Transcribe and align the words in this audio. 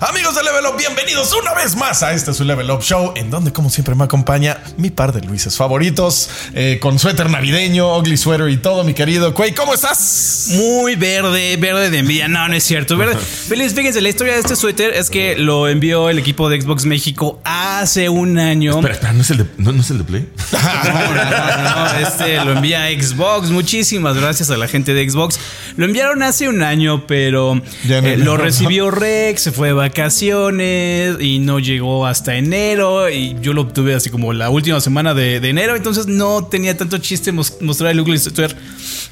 Amigos 0.00 0.34
de 0.34 0.42
Level 0.42 0.66
Up, 0.66 0.76
bienvenidos 0.76 1.32
una 1.32 1.54
vez 1.54 1.74
más 1.74 2.02
a 2.02 2.12
este 2.12 2.34
su 2.34 2.44
Level 2.44 2.70
Up 2.70 2.82
Show, 2.82 3.14
en 3.16 3.30
donde 3.30 3.50
como 3.50 3.70
siempre 3.70 3.94
me 3.94 4.04
acompaña 4.04 4.58
mi 4.76 4.90
par 4.90 5.14
de 5.14 5.22
Luises 5.22 5.56
favoritos, 5.56 6.28
eh, 6.52 6.78
con 6.82 6.98
suéter 6.98 7.30
navideño, 7.30 7.96
ugly 7.96 8.18
sweater 8.18 8.50
y 8.50 8.58
todo, 8.58 8.84
mi 8.84 8.92
querido 8.92 9.32
Quay, 9.32 9.52
¿cómo 9.52 9.72
estás? 9.72 10.48
Muy 10.50 10.96
verde, 10.96 11.56
verde 11.56 11.88
de 11.88 12.00
envidia. 12.00 12.28
No, 12.28 12.46
no 12.46 12.54
es 12.54 12.64
cierto. 12.64 12.98
Verde. 12.98 13.16
Feliz, 13.48 13.72
fíjense, 13.74 14.02
la 14.02 14.10
historia 14.10 14.34
de 14.34 14.40
este 14.40 14.54
suéter 14.54 14.92
es 14.92 15.08
que 15.08 15.34
lo 15.36 15.66
envió 15.66 16.10
el 16.10 16.18
equipo 16.18 16.50
de 16.50 16.60
Xbox 16.60 16.84
México 16.84 17.40
hace 17.44 18.10
un 18.10 18.38
año. 18.38 18.76
Espera, 18.76 18.94
espera, 18.94 19.12
¿no 19.14 19.22
es 19.22 19.30
el 19.30 19.38
de, 19.38 19.46
no, 19.56 19.72
no 19.72 19.80
es 19.80 19.90
el 19.90 19.98
de 19.98 20.04
Play? 20.04 20.28
No, 20.52 20.58
no, 20.92 21.14
no, 21.14 21.86
no, 21.86 21.98
este 22.06 22.44
lo 22.44 22.52
envía 22.52 22.86
Xbox. 22.90 23.48
Muchísimas 23.48 24.14
gracias 24.14 24.50
a 24.50 24.58
la 24.58 24.68
gente 24.68 24.92
de 24.92 25.08
Xbox. 25.08 25.38
Lo 25.76 25.84
enviaron 25.84 26.22
hace 26.22 26.48
un 26.48 26.62
año, 26.62 27.06
pero 27.06 27.54
no- 28.00 28.08
eh, 28.08 28.16
lo 28.16 28.36
recibió 28.36 28.90
Rex, 28.90 29.42
se 29.42 29.52
fue 29.52 29.68
de 29.68 29.74
vacaciones 29.74 31.16
y 31.20 31.38
no 31.38 31.58
llegó 31.58 32.06
hasta 32.06 32.36
enero. 32.36 33.08
Y 33.10 33.36
yo 33.40 33.52
lo 33.52 33.62
obtuve 33.62 33.94
así 33.94 34.10
como 34.10 34.32
la 34.32 34.50
última 34.50 34.80
semana 34.80 35.14
de, 35.14 35.40
de 35.40 35.48
enero. 35.50 35.76
Entonces 35.76 36.06
no 36.06 36.46
tenía 36.46 36.76
tanto 36.76 36.98
chiste 36.98 37.32
mos- 37.32 37.58
mostrar 37.60 37.90
el 37.92 38.00
Ugly 38.00 38.18
Sweater 38.18 38.56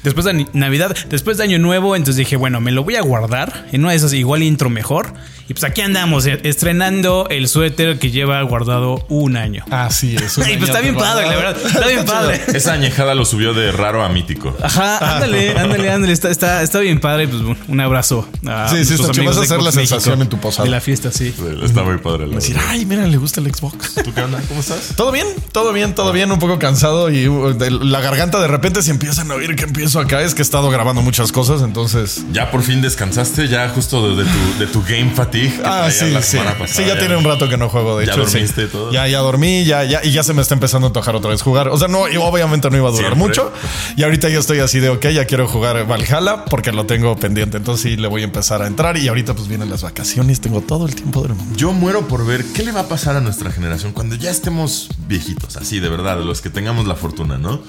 después 0.05 0.25
de 0.25 0.47
Navidad, 0.53 0.95
después 1.09 1.37
de 1.37 1.43
Año 1.43 1.59
Nuevo. 1.59 1.95
Entonces 1.95 2.17
dije, 2.17 2.35
bueno, 2.35 2.61
me 2.61 2.71
lo 2.71 2.83
voy 2.83 2.95
a 2.95 3.01
guardar 3.01 3.67
en 3.71 3.81
una 3.81 3.91
de 3.91 3.97
esas 3.97 4.13
igual 4.13 4.43
intro 4.43 4.69
mejor. 4.69 5.13
Y 5.47 5.53
pues 5.53 5.63
aquí 5.63 5.81
andamos, 5.81 6.25
eh, 6.25 6.39
estrenando 6.43 7.27
el 7.29 7.47
suéter 7.47 7.99
que 7.99 8.09
lleva 8.09 8.41
guardado 8.41 9.05
un 9.09 9.37
año. 9.37 9.63
Así 9.69 10.15
es. 10.15 10.37
un 10.39 10.49
Y 10.49 10.57
pues 10.57 10.69
está 10.69 10.81
bien 10.81 10.95
padre, 10.95 11.27
la 11.27 11.35
verdad. 11.35 11.57
Está 11.63 11.87
bien 11.87 12.05
padre. 12.05 12.41
Esa 12.53 12.73
añejada 12.73 13.13
lo 13.13 13.25
subió 13.25 13.53
de 13.53 13.71
raro 13.71 14.03
a 14.03 14.09
mítico. 14.09 14.57
Ajá, 14.63 15.15
ándale, 15.15 15.51
ándale, 15.51 15.91
ándale. 15.91 16.13
Está, 16.13 16.31
está, 16.31 16.63
está 16.63 16.79
bien 16.79 16.99
padre. 16.99 17.27
Pues 17.27 17.43
bueno, 17.43 17.59
un 17.67 17.79
abrazo. 17.79 18.27
A 18.47 18.69
Sí, 18.69 18.83
sí, 18.85 18.95
está 18.95 19.23
Vas 19.23 19.37
a 19.37 19.41
hacer 19.41 19.61
la 19.61 19.71
sensación 19.71 20.21
en 20.21 20.29
tu 20.29 20.39
posada. 20.39 20.65
De 20.65 20.71
la 20.71 20.81
fiesta, 20.81 21.11
sí. 21.11 21.33
Está 21.63 21.83
muy 21.83 21.97
padre. 21.99 22.27
La 22.27 22.35
Decir, 22.35 22.57
ay, 22.67 22.85
mira, 22.85 23.05
le 23.05 23.17
gusta 23.17 23.39
el 23.39 23.53
Xbox. 23.53 23.95
¿Tú 24.03 24.13
qué 24.13 24.21
onda? 24.21 24.41
¿Cómo 24.47 24.61
estás? 24.61 24.93
Todo 24.95 25.11
bien, 25.11 25.27
todo 25.51 25.73
bien, 25.73 25.93
todo 25.93 26.11
bien, 26.11 26.31
un 26.31 26.39
poco 26.39 26.57
cansado 26.57 27.09
y 27.11 27.27
uh, 27.27 27.55
la 27.59 28.01
garganta 28.01 28.39
de 28.39 28.47
repente 28.47 28.81
se 28.81 28.91
empiezan 28.91 29.29
a 29.31 29.35
oír 29.35 29.55
que 29.55 29.63
acá. 29.99 30.21
Es 30.21 30.33
que 30.35 30.41
he 30.41 30.43
estado 30.43 30.69
grabando 30.69 31.01
muchas 31.01 31.31
cosas, 31.31 31.61
entonces. 31.61 32.23
Ya 32.31 32.51
por 32.51 32.63
fin 32.63 32.81
descansaste, 32.81 33.47
ya 33.47 33.69
justo 33.69 34.15
de, 34.15 34.23
de 34.23 34.29
tu, 34.29 34.59
de 34.59 34.67
tu 34.67 34.81
game 34.83 35.11
fatigue. 35.13 35.55
que 35.57 35.61
Ah, 35.65 35.89
sí, 35.91 36.11
la 36.11 36.21
sí. 36.21 36.37
pasada. 36.37 36.67
Sí, 36.67 36.83
ya 36.85 36.97
tiene 36.99 37.15
un 37.15 37.23
rato 37.23 37.47
que 37.49 37.57
no 37.57 37.69
juego, 37.69 37.97
de 37.97 38.05
¿Ya 38.05 38.13
hecho. 38.13 38.23
dormiste 38.25 38.65
sí. 38.65 38.71
todo? 38.71 38.91
Ya, 38.91 39.07
ya 39.07 39.19
dormí, 39.19 39.63
ya, 39.65 39.83
ya, 39.83 40.03
y 40.03 40.11
ya 40.11 40.23
se 40.23 40.33
me 40.33 40.41
está 40.41 40.53
empezando 40.53 40.87
a 40.87 40.89
antojar 40.89 41.15
otra 41.15 41.31
vez 41.31 41.41
jugar. 41.41 41.69
O 41.69 41.77
sea, 41.77 41.87
no, 41.87 42.07
y 42.09 42.17
obviamente 42.17 42.69
no 42.69 42.77
iba 42.77 42.87
a 42.89 42.91
durar 42.91 43.13
Siempre. 43.13 43.27
mucho. 43.27 43.51
Y 43.95 44.03
ahorita 44.03 44.29
yo 44.29 44.39
estoy 44.39 44.59
así 44.59 44.79
de, 44.79 44.89
ok, 44.89 45.07
ya 45.07 45.25
quiero 45.25 45.47
jugar 45.47 45.85
Valhalla 45.87 46.45
porque 46.45 46.71
lo 46.71 46.85
tengo 46.85 47.15
pendiente. 47.15 47.57
Entonces 47.57 47.83
sí, 47.83 47.97
le 47.97 48.07
voy 48.07 48.21
a 48.21 48.25
empezar 48.25 48.61
a 48.61 48.67
entrar. 48.67 48.97
Y 48.97 49.07
ahorita 49.07 49.33
pues 49.33 49.47
vienen 49.47 49.69
las 49.69 49.81
vacaciones, 49.83 50.41
tengo 50.41 50.61
todo 50.61 50.85
el 50.87 50.95
tiempo 50.95 51.21
del 51.21 51.33
mundo. 51.33 51.55
Yo 51.55 51.71
muero 51.73 52.07
por 52.07 52.25
ver 52.25 52.43
qué 52.53 52.63
le 52.63 52.71
va 52.71 52.81
a 52.81 52.87
pasar 52.87 53.15
a 53.15 53.21
nuestra 53.21 53.51
generación 53.51 53.91
cuando 53.93 54.15
ya 54.15 54.29
estemos 54.31 54.89
viejitos, 55.07 55.57
así 55.57 55.79
de 55.79 55.89
verdad, 55.89 56.17
de 56.17 56.25
los 56.25 56.41
que 56.41 56.49
tengamos 56.49 56.85
la 56.87 56.95
fortuna, 56.95 57.37
¿no? 57.37 57.61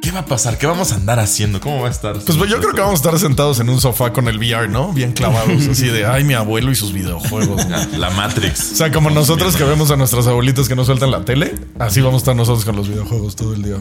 ¿Qué 0.00 0.10
va 0.12 0.20
a 0.20 0.24
pasar? 0.24 0.56
¿Qué 0.56 0.66
vamos 0.66 0.92
a 0.92 0.94
andar 0.94 1.18
haciendo? 1.18 1.60
¿Cómo 1.60 1.82
va 1.82 1.88
a 1.88 1.90
estar? 1.90 2.14
Pues 2.14 2.36
yo 2.48 2.58
creo 2.58 2.72
que 2.72 2.80
vamos 2.80 3.00
a 3.00 3.02
estar 3.02 3.18
sentados 3.18 3.60
en 3.60 3.68
un 3.68 3.80
sofá 3.80 4.12
con 4.12 4.28
el 4.28 4.38
VR, 4.38 4.66
¿no? 4.66 4.92
Bien 4.92 5.12
clavados, 5.12 5.68
así 5.68 5.88
de, 5.88 6.06
ay, 6.06 6.24
mi 6.24 6.32
abuelo 6.32 6.70
y 6.70 6.74
sus 6.74 6.92
videojuegos. 6.92 7.66
La 7.98 8.08
Matrix. 8.10 8.72
O 8.72 8.76
sea, 8.76 8.90
como 8.90 9.10
nosotros 9.10 9.56
que 9.56 9.64
vemos 9.64 9.90
a 9.90 9.96
nuestros 9.96 10.26
abuelitos 10.26 10.68
que 10.68 10.74
no 10.74 10.84
sueltan 10.84 11.10
la 11.10 11.24
tele, 11.24 11.54
así 11.78 12.00
vamos 12.00 12.14
a 12.14 12.22
estar 12.22 12.36
nosotros 12.36 12.64
con 12.64 12.76
los 12.76 12.88
videojuegos 12.88 13.36
todo 13.36 13.52
el 13.52 13.62
día. 13.62 13.76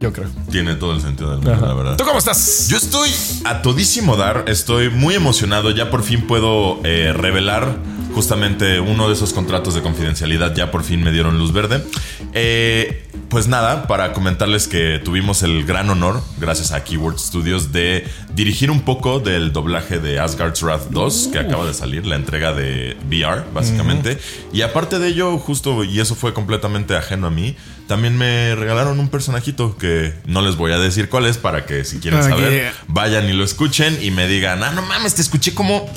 Yo 0.00 0.12
creo. 0.12 0.28
Tiene 0.50 0.74
todo 0.76 0.94
el 0.94 1.02
sentido 1.02 1.30
del 1.30 1.40
mundo, 1.40 1.66
la 1.66 1.74
verdad. 1.74 1.96
¿Tú 1.96 2.04
cómo 2.04 2.18
estás? 2.18 2.68
Yo 2.68 2.78
estoy 2.78 3.10
a 3.44 3.60
todísimo 3.60 4.16
dar, 4.16 4.44
estoy 4.48 4.88
muy 4.88 5.14
emocionado, 5.14 5.70
ya 5.70 5.90
por 5.90 6.02
fin 6.02 6.22
puedo 6.26 6.80
eh, 6.84 7.12
revelar 7.12 7.76
justamente 8.14 8.80
uno 8.80 9.08
de 9.08 9.14
esos 9.14 9.32
contratos 9.32 9.74
de 9.74 9.82
confidencialidad, 9.82 10.54
ya 10.54 10.70
por 10.70 10.82
fin 10.82 11.02
me 11.02 11.12
dieron 11.12 11.38
luz 11.38 11.52
verde. 11.52 11.84
Eh, 12.32 13.07
pues 13.28 13.46
nada, 13.46 13.86
para 13.86 14.12
comentarles 14.12 14.68
que 14.68 15.00
tuvimos 15.04 15.42
el 15.42 15.64
gran 15.64 15.90
honor, 15.90 16.22
gracias 16.38 16.72
a 16.72 16.82
Keyword 16.82 17.18
Studios, 17.18 17.72
de 17.72 18.06
dirigir 18.34 18.70
un 18.70 18.80
poco 18.80 19.20
del 19.20 19.52
doblaje 19.52 19.98
de 19.98 20.18
Asgard's 20.18 20.62
Wrath 20.62 20.88
2, 20.90 21.28
que 21.32 21.38
acaba 21.38 21.66
de 21.66 21.74
salir, 21.74 22.06
la 22.06 22.16
entrega 22.16 22.52
de 22.54 22.96
VR, 23.06 23.44
básicamente. 23.52 24.18
Y 24.52 24.62
aparte 24.62 24.98
de 24.98 25.08
ello, 25.08 25.38
justo, 25.38 25.84
y 25.84 26.00
eso 26.00 26.14
fue 26.14 26.32
completamente 26.32 26.96
ajeno 26.96 27.26
a 27.26 27.30
mí, 27.30 27.54
también 27.86 28.16
me 28.16 28.54
regalaron 28.54 28.98
un 28.98 29.08
personajito 29.08 29.76
que 29.76 30.14
no 30.26 30.40
les 30.40 30.56
voy 30.56 30.72
a 30.72 30.78
decir 30.78 31.08
cuál 31.08 31.26
es 31.26 31.36
para 31.36 31.66
que 31.66 31.84
si 31.84 31.98
quieren 31.98 32.22
saber, 32.22 32.72
vayan 32.86 33.28
y 33.28 33.32
lo 33.32 33.44
escuchen 33.44 33.98
y 34.02 34.10
me 34.10 34.26
digan, 34.26 34.62
ah, 34.62 34.72
no 34.72 34.82
mames, 34.82 35.14
te 35.14 35.22
escuché 35.22 35.54
como... 35.54 35.90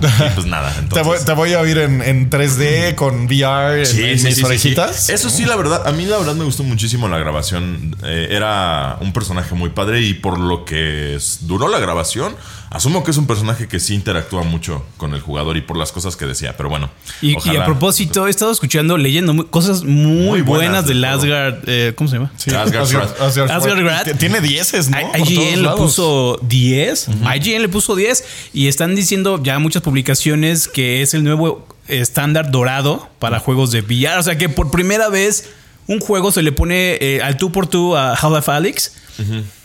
Y 0.30 0.34
pues 0.34 0.46
nada, 0.46 0.72
Te 0.72 0.80
entonces... 0.80 1.06
voy, 1.06 1.18
te 1.24 1.32
voy 1.32 1.52
a 1.54 1.60
oír 1.60 1.78
en, 1.78 2.02
en 2.02 2.30
3D 2.30 2.94
con 2.94 3.26
VR 3.26 3.84
Sí, 3.86 4.02
en 4.04 4.18
sí, 4.18 4.26
mis 4.26 4.36
sí, 4.36 4.44
orejitas. 4.44 5.08
Eso 5.10 5.30
sí, 5.30 5.44
la 5.44 5.56
verdad, 5.56 5.86
a 5.86 5.92
mí 5.92 6.04
la 6.06 6.18
verdad 6.18 6.34
me 6.34 6.44
gustó 6.44 6.62
muchísimo 6.62 7.08
la 7.08 7.18
grabación. 7.18 7.96
Eh, 8.04 8.28
era 8.30 8.98
un 9.00 9.12
personaje 9.12 9.54
muy 9.54 9.70
padre 9.70 10.00
y 10.02 10.14
por 10.14 10.38
lo 10.38 10.64
que 10.64 11.18
duró 11.42 11.68
la 11.68 11.78
grabación, 11.78 12.34
asumo 12.70 13.02
que 13.04 13.10
es 13.10 13.16
un 13.16 13.26
personaje 13.26 13.68
que 13.68 13.80
sí 13.80 13.94
interactúa 13.94 14.42
mucho 14.42 14.84
con 14.96 15.14
el 15.14 15.20
jugador 15.20 15.56
y 15.56 15.62
por 15.62 15.76
las 15.76 15.92
cosas 15.92 16.16
que 16.16 16.26
decía. 16.26 16.56
Pero 16.56 16.68
bueno, 16.68 16.90
Y, 17.22 17.34
a 17.56 17.64
propósito, 17.64 18.26
he 18.26 18.30
estado 18.30 18.50
escuchando, 18.52 18.98
leyendo 18.98 19.46
cosas 19.50 19.84
muy, 19.84 19.92
Muy 20.16 20.40
buenas 20.42 20.44
buenas 20.44 20.86
de 20.86 20.94
del. 20.94 21.04
Asgard. 21.04 21.54
eh, 21.66 21.92
¿Cómo 21.96 22.08
se 22.10 22.16
llama? 22.16 22.32
Sí. 22.36 22.50
Asgard's 22.50 22.94
Asgard's 22.94 23.50
Wrath. 23.64 24.06
Wrath. 24.06 24.18
Tiene 24.18 24.40
10, 24.40 24.90
¿no? 24.90 24.98
IGN 25.18 25.56
le 25.56 25.62
lados. 25.62 25.80
puso 25.80 26.38
10. 26.42 27.08
IGN 27.36 27.62
le 27.62 27.68
puso 27.68 27.96
10 27.96 28.24
y 28.52 28.68
están 28.68 28.94
diciendo 28.94 29.40
ya 29.42 29.58
muchas 29.58 29.82
publicaciones 29.82 30.68
que 30.68 31.02
es 31.02 31.14
el 31.14 31.24
nuevo 31.24 31.66
estándar 31.88 32.50
dorado 32.50 33.08
para 33.18 33.38
juegos 33.40 33.70
de 33.70 33.80
VR. 33.80 34.18
O 34.18 34.22
sea 34.22 34.36
que 34.36 34.48
por 34.48 34.70
primera 34.70 35.08
vez 35.08 35.48
un 35.86 36.00
juego 36.00 36.30
se 36.32 36.42
le 36.42 36.52
pone 36.52 36.98
eh, 37.00 37.22
al 37.22 37.38
tú 37.38 37.50
por 37.50 37.66
tú 37.66 37.96
a 37.96 38.12
Half-Life 38.14 38.50
Alyx. 38.50 38.92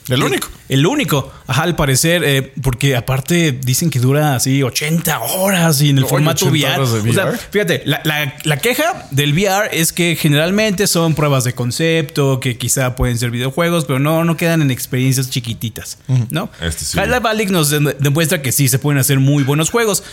El 0.09 0.21
único. 0.23 0.49
El 0.69 0.85
único, 0.85 1.31
ajá, 1.47 1.63
al 1.63 1.75
parecer, 1.75 2.23
eh, 2.25 2.53
porque 2.61 2.95
aparte 2.95 3.51
dicen 3.53 3.89
que 3.89 3.99
dura 3.99 4.35
así 4.35 4.61
80 4.63 5.19
horas 5.19 5.81
y 5.81 5.89
en 5.91 5.97
el 5.99 6.03
Oye, 6.03 6.09
formato 6.09 6.45
80 6.47 6.67
VR. 6.81 7.01
de 7.03 7.09
O 7.09 7.13
sea, 7.13 7.25
VR. 7.25 7.37
fíjate, 7.51 7.81
la, 7.85 8.01
la- 8.03 8.35
la 8.43 8.57
queja 8.57 9.07
del 9.11 9.33
VR 9.33 9.69
es 9.71 9.93
que 9.93 10.15
generalmente 10.15 10.87
son 10.87 11.15
pruebas 11.15 11.43
de 11.45 11.53
concepto, 11.53 12.39
que 12.39 12.57
quizá 12.57 12.95
pueden 12.95 13.17
ser 13.17 13.31
videojuegos, 13.31 13.85
pero 13.85 13.99
no, 13.99 14.23
no 14.25 14.35
quedan 14.35 14.61
en 14.61 14.71
experiencias 14.71 15.29
chiquititas, 15.29 15.97
¿no? 16.29 16.49
Este 16.61 16.83
sí. 16.85 16.97
Alyx 16.99 17.51
nos 17.51 17.69
de- 17.69 17.95
demuestra 17.99 18.41
que 18.41 18.51
sí 18.51 18.67
se 18.67 18.79
pueden 18.79 18.99
hacer 18.99 19.19
muy 19.19 19.43
buenos 19.43 19.69
juegos, 19.69 20.03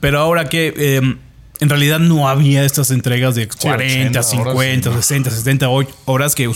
pero 0.00 0.18
ahora 0.18 0.48
que 0.48 0.74
eh, 0.76 1.16
en 1.62 1.68
realidad 1.68 1.98
no 2.00 2.28
había 2.28 2.64
estas 2.64 2.90
entregas 2.90 3.34
de 3.34 3.48
40, 3.48 4.20
80 4.20 4.20
horas, 4.20 4.30
50, 4.30 4.90
sí, 4.90 4.94
no. 4.94 5.02
60, 5.02 5.30
70 5.30 5.68
ho- 5.68 5.86
horas 6.04 6.34
que 6.34 6.50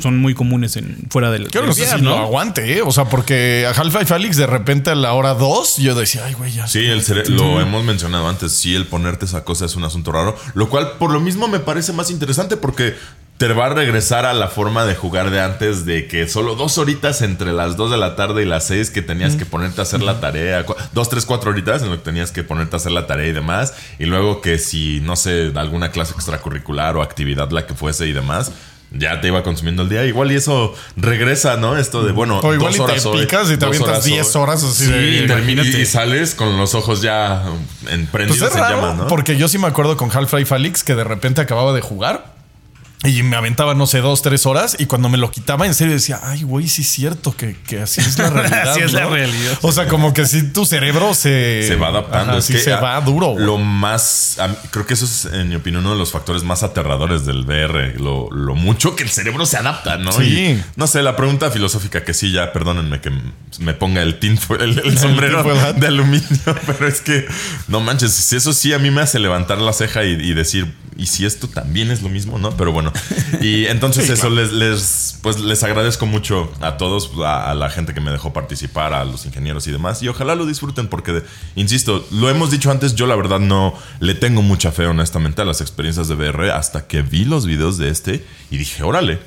son 0.00 0.18
muy 0.18 0.34
comunes 0.34 0.76
en, 0.76 0.98
fuera 1.08 1.30
del, 1.30 1.48
Yo 1.50 1.60
del 1.60 1.68
no 1.68 1.74
sé 1.74 1.98
lo 1.98 2.16
aguante, 2.16 2.76
¿eh? 2.78 2.82
O 2.82 2.92
sea, 2.92 3.06
porque 3.06 3.66
a 3.66 3.70
Half-Life 3.70 4.12
Alyx 4.12 4.36
de 4.36 4.46
repente 4.46 4.90
a 4.90 4.94
la 4.94 5.12
hora 5.14 5.34
2 5.34 5.78
yo 5.78 5.94
decía, 5.94 6.22
ay, 6.26 6.34
güey, 6.34 6.52
ya. 6.52 6.66
Sí, 6.66 6.80
el 6.80 7.02
lo 7.28 7.60
hemos 7.60 7.84
mencionado 7.84 8.28
antes. 8.28 8.52
Sí, 8.52 8.74
el 8.74 8.86
ponerte 8.86 9.24
esa 9.24 9.44
cosa 9.44 9.64
es 9.64 9.76
un 9.76 9.84
asunto 9.84 10.12
raro. 10.12 10.36
Lo 10.54 10.68
cual, 10.68 10.92
por 10.98 11.10
lo 11.12 11.20
mismo, 11.20 11.48
me 11.48 11.60
parece 11.60 11.92
más 11.92 12.10
interesante 12.10 12.56
porque 12.56 12.94
te 13.40 13.48
va 13.54 13.64
a 13.64 13.68
regresar 13.70 14.26
a 14.26 14.34
la 14.34 14.48
forma 14.48 14.84
de 14.84 14.94
jugar 14.94 15.30
de 15.30 15.40
antes, 15.40 15.86
de 15.86 16.06
que 16.06 16.28
solo 16.28 16.56
dos 16.56 16.76
horitas 16.76 17.22
entre 17.22 17.54
las 17.54 17.74
2 17.78 17.92
de 17.92 17.96
la 17.96 18.14
tarde 18.14 18.42
y 18.42 18.44
las 18.44 18.64
6 18.66 18.90
que 18.90 19.00
tenías 19.00 19.34
que 19.34 19.46
ponerte 19.46 19.80
a 19.80 19.84
hacer 19.84 20.02
la 20.02 20.20
tarea. 20.20 20.66
Dos, 20.92 21.08
tres, 21.08 21.24
cuatro 21.24 21.50
horitas 21.50 21.80
en 21.80 21.88
lo 21.88 21.96
que 21.96 22.02
tenías 22.04 22.32
que 22.32 22.44
ponerte 22.44 22.76
a 22.76 22.78
hacer 22.78 22.92
la 22.92 23.06
tarea 23.06 23.28
y 23.28 23.32
demás. 23.32 23.72
Y 23.98 24.04
luego 24.04 24.42
que 24.42 24.58
si, 24.58 25.00
no 25.00 25.16
sé, 25.16 25.52
alguna 25.56 25.90
clase 25.90 26.12
extracurricular 26.12 26.98
o 26.98 27.02
actividad 27.02 27.50
la 27.50 27.66
que 27.66 27.72
fuese 27.72 28.06
y 28.06 28.12
demás. 28.12 28.52
Ya 28.92 29.22
te 29.22 29.28
iba 29.28 29.42
consumiendo 29.42 29.84
el 29.84 29.88
día. 29.88 30.04
Igual 30.04 30.32
y 30.32 30.34
eso 30.34 30.74
regresa, 30.96 31.56
¿no? 31.56 31.78
Esto 31.78 32.02
de, 32.04 32.12
bueno, 32.12 32.40
O 32.40 32.52
igual 32.52 32.72
dos 32.72 32.74
y 32.74 32.76
te 32.76 32.82
horas 32.92 33.06
hoy, 33.06 33.20
picas 33.20 33.50
y 33.50 33.56
te 33.56 33.64
avientas 33.64 33.88
horas 33.88 34.04
10 34.04 34.36
hoy. 34.36 34.42
horas 34.42 34.62
así 34.64 34.84
Sí, 34.84 34.90
de- 34.92 35.80
y, 35.80 35.86
sales 35.86 36.34
con 36.34 36.58
los 36.58 36.74
ojos 36.74 37.00
ya 37.00 37.42
en 37.88 38.06
Pues 38.08 38.30
es 38.32 38.42
en 38.42 38.50
raro, 38.50 38.76
llamas, 38.82 38.96
¿no? 38.98 39.06
porque 39.06 39.38
yo 39.38 39.48
sí 39.48 39.56
me 39.56 39.66
acuerdo 39.68 39.96
con 39.96 40.10
Half-Life 40.14 40.54
Alyx 40.54 40.84
que 40.84 40.94
de 40.94 41.04
repente 41.04 41.40
acababa 41.40 41.72
de 41.72 41.80
jugar 41.80 42.29
y 43.02 43.22
me 43.22 43.36
aventaba, 43.36 43.72
no 43.74 43.86
sé, 43.86 44.00
dos, 44.02 44.20
tres 44.20 44.44
horas 44.44 44.76
y 44.78 44.84
cuando 44.84 45.08
me 45.08 45.16
lo 45.16 45.30
quitaba 45.30 45.64
en 45.66 45.72
serio 45.74 45.94
decía, 45.94 46.20
ay, 46.22 46.42
güey, 46.42 46.68
sí 46.68 46.82
es 46.82 46.88
cierto 46.88 47.34
que, 47.34 47.56
que 47.66 47.80
así 47.80 48.02
es 48.02 48.18
la 48.18 48.28
realidad. 48.30 48.68
Así 48.72 48.80
es 48.82 48.92
la 48.92 49.06
realidad. 49.06 49.58
O 49.62 49.72
sea, 49.72 49.88
como 49.88 50.12
que 50.12 50.26
si 50.26 50.42
tu 50.52 50.66
cerebro 50.66 51.14
se... 51.14 51.64
se 51.66 51.76
va 51.76 51.88
adaptando. 51.88 52.32
Ajá, 52.32 52.38
es 52.40 52.44
sí 52.44 52.52
que 52.52 52.58
se 52.58 52.72
va 52.72 53.00
duro. 53.00 53.28
güey. 53.28 53.44
Lo 53.46 53.56
más. 53.56 54.38
a 54.38 54.54
creo 54.70 54.86
que 54.86 54.92
eso 54.92 55.06
es, 55.06 55.24
en 55.32 55.48
mi 55.48 55.54
opinión, 55.54 55.80
uno 55.82 55.94
de 55.94 55.98
los 55.98 56.12
factores 56.12 56.42
más 56.42 56.62
aterradores 56.62 57.24
del 57.24 57.46
VR. 57.46 57.94
Lo, 57.98 58.30
lo 58.30 58.54
mucho 58.54 58.94
que 58.96 59.02
el 59.02 59.08
cerebro 59.08 59.46
se 59.46 59.56
adapta, 59.56 59.96
¿no? 59.96 60.12
Sí. 60.12 60.22
Y, 60.24 60.64
no 60.76 60.86
sé, 60.86 61.02
la 61.02 61.16
pregunta 61.16 61.50
filosófica 61.50 62.04
que 62.04 62.12
sí, 62.12 62.32
ya 62.32 62.52
perdónenme 62.52 63.00
que 63.00 63.10
me 63.60 63.72
ponga 63.72 64.02
el, 64.02 64.20
tinfo- 64.20 64.60
el, 64.60 64.78
el 64.78 64.98
sombrero 64.98 65.42
de 65.72 65.86
aluminio, 65.86 66.28
pero 66.66 66.86
es 66.86 67.00
que 67.00 67.26
no 67.66 67.80
manches, 67.80 68.12
si 68.12 68.36
eso 68.36 68.52
sí 68.52 68.74
a 68.74 68.78
mí 68.78 68.90
me 68.90 69.00
hace 69.00 69.18
levantar 69.18 69.56
la 69.58 69.72
ceja 69.72 70.04
y, 70.04 70.10
y 70.20 70.34
decir. 70.34 70.70
¿Y 70.96 71.06
si 71.06 71.26
esto 71.26 71.48
también 71.48 71.90
es 71.90 72.02
lo 72.02 72.08
mismo? 72.08 72.38
¿No? 72.38 72.56
Pero 72.56 72.72
bueno. 72.72 72.92
Y 73.40 73.66
entonces 73.66 74.08
eso 74.10 74.30
les, 74.30 74.52
les, 74.52 75.18
pues 75.22 75.40
les 75.40 75.62
agradezco 75.62 76.06
mucho 76.06 76.52
a 76.60 76.76
todos, 76.76 77.10
a, 77.24 77.50
a 77.50 77.54
la 77.54 77.70
gente 77.70 77.94
que 77.94 78.00
me 78.00 78.10
dejó 78.10 78.32
participar, 78.32 78.92
a 78.94 79.04
los 79.04 79.26
ingenieros 79.26 79.66
y 79.66 79.72
demás. 79.72 80.02
Y 80.02 80.08
ojalá 80.08 80.34
lo 80.34 80.46
disfruten 80.46 80.88
porque, 80.88 81.22
insisto, 81.56 82.06
lo 82.10 82.30
hemos 82.30 82.50
dicho 82.50 82.70
antes, 82.70 82.94
yo 82.94 83.06
la 83.06 83.16
verdad 83.16 83.40
no 83.40 83.74
le 84.00 84.14
tengo 84.14 84.42
mucha 84.42 84.72
fe 84.72 84.86
honestamente 84.86 85.42
a 85.42 85.44
las 85.44 85.60
experiencias 85.60 86.08
de 86.08 86.14
VR 86.14 86.50
hasta 86.52 86.86
que 86.86 87.02
vi 87.02 87.24
los 87.24 87.46
videos 87.46 87.78
de 87.78 87.90
este 87.90 88.24
y 88.50 88.56
dije, 88.56 88.82
órale, 88.82 89.20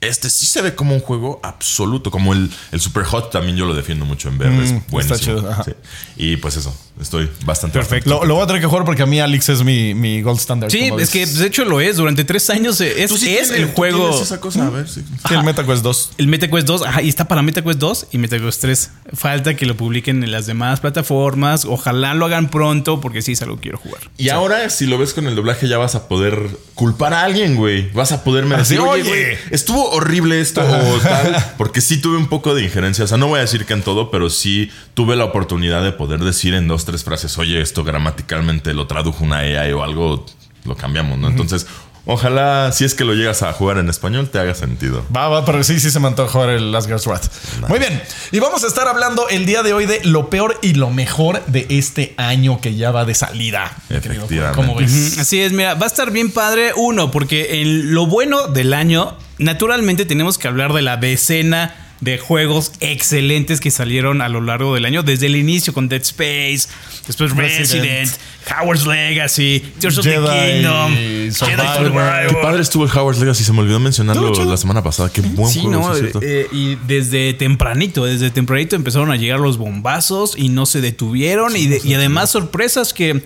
este 0.00 0.30
sí 0.30 0.46
se 0.46 0.62
ve 0.62 0.74
como 0.74 0.94
un 0.94 1.00
juego 1.00 1.40
absoluto, 1.42 2.10
como 2.10 2.32
el, 2.32 2.50
el 2.72 2.80
Super 2.80 3.04
Hot 3.04 3.30
también 3.30 3.56
yo 3.56 3.64
lo 3.66 3.74
defiendo 3.74 4.04
mucho 4.04 4.28
en 4.28 4.36
VR, 4.38 4.50
Mm, 4.50 4.60
es 4.62 4.70
está 4.70 4.84
buenísimo. 4.90 5.18
chido, 5.18 5.50
ajá. 5.50 5.64
Sí. 5.64 5.72
Y 6.16 6.36
pues 6.36 6.56
eso, 6.56 6.74
estoy 7.00 7.28
bastante 7.44 7.78
Perfecto. 7.78 8.08
Lo, 8.10 8.24
lo 8.24 8.34
voy 8.34 8.44
a 8.44 8.46
tener 8.46 8.60
que 8.62 8.68
jugar 8.68 8.84
porque 8.84 9.02
a 9.02 9.06
mí 9.06 9.20
Alex 9.20 9.48
es 9.48 9.62
mi, 9.64 9.94
mi 9.94 10.22
gold 10.22 10.38
standard. 10.40 10.70
Sí, 10.70 10.90
es 10.98 11.10
que 11.10 11.26
de 11.26 11.46
hecho 11.46 11.64
lo 11.64 11.80
es. 11.80 11.96
Durante 11.96 12.24
tres 12.24 12.48
años 12.50 12.80
es, 12.80 13.08
Tú 13.08 13.16
sí 13.16 13.34
es 13.36 13.48
tienes- 13.48 13.50
el 13.62 13.68
tú 13.68 13.74
juego. 13.74 14.22
esa 14.22 14.40
cosa, 14.40 14.66
a 14.66 14.70
ver, 14.70 14.88
sí. 14.88 15.02
Sí, 15.28 15.34
el 15.34 15.42
MetaQuest 15.42 15.82
2. 15.82 16.10
El 16.18 16.28
MetaQuest 16.28 16.66
2, 16.66 16.82
ajá, 16.86 17.02
y 17.02 17.08
está 17.08 17.26
para 17.28 17.42
MetaQuest 17.42 17.78
2 17.80 18.06
y 18.12 18.18
MetaQuest 18.18 18.60
3. 18.60 18.90
Falta 19.14 19.54
que 19.56 19.66
lo 19.66 19.76
publiquen 19.76 20.22
en 20.22 20.30
las 20.30 20.46
demás 20.46 20.80
plataformas. 20.80 21.64
Ojalá 21.64 22.14
lo 22.14 22.26
hagan 22.26 22.50
pronto 22.50 23.00
porque 23.00 23.22
sí 23.22 23.32
es 23.32 23.42
algo 23.42 23.56
que 23.56 23.62
quiero 23.62 23.78
jugar. 23.78 24.00
Y 24.18 24.28
ahora, 24.30 24.70
si 24.70 24.86
lo 24.86 24.98
ves 24.98 25.12
con 25.14 25.26
el 25.26 25.34
doblaje, 25.34 25.68
ya 25.68 25.78
vas 25.78 25.94
a 25.94 26.08
poder 26.08 26.38
culpar 26.74 27.12
a 27.14 27.22
alguien, 27.22 27.56
güey. 27.56 27.90
Vas 27.92 28.12
a 28.12 28.22
poderme 28.24 28.56
decir, 28.56 28.78
oye, 28.80 29.02
oye. 29.02 29.08
güey, 29.08 29.38
estuvo 29.50 29.85
horrible 29.90 30.40
esto 30.40 30.60
o 30.62 30.98
tal. 30.98 31.36
Porque 31.58 31.80
sí 31.80 31.98
tuve 32.00 32.16
un 32.16 32.28
poco 32.28 32.54
de 32.54 32.62
injerencia. 32.62 33.04
O 33.04 33.08
sea, 33.08 33.18
no 33.18 33.28
voy 33.28 33.38
a 33.38 33.42
decir 33.42 33.64
que 33.66 33.72
en 33.72 33.82
todo, 33.82 34.10
pero 34.10 34.30
sí 34.30 34.70
tuve 34.94 35.16
la 35.16 35.24
oportunidad 35.24 35.82
de 35.82 35.92
poder 35.92 36.20
decir 36.20 36.54
en 36.54 36.68
dos, 36.68 36.84
tres 36.84 37.04
frases, 37.04 37.36
oye, 37.38 37.60
esto 37.60 37.84
gramaticalmente 37.84 38.74
lo 38.74 38.86
tradujo 38.86 39.24
una 39.24 39.38
AI 39.38 39.72
o 39.72 39.82
algo, 39.82 40.24
lo 40.64 40.76
cambiamos, 40.76 41.18
¿no? 41.18 41.28
Entonces, 41.28 41.66
ojalá, 42.04 42.70
si 42.72 42.84
es 42.84 42.94
que 42.94 43.04
lo 43.04 43.14
llegas 43.14 43.42
a 43.42 43.52
jugar 43.52 43.78
en 43.78 43.88
español, 43.88 44.28
te 44.28 44.38
haga 44.38 44.54
sentido. 44.54 45.04
Va, 45.14 45.28
va, 45.28 45.44
pero 45.44 45.62
sí, 45.64 45.80
sí 45.80 45.90
se 45.90 45.98
me 46.00 46.06
antoja 46.08 46.30
jugar 46.30 46.50
el 46.50 46.70
Last 46.72 46.86
Girl's 46.86 47.06
Wrath. 47.06 47.26
Muy 47.68 47.78
bien. 47.78 48.00
Y 48.32 48.38
vamos 48.38 48.62
a 48.64 48.66
estar 48.68 48.86
hablando 48.88 49.28
el 49.28 49.44
día 49.46 49.62
de 49.62 49.72
hoy 49.72 49.86
de 49.86 50.00
lo 50.04 50.30
peor 50.30 50.58
y 50.62 50.74
lo 50.74 50.90
mejor 50.90 51.44
de 51.46 51.66
este 51.68 52.14
año 52.16 52.60
que 52.60 52.74
ya 52.74 52.90
va 52.90 53.04
de 53.04 53.14
salida. 53.14 53.72
querido. 53.88 54.24
Efectivamente. 54.24 54.56
¿Cómo 54.56 54.74
ves? 54.76 55.12
Ujú, 55.12 55.20
Así 55.20 55.40
es, 55.40 55.52
mira, 55.52 55.74
va 55.74 55.84
a 55.84 55.88
estar 55.88 56.10
bien 56.10 56.30
padre. 56.30 56.72
Uno, 56.76 57.10
porque 57.10 57.60
en 57.60 57.92
lo 57.94 58.06
bueno 58.06 58.48
del 58.48 58.72
año, 58.74 59.16
naturalmente 59.38 60.04
tenemos 60.04 60.38
que 60.38 60.48
hablar 60.48 60.72
de 60.72 60.82
la 60.82 60.96
decena 60.96 61.74
de 62.00 62.18
juegos 62.18 62.72
excelentes 62.80 63.58
que 63.58 63.70
salieron 63.70 64.20
a 64.20 64.28
lo 64.28 64.42
largo 64.42 64.74
del 64.74 64.84
año, 64.84 65.02
desde 65.02 65.26
el 65.26 65.36
inicio 65.36 65.72
con 65.72 65.88
Dead 65.88 66.02
Space, 66.02 66.68
después 67.06 67.34
Resident. 67.34 67.70
Resident, 67.70 68.10
Howard's 68.50 68.86
Legacy, 68.86 69.62
Tears 69.80 69.96
of 69.96 70.04
the 70.04 70.10
Kingdom, 70.12 70.92
Jedi. 70.94 72.28
Qué 72.28 72.34
padre 72.42 72.60
estuvo 72.60 72.84
el 72.84 72.90
Howard's 72.90 73.18
Legacy, 73.18 73.44
se 73.44 73.52
me 73.54 73.60
olvidó 73.60 73.80
mencionarlo 73.80 74.30
la 74.44 74.56
semana 74.58 74.82
pasada. 74.82 75.10
Qué 75.10 75.22
buen 75.22 75.50
Sí, 75.50 75.60
juego, 75.60 75.88
no, 75.88 75.96
es 75.96 76.14
eh, 76.20 76.46
y 76.52 76.74
desde 76.86 77.32
tempranito, 77.32 78.04
desde 78.04 78.30
tempranito 78.30 78.76
empezaron 78.76 79.10
a 79.10 79.16
llegar 79.16 79.40
los 79.40 79.56
bombazos 79.56 80.34
y 80.36 80.50
no 80.50 80.66
se 80.66 80.82
detuvieron 80.82 81.56
y, 81.56 81.66
de- 81.66 81.80
y 81.82 81.94
además 81.94 82.30
sorpresas 82.30 82.92
que 82.92 83.22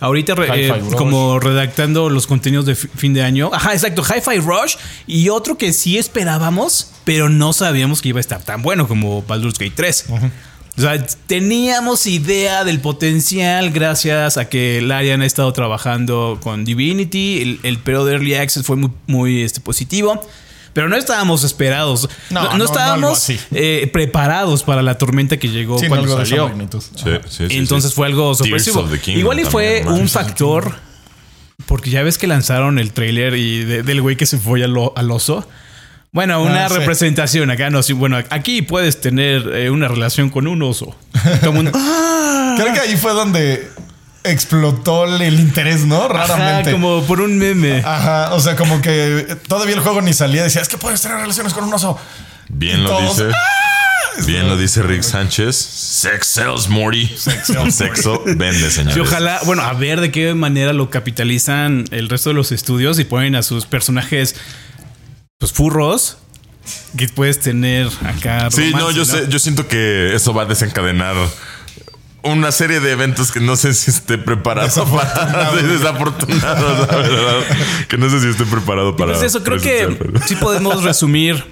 ahorita 0.00 0.34
eh, 0.54 0.72
como 0.96 1.38
redactando 1.38 2.08
los 2.10 2.26
contenidos 2.26 2.66
de 2.66 2.74
fi- 2.74 2.88
fin 2.96 3.14
de 3.14 3.22
año, 3.22 3.50
ajá, 3.52 3.72
exacto, 3.74 4.02
Hi-Fi 4.02 4.38
Rush 4.40 4.74
y 5.06 5.28
otro 5.28 5.56
que 5.58 5.72
sí 5.72 5.98
esperábamos, 5.98 6.90
pero 7.04 7.28
no 7.28 7.52
sabíamos 7.52 8.00
que 8.02 8.08
iba 8.08 8.18
a 8.18 8.20
estar 8.20 8.42
tan 8.42 8.62
bueno 8.62 8.88
como 8.88 9.22
Baldur's 9.22 9.58
Gate 9.58 9.72
3. 9.76 10.06
O 10.78 10.80
sea, 10.82 11.04
teníamos 11.26 12.06
idea 12.06 12.64
del 12.64 12.80
potencial 12.80 13.70
gracias 13.70 14.36
a 14.38 14.48
que 14.48 14.80
Larian 14.80 15.20
ha 15.20 15.26
estado 15.26 15.52
trabajando 15.52 16.38
con 16.42 16.64
Divinity. 16.64 17.42
El, 17.42 17.60
el 17.64 17.78
periodo 17.78 18.06
de 18.06 18.12
Early 18.14 18.34
Access 18.36 18.64
fue 18.64 18.76
muy, 18.76 18.90
muy 19.06 19.42
este, 19.42 19.60
positivo. 19.60 20.22
Pero 20.72 20.88
no 20.88 20.96
estábamos 20.96 21.42
esperados. 21.44 22.08
No, 22.30 22.40
No, 22.40 22.44
no, 22.44 22.50
no 22.52 22.58
no 22.58 22.64
estábamos 22.64 22.94
algo 23.04 23.12
así. 23.16 23.40
eh, 23.52 23.90
preparados 23.92 24.62
para 24.62 24.82
la 24.82 24.96
tormenta 24.98 25.36
que 25.38 25.48
llegó 25.48 25.78
Sí, 25.78 25.84
no 25.86 25.88
cuando 25.96 26.16
salió. 26.24 26.48
Sí, 26.80 26.88
sí, 27.28 27.46
sí, 27.48 27.56
Entonces 27.58 27.90
sí. 27.90 27.96
fue 27.96 28.06
algo 28.06 28.34
sorpresivo. 28.34 28.88
Igual 29.06 29.40
y 29.40 29.44
fue 29.44 29.80
también, 29.80 29.94
un 29.94 30.02
¿no? 30.02 30.08
factor. 30.08 30.74
Porque 31.66 31.90
ya 31.90 32.02
ves 32.02 32.18
que 32.18 32.26
lanzaron 32.26 32.78
el 32.78 32.92
trailer 32.92 33.34
y 33.36 33.64
de- 33.64 33.82
del 33.82 34.00
güey 34.00 34.16
que 34.16 34.26
se 34.26 34.38
fue 34.38 34.62
al, 34.64 34.76
oso. 35.10 35.46
Bueno, 36.12 36.42
una 36.42 36.64
Ah, 36.66 36.68
sí. 36.68 36.74
representación 36.76 37.50
acá, 37.50 37.70
no, 37.70 37.82
sí, 37.82 37.92
bueno, 37.92 38.16
aquí 38.30 38.62
puedes 38.62 39.00
tener 39.00 39.48
eh, 39.54 39.70
una 39.70 39.86
relación 39.86 40.30
con 40.30 40.46
un 40.48 40.62
oso. 40.62 40.96
Todo 41.40 41.52
mundo, 41.52 41.70
¡ah! 41.74 42.54
Creo 42.58 42.72
que 42.74 42.80
ahí 42.80 42.96
fue 42.96 43.12
donde 43.12 43.68
explotó 44.24 45.04
el 45.06 45.40
interés, 45.40 45.84
¿no? 45.86 46.04
Ajá, 46.04 46.26
Raramente. 46.36 46.72
como 46.72 47.02
por 47.06 47.20
un 47.20 47.38
meme. 47.38 47.82
Ajá, 47.84 48.34
o 48.34 48.40
sea, 48.40 48.56
como 48.56 48.80
que 48.80 49.36
todavía 49.48 49.74
el 49.74 49.80
juego 49.80 50.02
ni 50.02 50.12
salía. 50.12 50.42
Decía, 50.42 50.62
es 50.62 50.68
que 50.68 50.78
puedes 50.78 51.00
tener 51.00 51.18
relaciones 51.18 51.52
con 51.54 51.64
un 51.64 51.72
oso. 51.74 51.98
Bien 52.48 52.80
Y 52.80 52.82
lo 52.82 52.88
todos, 52.90 53.16
dice. 53.16 53.30
¡ah! 53.34 53.70
Bien 54.26 54.48
lo 54.48 54.56
dice 54.56 54.82
Rick 54.82 55.02
Sánchez. 55.02 55.56
Sex 55.56 56.26
sells, 56.26 56.68
Morty. 56.68 57.06
sells, 57.16 57.74
Sexo 57.74 58.22
vende, 58.26 58.70
señores. 58.70 58.96
Y 58.96 59.00
ojalá, 59.00 59.40
bueno, 59.44 59.62
a 59.62 59.72
ver 59.72 60.00
de 60.00 60.10
qué 60.10 60.34
manera 60.34 60.72
lo 60.72 60.90
capitalizan 60.90 61.84
el 61.90 62.08
resto 62.08 62.30
de 62.30 62.34
los 62.34 62.52
estudios 62.52 62.98
y 62.98 63.04
ponen 63.04 63.34
a 63.34 63.42
sus 63.42 63.66
personajes, 63.66 64.36
pues 65.38 65.52
furros, 65.52 66.18
que 66.98 67.08
puedes 67.08 67.40
tener 67.40 67.88
acá. 68.04 68.50
Sí, 68.50 68.72
no, 68.76 68.90
yo 68.90 69.04
sé, 69.04 69.26
yo 69.28 69.38
siento 69.38 69.68
que 69.68 70.14
eso 70.14 70.34
va 70.34 70.42
a 70.42 70.46
desencadenar 70.46 71.16
una 72.22 72.52
serie 72.52 72.80
de 72.80 72.92
eventos 72.92 73.32
que 73.32 73.40
no 73.40 73.56
sé 73.56 73.72
si 73.74 73.90
esté 73.90 74.18
preparado 74.18 74.84
para 74.86 75.52
desafortunados, 75.62 76.88
la 76.88 76.96
verdad. 76.96 77.40
Que 77.88 77.96
no 77.98 78.08
sé 78.10 78.20
si 78.20 78.28
esté 78.28 78.44
preparado 78.44 78.96
para. 78.96 79.12
Pues 79.12 79.22
eso, 79.24 79.42
creo 79.42 79.58
que 79.60 79.98
sí 80.26 80.36
podemos 80.36 80.82
resumir. 80.82 81.44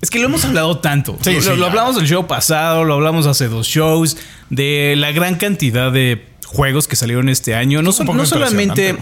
Es 0.00 0.10
que 0.10 0.18
lo 0.18 0.26
hemos 0.26 0.44
hablado 0.44 0.78
tanto. 0.78 1.16
Sí, 1.22 1.32
lo, 1.34 1.40
sí, 1.40 1.48
lo 1.50 1.56
ya. 1.56 1.66
hablamos 1.66 1.96
del 1.96 2.06
show 2.06 2.26
pasado, 2.26 2.84
lo 2.84 2.94
hablamos 2.94 3.26
hace 3.26 3.48
dos 3.48 3.66
shows, 3.66 4.16
de 4.50 4.94
la 4.98 5.12
gran 5.12 5.36
cantidad 5.36 5.90
de 5.90 6.26
juegos 6.44 6.86
que 6.88 6.96
salieron 6.96 7.28
este 7.30 7.54
año. 7.54 7.80
No, 7.80 7.90
poco 7.92 8.12
no 8.14 8.26
solamente 8.26 8.96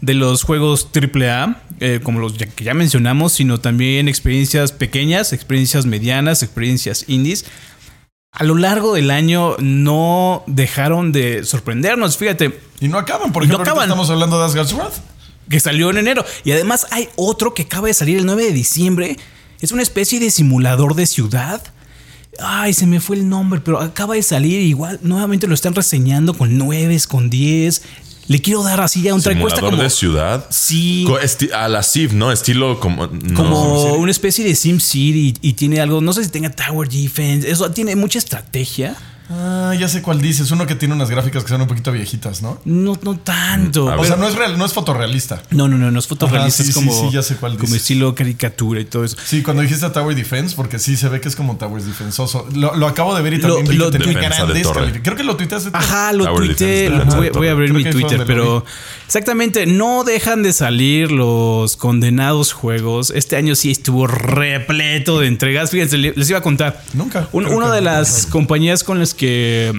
de 0.00 0.14
los 0.14 0.42
juegos 0.42 0.88
AAA, 0.92 1.62
eh, 1.78 2.00
como 2.02 2.20
los 2.20 2.36
ya- 2.36 2.46
que 2.46 2.64
ya 2.64 2.74
mencionamos, 2.74 3.32
sino 3.32 3.60
también 3.60 4.08
experiencias 4.08 4.72
pequeñas, 4.72 5.32
experiencias 5.32 5.86
medianas, 5.86 6.42
experiencias 6.42 7.04
indies. 7.06 7.44
A 8.32 8.44
lo 8.44 8.54
largo 8.54 8.94
del 8.94 9.10
año 9.10 9.56
no 9.58 10.44
dejaron 10.46 11.10
de 11.12 11.44
sorprendernos. 11.44 12.16
Fíjate, 12.16 12.60
Y 12.80 12.88
no 12.88 12.96
acaban, 12.98 13.32
por 13.32 13.42
no 13.42 13.46
ejemplo, 13.46 13.58
ahorita 13.58 13.70
acaban. 13.72 13.88
estamos 13.88 14.08
hablando 14.10 14.38
de 14.38 14.44
Asgard's 14.46 14.72
Wrath. 14.72 14.94
que 15.48 15.58
salió 15.58 15.90
en 15.90 15.98
enero. 15.98 16.24
Y 16.44 16.52
además 16.52 16.86
hay 16.92 17.08
otro 17.16 17.54
que 17.54 17.62
acaba 17.62 17.88
de 17.88 17.94
salir 17.94 18.18
el 18.18 18.26
9 18.26 18.44
de 18.44 18.52
diciembre. 18.52 19.16
Es 19.60 19.72
una 19.72 19.82
especie 19.82 20.20
de 20.20 20.30
simulador 20.30 20.94
de 20.94 21.06
ciudad. 21.06 21.60
Ay, 22.38 22.72
se 22.72 22.86
me 22.86 23.00
fue 23.00 23.16
el 23.16 23.28
nombre, 23.28 23.60
pero 23.60 23.80
acaba 23.80 24.14
de 24.14 24.22
salir 24.22 24.60
igual. 24.60 25.00
Nuevamente 25.02 25.48
lo 25.48 25.54
están 25.54 25.74
reseñando 25.74 26.32
con 26.34 26.56
9, 26.56 26.96
con 27.08 27.28
10. 27.30 27.82
Le 28.28 28.40
quiero 28.40 28.62
dar 28.62 28.80
así 28.80 29.02
ya 29.02 29.14
un 29.14 29.22
track. 29.22 29.40
Cuesta 29.40 29.60
como, 29.60 29.76
de 29.82 29.90
ciudad. 29.90 30.46
Sí. 30.50 31.06
A 31.52 31.68
la 31.68 31.82
Civ, 31.82 32.14
¿no? 32.14 32.30
Estilo 32.30 32.78
como. 32.78 33.06
no. 33.08 33.34
como 33.34 33.94
una 33.94 34.10
especie 34.10 34.44
de 34.44 34.54
Sim 34.54 34.80
City 34.80 35.34
y 35.40 35.52
tiene 35.54 35.80
algo, 35.80 36.00
no 36.00 36.12
sé 36.12 36.24
si 36.24 36.30
tenga 36.30 36.50
Tower 36.50 36.88
Defense, 36.88 37.50
eso 37.50 37.70
tiene 37.70 37.96
mucha 37.96 38.18
estrategia. 38.18 38.96
Ah, 39.32 39.74
ya 39.78 39.88
sé 39.88 40.02
cuál 40.02 40.20
dices. 40.20 40.50
Uno 40.50 40.66
que 40.66 40.74
tiene 40.74 40.94
unas 40.94 41.08
gráficas 41.08 41.44
que 41.44 41.48
son 41.50 41.60
un 41.60 41.68
poquito 41.68 41.92
viejitas, 41.92 42.42
¿no? 42.42 42.60
No, 42.64 42.98
no 43.02 43.16
tanto. 43.16 43.84
O 43.86 44.04
sea, 44.04 44.16
no 44.16 44.26
es 44.26 44.34
real, 44.34 44.58
no 44.58 44.64
es 44.66 44.72
fotorrealista. 44.72 45.40
no, 45.50 45.68
no, 45.68 45.78
no, 45.78 45.90
no 45.92 45.98
es 46.00 46.06
fotorrealista, 46.08 46.62
Ajá, 46.62 46.64
sí, 46.64 46.70
es 46.70 46.74
sí, 46.74 46.80
como, 46.88 47.00
sí, 47.08 47.14
ya 47.14 47.22
sé 47.22 47.36
cuál 47.36 47.56
como 47.56 47.74
estilo 47.76 48.14
caricatura 48.14 48.80
y 48.80 48.84
todo 48.86 49.04
eso. 49.04 49.16
Sí, 49.24 49.42
cuando 49.42 49.62
dijiste 49.62 49.88
Tower 49.90 50.16
Defense, 50.16 50.56
porque 50.56 50.78
sí 50.80 50.96
se 50.96 51.08
ve 51.08 51.20
que 51.20 51.28
es 51.28 51.36
como 51.36 51.56
Tower 51.56 51.80
Defensoso. 51.82 52.48
Lo, 52.54 52.74
lo 52.74 52.88
acabo 52.88 53.14
de 53.14 53.22
ver 53.22 53.34
y 53.34 53.36
Lo- 53.38 53.54
también 53.54 53.68
vi 53.68 53.76
lo- 53.76 53.90
que 53.92 53.98
tenía 53.98 54.20
grandes. 54.20 54.66
Creo 55.02 55.16
que 55.16 55.22
lo 55.24 55.36
tuiteaste. 55.36 55.70
Ajá, 55.74 56.12
lo 56.12 56.24
Tower 56.24 56.46
tuiteé. 56.46 56.90
Defense, 56.90 57.16
lo- 57.16 57.32
voy, 57.32 57.48
a 57.48 57.52
abrir 57.52 57.70
Creo 57.70 57.84
mi 57.84 57.90
Twitter, 57.90 58.18
lo 58.18 58.26
pero 58.26 58.64
exactamente, 59.06 59.66
no 59.66 60.02
dejan 60.02 60.42
de 60.42 60.52
salir 60.52 61.12
los 61.12 61.76
condenados 61.76 62.52
juegos. 62.52 63.12
Este 63.14 63.36
año 63.36 63.54
sí 63.54 63.70
estuvo 63.70 64.06
repleto 64.06 65.20
de 65.20 65.28
entregas. 65.28 65.70
Fíjense, 65.70 65.98
le- 65.98 66.14
les 66.16 66.28
iba 66.30 66.38
a 66.38 66.42
contar. 66.42 66.82
Nunca. 66.94 67.28
Un- 67.32 67.46
una 67.46 67.72
de 67.72 67.80
las 67.80 68.26
compañías 68.26 68.82
con 68.84 68.98
las 68.98 69.14
que, 69.14 69.19
eh, 69.20 69.72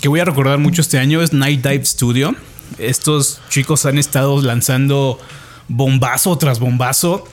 que 0.00 0.08
voy 0.08 0.20
a 0.20 0.24
recordar 0.24 0.58
mucho 0.58 0.80
este 0.80 0.98
año 0.98 1.22
es 1.22 1.32
Night 1.32 1.62
Dive 1.66 1.84
Studio. 1.84 2.34
Estos 2.78 3.40
chicos 3.48 3.86
han 3.86 3.98
estado 3.98 4.40
lanzando 4.42 5.18
bombazo 5.68 6.36
tras 6.38 6.58
bombazo. 6.58 7.24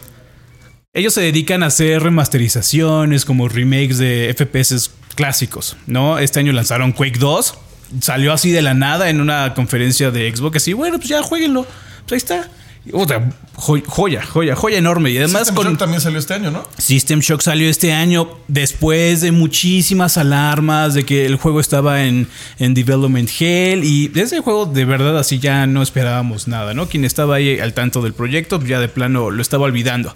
Ellos 0.93 1.13
se 1.13 1.21
dedican 1.21 1.63
a 1.63 1.67
hacer 1.67 2.03
remasterizaciones 2.03 3.25
como 3.25 3.47
remakes 3.47 3.97
de 3.97 4.33
FPS 4.37 4.91
clásicos, 5.15 5.77
¿no? 5.87 6.19
Este 6.19 6.39
año 6.39 6.51
lanzaron 6.51 6.91
Quake 6.91 7.17
2. 7.17 7.55
Salió 8.01 8.33
así 8.33 8.51
de 8.51 8.61
la 8.61 8.73
nada 8.73 9.09
en 9.09 9.21
una 9.21 9.53
conferencia 9.53 10.11
de 10.11 10.33
Xbox. 10.33 10.57
Así, 10.57 10.73
bueno, 10.73 10.97
pues 10.97 11.09
ya 11.09 11.21
jueguenlo. 11.23 11.65
Pues 12.07 12.11
ahí 12.11 12.17
está. 12.17 12.51
Otra 12.93 13.29
joya, 13.53 14.23
joya, 14.25 14.55
joya 14.55 14.77
enorme. 14.79 15.11
Y 15.11 15.17
además 15.17 15.41
System 15.47 15.55
con 15.55 15.65
Shock 15.67 15.77
también 15.77 16.01
salió 16.01 16.17
este 16.17 16.33
año, 16.33 16.49
¿no? 16.49 16.63
System 16.79 17.19
Shock 17.19 17.41
salió 17.41 17.69
este 17.69 17.93
año 17.93 18.27
después 18.47 19.21
de 19.21 19.31
muchísimas 19.31 20.17
alarmas 20.17 20.95
de 20.95 21.05
que 21.05 21.27
el 21.27 21.35
juego 21.35 21.59
estaba 21.59 22.05
en, 22.05 22.27
en 22.57 22.73
development 22.73 23.29
hell 23.39 23.83
y 23.83 24.11
ese 24.15 24.39
juego 24.39 24.65
de 24.65 24.85
verdad 24.85 25.17
así 25.19 25.37
ya 25.37 25.67
no 25.67 25.83
esperábamos 25.83 26.47
nada, 26.47 26.73
¿no? 26.73 26.87
Quien 26.89 27.05
estaba 27.05 27.35
ahí 27.35 27.59
al 27.59 27.73
tanto 27.73 28.01
del 28.01 28.13
proyecto 28.13 28.59
ya 28.63 28.79
de 28.79 28.87
plano 28.87 29.29
lo 29.29 29.41
estaba 29.43 29.65
olvidando. 29.65 30.15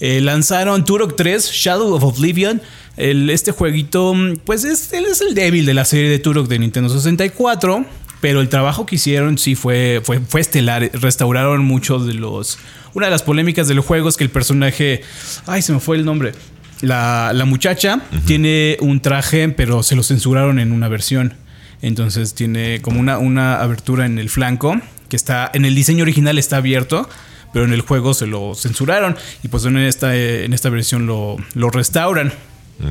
Eh, 0.00 0.20
lanzaron 0.20 0.84
Turok 0.84 1.14
3, 1.16 1.50
Shadow 1.52 1.94
of 1.94 2.02
Oblivion. 2.02 2.60
El- 2.96 3.30
este 3.30 3.52
jueguito, 3.52 4.12
pues 4.44 4.64
es, 4.64 4.92
él 4.92 5.04
es 5.10 5.20
el 5.20 5.34
débil 5.34 5.64
de 5.66 5.74
la 5.74 5.84
serie 5.84 6.08
de 6.10 6.18
Turok 6.18 6.48
de 6.48 6.58
Nintendo 6.58 6.88
64. 6.90 7.86
Pero 8.20 8.40
el 8.40 8.48
trabajo 8.48 8.86
que 8.86 8.96
hicieron 8.96 9.38
sí 9.38 9.54
fue, 9.54 10.00
fue, 10.02 10.20
fue 10.20 10.40
estelar. 10.40 10.90
Restauraron 10.94 11.64
muchos 11.64 12.06
de 12.06 12.14
los. 12.14 12.58
Una 12.94 13.06
de 13.06 13.10
las 13.10 13.22
polémicas 13.22 13.68
del 13.68 13.80
juego 13.80 14.08
es 14.08 14.16
que 14.16 14.24
el 14.24 14.30
personaje. 14.30 15.02
Ay, 15.46 15.62
se 15.62 15.72
me 15.72 15.80
fue 15.80 15.96
el 15.96 16.04
nombre. 16.04 16.32
La, 16.80 17.32
la 17.34 17.44
muchacha 17.44 18.02
tiene 18.26 18.76
un 18.80 19.00
traje, 19.00 19.48
pero 19.48 19.82
se 19.82 19.96
lo 19.96 20.02
censuraron 20.02 20.58
en 20.58 20.72
una 20.72 20.88
versión. 20.88 21.34
Entonces 21.82 22.34
tiene 22.34 22.80
como 22.82 23.00
una, 23.00 23.18
una 23.18 23.60
abertura 23.60 24.06
en 24.06 24.18
el 24.18 24.30
flanco. 24.30 24.80
Que 25.08 25.16
está. 25.16 25.50
En 25.52 25.64
el 25.64 25.74
diseño 25.74 26.02
original 26.02 26.38
está 26.38 26.56
abierto 26.56 27.08
pero 27.52 27.64
en 27.64 27.72
el 27.72 27.80
juego 27.80 28.12
se 28.12 28.26
lo 28.26 28.54
censuraron 28.54 29.16
y 29.42 29.48
pues 29.48 29.64
en 29.64 29.78
esta, 29.78 30.14
en 30.14 30.52
esta 30.52 30.68
versión 30.68 31.06
lo, 31.06 31.38
lo 31.54 31.70
restauran. 31.70 32.30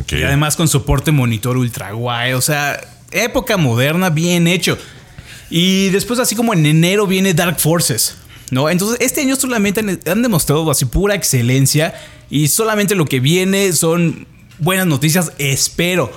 Y 0.09 0.23
además 0.23 0.55
con 0.55 0.67
soporte 0.67 1.11
monitor 1.11 1.55
ultra 1.55 1.91
guay, 1.91 2.33
o 2.33 2.41
sea, 2.41 2.81
época 3.11 3.57
moderna, 3.57 4.09
bien 4.09 4.47
hecho. 4.47 4.77
Y 5.57 5.87
después 5.91 6.19
así 6.19 6.35
como 6.35 6.53
en 6.53 6.65
enero 6.65 7.07
viene 7.07 7.33
Dark 7.33 7.61
Forces, 7.61 8.17
¿no? 8.51 8.69
Entonces 8.69 8.97
este 8.99 9.21
año 9.21 9.37
solamente 9.37 9.79
han, 9.79 10.21
demostrado 10.21 10.69
así 10.69 10.83
pura 10.83 11.15
excelencia 11.15 11.93
y 12.29 12.49
solamente 12.49 12.93
lo 12.93 13.05
que 13.05 13.21
viene 13.21 13.71
son 13.71 14.27
buenas 14.59 14.85
noticias, 14.85 15.31
espero, 15.37 16.11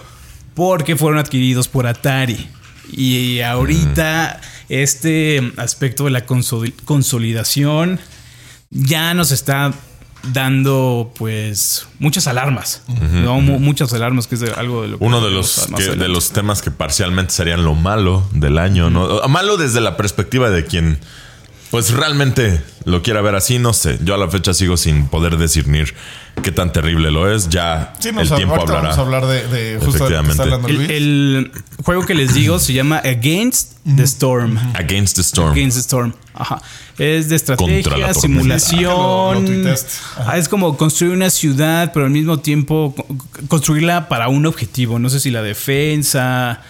porque 0.54 0.96
fueron 0.96 1.20
adquiridos 1.20 1.68
por 1.68 1.86
Atari. 1.86 2.48
Y 2.90 3.38
ahorita 3.38 4.40
este 4.68 5.52
aspecto 5.56 6.06
de 6.06 6.10
la 6.10 6.26
consoli- 6.26 6.74
consolidación 6.84 8.00
ya 8.70 9.14
nos 9.14 9.30
está 9.30 9.72
dando 10.32 11.12
pues 11.16 11.86
muchas 11.98 12.26
alarmas, 12.26 12.82
muchas 13.42 13.92
alarmas 13.92 14.26
que 14.26 14.34
es 14.34 14.42
algo 14.56 14.82
de 14.82 14.88
lo 14.88 14.98
que 14.98 15.04
Uno 15.04 15.20
de 15.20 15.30
los, 15.30 15.68
que- 15.76 15.94
de 15.96 16.08
los 16.08 16.30
temas 16.32 16.60
que 16.62 16.70
parcialmente 16.70 17.32
serían 17.32 17.64
lo 17.64 17.74
malo 17.74 18.28
del 18.32 18.58
año, 18.58 18.90
¿no? 18.90 19.20
Malo 19.28 19.56
desde 19.56 19.80
la 19.80 19.96
perspectiva 19.96 20.50
de 20.50 20.64
quien, 20.64 20.98
pues 21.70 21.90
realmente 21.90 22.62
lo 22.84 23.02
quiera 23.02 23.20
ver 23.22 23.34
así, 23.36 23.58
no 23.58 23.72
sé. 23.72 23.98
Yo 24.02 24.14
a 24.14 24.18
la 24.18 24.28
fecha 24.28 24.54
sigo 24.54 24.76
sin 24.76 25.06
poder 25.08 25.36
discernir 25.38 25.94
qué 26.42 26.52
tan 26.52 26.72
terrible 26.72 27.10
lo 27.10 27.32
es. 27.32 27.48
Ya 27.48 27.94
Sí, 27.98 28.08
el 28.08 28.14
nos, 28.14 28.34
tiempo 28.34 28.54
ahorita 28.54 28.72
hablará. 28.78 28.80
vamos 28.94 28.98
a 28.98 29.00
hablar 29.00 29.26
de, 29.26 29.46
de 29.48 29.78
justo 29.78 30.04
de 30.08 30.10
lo 30.16 30.22
que 30.24 30.30
está 30.30 30.44
el, 30.44 30.76
Luis. 30.76 30.90
el 30.90 31.52
juego 31.84 32.04
que 32.06 32.14
les 32.14 32.34
digo 32.34 32.58
se 32.58 32.72
llama 32.72 32.98
Against 32.98 33.72
the 33.96 34.02
Storm. 34.04 34.58
Against 34.74 35.16
the 35.16 35.22
Storm. 35.22 35.52
Against 35.52 35.76
the 35.76 35.80
Storm. 35.80 36.12
Ajá. 36.34 36.60
Es 36.98 37.28
de 37.28 37.36
estrategia, 37.36 38.12
simulación. 38.14 38.84
Ah, 38.90 39.34
lo- 39.34 39.34
lo 39.34 39.40
tuiteaste. 39.46 39.92
Ajá. 40.20 40.32
Ah, 40.32 40.38
es 40.38 40.48
como 40.48 40.76
construir 40.76 41.12
una 41.12 41.30
ciudad, 41.30 41.92
pero 41.92 42.06
al 42.06 42.12
mismo 42.12 42.38
tiempo 42.40 42.94
co- 42.96 43.06
construirla 43.48 44.08
para 44.08 44.28
un 44.28 44.46
objetivo. 44.46 44.98
No 44.98 45.08
sé 45.10 45.20
si 45.20 45.30
la 45.30 45.42
defensa. 45.42 46.60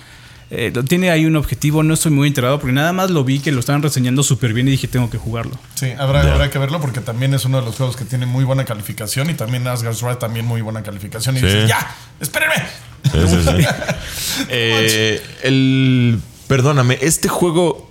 Eh, 0.50 0.73
tiene 0.88 1.11
ahí 1.11 1.26
un 1.26 1.37
objetivo, 1.37 1.83
no 1.83 1.95
estoy 1.95 2.11
muy 2.12 2.28
enterado 2.28 2.59
porque 2.59 2.73
nada 2.73 2.93
más 2.93 3.11
lo 3.11 3.23
vi 3.25 3.38
que 3.40 3.52
lo 3.52 3.61
estaban 3.61 3.83
reseñando 3.83 4.23
súper 4.23 4.52
bien 4.55 4.67
y 4.69 4.71
dije 4.73 4.88
tengo 4.88 5.11
que 5.11 5.19
jugarlo. 5.19 5.59
Sí, 5.75 5.90
habrá, 5.99 6.21
habrá 6.33 6.50
que 6.50 6.59
verlo 6.59 6.81
porque 6.81 7.00
también 7.00 7.35
es 7.35 7.45
uno 7.45 7.61
de 7.61 7.67
los 7.67 7.76
juegos 7.76 7.97
que 7.97 8.05
tiene 8.05 8.26
muy 8.26 8.45
buena 8.45 8.64
calificación 8.64 9.28
y 9.31 9.35
también 9.35 9.67
Asgard's 9.67 10.02
Wrath 10.02 10.19
también 10.21 10.47
muy 10.47 10.61
buena 10.62 10.83
calificación. 10.83 11.37
Y 11.37 11.40
Sí. 11.40 11.47
dices, 11.47 11.69
ya, 11.69 11.95
espérenme. 12.21 12.55
Sí, 13.12 13.19
sí, 13.28 13.37
sí. 13.45 13.67
Eh, 14.50 15.21
el. 15.43 16.21
Perdóname, 16.47 16.99
este 17.02 17.28
juego. 17.28 17.88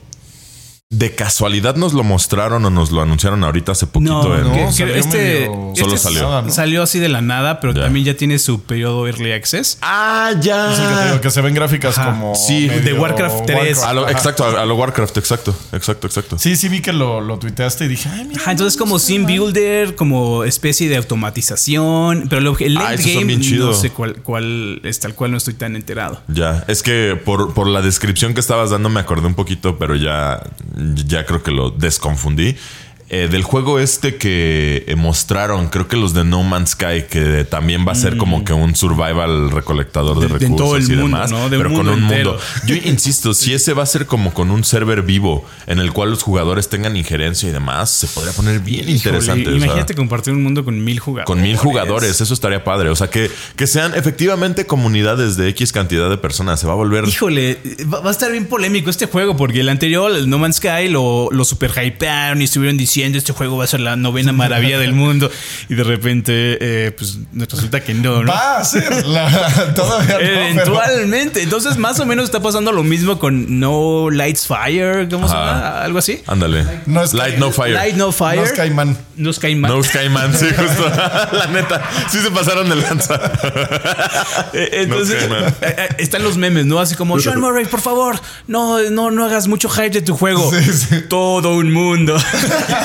¿De 0.89 1.13
casualidad 1.13 1.75
nos 1.75 1.91
lo 1.91 2.01
mostraron 2.05 2.63
o 2.63 2.69
nos 2.69 2.91
lo 2.91 3.01
anunciaron 3.01 3.43
ahorita 3.43 3.73
hace 3.73 3.87
poquito? 3.87 4.33
en- 4.37 4.43
no, 4.43 4.53
que- 4.53 4.63
este, 4.69 4.85
medio- 4.85 4.95
este 5.01 5.49
Solo 5.83 5.97
salió. 5.97 6.21
Nada, 6.21 6.41
¿no? 6.43 6.49
Salió 6.49 6.81
así 6.81 6.97
de 6.99 7.09
la 7.09 7.19
nada, 7.19 7.59
pero 7.59 7.73
Ya. 7.73 7.81
también 7.81 8.05
ya 8.05 8.13
tiene 8.15 8.39
su 8.39 8.61
periodo 8.63 9.05
Early 9.05 9.33
Access. 9.33 9.79
Ah, 9.81 10.29
Es 10.31 10.35
el 10.37 10.41
que 10.41 10.47
te 10.47 10.47
ya. 10.47 11.05
digo, 11.07 11.19
que 11.21 11.29
se 11.29 11.41
ven 11.41 11.53
gráficas 11.55 11.97
Ajá. 11.97 12.11
como. 12.11 12.35
Sí, 12.35 12.67
medio 12.69 12.83
de 12.83 12.93
Warcraft 12.93 13.45
3. 13.45 13.83
A 13.83 13.93
lo- 13.93 14.03
Ajá. 14.03 14.11
exacto, 14.13 14.45
a, 14.45 14.61
a 14.61 14.65
lo 14.65 14.75
Warcraft, 14.75 15.17
exacto, 15.17 15.53
exacto, 15.73 16.07
exacto. 16.07 16.39
Sí, 16.39 16.55
sí 16.55 16.69
vi 16.69 16.79
que 16.81 16.93
lo, 16.93 17.19
lo 17.19 17.37
tuiteaste 17.37 17.83
y 17.83 17.87
dije, 17.89 18.07
ay, 18.09 18.23
mira. 18.23 18.41
Ajá, 18.41 18.51
entonces 18.51 18.79
como 18.79 18.97
sim 18.97 19.25
builder, 19.25 19.93
como 19.95 20.45
especie 20.45 20.87
de 20.87 20.95
automatización, 20.95 22.27
pero 22.29 22.39
lo- 22.39 22.57
el 22.59 22.77
Ah, 22.77 22.91
late 22.91 23.03
son 23.03 23.27
game 23.27 23.35
no 23.57 23.73
sé 23.73 23.89
cuál, 23.89 24.15
cuál 24.23 24.79
es 24.85 25.01
tal 25.01 25.13
cual 25.15 25.31
no 25.31 25.37
estoy 25.37 25.55
tan 25.55 25.75
enterado. 25.75 26.21
Ya, 26.29 26.63
es 26.69 26.81
que 26.81 27.19
por, 27.25 27.53
por 27.53 27.67
la 27.67 27.81
descripción 27.81 28.33
que 28.33 28.39
estabas 28.39 28.69
dando 28.69 28.87
me 28.87 29.01
acordé 29.01 29.27
un 29.27 29.35
poquito, 29.35 29.77
pero 29.77 29.97
ya, 29.97 30.41
ya 31.07 31.25
creo 31.25 31.43
que 31.43 31.51
lo 31.51 31.71
desconfundí. 31.71 32.55
Eh, 33.09 33.29
del 33.31 33.41
juego 33.41 33.79
este 33.79 34.17
que 34.17 34.83
eh, 34.85 34.95
mostraron, 34.97 35.69
creo 35.69 35.87
que 35.87 35.95
los 35.95 36.13
de 36.13 36.25
No 36.25 36.43
Man's 36.43 36.71
Sky, 36.71 37.03
que 37.09 37.45
también 37.45 37.87
va 37.87 37.93
a 37.93 37.95
ser 37.95 38.17
como 38.17 38.43
que 38.43 38.51
un 38.51 38.75
survival 38.75 39.49
recolectador 39.49 40.19
de, 40.19 40.27
recursos 40.27 40.57
todo 40.57 40.75
el 40.75 40.83
y 40.83 40.87
mundo, 40.87 41.03
demás, 41.03 41.31
¿no? 41.31 41.47
De 41.47 41.57
pero 41.57 41.71
con 41.71 41.87
un 41.87 42.03
entero. 42.03 42.31
mundo. 42.31 42.43
Yo 42.65 42.75
insisto, 42.75 43.33
si 43.33 43.53
ese 43.53 43.71
va 43.71 43.83
a 43.83 43.85
ser 43.85 44.07
como 44.07 44.33
con 44.33 44.51
un 44.51 44.65
server 44.65 45.03
vivo 45.03 45.45
en 45.67 45.79
el 45.79 45.93
cual 45.93 46.09
los 46.09 46.21
jugadores 46.21 46.67
tengan 46.67 46.97
injerencia 46.97 47.47
y 47.47 47.53
demás, 47.53 47.91
se 47.91 48.07
podría 48.07 48.33
poner 48.33 48.59
bien 48.59 48.89
interesante. 48.89 49.43
Híjole, 49.43 49.55
o 49.55 49.59
sea. 49.59 49.65
imagínate 49.67 49.95
compartir 49.95 50.33
un 50.33 50.43
mundo 50.43 50.65
con 50.65 50.83
mil 50.83 50.99
jugadores. 50.99 51.27
Con 51.27 51.41
mil 51.41 51.55
jugadores, 51.55 52.19
eso 52.19 52.33
estaría 52.33 52.65
padre. 52.65 52.89
O 52.89 52.95
sea, 52.97 53.09
que, 53.09 53.31
que 53.55 53.67
sean 53.67 53.95
efectivamente 53.95 54.65
comunidades 54.65 55.37
de 55.37 55.47
X 55.47 55.71
cantidad 55.71 56.09
de 56.09 56.17
personas. 56.17 56.59
Se 56.59 56.67
va 56.67 56.73
a 56.73 56.75
volver. 56.75 57.07
Híjole, 57.07 57.57
va, 57.91 58.01
va 58.01 58.09
a 58.09 58.11
estar 58.11 58.29
bien 58.33 58.47
polémico 58.47 58.89
este 58.89 59.05
juego 59.05 59.37
porque 59.37 59.61
el 59.61 59.69
anterior, 59.69 60.11
el 60.11 60.29
No 60.29 60.39
Man's 60.39 60.57
Sky, 60.57 60.89
lo, 60.89 61.29
lo 61.31 61.45
super 61.45 61.71
hypearon 61.71 62.41
y 62.41 62.43
estuvieron 62.43 62.75
diciendo 62.75 62.96
este 63.03 63.33
juego 63.33 63.57
va 63.57 63.63
a 63.63 63.67
ser 63.67 63.79
la 63.79 63.95
novena 63.95 64.31
maravilla 64.31 64.79
del 64.79 64.93
mundo 64.93 65.29
y 65.69 65.75
de 65.75 65.83
repente, 65.83 66.57
eh, 66.61 66.91
pues 66.91 67.17
resulta 67.33 67.81
que 67.81 67.93
no, 67.93 68.23
¿no? 68.23 68.31
Va 68.31 68.57
a 68.57 68.65
ser 68.65 69.05
la, 69.05 69.73
todavía 69.75 70.13
no, 70.13 70.19
pero- 70.19 70.41
Eventualmente. 70.47 71.41
Entonces, 71.43 71.77
más 71.77 71.99
o 71.99 72.05
menos 72.05 72.25
está 72.25 72.41
pasando 72.41 72.71
lo 72.71 72.83
mismo 72.83 73.19
con 73.19 73.59
No 73.59 74.09
Lights 74.11 74.47
Fire. 74.47 75.07
¿Cómo 75.09 75.27
se 75.27 75.33
llama? 75.33 75.81
Algo 75.83 75.99
así. 75.99 76.21
Ándale. 76.27 76.65
No 76.85 77.03
es 77.03 77.13
Light 77.13 77.37
No 77.37 77.51
Fire. 77.51 77.73
Light 77.73 77.95
No 77.95 78.11
Fire. 78.11 78.37
No 78.37 78.43
es 78.45 78.53
Caimán. 78.53 78.97
No 79.15 79.33
Skyman. 79.33 79.71
No 79.71 79.83
Skyman, 79.83 80.37
sí, 80.37 80.45
justo. 80.55 80.89
La 81.31 81.47
neta, 81.51 81.81
sí 82.11 82.19
se 82.19 82.29
pasaron 82.31 82.69
de 82.69 82.75
lanza. 82.75 83.19
Eh, 84.53 84.69
Entonces, 84.83 85.27
No 85.27 85.35
Skyman. 85.35 85.55
eh, 85.61 85.75
eh, 85.77 85.87
están 85.99 86.23
los 86.23 86.37
memes, 86.37 86.65
¿no? 86.65 86.79
Así 86.79 86.95
como, 86.95 87.19
Sean 87.19 87.39
Murray, 87.39 87.65
por 87.65 87.81
favor, 87.81 88.19
no, 88.47 88.79
no, 88.89 89.09
no 89.11 89.25
hagas 89.25 89.47
mucho 89.47 89.69
hype 89.69 89.89
de 89.89 90.01
tu 90.01 90.15
juego. 90.15 90.51
Sí, 90.51 90.71
sí. 90.73 90.95
Todo 91.09 91.55
un 91.55 91.71
mundo. 91.73 92.15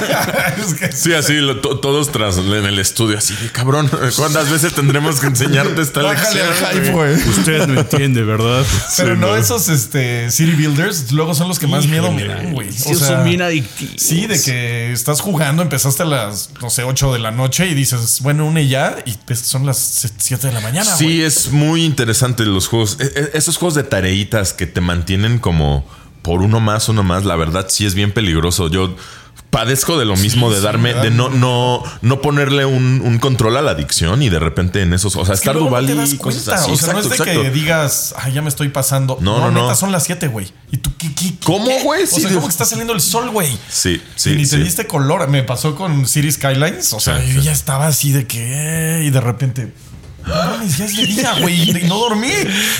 Es 0.66 0.74
que- 0.74 0.92
Sí, 0.92 1.12
así, 1.14 1.34
lo- 1.34 1.60
to- 1.60 1.78
todos 1.80 2.10
tras 2.12 2.38
en 2.38 2.50
el 2.52 2.78
estudio, 2.78 3.18
así 3.18 3.34
de 3.36 3.50
cabrón. 3.50 3.90
¿Cuántas 4.16 4.50
veces 4.50 4.72
tendremos 4.74 5.20
que 5.20 5.26
enseñarte 5.28 5.80
esta 5.82 6.02
lección? 6.02 6.46
al 6.48 6.74
hype, 6.74 6.90
güey. 6.92 7.14
Usted 7.14 7.66
no 7.66 7.80
entiende, 7.80 8.22
¿verdad? 8.22 8.64
Pero 8.96 9.14
Sí, 9.14 9.20
no, 9.20 9.26
no. 9.28 9.36
esos 9.36 9.68
este, 9.68 10.30
city 10.30 10.52
builders 10.52 11.12
luego 11.12 11.34
son 11.34 11.48
los 11.48 11.58
que 11.58 11.66
más 11.66 11.86
miedo 11.86 12.10
me 12.12 12.24
dan, 12.24 12.52
güey. 12.52 12.72
Sí, 12.72 12.94
son 12.94 13.24
bien 13.24 13.42
adictivos. 13.42 13.94
Sí, 13.98 14.26
de 14.26 14.40
que 14.40 14.92
estás 14.92 15.20
jugando, 15.20 15.62
empezaste 15.62 16.02
a 16.02 16.06
las, 16.06 16.50
no 16.60 16.70
sé, 16.70 16.84
8 16.84 17.12
de 17.12 17.18
la 17.18 17.30
noche 17.30 17.66
y 17.68 17.74
dices, 17.74 18.20
bueno, 18.22 18.46
une 18.46 18.68
ya, 18.68 18.96
y 19.06 19.12
pues 19.26 19.40
son 19.40 19.66
las 19.66 20.08
7 20.18 20.46
de 20.48 20.52
la 20.52 20.60
mañana, 20.60 20.94
Sí, 20.96 21.22
es 21.22 21.50
muy 21.50 21.84
interesante 21.84 22.44
los 22.44 22.68
juegos. 22.68 22.98
E- 23.00 23.04
e- 23.14 23.30
Esos 23.38 23.56
juegos 23.56 23.74
de 23.74 23.82
tareitas 23.82 24.52
que 24.52 24.66
te 24.66 24.80
mantienen 24.80 25.38
como 25.38 25.86
por 26.22 26.40
uno 26.42 26.60
más, 26.60 26.88
uno 26.88 27.02
más, 27.02 27.24
la 27.24 27.34
verdad 27.36 27.66
sí 27.68 27.84
es 27.86 27.94
bien 27.94 28.12
peligroso. 28.12 28.68
Yo 28.68 28.94
padezco 29.52 29.98
de 29.98 30.06
lo 30.06 30.16
mismo, 30.16 30.50
de 30.50 30.60
darme, 30.62 30.88
me 30.88 30.94
da 30.94 31.02
de 31.04 31.10
no, 31.10 31.28
no, 31.28 31.82
no 32.00 32.20
ponerle 32.22 32.64
un, 32.64 33.02
un 33.04 33.18
control 33.18 33.56
a 33.58 33.62
la 33.62 33.72
adicción 33.72 34.22
y 34.22 34.30
de 34.30 34.38
repente 34.38 34.80
en 34.80 34.94
esos, 34.94 35.14
o 35.14 35.24
sea, 35.26 35.34
Es 35.34 35.40
estar 35.40 35.54
Duval 35.54 35.84
no 35.94 36.04
y 36.06 36.16
cosas 36.16 36.42
cuenta. 36.44 36.54
así. 36.54 36.70
o 36.72 36.76
sea, 36.76 36.94
no 36.94 37.00
es 37.00 37.08
de 37.10 37.16
exacto. 37.16 37.42
que 37.42 37.50
digas, 37.50 38.14
ay, 38.18 38.32
ya 38.32 38.40
me 38.42 38.48
estoy 38.48 38.70
pasando. 38.70 39.18
No, 39.20 39.38
no, 39.40 39.50
no. 39.50 39.62
neta, 39.62 39.74
son 39.76 39.92
las 39.92 40.04
7, 40.04 40.26
güey. 40.28 40.50
¿Y 40.70 40.78
tú 40.78 40.90
qué? 40.96 41.08
qué- 41.14 41.34
qué- 41.34 41.44
¿Cómo, 41.44 41.70
güey? 41.84 42.04
O 42.04 42.06
Sí, 42.06 42.22
sea, 42.22 42.30
de- 42.30 42.34
¿cómo 42.36 42.46
que 42.48 42.52
está 42.52 42.64
saliendo 42.64 42.94
el 42.94 43.02
sol, 43.02 43.28
güey? 43.30 43.56
Sí, 43.68 44.00
y 44.16 44.18
sí. 44.18 44.30
ni 44.34 44.46
sí. 44.46 44.56
te 44.56 44.64
diste 44.64 44.86
color. 44.86 45.28
Me 45.28 45.42
pasó 45.42 45.76
con 45.76 46.06
City 46.08 46.32
Skylines. 46.32 46.92
O 46.94 46.98
sea, 47.00 47.20
Sí, 47.20 47.34
yo 47.34 47.40
sí. 47.40 47.46
ya 47.46 47.52
estaba 47.52 47.86
así 47.88 48.10
de 48.10 48.26
que. 48.26 49.02
Y 49.06 49.10
de 49.10 49.20
repente. 49.20 49.72
No 50.26 50.64
ya 50.64 50.84
es 50.86 50.96
de 50.96 51.06
día, 51.06 51.34
güey. 51.40 51.70
Y 51.78 51.88
no 51.88 51.98
dormí. 51.98 52.30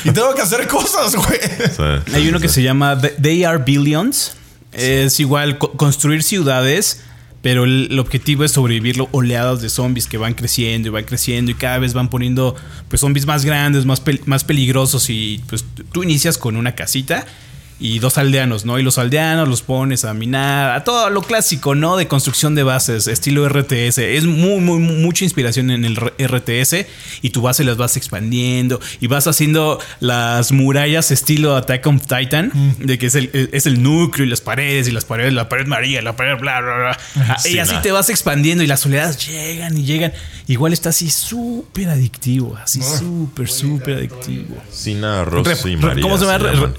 Y 0.05 0.11
tengo 0.13 0.35
que 0.35 0.41
hacer 0.43 0.67
cosas, 0.69 1.15
güey. 1.17 1.39
Sí, 1.77 2.15
Hay 2.15 2.29
uno 2.29 2.39
sí, 2.39 2.43
que 2.43 2.49
se 2.49 2.63
llama 2.63 2.99
The- 2.99 3.17
They 3.21 3.45
Are 3.45 3.59
Billions. 3.59 4.33
Es 4.73 5.21
igual 5.21 5.59
co- 5.59 5.73
construir 5.73 6.23
ciudades, 6.23 7.03
pero 7.43 7.65
el, 7.65 7.99
objetivo 7.99 8.45
es 8.45 8.53
sobrevivir 8.53 9.05
oleadas 9.13 9.61
de 9.61 9.69
zombies 9.69 10.07
que 10.07 10.17
van 10.17 10.35
creciendo 10.35 10.89
y 10.89 10.91
van 10.93 11.05
creciendo 11.05 11.51
y 11.51 11.55
cada 11.55 11.79
vez 11.79 11.93
van 11.93 12.09
poniendo 12.09 12.55
pues 12.89 13.01
zombies 13.01 13.27
más 13.27 13.45
grandes, 13.45 13.85
más, 13.85 14.03
más 14.27 14.45
peligrosos 14.45 15.11
y 15.11 15.43
pues 15.49 15.65
tú 15.93 16.03
inicias 16.03 16.39
con 16.39 16.57
una 16.57 16.75
casita 16.75 17.27
y 17.83 17.99
dos 17.99 18.17
aldeanos, 18.17 18.65
¿no? 18.65 18.79
Y 18.79 18.83
los 18.85 18.97
aldeanos 18.97 19.49
los 19.49 19.63
pones 19.63 20.05
a 20.05 20.15
minar, 20.15 20.71
a 20.71 20.85
todo 20.85 21.11
lo 21.11 21.21
clásico, 21.21 21.75
¿no? 21.75 21.97
De 21.97 22.07
construcción 22.07 22.55
de 22.55 22.63
bases, 22.63 23.09
estilo 23.09 23.49
RTS. 23.49 23.99
Es 23.99 24.25
muy, 24.25 24.61
muy, 24.61 24.79
mucha 24.79 25.25
inspiración 25.25 25.69
en 25.73 25.85
el 25.85 25.97
RTS 25.97 26.87
y 27.23 27.31
tu 27.31 27.43
base 27.43 27.65
las 27.65 27.77
vas 27.77 27.97
expandiendo 27.97 28.81
y 29.01 29.09
vas 29.09 29.27
haciendo 29.27 29.81
las 29.99 30.53
murallas 30.53 31.11
estilo 31.11 31.57
Attack 31.57 31.85
on 31.89 31.99
Titan, 31.99 32.53
de 32.79 32.99
que 32.99 33.07
es 33.07 33.17
el, 33.17 33.51
es 33.53 33.67
el 33.67 33.83
núcleo 33.83 34.27
y 34.27 34.31
las 34.31 34.41
paredes 34.41 34.87
y 34.87 34.93
las 34.93 35.05
paredes, 35.05 35.33
la 35.33 35.49
pared 35.49 35.67
María, 35.67 36.03
la 36.03 36.15
pared 36.15 36.39
bla, 36.39 36.61
bla, 36.61 36.77
bla. 36.77 37.39
y 37.45 37.59
así 37.59 37.75
te 37.83 37.91
vas 37.91 38.11
expandiendo 38.11 38.63
y 38.63 38.69
las 38.69 38.79
soledades 38.79 39.27
llegan 39.27 39.77
y 39.77 39.83
llegan. 39.83 40.13
Igual 40.47 40.73
está 40.73 40.91
así 40.91 41.11
súper 41.11 41.89
adictivo, 41.89 42.57
así 42.63 42.81
súper, 42.81 43.49
súper 43.49 43.97
adictivo. 43.97 44.57
Sina, 44.71 45.25
Ross 45.25 45.67
y 45.67 45.77
María. 45.77 46.01
¿Cómo 46.01 46.17
se 46.17 46.27
llama? 46.27 46.73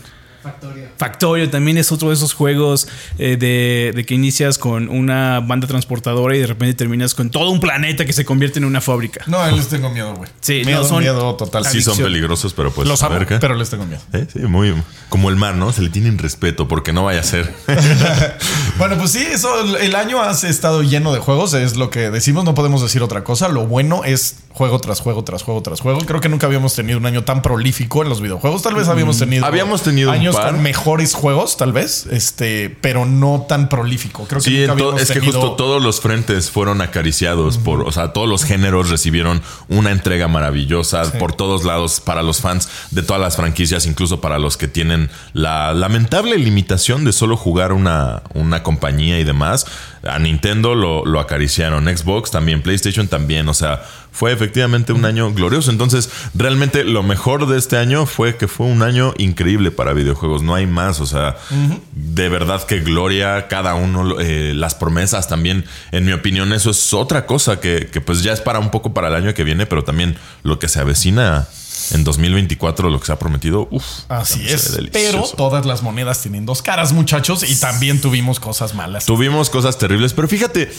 Factorio. 0.44 0.88
Factorio 0.98 1.50
también 1.50 1.78
es 1.78 1.92
otro 1.92 2.10
de 2.10 2.16
esos 2.16 2.34
juegos 2.34 2.88
eh, 3.18 3.38
de, 3.38 3.94
de, 3.96 4.06
que 4.06 4.14
inicias 4.14 4.58
con 4.58 4.90
una 4.90 5.40
banda 5.40 5.68
transportadora 5.68 6.36
y 6.36 6.40
de 6.40 6.48
repente 6.48 6.74
terminas 6.74 7.16
con 7.16 7.30
todo 7.30 7.50
un 7.50 7.62
planeta 7.62 8.06
que 8.06 8.14
se 8.14 8.26
convierte 8.26 8.60
en 8.60 8.66
una 8.66 8.82
fábrica. 8.82 9.24
No, 9.28 9.50
les 9.50 9.70
tengo 9.70 9.90
miedo, 9.90 10.14
güey. 10.14 10.30
Sí, 10.42 10.64
miedo, 10.66 10.82
no, 10.82 10.88
son 10.88 11.00
miedo 11.00 11.36
total. 11.36 11.66
Sí, 11.66 11.82
son 11.82 11.98
peligrosos, 11.98 12.54
pero 12.54 12.72
pues. 12.72 12.88
Los 12.88 13.02
amo, 13.04 13.20
pero 13.40 13.56
les 13.56 13.70
tengo 13.70 13.86
miedo. 13.86 14.02
¿Eh? 14.12 14.28
Sí, 14.32 14.40
muy. 14.40 14.74
Como 15.10 15.30
el 15.30 15.36
mar, 15.36 15.56
¿no? 15.56 15.72
Se 15.72 15.82
le 15.82 15.90
tienen 15.90 16.18
respeto 16.18 16.68
porque 16.68 16.92
no 16.92 17.06
vaya 17.06 17.22
a 17.22 17.24
ser. 17.24 17.54
bueno, 18.78 18.98
pues 18.98 19.12
sí, 19.12 19.26
eso. 19.32 19.78
El 19.78 19.96
año 19.96 20.22
ha 20.22 20.32
estado 20.32 20.84
lleno 20.84 21.14
de 21.14 21.20
juegos, 21.20 21.54
es 21.54 21.78
lo 21.78 21.90
que 21.90 22.10
decimos, 22.10 22.44
no 22.44 22.54
podemos 22.54 22.82
decir 22.82 23.02
otra 23.02 23.24
cosa. 23.24 23.48
Lo 23.48 23.66
bueno 23.66 24.04
es 24.04 24.36
juego 24.54 24.80
tras 24.80 25.00
juego, 25.00 25.24
tras 25.24 25.44
juego, 25.44 25.62
tras 25.62 25.82
juego. 25.82 26.00
Creo 26.06 26.22
que 26.22 26.30
nunca 26.30 26.48
habíamos 26.48 26.76
tenido 26.76 27.00
un 27.00 27.06
año 27.06 27.24
tan 27.24 27.42
prolífico 27.42 28.04
en 28.04 28.10
los 28.10 28.22
videojuegos. 28.22 28.62
Tal 28.62 28.76
vez 28.76 28.88
habíamos 28.88 29.18
tenido. 29.18 29.46
Habíamos 29.46 29.82
tenido 29.84 30.12
años 30.12 30.40
con 30.40 30.62
mejores 30.62 31.14
juegos, 31.14 31.58
tal 31.58 31.74
vez, 31.74 32.06
este, 32.12 32.70
pero 32.70 33.06
no 33.06 33.46
tan 33.48 33.68
prolífico. 33.70 34.26
Creo 34.28 34.42
que 34.42 34.50
sí, 34.50 34.58
nunca 34.60 34.72
habíamos 34.74 35.02
es 35.02 35.12
que 35.12 35.20
justo 35.20 35.54
todos 35.54 35.82
los 35.82 36.02
frentes 36.02 36.52
fueron 36.52 36.82
acariciados 36.82 37.58
por, 37.58 37.82
o 37.82 37.92
sea, 37.92 38.14
todos 38.14 38.30
los 38.30 38.44
géneros 38.44 38.90
recibieron 38.90 39.42
una 39.70 39.92
entrega 39.92 40.28
maravillosa 40.28 41.06
Sí. 41.06 41.18
por 41.18 41.34
todos 41.34 41.64
lados 41.66 42.00
para 42.00 42.22
los 42.24 42.40
fans 42.42 42.70
de 42.92 43.02
todas 43.04 43.22
las 43.22 43.36
franquicias, 43.36 43.86
incluso 43.86 44.22
para 44.22 44.38
los 44.40 44.56
que 44.58 44.68
tienen 44.68 45.10
la 45.34 45.74
lamentable 45.74 46.38
limitación 46.38 47.04
de 47.04 47.12
solo 47.12 47.36
jugar 47.38 47.74
una, 47.74 48.22
una 48.34 48.64
compañía 48.64 49.20
y 49.20 49.24
demás. 49.24 49.66
A 50.08 50.20
Nintendo 50.20 50.76
lo, 50.76 51.06
lo 51.06 51.20
acariciaron, 51.20 51.86
Xbox 51.86 52.30
también, 52.30 52.62
PlayStation 52.62 53.08
también, 53.08 53.48
o 53.48 53.54
sea, 53.54 53.84
fue 54.14 54.32
efectivamente 54.32 54.94
un 54.94 55.04
año 55.06 55.34
glorioso. 55.34 55.72
Entonces, 55.72 56.10
realmente 56.36 56.84
lo 56.84 57.02
mejor 57.02 57.48
de 57.48 57.58
este 57.58 57.78
año 57.78 58.06
fue 58.06 58.38
que 58.38 58.48
fue 58.48 58.68
un 58.68 58.84
año 58.84 59.14
increíble 59.18 59.72
para 59.72 59.94
videojuegos. 59.94 60.44
No 60.44 60.54
hay 60.54 60.68
más. 60.68 61.02
O 61.02 61.08
sea, 61.08 61.36
de 61.92 62.30
verdad 62.30 62.64
que 62.66 62.80
gloria, 62.80 63.48
cada 63.48 63.74
uno, 63.74 64.20
eh, 64.20 64.54
las 64.56 64.76
promesas 64.76 65.28
también. 65.28 65.66
En 65.92 66.06
mi 66.06 66.14
opinión, 66.14 66.54
eso 66.54 66.70
es 66.70 66.94
otra 66.94 67.26
cosa 67.26 67.60
que, 67.60 67.90
que, 67.92 68.02
pues 68.02 68.22
ya 68.22 68.34
es 68.34 68.40
para 68.40 68.60
un 68.60 68.70
poco 68.70 68.94
para 68.94 69.08
el 69.08 69.16
año 69.16 69.34
que 69.34 69.44
viene, 69.44 69.66
pero 69.66 69.84
también 69.84 70.16
lo 70.44 70.60
que 70.60 70.68
se 70.68 70.80
avecina 70.80 71.48
en 71.92 72.04
2024, 72.04 72.90
lo 72.90 73.00
que 73.00 73.06
se 73.06 73.12
ha 73.12 73.20
prometido. 73.20 73.68
Uf, 73.72 73.84
Así 74.10 74.48
es. 74.48 74.80
Pero 74.92 75.24
todas 75.36 75.66
las 75.66 75.84
monedas 75.84 76.22
tienen 76.22 76.46
dos 76.46 76.62
caras, 76.62 76.94
muchachos, 76.94 77.44
y 77.50 77.56
también 77.60 78.02
tuvimos 78.02 78.40
cosas 78.40 78.74
malas. 78.74 79.06
Tuvimos 79.06 79.50
cosas 79.50 79.78
terribles, 79.78 80.14
pero 80.14 80.28
fíjate, 80.28 80.72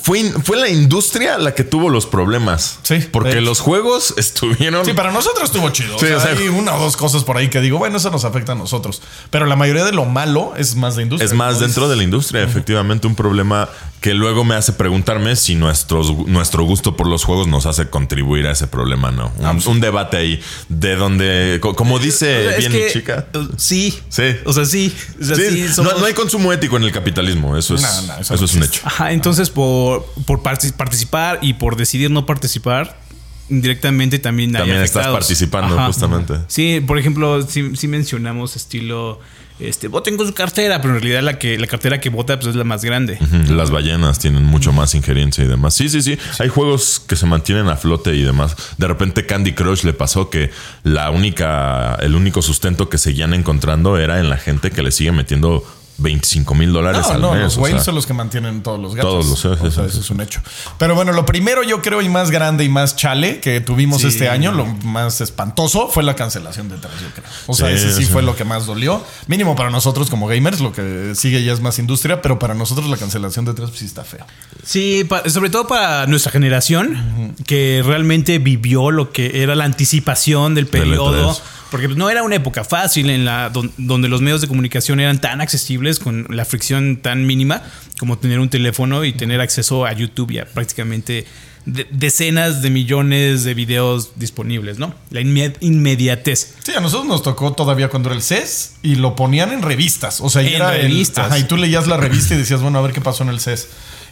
fue, 0.00 0.22
fue 0.44 0.56
la 0.56 0.68
industria 0.68 1.38
la 1.38 1.54
que 1.54 1.64
tuvo 1.64 1.88
los 1.88 2.06
problemas. 2.06 2.78
Sí. 2.82 3.06
Porque 3.10 3.40
los 3.40 3.60
juegos 3.60 4.14
estuvieron. 4.16 4.84
Sí, 4.84 4.92
para 4.92 5.10
nosotros 5.10 5.44
estuvo 5.44 5.70
chido. 5.70 5.98
Sí, 5.98 6.06
o 6.06 6.08
sea, 6.08 6.16
o 6.18 6.20
sea, 6.20 6.30
hay 6.32 6.48
una 6.48 6.74
o 6.74 6.80
dos 6.80 6.96
cosas 6.96 7.24
por 7.24 7.36
ahí 7.36 7.48
que 7.48 7.60
digo, 7.60 7.78
bueno, 7.78 7.96
eso 7.96 8.10
nos 8.10 8.24
afecta 8.24 8.52
a 8.52 8.54
nosotros. 8.54 9.02
Pero 9.30 9.46
la 9.46 9.56
mayoría 9.56 9.84
de 9.84 9.92
lo 9.92 10.04
malo 10.04 10.54
es 10.56 10.76
más 10.76 10.96
de 10.96 11.02
industria. 11.02 11.26
Es 11.26 11.34
más 11.34 11.60
dentro 11.60 11.88
de 11.88 11.96
la 11.96 12.02
industria, 12.02 12.42
efectivamente, 12.42 13.06
un 13.06 13.14
problema 13.14 13.68
que 14.00 14.14
luego 14.14 14.44
me 14.44 14.54
hace 14.54 14.72
preguntarme 14.72 15.34
si 15.34 15.56
nuestros, 15.56 16.12
nuestro 16.26 16.62
gusto 16.62 16.96
por 16.96 17.08
los 17.08 17.24
juegos 17.24 17.48
nos 17.48 17.66
hace 17.66 17.88
contribuir 17.88 18.46
a 18.46 18.52
ese 18.52 18.68
problema, 18.68 19.10
¿no? 19.10 19.32
Un, 19.38 19.60
un 19.66 19.80
debate 19.80 20.05
ahí 20.14 20.40
de 20.68 20.96
donde, 20.96 21.58
como 21.60 21.98
dice 21.98 22.50
Es 22.50 22.58
bien 22.58 22.72
que, 22.72 22.84
mi 22.86 22.92
chica. 22.92 23.26
uh, 23.34 23.46
Sí. 23.56 23.98
Sí. 24.08 24.22
O 24.44 24.52
sea, 24.52 24.64
sí. 24.66 24.94
O 25.20 25.24
sea, 25.24 25.36
Sí, 25.36 25.42
sí, 25.50 25.60
no- 25.68 25.74
somos- 25.74 25.98
no, 26.00 26.06
hay 26.06 26.14
consumo 26.14 26.52
ético 26.52 26.76
en 26.76 26.84
el 26.84 26.92
capitalismo, 26.92 27.56
eso 27.56 27.74
es, 27.74 27.82
No, 27.82 27.88
no, 28.02 28.12
eso 28.20 28.34
eso 28.34 28.36
no 28.36 28.44
es 28.44 28.54
un 28.54 28.62
hecho. 28.62 28.80
Ajá, 28.84 29.12
entonces 29.12 29.50
por, 29.50 30.04
por 30.26 30.42
partic- 30.42 30.72
participar 30.74 31.38
y 31.42 31.54
por 31.54 31.76
decidir 31.76 32.10
no 32.10 32.26
participar, 32.26 32.98
indirectamente 33.48 34.18
también 34.18 34.54
hay 34.56 34.62
También 34.62 34.82
estás 34.82 35.06
participando, 35.08 35.76
justamente. 35.86 36.34
Sí, 36.48 36.80
por 36.86 36.98
ejemplo, 36.98 37.42
sí, 37.48 37.76
sí 37.76 37.88
mencionamos 37.88 38.56
estilo, 38.56 39.20
este, 39.58 39.88
voten 39.88 40.16
con 40.16 40.26
su 40.26 40.34
cartera, 40.34 40.80
pero 40.80 40.94
en 40.94 41.00
realidad 41.00 41.22
la 41.22 41.38
que 41.38 41.58
la 41.58 41.66
cartera 41.66 42.00
que 42.00 42.10
vota 42.10 42.36
pues, 42.36 42.48
es 42.48 42.56
la 42.56 42.64
más 42.64 42.84
grande. 42.84 43.18
Las 43.48 43.70
ballenas 43.70 44.18
tienen 44.18 44.44
mucho 44.44 44.72
más 44.72 44.94
injerencia 44.94 45.44
y 45.44 45.46
demás. 45.46 45.74
Sí, 45.74 45.88
sí, 45.88 46.02
sí. 46.02 46.18
Hay 46.38 46.48
juegos 46.48 47.00
que 47.00 47.16
se 47.16 47.26
mantienen 47.26 47.68
a 47.68 47.76
flote 47.76 48.14
y 48.14 48.22
demás. 48.22 48.56
De 48.76 48.86
repente 48.86 49.26
Candy 49.26 49.52
Crush 49.52 49.84
le 49.84 49.92
pasó 49.92 50.30
que 50.30 50.50
la 50.82 51.10
única, 51.10 51.96
el 52.00 52.14
único 52.14 52.42
sustento 52.42 52.88
que 52.88 52.98
seguían 52.98 53.34
encontrando 53.34 53.98
era 53.98 54.20
en 54.20 54.28
la 54.28 54.36
gente 54.36 54.70
que 54.70 54.82
le 54.82 54.90
sigue 54.90 55.12
metiendo 55.12 55.64
25 55.98 56.54
mil 56.54 56.72
dólares 56.72 57.02
No, 57.06 57.14
al 57.14 57.20
no, 57.22 57.32
mes. 57.32 57.42
los 57.42 57.56
o 57.56 57.60
whales 57.62 57.78
sea. 57.78 57.84
son 57.86 57.94
los 57.94 58.06
que 58.06 58.12
mantienen 58.12 58.62
todos 58.62 58.78
los 58.78 58.94
gatos. 58.94 59.10
Todos 59.10 59.26
los- 59.26 59.40
sí, 59.40 59.48
O 59.66 59.70
sea, 59.70 59.84
sí, 59.84 59.90
eso 59.90 60.00
es 60.00 60.10
un 60.10 60.20
hecho. 60.20 60.40
Pero 60.78 60.94
bueno, 60.94 61.12
lo 61.12 61.24
primero 61.24 61.62
yo 61.62 61.80
creo 61.80 62.02
y 62.02 62.08
más 62.08 62.30
grande 62.30 62.64
y 62.64 62.68
más 62.68 62.96
chale 62.96 63.40
que 63.40 63.60
tuvimos 63.60 64.02
Sí. 64.02 64.08
este 64.08 64.28
año, 64.28 64.52
lo 64.52 64.66
más 64.66 65.20
espantoso 65.20 65.88
fue 65.88 66.02
la 66.02 66.14
cancelación 66.14 66.68
de 66.68 66.76
3, 66.76 66.92
yo 67.00 67.08
creo. 67.14 67.24
O 67.46 67.54
sea, 67.54 67.68
Sí, 67.68 67.74
ese 67.74 67.92
sí, 67.94 68.04
sí. 68.04 68.12
fue 68.12 68.22
lo 68.22 68.36
que 68.36 68.44
más 68.44 68.66
dolió. 68.66 69.02
Mínimo 69.26 69.56
para 69.56 69.70
nosotros 69.70 70.10
como 70.10 70.26
gamers, 70.26 70.60
lo 70.60 70.72
que 70.72 71.14
sigue 71.14 71.42
ya 71.42 71.52
es 71.52 71.60
más 71.60 71.78
industria, 71.78 72.20
pero 72.20 72.38
para 72.38 72.54
nosotros 72.54 72.88
la 72.90 72.96
cancelación 72.96 73.44
de 73.46 73.54
3 73.54 73.70
pues 73.70 73.80
sí 73.80 73.86
está 73.86 74.04
feo. 74.04 74.26
Sí, 74.64 75.08
sobre 75.26 75.50
todo 75.50 75.66
para 75.66 76.06
nuestra 76.06 76.30
generación, 76.32 77.34
que 77.46 77.82
realmente 77.86 78.38
vivió 78.38 78.90
lo 78.90 79.12
que 79.12 79.42
era 79.42 79.54
la 79.54 79.64
anticipación 79.64 80.54
del 80.54 80.64
Del 80.64 80.70
periodo. 80.82 81.32
E3. 81.32 81.40
Porque 81.76 81.94
no 81.94 82.08
era 82.10 82.22
una 82.22 82.36
época 82.36 82.64
fácil 82.64 83.10
en 83.10 83.24
la 83.24 83.50
don- 83.50 83.72
donde 83.76 84.08
los 84.08 84.20
medios 84.22 84.40
de 84.40 84.48
comunicación 84.48 84.98
eran 85.00 85.20
tan 85.20 85.40
accesibles 85.40 85.98
con 85.98 86.26
la 86.30 86.44
fricción 86.44 86.96
tan 87.02 87.26
mínima 87.26 87.62
como 87.98 88.18
tener 88.18 88.40
un 88.40 88.48
teléfono 88.48 89.04
y 89.04 89.12
tener 89.12 89.40
acceso 89.40 89.84
a 89.84 89.92
YouTube 89.92 90.30
y 90.30 90.38
a 90.38 90.46
prácticamente 90.46 91.26
de- 91.66 91.86
decenas 91.90 92.62
de 92.62 92.70
millones 92.70 93.42
de 93.44 93.52
videos 93.54 94.12
disponibles, 94.16 94.78
¿no? 94.78 94.94
La 95.10 95.20
inme- 95.20 95.54
inmediatez. 95.60 96.54
Sí, 96.64 96.72
a 96.76 96.80
nosotros 96.80 97.06
nos 97.08 97.22
tocó 97.22 97.52
todavía 97.52 97.88
cuando 97.88 98.08
era 98.08 98.16
el 98.16 98.22
CES 98.22 98.74
y 98.82 98.94
lo 98.96 99.16
ponían 99.16 99.52
en 99.52 99.62
revistas. 99.62 100.20
O 100.20 100.30
sea, 100.30 100.42
En 100.42 100.48
era 100.54 100.74
el- 100.76 100.82
revistas. 100.82 101.26
ajá, 101.26 101.38
y 101.38 101.44
tú 101.44 101.56
leías 101.56 101.86
la 101.88 101.96
revista 101.96 102.34
y 102.34 102.38
decías, 102.38 102.62
bueno, 102.62 102.78
a 102.78 102.82
ver 102.82 102.92
qué 102.92 103.00
pasó 103.00 103.22
en 103.24 103.30
el 103.30 103.40
CES. 103.40 103.68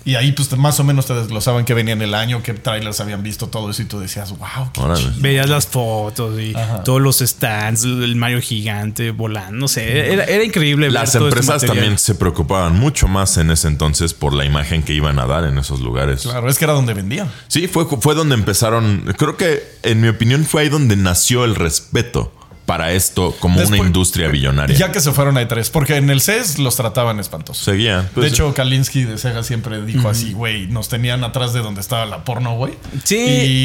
Y 0.06 0.16
ahí, 0.16 0.32
pues 0.32 0.54
más 0.58 0.78
o 0.80 0.84
menos 0.84 1.06
te 1.06 1.14
desglosaban 1.14 1.64
que 1.64 1.72
venía 1.72 1.94
en 1.94 2.02
el 2.02 2.14
año, 2.14 2.42
qué 2.42 2.52
trailers 2.52 3.00
habían 3.00 3.22
visto, 3.22 3.46
todo 3.48 3.70
eso. 3.70 3.82
Y 3.82 3.86
tú 3.86 3.98
decías, 4.00 4.30
wow, 4.36 4.70
qué 4.72 4.80
Órale. 4.80 5.00
chido. 5.00 5.14
Veías 5.18 5.48
las 5.48 5.66
fotos 5.66 6.38
y 6.38 6.54
todos 6.84 7.00
los 7.00 7.18
stands, 7.20 7.84
el 7.84 8.14
Mario 8.16 8.40
gigante 8.42 9.12
volando, 9.12 9.52
no 9.52 9.68
sé, 9.68 10.12
era, 10.12 10.24
era 10.24 10.44
increíble. 10.44 10.86
ver 10.86 10.92
Las 10.92 11.12
todo 11.12 11.24
empresas 11.28 11.54
material. 11.62 11.76
también 11.76 11.98
se 11.98 12.14
preocupaban 12.14 12.78
mucho 12.78 13.08
más 13.08 13.36
en 13.38 13.50
ese 13.50 13.68
entonces 13.68 14.12
por 14.12 14.34
la 14.34 14.44
imagen 14.44 14.82
que 14.82 14.92
iban 14.92 15.18
a 15.18 15.26
dar 15.26 15.44
en 15.44 15.56
esos 15.58 15.80
lugares. 15.80 16.22
Claro, 16.22 16.48
es 16.50 16.58
que 16.58 16.64
era 16.64 16.74
donde 16.74 16.92
vendían. 16.94 17.30
Sí, 17.48 17.66
fue, 17.66 17.86
fue 17.86 18.14
donde 18.14 18.34
empezaron. 18.34 19.04
Creo 19.16 19.36
que, 19.36 19.62
en 19.82 20.00
mi 20.00 20.08
opinión, 20.08 20.44
fue 20.44 20.62
ahí 20.62 20.68
donde 20.68 20.96
nació 20.96 21.44
el 21.44 21.54
respeto 21.54 22.32
para 22.66 22.92
esto 22.92 23.36
como 23.40 23.58
Después- 23.60 23.78
una 23.80 23.86
industria 23.88 24.28
billonaria. 24.28 24.74
Ya 24.76 24.90
que 24.90 25.00
se 25.00 25.12
fueron 25.12 25.36
a 25.36 25.42
E3, 25.42 25.70
porque 25.70 25.96
en 25.96 26.08
el 26.08 26.20
CES 26.22 26.58
los 26.58 26.76
trataban 26.76 27.20
espantosos. 27.20 27.62
Seguía. 27.62 28.08
pues, 28.14 28.24
de 28.24 28.30
hecho, 28.30 28.54
Kalinsky 28.54 29.04
de 29.04 29.18
Sega 29.18 29.42
siempre 29.42 29.84
dijo 29.84 30.08
así, 30.08 30.32
güey, 30.32 30.66
nos 30.68 30.88
tenían 30.88 31.24
atrás 31.24 31.52
de 31.52 31.60
donde 31.60 31.80
estaba 31.82 32.06
la 32.06 32.24
porno, 32.24 32.56
güey. 32.56 32.72
Sí, 33.04 33.16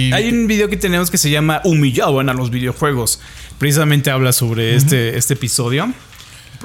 Y- 0.10 0.14
hay 0.14 0.30
un 0.30 0.48
video 0.48 0.68
que 0.70 0.76
tenemos 0.78 1.10
que 1.10 1.18
se 1.18 1.30
llama 1.30 1.62
Humillaban 1.64 2.28
a 2.30 2.34
los 2.34 2.50
videojuegos. 2.50 3.22
Precisamente 3.58 4.12
habla 4.12 4.34
sobre 4.34 4.76
este, 4.76 5.18
este 5.18 5.34
episodio. 5.36 5.94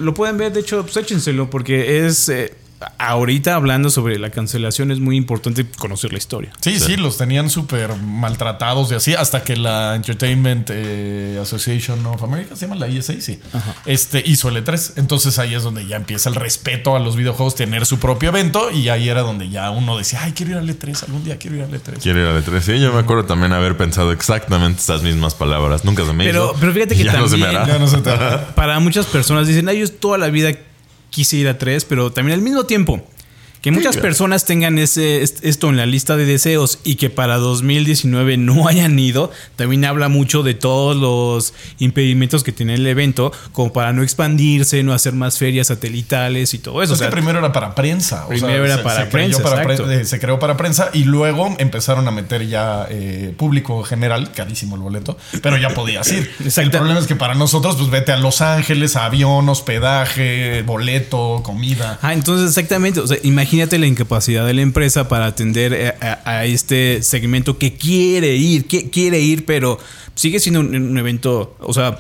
Lo 0.01 0.13
pueden 0.15 0.37
ver, 0.37 0.53
de 0.53 0.61
hecho, 0.61 0.83
pues 0.83 0.97
échenselo, 0.97 1.51
porque 1.51 2.05
es. 2.07 2.29
eh, 2.29 2.53
ahorita 2.99 3.55
hablando 3.55 3.91
sobre 3.91 4.19
la 4.19 4.31
cancelación, 4.31 4.91
es 4.91 4.99
muy 5.01 5.17
importante 5.17 5.67
conocer 5.79 6.13
la 6.13 6.19
historia. 6.19 6.53
Sí, 6.61 6.79
sí, 6.81 6.97
los 6.97 7.17
tenían 7.19 7.51
súper 7.51 7.95
maltratados 7.97 8.91
y 8.93 8.95
así, 8.95 9.15
hasta 9.15 9.43
que 9.45 9.57
la 9.57 9.95
Entertainment 9.95 10.69
eh, 10.73 11.39
Association 11.41 12.05
of 12.07 12.23
America, 12.23 12.57
se 12.57 12.67
llama 12.67 12.77
la 12.79 12.89
ISA, 12.89 13.15
sí, 13.21 13.39
este, 13.87 14.23
hizo 14.27 14.49
el 14.49 14.65
E3. 14.65 14.93
Entonces 14.97 15.39
ahí 15.39 15.55
es 15.55 15.63
donde 15.63 15.87
ya 15.87 15.97
empieza 15.97 16.29
el 16.29 16.35
respeto 16.35 16.97
a 16.97 16.99
los 17.01 17.17
videojuegos, 17.17 17.55
tener 17.55 17.87
su 17.87 17.99
propio 17.99 18.31
evento, 18.31 18.71
y 18.71 18.89
ahí 18.89 19.09
era 19.09 19.23
donde 19.23 19.49
ya 19.49 19.71
uno 19.71 19.97
decía, 19.99 20.21
ay, 20.23 20.33
quiero 20.33 20.53
ir 20.53 20.59
al 20.59 20.69
E3, 20.69 21.05
algún 21.05 21.25
día 21.25 21.37
quiero 21.39 21.57
ir 21.57 21.63
al 21.65 21.75
E 21.75 21.81
E3. 21.81 21.99
Quiero 22.03 22.21
ir 22.21 22.27
a 22.27 22.39
E3. 22.41 22.61
Sí, 22.61 22.81
yo 22.81 22.93
me 22.93 23.01
acuerdo 23.01 23.25
también 23.25 23.53
haber 23.53 23.77
pensado 23.77 24.13
exactamente 24.13 24.81
estas 24.81 25.03
mismas 25.03 25.35
palabras. 25.35 25.85
Nunca 25.85 26.05
se 26.05 26.13
me 26.13 26.25
Pero- 26.25 26.51
hizo. 26.53 26.61
pero 26.61 26.73
fíjate 26.73 26.97
que 26.97 27.05
Ya 27.05 27.13
no 27.19 27.29
se 27.29 27.37
me 27.37 27.43
también- 27.45 27.63
hará. 27.63 27.73
Ya 27.75 27.79
no 27.79 27.87
se 27.89 27.99
te 27.99 28.11
Para 28.55 28.79
muchas 28.81 29.07
personas 29.07 29.47
dicen, 29.47 29.69
ay, 29.69 29.81
yo 29.81 29.91
toda 29.91 30.19
la 30.19 30.29
vida 30.29 30.53
quise 31.15 31.37
ir 31.37 31.49
a 31.49 31.59
tres, 31.59 31.85
pero 31.85 32.11
también 32.13 32.35
al 32.39 32.43
mismo 32.43 32.65
tiempo 32.65 33.07
Que 33.65 33.71
muchas 33.71 33.97
personas 33.97 34.45
tengan 34.45 34.79
ese, 34.79 35.23
esto 35.23 35.71
en 35.71 35.79
la 35.79 35.87
lista 35.87 36.19
de 36.19 36.27
deseos 36.27 36.81
y 36.85 36.97
que 36.97 37.09
para 37.09 37.39
2019 37.39 38.37
no 38.37 38.69
hayan 38.69 38.99
ido, 38.99 39.33
también 39.57 39.87
habla 39.87 40.11
mucho 40.11 40.43
de 40.43 40.53
todos 40.53 40.95
los 40.95 41.55
impedimentos 41.79 42.45
que 42.45 42.53
tiene 42.53 42.75
el 42.75 42.87
evento, 42.87 43.33
como 43.53 43.73
para 43.73 43.95
no 43.95 44.03
expandirse, 44.03 44.83
no 44.83 44.93
hacer 44.93 45.15
más 45.15 45.39
ferias 45.39 45.69
satelitales 45.69 46.53
y 46.53 46.59
todo 46.59 46.83
eso. 46.83 46.93
O 46.93 46.97
sea, 46.97 47.07
que 47.07 47.13
primero 47.13 47.39
era 47.39 47.53
para 47.53 47.75
prensa. 47.75 48.29
Primero 48.29 48.67
era 48.67 48.83
para, 48.83 49.09
prensa, 49.09 49.43
eh, 49.95 50.05
se 50.05 50.21
creó 50.21 50.39
para 50.39 50.59
prensa 50.59 50.91
y 50.93 51.05
luego 51.05 51.57
empezaron 51.59 52.07
a 52.07 52.11
meter 52.11 52.47
ya 52.47 52.87
eh, 52.91 53.33
público 53.35 53.83
general, 53.83 54.31
carísimo 54.33 54.77
el 54.77 54.83
boleto, 54.83 55.17
pero 55.41 55.57
ya 55.57 55.71
podías 55.71 56.13
ir. 56.13 56.31
El 56.59 56.71
problema 56.71 57.01
es 57.01 57.07
que 57.07 57.17
para 57.17 57.35
nosotros, 57.35 57.77
pues 57.77 57.89
vete 57.89 58.13
a 58.13 58.19
Los 58.19 58.43
Ángeles, 58.43 58.97
avión, 58.97 59.49
hospedaje, 59.49 60.61
boleto, 60.67 61.41
comida. 61.43 61.99
Ah, 62.03 62.13
entonces 62.13 62.51
exactamente. 62.51 63.01
O 63.01 63.07
sea, 63.07 63.17
imagínate 63.23 63.54
la 63.79 63.87
incapacidad 63.87 64.47
de 64.47 64.55
la 64.55 64.63
empresa 64.63 65.09
para 65.09 65.27
atender 65.27 65.97
a, 66.01 66.45
este 66.45 67.03
segmento 67.03 67.59
que 67.59 67.75
quiere 67.75 68.37
ir, 68.37 68.67
que 68.67 68.91
quiere 68.91 69.21
ir, 69.21 69.45
pero 69.45 69.79
sigue 70.15 70.41
siendo 70.41 70.61
un, 70.61 70.99
evento, 70.99 71.57
o 71.61 71.73
sea, 71.73 71.99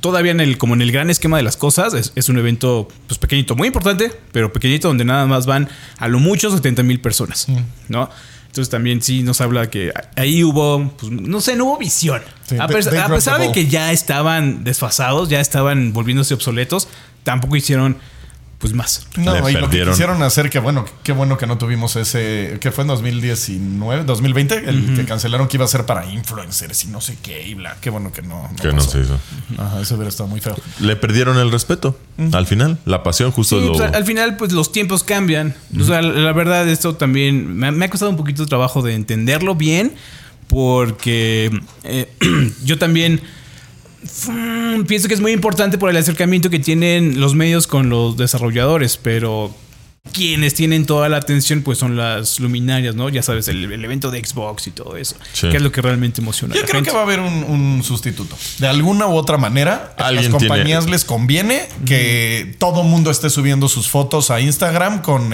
todavía 0.00 0.32
en 0.32 0.40
el, 0.40 0.58
como 0.58 0.74
en 0.74 0.82
el 0.82 0.92
gran 0.92 1.10
esquema 1.10 1.36
de 1.36 1.42
las 1.42 1.56
cosas, 1.56 2.12
es, 2.14 2.28
un 2.28 2.38
evento 2.38 2.88
pues 3.06 3.18
pequeñito, 3.18 3.56
muy 3.56 3.68
importante, 3.68 4.12
pero 4.32 4.52
pequeñito, 4.52 4.88
donde 4.88 5.04
nada 5.04 5.26
más 5.26 5.46
van 5.46 5.68
a 5.98 6.08
lo 6.08 6.18
mucho 6.18 6.50
70 6.50 6.82
mil 6.82 7.00
personas, 7.00 7.48
mm. 7.48 7.58
¿no? 7.88 8.08
Entonces 8.46 8.70
también 8.70 9.02
sí 9.02 9.22
nos 9.22 9.42
habla 9.42 9.68
que 9.68 9.92
ahí 10.16 10.42
hubo, 10.42 10.90
pues, 10.98 11.12
no 11.12 11.42
sé, 11.42 11.56
no 11.56 11.66
hubo 11.66 11.76
visión. 11.76 12.22
a, 12.58 12.68
pesar 12.68 13.38
de 13.38 13.52
que 13.52 13.66
ya 13.66 13.92
estaban 13.92 14.64
desfasados, 14.64 15.28
ya 15.28 15.40
estaban 15.40 15.92
volviéndose 15.92 16.32
obsoletos, 16.32 16.88
tampoco 17.22 17.56
hicieron 17.56 17.98
pues 18.58 18.72
más. 18.72 19.06
No, 19.16 19.48
y 19.50 19.52
lo 19.52 19.68
que 19.68 19.84
quisieron 19.84 20.22
hacer, 20.22 20.48
que 20.48 20.58
bueno, 20.58 20.84
qué 21.02 21.12
bueno 21.12 21.36
que 21.36 21.46
no 21.46 21.58
tuvimos 21.58 21.96
ese, 21.96 22.58
que 22.60 22.72
fue 22.72 22.82
en 22.82 22.88
2019, 22.88 24.04
2020, 24.04 24.68
el 24.68 24.94
que 24.96 25.04
cancelaron 25.04 25.46
que 25.46 25.58
iba 25.58 25.66
a 25.66 25.68
ser 25.68 25.84
para 25.84 26.06
influencers 26.06 26.84
y 26.84 26.88
no 26.88 27.00
sé 27.00 27.18
qué 27.22 27.46
y 27.46 27.54
bla. 27.54 27.76
Qué 27.80 27.90
bueno 27.90 28.12
que 28.12 28.22
no. 28.22 28.50
que 28.60 28.72
no 28.72 28.80
se 28.80 29.00
hizo. 29.00 29.18
Ajá, 29.58 29.80
eso 29.80 29.94
hubiera 29.94 30.08
estado 30.08 30.28
muy 30.28 30.40
feo. 30.40 30.56
Le 30.80 30.96
perdieron 30.96 31.38
el 31.38 31.52
respeto 31.52 31.98
al 32.32 32.46
final, 32.46 32.78
la 32.86 33.02
pasión, 33.02 33.30
justo 33.30 33.60
lo... 33.60 33.72
Pues, 33.72 33.92
al 33.92 34.04
final, 34.04 34.36
pues 34.36 34.52
los 34.52 34.72
tiempos 34.72 35.04
cambian. 35.04 35.54
O 35.78 35.84
sea, 35.84 36.00
la 36.00 36.32
verdad, 36.32 36.66
esto 36.68 36.94
también 36.96 37.54
me, 37.56 37.84
ha 37.84 37.90
costado 37.90 38.10
un 38.10 38.16
poquito 38.16 38.42
de 38.42 38.48
trabajo 38.48 38.80
de 38.82 38.94
entenderlo 38.94 39.54
bien, 39.54 39.94
porque 40.48 41.50
eh, 41.84 42.10
yo 42.64 42.78
también 42.78 43.20
pienso 44.86 45.08
que 45.08 45.14
es 45.14 45.20
muy 45.20 45.32
importante 45.32 45.78
por 45.78 45.90
el 45.90 45.96
acercamiento 45.96 46.50
que 46.50 46.58
tienen 46.58 47.20
los 47.20 47.34
medios 47.34 47.66
con 47.66 47.88
los 47.88 48.16
desarrolladores, 48.16 48.96
pero 48.96 49.54
quienes 50.12 50.54
tienen 50.54 50.86
toda 50.86 51.08
la 51.08 51.18
atención 51.18 51.62
pues 51.62 51.78
son 51.78 51.96
las 51.96 52.40
luminarias, 52.40 52.94
¿no? 52.94 53.08
Ya 53.08 53.22
sabes, 53.22 53.48
el, 53.48 53.72
evento 53.84 54.10
de 54.10 54.24
Xbox 54.24 54.66
y 54.66 54.70
todo 54.70 54.96
eso. 54.96 55.16
Que 55.40 55.56
es 55.56 55.62
lo 55.62 55.72
que 55.72 55.82
realmente 55.82 56.20
emociona. 56.20 56.54
Yo 56.54 56.62
creo 56.62 56.82
que 56.82 56.90
va 56.90 57.00
a 57.00 57.02
haber 57.02 57.20
un, 57.20 57.82
sustituto. 57.82 58.36
De 58.58 58.66
alguna 58.66 59.06
u 59.06 59.14
otra 59.14 59.36
manera, 59.38 59.94
a 59.98 60.10
las 60.12 60.28
compañías 60.28 60.88
les 60.88 61.04
conviene 61.04 61.68
que 61.84 62.56
todo 62.58 62.82
mundo 62.82 63.10
esté 63.10 63.30
subiendo 63.30 63.68
sus 63.68 63.88
fotos 63.88 64.30
a 64.30 64.40
Instagram 64.40 65.02
con 65.02 65.30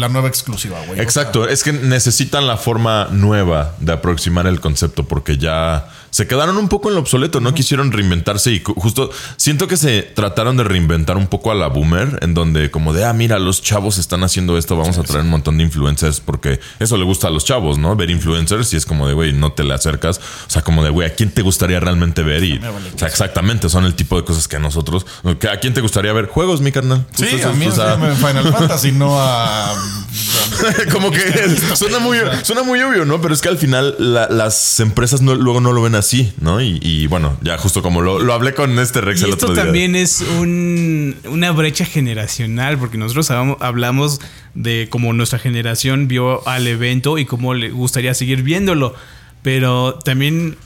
la 0.00 0.08
nueva 0.08 0.28
exclusiva, 0.28 0.78
güey. 0.86 1.00
Exacto, 1.00 1.48
es 1.48 1.62
que 1.62 1.72
necesitan 1.72 2.46
la 2.46 2.56
forma 2.56 3.08
nueva 3.10 3.74
de 3.80 3.92
aproximar 3.92 4.46
el 4.46 4.60
concepto 4.60 5.04
porque 5.04 5.38
ya 5.38 5.88
se 6.12 6.26
quedaron 6.26 6.58
un 6.58 6.68
poco 6.68 6.90
en 6.90 6.94
lo 6.94 7.00
obsoleto, 7.00 7.40
no 7.40 7.54
quisieron 7.54 7.90
reinventarse 7.90 8.52
y 8.52 8.62
justo 8.62 9.10
siento 9.38 9.66
que 9.66 9.78
se 9.78 10.02
trataron 10.02 10.58
de 10.58 10.64
reinventar 10.64 11.16
un 11.16 11.26
poco 11.26 11.50
a 11.50 11.54
la 11.54 11.68
boomer, 11.68 12.18
en 12.20 12.34
donde 12.34 12.70
como 12.70 12.92
de, 12.92 13.06
ah, 13.06 13.14
mira, 13.14 13.38
los 13.38 13.62
chavos 13.62 13.96
están 13.96 14.22
haciendo 14.22 14.58
esto, 14.58 14.76
vamos 14.76 14.98
a 14.98 15.02
traer 15.04 15.24
un 15.24 15.30
montón 15.30 15.56
de 15.56 15.64
influencers 15.64 16.20
porque 16.20 16.60
eso 16.78 16.98
le 16.98 17.04
gusta 17.04 17.28
a 17.28 17.30
los 17.30 17.46
chavos, 17.46 17.78
¿no? 17.78 17.96
Ver 17.96 18.10
influencers 18.10 18.74
y 18.74 18.76
es 18.76 18.84
como 18.84 19.08
de, 19.08 19.14
güey, 19.14 19.32
no 19.32 19.52
te 19.52 19.64
le 19.64 19.72
acercas, 19.72 20.18
o 20.18 20.50
sea, 20.50 20.60
como 20.60 20.84
de, 20.84 20.90
güey, 20.90 21.08
¿a 21.08 21.14
quién 21.14 21.30
te 21.30 21.40
gustaría 21.40 21.80
realmente 21.80 22.22
ver? 22.22 22.44
Y, 22.44 22.58
o 22.58 22.98
sea, 22.98 23.08
exactamente, 23.08 23.70
son 23.70 23.86
el 23.86 23.94
tipo 23.94 24.16
de 24.16 24.24
cosas 24.24 24.46
que 24.48 24.56
a 24.56 24.60
nosotros, 24.60 25.06
¿a 25.24 25.56
quién 25.56 25.72
te 25.72 25.80
gustaría 25.80 26.12
ver? 26.12 26.26
Juegos, 26.26 26.60
mi 26.60 26.72
carnal. 26.72 27.06
Sí, 27.14 27.40
a 27.42 27.52
mí 27.52 27.64
es 27.64 27.74
Final 28.18 28.52
Fantasy, 28.52 28.92
no 28.92 29.18
a... 29.18 29.74
como 30.92 31.10
que 31.10 31.20
suena 31.74 31.98
muy, 31.98 32.18
suena 32.42 32.62
muy 32.62 32.80
obvio, 32.80 33.04
¿no? 33.04 33.20
Pero 33.20 33.34
es 33.34 33.40
que 33.40 33.48
al 33.48 33.58
final 33.58 33.96
las 33.98 34.80
empresas 34.80 35.22
luego 35.22 35.60
no 35.60 35.72
lo 35.72 35.82
ven 35.82 35.94
así, 35.94 36.01
¿no? 36.40 36.60
Y, 36.60 37.06
bueno, 37.06 37.36
ya 37.42 37.58
justo 37.58 37.82
como 37.82 38.00
lo, 38.00 38.32
hablé 38.32 38.54
con 38.54 38.78
este 38.78 39.00
Rex 39.00 39.22
el 39.22 39.32
otro 39.32 39.48
día. 39.48 39.54
Esto 39.54 39.64
también 39.64 39.96
es 39.96 40.24
una 41.30 41.52
brecha 41.52 41.84
generacional, 41.84 42.78
porque 42.78 42.98
nosotros 42.98 43.30
hablamos 43.30 44.20
de 44.54 44.88
cómo 44.90 45.12
nuestra 45.12 45.38
generación 45.38 46.08
vio 46.08 46.46
al 46.46 46.66
evento 46.66 47.18
y 47.18 47.24
cómo 47.24 47.54
le 47.54 47.70
gustaría 47.70 48.14
seguir 48.14 48.42
viéndolo. 48.42 48.94
Pero 49.42 49.98
también 50.04 50.56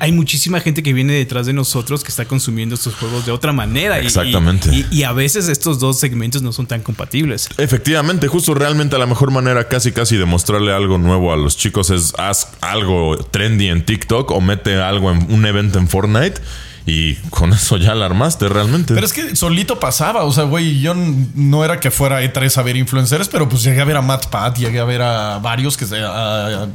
hay 0.00 0.12
muchísima 0.12 0.60
gente 0.60 0.82
que 0.82 0.92
viene 0.92 1.12
detrás 1.14 1.46
de 1.46 1.52
nosotros 1.52 2.02
que 2.02 2.08
está 2.08 2.24
consumiendo 2.24 2.74
estos 2.74 2.94
juegos 2.94 3.26
de 3.26 3.32
otra 3.32 3.52
manera. 3.52 3.98
Exactamente. 3.98 4.86
Y, 4.90 5.02
a 5.04 5.12
veces 5.12 5.48
estos 5.48 5.78
dos 5.78 6.00
segmentos 6.00 6.42
no 6.42 6.52
son 6.52 6.66
tan 6.66 6.80
compatibles. 6.80 7.48
Efectivamente, 7.58 8.26
justo 8.26 8.54
realmente 8.54 8.96
la 8.98 9.06
mejor 9.06 9.30
manera 9.30 9.68
casi 9.68 9.92
casi 9.92 10.16
de 10.16 10.24
mostrarle 10.24 10.72
algo 10.72 10.98
nuevo 10.98 11.32
a 11.32 11.36
los 11.36 11.56
chicos 11.56 11.90
es 11.90 12.14
haz 12.18 12.48
algo 12.60 13.16
trendy 13.18 13.68
en 13.68 13.84
TikTok 13.84 14.30
o 14.30 14.40
mete 14.40 14.76
algo 14.76 15.10
en 15.10 15.30
un 15.30 15.44
evento 15.46 15.78
en 15.78 15.88
Fortnite 15.88 16.40
y 16.86 17.14
con 17.30 17.52
eso 17.52 17.78
ya 17.78 17.92
alarmaste 17.92 18.48
realmente. 18.48 18.92
Pero 18.94 19.06
es 19.06 19.12
que 19.12 19.34
solito 19.36 19.80
pasaba. 19.80 20.24
O 20.24 20.32
sea, 20.32 20.44
güey, 20.44 20.80
yo 20.80 20.94
no 20.94 21.64
era 21.64 21.80
que 21.80 21.90
fuera 21.90 22.22
E3 22.22 22.58
a 22.58 22.62
ver 22.62 22.76
influencers, 22.76 23.28
pero 23.28 23.48
pues 23.48 23.62
llegué 23.62 23.80
a 23.80 23.84
ver 23.84 23.96
a 23.96 24.02
Matt 24.02 24.26
Pat, 24.26 24.58
llegué 24.58 24.80
a 24.80 24.84
ver 24.84 25.00
a 25.00 25.38
varios 25.38 25.78
que 25.78 25.86
se. 25.86 26.02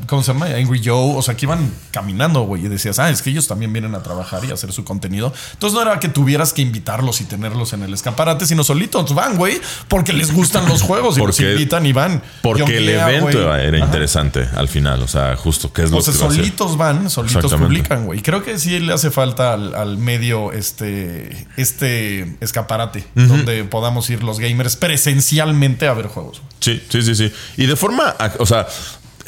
¿Cómo 0.07 0.23
se 0.23 0.33
llama? 0.33 0.47
Angry 0.47 0.81
Joe. 0.83 1.15
O 1.15 1.21
sea, 1.21 1.37
que 1.37 1.45
iban 1.45 1.71
caminando, 1.91 2.41
güey. 2.41 2.65
Y 2.65 2.69
decías, 2.69 2.97
ah, 2.97 3.11
es 3.11 3.21
que 3.21 3.29
ellos 3.29 3.47
también 3.47 3.71
vienen 3.71 3.93
a 3.93 4.01
trabajar 4.01 4.43
y 4.45 4.51
a 4.51 4.55
hacer 4.55 4.73
su 4.73 4.83
contenido. 4.83 5.31
Entonces 5.53 5.75
no 5.75 5.81
era 5.83 5.99
que 5.99 6.09
tuvieras 6.09 6.53
que 6.53 6.63
invitarlos 6.63 7.21
y 7.21 7.25
tenerlos 7.25 7.73
en 7.73 7.83
el 7.83 7.93
escaparate, 7.93 8.47
sino 8.47 8.63
solitos 8.63 9.13
van, 9.13 9.37
güey, 9.37 9.61
porque 9.87 10.13
les 10.13 10.33
gustan 10.33 10.67
los 10.67 10.81
juegos 10.81 11.17
y 11.19 11.21
los 11.21 11.39
invitan 11.39 11.85
y 11.85 11.93
van. 11.93 12.23
Porque 12.41 12.77
el 12.77 12.89
evento 12.89 13.55
era 13.55 13.77
interesante 13.77 14.47
al 14.55 14.67
final. 14.67 15.03
O 15.03 15.07
sea, 15.07 15.35
justo 15.35 15.71
que 15.71 15.83
es 15.83 15.91
lo 15.91 15.97
o 15.97 16.01
sea, 16.01 16.15
solitos 16.15 16.77
van, 16.77 17.11
solitos 17.11 17.53
publican, 17.53 18.07
güey. 18.07 18.23
Creo 18.23 18.43
que 18.43 18.57
sí 18.57 18.79
le 18.79 18.93
hace 18.93 19.11
falta 19.11 19.53
al 19.53 19.98
medio 19.99 20.51
este, 20.51 21.47
este 21.57 22.37
escaparate 22.41 23.05
donde 23.15 23.63
podamos 23.65 24.09
ir 24.09 24.23
los 24.23 24.39
gamers 24.39 24.75
presencialmente 24.75 25.87
a 25.87 25.93
ver 25.93 26.07
juegos. 26.07 26.41
Sí, 26.59 26.81
sí, 26.89 27.01
sí, 27.01 27.15
sí. 27.15 27.31
Y 27.57 27.65
de 27.65 27.75
forma, 27.75 28.15
o 28.39 28.45
sea, 28.45 28.67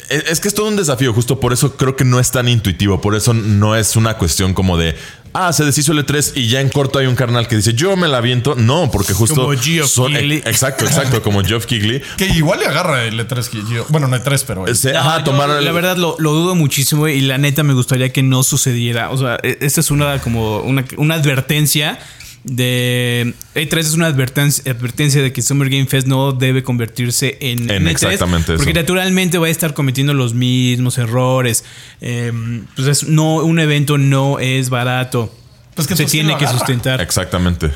es 0.08 0.40
que 0.40 0.48
es 0.48 0.54
todo 0.54 0.68
un 0.68 0.76
desafío, 0.76 1.12
justo 1.14 1.40
por 1.40 1.52
eso 1.52 1.76
creo 1.76 1.96
que 1.96 2.04
no 2.04 2.20
es 2.20 2.30
tan 2.30 2.48
intuitivo, 2.48 3.00
por 3.00 3.14
eso 3.14 3.32
no 3.34 3.76
es 3.76 3.96
una 3.96 4.18
cuestión 4.18 4.52
como 4.54 4.76
de, 4.76 4.96
ah, 5.32 5.52
se 5.52 5.64
deshizo 5.64 5.92
el 5.92 6.04
E3 6.04 6.32
y 6.36 6.48
ya 6.48 6.60
en 6.60 6.68
corto 6.68 6.98
hay 6.98 7.06
un 7.06 7.14
carnal 7.14 7.48
que 7.48 7.56
dice, 7.56 7.74
yo 7.74 7.96
me 7.96 8.08
la 8.08 8.18
aviento. 8.18 8.54
No, 8.54 8.90
porque 8.90 9.14
justo... 9.14 9.42
Como 9.42 9.58
Geoff 9.58 9.98
Exacto, 10.44 10.84
exacto, 10.84 11.22
como 11.22 11.42
Geoff 11.42 11.66
Kigley. 11.66 12.02
Que 12.16 12.26
igual 12.26 12.60
le 12.60 12.66
agarra 12.66 13.04
el 13.04 13.18
E3 13.18 13.48
que 13.48 13.82
Bueno, 13.88 14.08
no 14.08 14.16
E3, 14.16 14.44
pero... 14.46 14.64
ajá, 14.96 15.24
tomar 15.24 15.48
La 15.62 15.72
verdad 15.72 15.96
lo, 15.96 16.16
dudo 16.16 16.54
muchísimo 16.54 17.08
y 17.08 17.20
la 17.20 17.38
neta 17.38 17.62
me 17.62 17.74
gustaría 17.74 18.12
que 18.12 18.22
no 18.22 18.42
sucediera. 18.42 19.10
O 19.10 19.18
sea, 19.18 19.38
e, 19.42 19.58
esta 19.60 19.80
es 19.80 19.90
una 19.90 20.18
como 20.20 20.60
una, 20.60 20.84
una 20.96 21.14
advertencia 21.14 21.98
de 22.44 23.34
E3 23.54 23.78
es 23.78 23.94
una 23.94 24.06
advertencia, 24.06 24.72
advertencia 24.72 25.22
de 25.22 25.32
que 25.32 25.42
Summer 25.42 25.68
Game 25.68 25.86
Fest 25.86 26.06
no 26.06 26.32
debe 26.32 26.62
convertirse 26.62 27.38
en, 27.40 27.70
en, 27.70 27.84
E3 27.84 27.90
exactamente 27.90 28.56
porque 28.56 28.72
naturalmente 28.72 29.38
va 29.38 29.46
a 29.46 29.50
estar 29.50 29.74
cometiendo 29.74 30.14
los 30.14 30.34
mismos 30.34 30.98
errores. 30.98 31.64
Em, 32.00 32.66
pues 32.74 33.04
no, 33.04 33.36
un 33.36 33.58
evento 33.60 33.98
no 33.98 34.38
es 34.38 34.70
barato. 34.70 35.32
Pues 35.74 35.86
que 35.86 35.96
se 35.96 36.04
tiene 36.04 36.36
que 36.36 36.46
sustentar. 36.46 37.00
Exactamente. 37.00 37.70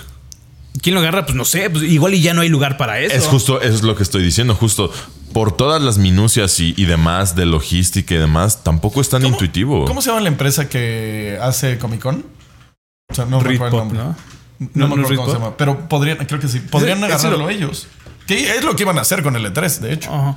¿Quién 0.83 0.95
lo 0.95 1.01
agarra? 1.01 1.25
Pues 1.25 1.35
no 1.35 1.45
sé, 1.45 1.71
pues 1.71 1.85
igual 1.85 2.15
y 2.15 2.21
ya 2.21 2.35
no 2.35 2.43
hay 2.43 2.49
lugar 2.49 2.77
para 2.77 3.01
eso. 3.01 3.15
Es 3.15 3.25
justo, 3.27 3.61
eso 3.63 3.75
es 3.75 3.83
lo 3.83 3.97
que 3.97 4.03
estoy 4.03 4.23
diciendo, 4.23 4.55
justo 4.55 4.93
por 5.33 5.57
todas 5.57 5.83
las 5.83 5.99
minucias 5.99 6.61
y, 6.61 6.73
demás 6.85 7.37
de 7.37 7.47
logística 7.47 8.15
y 8.15 8.19
demás, 8.19 8.63
tampoco 8.63 9.01
es 9.01 9.09
tan 9.09 9.25
intuitivo. 9.25 9.85
¿Cómo 9.85 10.03
se 10.03 10.11
llama 10.11 10.21
la 10.23 10.29
empresa 10.29 10.69
que 10.69 11.39
hace 11.41 11.79
Comic 11.79 12.01
Con? 12.01 12.25
O 13.09 13.15
sea, 13.15 13.25
no 13.27 13.41
recuerdo 13.41 13.83
el 13.83 13.89
nombre. 13.89 13.99
¿no? 13.99 14.17
No, 14.59 14.89
me 14.89 15.03
acuerdo 15.03 15.17
cómo 15.17 15.29
se 15.29 15.39
llama. 15.39 15.57
Pero 15.57 15.89
podrían, 15.89 16.19
creo 16.19 16.41
que 16.41 16.49
sí. 16.49 16.61
Podrían 16.61 17.03
agarrarlo 17.03 17.49
ellos. 17.51 17.89
Que 18.27 18.57
es 18.57 18.65
lo 18.65 18.75
que 18.75 18.83
iban 18.83 18.99
a 18.99 19.03
hacer 19.03 19.23
con 19.23 19.37
el 19.37 19.45
E3, 19.47 19.79
de 19.79 19.93
hecho. 19.93 20.37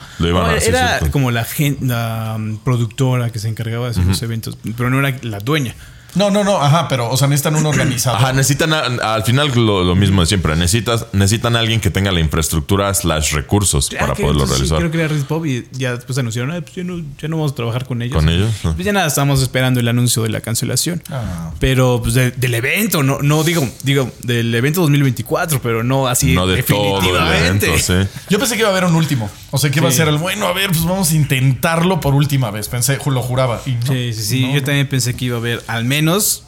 era 0.67 0.99
como 1.11 1.31
la, 1.31 1.43
gente, 1.43 1.85
la 1.85 2.35
um, 2.37 2.57
productora 2.59 3.31
que 3.31 3.39
se 3.39 3.47
encargaba 3.47 3.85
de 3.85 3.91
hacer 3.91 4.05
los 4.05 4.21
eventos, 4.21 4.57
pero 4.77 4.89
no 4.89 4.99
era 4.99 5.17
la 5.23 5.39
dueña. 5.39 5.73
No, 6.15 6.29
no, 6.31 6.43
no, 6.43 6.57
ajá, 6.61 6.87
pero, 6.87 7.09
o 7.09 7.17
sea, 7.17 7.27
necesitan 7.27 7.55
un 7.55 7.65
organizador. 7.73 8.19
Ajá, 8.21 8.33
necesitan 8.33 8.73
a- 8.73 9.13
al 9.15 9.23
final 9.23 9.51
lo, 9.55 9.83
lo 9.83 9.95
mismo 9.95 10.21
de 10.21 10.27
siempre. 10.27 10.55
Necesitas, 10.55 11.05
necesitan 11.13 11.55
a 11.55 11.59
alguien 11.59 11.79
que 11.79 11.89
tenga 11.89 12.11
la 12.11 12.19
infraestructura 12.19 12.93
slash 12.93 13.33
recursos 13.33 13.89
Ah, 13.93 13.99
para 13.99 14.13
que 14.13 14.21
poderlo 14.23 14.43
entonces 14.43 14.67
sí, 14.67 14.73
realizar. 14.73 14.77
creo 14.79 14.91
que 14.91 14.97
era 14.99 15.07
Respawn 15.07 15.47
y 15.47 15.63
ya 15.77 15.95
después 15.95 16.17
anunciaron, 16.17 16.51
"Ah, 16.51 16.61
pues 16.61 16.73
ya 16.75 16.83
no, 16.83 16.97
ya 17.21 17.27
no 17.27 17.37
vamos 17.37 17.51
a 17.51 17.55
trabajar 17.55 17.85
con 17.85 18.01
ellos. 18.01 18.15
Con 18.15 18.29
ellos. 18.29 18.51
Pues 18.63 18.77
ya 18.85 18.91
nada, 18.93 19.07
estamos 19.07 19.41
esperando 19.41 19.79
el 19.79 19.87
anuncio 19.87 20.23
de 20.23 20.29
la 20.29 20.41
cancelación. 20.41 21.01
Ah. 21.11 21.51
Pero 21.59 21.99
pues 22.01 22.13
de- 22.15 22.31
del 22.31 22.55
evento, 22.55 23.03
no, 23.03 23.19
no 23.21 23.43
digo, 23.43 23.67
digo, 23.83 24.11
del 24.23 24.53
evento 24.55 24.81
2024, 24.81 25.61
pero 25.61 25.83
no 25.83 26.07
así 26.07 26.33
no 26.33 26.47
de 26.47 26.63
todo 26.63 26.99
el 26.99 27.03
definitivamente. 27.03 27.67
evento, 27.67 27.83
sí. 27.83 28.19
Yo 28.29 28.39
pensé 28.39 28.55
que 28.55 28.61
iba 28.61 28.69
a 28.69 28.71
haber 28.71 28.85
un 28.85 28.95
último. 28.95 29.29
O 29.51 29.57
sea, 29.57 29.71
que 29.71 29.79
iba 29.79 29.87
a 29.89 29.91
Sí. 29.91 29.97
ser 29.97 30.07
el 30.07 30.17
bueno, 30.17 30.45
a 30.47 30.53
ver, 30.53 30.67
pues 30.67 30.83
vamos 30.83 31.11
a 31.11 31.15
intentarlo 31.15 31.99
por 31.99 32.13
última 32.13 32.51
vez. 32.51 32.69
Pensé, 32.69 32.97
lo 33.05 33.21
juraba. 33.21 33.61
Y 33.65 33.71
no. 33.71 33.85
Sí, 33.87 34.13
sí, 34.13 34.21
sí. 34.23 34.41
No. 34.47 34.53
Yo 34.55 34.63
también 34.63 34.87
pensé 34.87 35.15
que 35.15 35.25
iba 35.25 35.37
a 35.37 35.39
haber 35.39 35.63
al 35.67 35.85
menos 35.85 36.43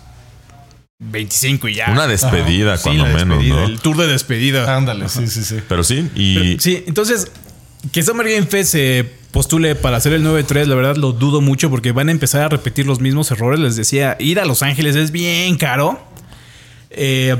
25 0.99 1.67
y 1.67 1.75
ya. 1.75 1.89
Una 1.91 2.05
despedida, 2.07 2.77
Sí, 2.77 2.83
cuando 2.83 3.05
la 3.07 3.13
menos, 3.13 3.37
despedida, 3.39 3.55
¿no? 3.55 3.65
El 3.65 3.79
tour 3.79 3.97
de 3.97 4.07
despedida. 4.07 4.75
Ándale, 4.77 5.09
sí, 5.09 5.25
sí, 5.27 5.43
sí. 5.43 5.57
Pero 5.67 5.83
sí, 5.83 6.09
y 6.15 6.35
Pero, 6.35 6.61
sí, 6.61 6.83
entonces, 6.85 7.31
que 7.91 8.03
Summer 8.03 8.27
Game 8.29 8.45
Fest 8.45 8.71
se 8.73 9.09
postule 9.31 9.73
para 9.75 9.97
hacer 9.97 10.13
el 10.13 10.23
9-3, 10.23 10.67
la 10.67 10.75
verdad 10.75 10.97
lo 10.97 11.13
dudo 11.13 11.41
mucho 11.41 11.69
porque 11.71 11.91
van 11.93 12.09
a 12.09 12.11
empezar 12.11 12.41
a 12.43 12.49
repetir 12.49 12.85
los 12.85 12.99
mismos 12.99 13.31
errores. 13.31 13.59
Les 13.59 13.75
decía, 13.75 14.15
ir 14.19 14.39
a 14.39 14.45
Los 14.45 14.61
Ángeles 14.61 14.95
es 14.95 15.09
bien 15.11 15.57
caro. 15.57 15.99
Eh, 16.91 17.35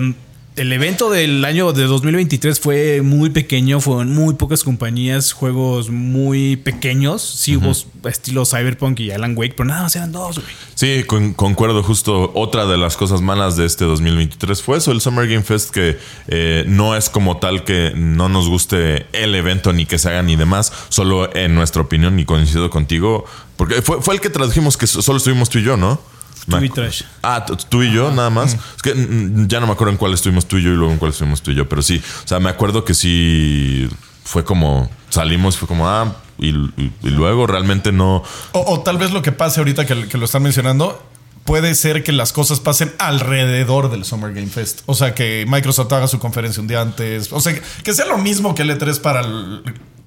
el 0.62 0.71
evento 0.74 1.10
del 1.10 1.43
año 1.43 1.74
de 1.74 1.86
2023 1.86 2.60
fue 2.60 3.02
muy 3.02 3.32
pequeño, 3.32 3.82
fueron 3.82 4.13
muy 4.13 4.36
pocas 4.36 4.63
compañías, 4.63 5.34
juegos 5.34 5.89
muy 5.89 6.56
pequeños. 6.56 7.24
Sí 7.24 7.56
hubo 7.58 7.74
estilo 8.08 8.45
Cyberpunk 8.45 9.00
y 9.00 9.10
Alan 9.12 9.36
Wake, 9.36 9.56
pero 9.58 9.67
nada 9.69 9.84
más 9.84 9.95
eran 9.95 10.12
dos, 10.12 10.36
güey. 10.38 10.47
Sí, 10.76 11.04
con- 11.06 11.34
concuerdo. 11.34 11.82
Justo 11.82 12.32
otra 12.36 12.65
de 12.67 12.78
las 12.78 12.95
cosas 12.95 13.21
malas 13.21 13.58
de 13.58 13.65
este 13.65 13.86
2023 13.86 14.62
fue 14.62 14.78
eso, 14.78 14.91
el 14.91 15.02
Summer 15.02 15.28
Game 15.28 15.41
Fest, 15.43 15.71
que 15.71 15.97
eh, 16.28 16.63
no 16.67 16.95
es 16.95 17.10
como 17.10 17.38
tal 17.38 17.63
que 17.63 17.91
no 17.95 18.30
nos 18.30 18.47
guste 18.47 19.08
el 19.13 19.34
evento 19.34 19.74
ni 19.74 19.86
que 19.88 19.97
se 19.97 20.10
haga 20.10 20.21
ni 20.21 20.36
demás, 20.36 20.71
solo 20.89 21.36
en 21.36 21.56
nuestra 21.56 21.82
opinión 21.82 22.19
y 22.19 22.26
coincido 22.26 22.69
contigo, 22.69 23.26
porque 23.58 23.82
fue, 23.82 24.00
fue 24.02 24.13
el 24.13 24.21
que 24.21 24.30
tradujimos 24.30 24.78
que 24.78 24.86
so- 24.86 25.02
solo 25.02 25.17
estuvimos 25.17 25.50
tú 25.50 25.58
y 25.58 25.63
yo, 25.63 25.76
¿no? 25.76 26.00
Tú 26.46 26.58
y 26.64 26.70
Trash. 26.70 27.04
Ah, 27.24 27.46
tú 27.46 27.84
y 27.84 27.92
yo, 27.94 28.12
nada 28.12 28.30
más. 28.30 28.54
Es 28.76 28.82
que 28.82 28.94
mm, 28.96 29.48
ya 29.48 29.60
no 29.60 29.68
me 29.68 29.74
acuerdo 29.74 29.92
en 29.92 29.98
cuál 29.98 30.14
estuvimos 30.14 30.48
tú 30.48 30.58
y 30.58 30.64
yo 30.64 30.70
y 30.72 30.76
luego 30.76 30.92
en 30.94 31.00
cuál 31.00 31.12
estuvimos 31.12 31.42
tú 31.42 31.52
y 31.52 31.56
yo, 31.56 31.68
pero 31.70 31.82
sí, 31.82 32.02
o 32.24 32.28
sea, 32.28 32.40
me 32.40 32.50
acuerdo 32.50 32.84
que 32.86 32.94
sí 32.94 33.88
fue 34.24 34.44
como 34.44 34.90
salimos, 35.10 35.58
fue 35.58 35.68
como, 35.68 35.88
ah, 35.90 36.16
y, 36.38 36.50
y- 36.50 36.92
y 37.04 37.10
luego 37.10 37.46
realmente 37.48 37.92
no. 37.92 38.24
O, 38.54 38.60
o 38.74 38.80
tal 38.82 38.98
vez 38.98 39.12
lo 39.12 39.22
que 39.22 39.32
pase 39.32 39.60
ahorita 39.60 39.86
que, 39.86 40.08
que 40.08 40.18
lo 40.18 40.26
están 40.26 40.42
mencionando, 40.44 41.04
puede 41.46 41.76
ser 41.76 42.04
que 42.04 42.12
las 42.12 42.34
cosas 42.34 42.60
pasen 42.60 42.92
alrededor 42.98 43.92
del 43.92 44.06
Summer 44.06 44.34
Game 44.34 44.48
Fest. 44.48 44.82
O 44.86 44.94
sea, 44.96 45.14
que 45.14 45.46
Microsoft 45.48 45.92
haga 45.94 46.08
su 46.08 46.20
conferencia 46.20 46.62
un 46.62 46.68
día 46.68 46.82
antes. 46.82 47.32
O 47.32 47.42
sea, 47.42 47.54
que- 47.84 47.94
sea 47.94 48.06
lo 48.06 48.18
mismo 48.18 48.56
que 48.56 48.62
el 48.64 48.72
E3 48.72 49.00
para 49.02 49.24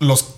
los... 0.01 0.35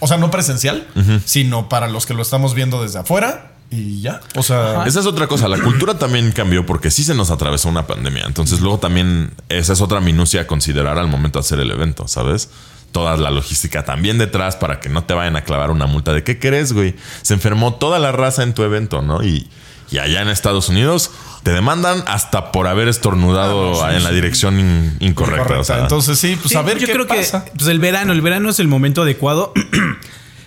O 0.00 0.06
sea, 0.06 0.16
no 0.16 0.30
presencial, 0.30 0.86
sino 1.24 1.68
para 1.68 1.88
los 1.88 2.06
que 2.06 2.14
lo 2.14 2.22
estamos 2.22 2.54
viendo 2.54 2.82
desde 2.82 2.98
afuera 3.00 3.52
y 3.70 4.00
ya. 4.00 4.20
O 4.36 4.42
sea... 4.42 4.84
Esa 4.86 5.00
es 5.00 5.06
otra 5.06 5.26
cosa. 5.28 5.46
La 5.48 5.58
cultura 5.58 5.98
también 5.98 6.32
cambió 6.32 6.66
porque 6.66 6.90
sí 6.90 7.04
se 7.04 7.14
nos 7.14 7.30
atravesó 7.30 7.68
una 7.68 7.86
pandemia. 7.86 8.24
Entonces, 8.26 8.60
luego 8.60 8.78
también 8.78 9.30
esa 9.48 9.72
es 9.72 9.80
otra 9.80 10.00
minucia 10.00 10.40
a 10.42 10.46
considerar 10.46 10.98
al 10.98 11.06
momento 11.08 11.38
de 11.38 11.44
hacer 11.44 11.60
el 11.60 11.70
evento, 11.70 12.08
¿sabes? 12.08 12.50
Toda 12.92 13.16
la 13.16 13.30
logística 13.30 13.84
también 13.84 14.18
detrás 14.18 14.56
para 14.56 14.80
que 14.80 14.88
no 14.88 15.04
te 15.04 15.14
vayan 15.14 15.36
a 15.36 15.44
clavar 15.44 15.70
una 15.70 15.86
multa 15.86 16.12
de 16.12 16.24
qué 16.24 16.38
crees, 16.40 16.72
güey. 16.72 16.96
Se 17.22 17.34
enfermó 17.34 17.74
toda 17.74 17.98
la 18.00 18.10
raza 18.10 18.42
en 18.42 18.52
tu 18.54 18.64
evento, 18.64 19.02
¿no? 19.02 19.22
Y, 19.22 19.48
y 19.92 19.98
allá 19.98 20.22
en 20.22 20.28
Estados 20.28 20.68
Unidos 20.68 21.12
te 21.44 21.52
demandan 21.52 22.02
hasta 22.08 22.50
por 22.50 22.66
haber 22.66 22.88
estornudado 22.88 23.88
en 23.90 24.02
la 24.02 24.10
dirección 24.10 24.58
in- 24.58 24.96
incorrecta. 24.98 25.42
correcta. 25.44 25.60
o 25.60 25.64
sea, 25.64 25.78
Entonces 25.82 26.18
sí, 26.18 26.34
pues 26.36 26.50
Sí, 26.50 26.56
a 26.56 26.62
ver 26.62 26.78
yo 26.78 26.86
qué 26.88 26.92
creo 26.94 27.06
pasa. 27.06 27.44
que 27.44 27.52
pues 27.52 27.68
el 27.68 27.78
verano, 27.78 28.12
el 28.12 28.20
verano 28.20 28.50
es 28.50 28.58
el 28.58 28.66
momento 28.66 29.02
adecuado. 29.02 29.52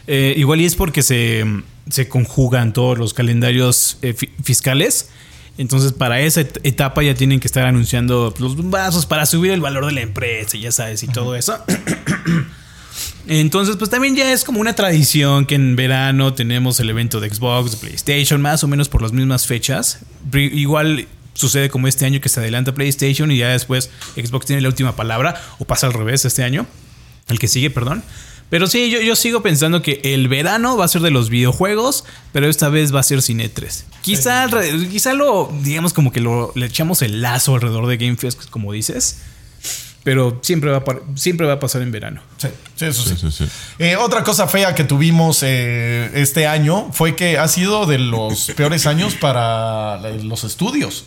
Eh, 0.07 0.33
igual 0.37 0.61
y 0.61 0.65
es 0.65 0.75
porque 0.75 1.01
se, 1.01 1.45
se 1.89 2.07
conjugan 2.09 2.73
todos 2.73 2.97
los 2.97 3.13
calendarios 3.13 3.97
eh, 4.01 4.13
fi- 4.13 4.29
fiscales. 4.43 5.09
Entonces, 5.57 5.93
para 5.93 6.19
esa 6.21 6.41
et- 6.41 6.59
etapa 6.63 7.03
ya 7.03 7.13
tienen 7.13 7.39
que 7.39 7.47
estar 7.47 7.65
anunciando 7.65 8.33
los 8.39 8.69
vasos 8.69 9.05
para 9.05 9.25
subir 9.25 9.51
el 9.51 9.61
valor 9.61 9.85
de 9.85 9.91
la 9.93 10.01
empresa, 10.01 10.57
ya 10.57 10.71
sabes, 10.71 11.03
y 11.03 11.07
todo 11.07 11.35
eso. 11.35 11.57
Entonces, 13.27 13.77
pues 13.77 13.89
también 13.89 14.15
ya 14.15 14.33
es 14.33 14.43
como 14.43 14.59
una 14.59 14.73
tradición 14.75 15.45
que 15.45 15.55
en 15.55 15.75
verano 15.75 16.33
tenemos 16.33 16.79
el 16.79 16.89
evento 16.89 17.19
de 17.19 17.29
Xbox, 17.29 17.71
de 17.71 17.77
PlayStation, 17.77 18.41
más 18.41 18.63
o 18.63 18.67
menos 18.67 18.89
por 18.89 19.01
las 19.01 19.13
mismas 19.13 19.47
fechas. 19.47 19.99
Igual 20.33 21.07
sucede 21.33 21.69
como 21.69 21.87
este 21.87 22.05
año 22.05 22.19
que 22.19 22.29
se 22.29 22.39
adelanta 22.41 22.73
PlayStation 22.73 23.31
y 23.31 23.37
ya 23.37 23.49
después 23.49 23.89
Xbox 24.15 24.45
tiene 24.45 24.61
la 24.61 24.67
última 24.67 24.95
palabra, 24.95 25.41
o 25.59 25.65
pasa 25.65 25.87
al 25.87 25.93
revés 25.93 26.25
este 26.25 26.43
año, 26.43 26.67
el 27.29 27.39
que 27.39 27.47
sigue, 27.47 27.69
perdón. 27.69 28.03
Pero 28.53 28.67
sí, 28.67 28.91
yo, 28.91 29.01
yo 29.01 29.15
sigo 29.15 29.41
pensando 29.41 29.81
que 29.81 29.99
el 30.03 30.27
verano 30.27 30.77
va 30.77 30.85
a 30.85 30.87
ser 30.87 31.01
de 31.01 31.09
los 31.09 31.31
videojuegos, 31.31 32.05
pero 32.33 32.47
esta 32.47 32.69
vez 32.69 32.93
va 32.93 32.99
a 32.99 33.03
ser 33.03 33.23
sin 33.23 33.39
E3. 33.39 33.83
Quizá, 34.03 34.45
lo, 35.15 35.51
digamos 35.63 35.91
como 35.91 36.11
que 36.11 36.21
lo, 36.21 36.51
le 36.53 36.67
echamos 36.67 37.01
el 37.01 37.23
lazo 37.23 37.55
alrededor 37.55 37.87
de 37.87 37.97
Game 37.97 38.15
Fest, 38.15 38.47
como 38.51 38.71
dices. 38.71 39.21
Pero 40.03 40.37
siempre 40.43 40.69
va, 40.69 40.77
a, 40.77 40.83
siempre 41.15 41.47
va 41.47 41.53
a 41.53 41.59
pasar 41.59 41.81
en 41.81 41.91
verano. 41.91 42.21
Sí, 42.37 42.49
sí, 42.75 42.85
eso 42.85 43.01
sí. 43.01 43.15
sí, 43.19 43.31
sí. 43.31 43.45
Eh, 43.79 43.95
otra 43.95 44.23
cosa 44.23 44.47
fea 44.47 44.75
que 44.75 44.83
tuvimos 44.83 45.41
eh, 45.41 46.11
este 46.13 46.45
año 46.45 46.91
fue 46.93 47.15
que 47.15 47.39
ha 47.39 47.47
sido 47.47 47.87
de 47.87 47.97
los 47.97 48.51
peores 48.55 48.85
años 48.85 49.15
para 49.15 49.97
los 50.21 50.43
estudios. 50.43 51.05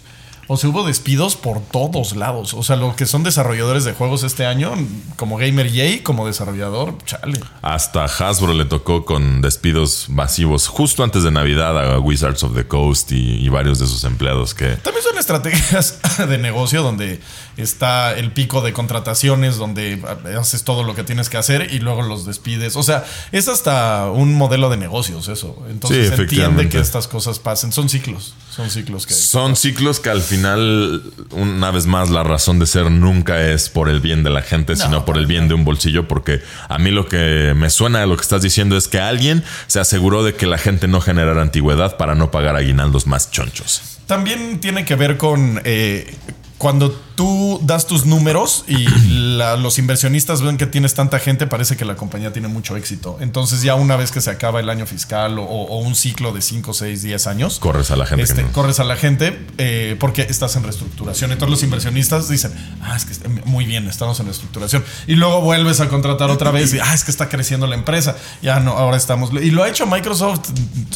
O 0.48 0.56
sea, 0.56 0.70
hubo 0.70 0.84
despidos 0.84 1.36
por 1.36 1.60
todos 1.60 2.14
lados. 2.14 2.54
O 2.54 2.62
sea, 2.62 2.76
lo 2.76 2.94
que 2.94 3.06
son 3.06 3.24
desarrolladores 3.24 3.84
de 3.84 3.92
juegos 3.92 4.22
este 4.22 4.46
año, 4.46 4.72
como 5.16 5.36
Gamer 5.38 5.68
Jay, 5.72 6.00
como 6.00 6.26
desarrollador, 6.26 6.96
chale. 7.04 7.40
Hasta 7.62 8.04
Hasbro 8.04 8.54
le 8.54 8.64
tocó 8.64 9.04
con 9.04 9.40
despidos 9.42 10.08
masivos 10.08 10.68
justo 10.68 11.02
antes 11.02 11.22
de 11.22 11.30
Navidad 11.30 11.94
a 11.94 11.98
Wizards 11.98 12.42
of 12.44 12.54
the 12.54 12.66
Coast 12.66 13.12
y, 13.12 13.44
y 13.44 13.48
varios 13.48 13.78
de 13.78 13.86
sus 13.86 14.04
empleados 14.04 14.54
que 14.54 14.76
También 14.76 15.02
son 15.02 15.18
estrategias 15.18 15.98
de 16.28 16.38
negocio 16.38 16.82
donde 16.82 17.20
está 17.56 18.16
el 18.16 18.32
pico 18.32 18.60
de 18.60 18.72
contrataciones, 18.72 19.56
donde 19.56 20.02
haces 20.38 20.62
todo 20.62 20.84
lo 20.84 20.94
que 20.94 21.04
tienes 21.04 21.28
que 21.28 21.38
hacer 21.38 21.72
y 21.72 21.78
luego 21.80 22.02
los 22.02 22.26
despides. 22.26 22.76
O 22.76 22.82
sea, 22.82 23.04
es 23.32 23.48
hasta 23.48 24.10
un 24.10 24.34
modelo 24.34 24.70
de 24.70 24.76
negocios 24.76 25.28
eso. 25.28 25.64
Entonces 25.68 26.10
Sí, 26.10 26.16
se 26.16 26.22
entiende 26.22 26.68
que 26.68 26.78
estas 26.78 27.08
cosas 27.08 27.38
pasen. 27.38 27.72
Son 27.72 27.88
ciclos. 27.88 28.34
Son 28.56 28.70
ciclos 28.70 29.06
que... 29.06 29.12
Son 29.12 29.54
ciclos 29.54 30.00
que 30.00 30.08
al 30.08 30.22
final, 30.22 31.02
una 31.32 31.70
vez 31.70 31.84
más, 31.84 32.08
la 32.08 32.22
razón 32.22 32.58
de 32.58 32.64
ser 32.64 32.90
nunca 32.90 33.50
es 33.50 33.68
por 33.68 33.90
el 33.90 34.00
bien 34.00 34.22
de 34.22 34.30
la 34.30 34.40
gente, 34.40 34.76
sino 34.76 35.04
por 35.04 35.18
el 35.18 35.26
bien 35.26 35.46
de 35.46 35.52
un 35.52 35.66
bolsillo, 35.66 36.08
porque 36.08 36.40
a 36.70 36.78
mí 36.78 36.90
lo 36.90 37.06
que 37.06 37.52
me 37.54 37.68
suena 37.68 38.00
de 38.00 38.06
lo 38.06 38.16
que 38.16 38.22
estás 38.22 38.40
diciendo 38.40 38.78
es 38.78 38.88
que 38.88 38.98
alguien 38.98 39.44
se 39.66 39.78
aseguró 39.78 40.24
de 40.24 40.36
que 40.36 40.46
la 40.46 40.56
gente 40.56 40.88
no 40.88 41.02
generara 41.02 41.42
antigüedad 41.42 41.98
para 41.98 42.14
no 42.14 42.30
pagar 42.30 42.56
aguinaldos 42.56 43.06
más 43.06 43.30
chonchos. 43.30 43.98
También 44.06 44.58
tiene 44.58 44.86
que 44.86 44.94
ver 44.94 45.18
con 45.18 45.60
eh, 45.64 46.16
cuando 46.56 46.98
tú 47.16 47.58
das 47.64 47.86
tus 47.86 48.06
números 48.06 48.64
y 48.68 48.86
la- 49.08 49.56
los 49.56 49.78
inversionistas 49.78 50.42
ven 50.42 50.56
que 50.56 50.66
tienes 50.66 50.94
tanta 50.94 51.18
gente, 51.18 51.46
parece 51.46 51.76
que 51.76 51.84
la 51.84 51.96
compañía 51.96 52.32
tiene 52.32 52.48
mucho 52.48 52.76
éxito. 52.76 53.16
Entonces 53.20 53.62
ya 53.62 53.74
una 53.74 53.96
vez 53.96 54.12
que 54.12 54.20
se 54.20 54.30
acaba 54.30 54.60
el 54.60 54.70
año 54.70 54.86
fiscal 54.86 55.38
o, 55.38 55.44
o 55.44 55.78
un 55.78 55.94
ciclo 55.96 56.32
de 56.32 56.42
5, 56.42 56.72
6, 56.74 57.02
10 57.02 57.26
años, 57.26 57.58
Corres 57.58 57.90
a 57.90 57.96
la 57.96 58.06
gente 58.06 58.24
que 58.24 58.30
este, 58.30 58.42
no. 58.44 58.52
corres 58.52 58.78
a 58.78 58.84
la 58.84 58.96
gente 58.96 59.38
eh, 59.58 59.96
porque 59.98 60.22
estás 60.28 60.54
en 60.56 60.62
reestructuración. 60.62 61.32
Entonces 61.32 61.50
los 61.50 61.62
inversionistas 61.62 62.28
dicen, 62.28 62.52
ah, 62.82 62.94
es 62.96 63.04
que 63.04 63.12
está 63.12 63.28
muy 63.46 63.64
bien, 63.64 63.88
estamos 63.88 64.20
en 64.20 64.26
reestructuración. 64.26 64.84
Y 65.06 65.14
luego 65.14 65.40
vuelves 65.40 65.80
a 65.80 65.88
contratar 65.88 66.30
otra 66.30 66.50
vez 66.50 66.74
y, 66.74 66.78
ah, 66.78 66.92
es 66.94 67.04
que 67.04 67.10
está 67.10 67.28
creciendo 67.28 67.66
la 67.66 67.74
empresa. 67.76 68.16
Ya 68.42 68.60
no, 68.60 68.72
ahora 68.72 68.96
estamos... 68.96 69.30
Y 69.32 69.50
lo 69.50 69.62
ha 69.62 69.68
hecho 69.68 69.86
Microsoft 69.86 70.40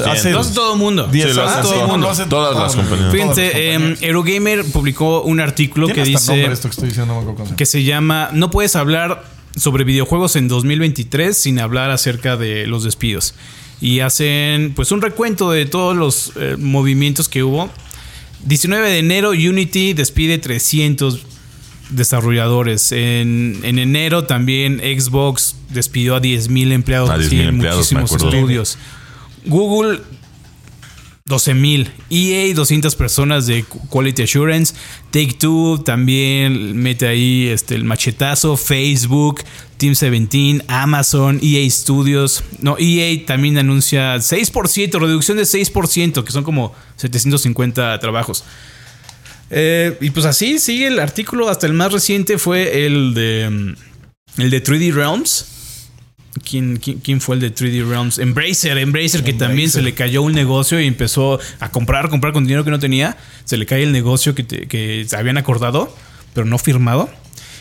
hace... 0.07 0.31
Lo 0.33 0.41
hace 0.41 0.55
todo 0.55 0.75
el 0.75 0.79
mundo. 0.79 1.07
10 1.07 1.29
Sí, 1.31 1.35
lo 1.35 1.43
años. 1.43 1.53
hace 1.57 1.69
Sí, 1.69 1.75
todo- 1.75 1.97
lo 1.97 2.11
hace 2.11 2.25
todas 2.27 2.53
todo 2.53 2.63
las 2.63 2.75
el- 2.75 2.81
compañías. 2.81 3.11
todas 3.13 3.27
las 3.27 3.35
Fíjense, 3.37 3.75
eh, 3.75 3.97
Eurogamer 4.03 4.65
publicó 4.73 5.23
un 5.23 5.41
artículo 5.41 5.87
que 5.89 6.05
nombre 6.15 6.53
esto 6.53 6.69
que 6.69 6.73
estoy 6.73 6.89
diciendo, 6.89 7.15
no 7.15 7.21
me 7.21 7.21
acuerdo 7.21 7.37
cómo 7.37 7.47
se 7.47 7.51
llama. 7.51 7.57
que 7.57 7.67
se 7.67 7.85
llama 7.85 8.31
No 8.33 8.51
puedes 8.51 8.77
hablar 8.77 9.25
sobre 9.57 9.85
videojuegos 9.85 10.37
en 10.37 10.49
2023 10.49 11.37
sin 11.37 11.59
hablar 11.59 11.91
acerca 11.91 12.37
de 12.37 12.67
los 12.67 12.85
despidos. 12.85 13.35
Y 13.81 14.01
hacen 14.01 14.75
pues 14.75 14.93
un 14.93 15.01
recuento 15.01 15.51
de 15.51 15.67
todos 15.67 15.97
los 15.97 16.33
eh, 16.37 16.57
movimientos 16.59 17.29
que 17.29 17.43
hubo. 17.43 17.71
19 18.45 18.91
de 18.91 18.99
enero 18.99 19.31
Unity 19.31 19.93
despide 19.95 20.39
300 20.39 21.27
desarrolladores. 21.91 22.93
En, 22.93 23.61
en 23.63 23.79
enero 23.79 24.25
también 24.25 24.81
Xbox 24.81 25.57
despidió 25.71 26.15
a 26.17 26.23
10.000 26.23 26.73
empleados. 26.73 27.11
A 27.11 27.15
así 27.15 27.23
10,000 27.23 27.41
en 27.41 27.49
empleados, 27.49 27.93
me 27.93 28.01
muchísimos 28.01 28.35
estudios. 28.35 28.79
Google 29.47 30.01
12 31.31 31.55
mil. 31.55 31.91
EA, 32.11 32.53
200 32.53 32.95
personas 32.97 33.47
de 33.47 33.65
Quality 33.89 34.25
Assurance. 34.25 34.75
Take 35.11 35.35
Two 35.39 35.83
también 35.83 36.77
mete 36.77 37.07
ahí 37.07 37.47
este, 37.49 37.77
el 37.77 37.85
machetazo. 37.85 38.59
Facebook, 38.59 39.43
Team 39.79 39.95
17, 39.95 40.65
Amazon, 40.69 41.39
EA 41.41 41.71
Studios. 41.71 42.45
No, 42.61 42.77
EA 42.79 43.25
también 43.25 43.57
anuncia 43.57 44.17
6%, 44.17 44.99
reducción 44.99 45.39
de 45.39 45.45
6%, 45.45 46.25
que 46.25 46.33
son 46.33 46.45
como 46.45 46.75
750 46.97 47.99
trabajos. 48.01 48.45
Eh, 49.51 49.97
y 50.01 50.11
pues 50.11 50.27
así 50.27 50.59
sigue 50.59 50.89
el 50.89 50.99
artículo. 50.99 51.49
Hasta 51.49 51.67
el 51.67 51.73
más 51.73 51.93
reciente 51.93 52.39
fue 52.39 52.85
el 52.85 53.15
de, 53.15 53.75
el 54.37 54.51
de 54.51 54.63
3D 54.63 54.93
Realms. 54.93 55.60
¿Quién, 56.49 56.77
quién, 56.77 56.99
quién 57.01 57.21
fue 57.21 57.35
el 57.35 57.41
de 57.41 57.53
3D 57.55 57.89
Realms? 57.89 58.19
Embracer, 58.19 58.79
Embracer, 58.79 59.25
que 59.25 59.33
también 59.33 59.69
se 59.69 59.83
le 59.83 59.95
cayó 59.95 60.23
un 60.23 60.33
negocio 60.33 60.81
y 60.81 60.87
empezó 60.87 61.41
a 61.59 61.71
comprar, 61.71 62.09
comprar 62.09 62.33
con 62.33 62.45
dinero 62.45 62.65
que 62.65 62.71
no 62.71 62.79
tenía. 62.79 63.17
Se 63.45 63.57
le 63.57 63.67
cae 63.67 63.83
el 63.83 63.91
negocio 63.93 64.35
que, 64.35 64.45
te- 64.45 64.69
que 64.69 65.07
habían 65.17 65.39
acordado, 65.39 65.95
pero 66.33 66.47
no 66.47 66.57
firmado. 66.59 67.11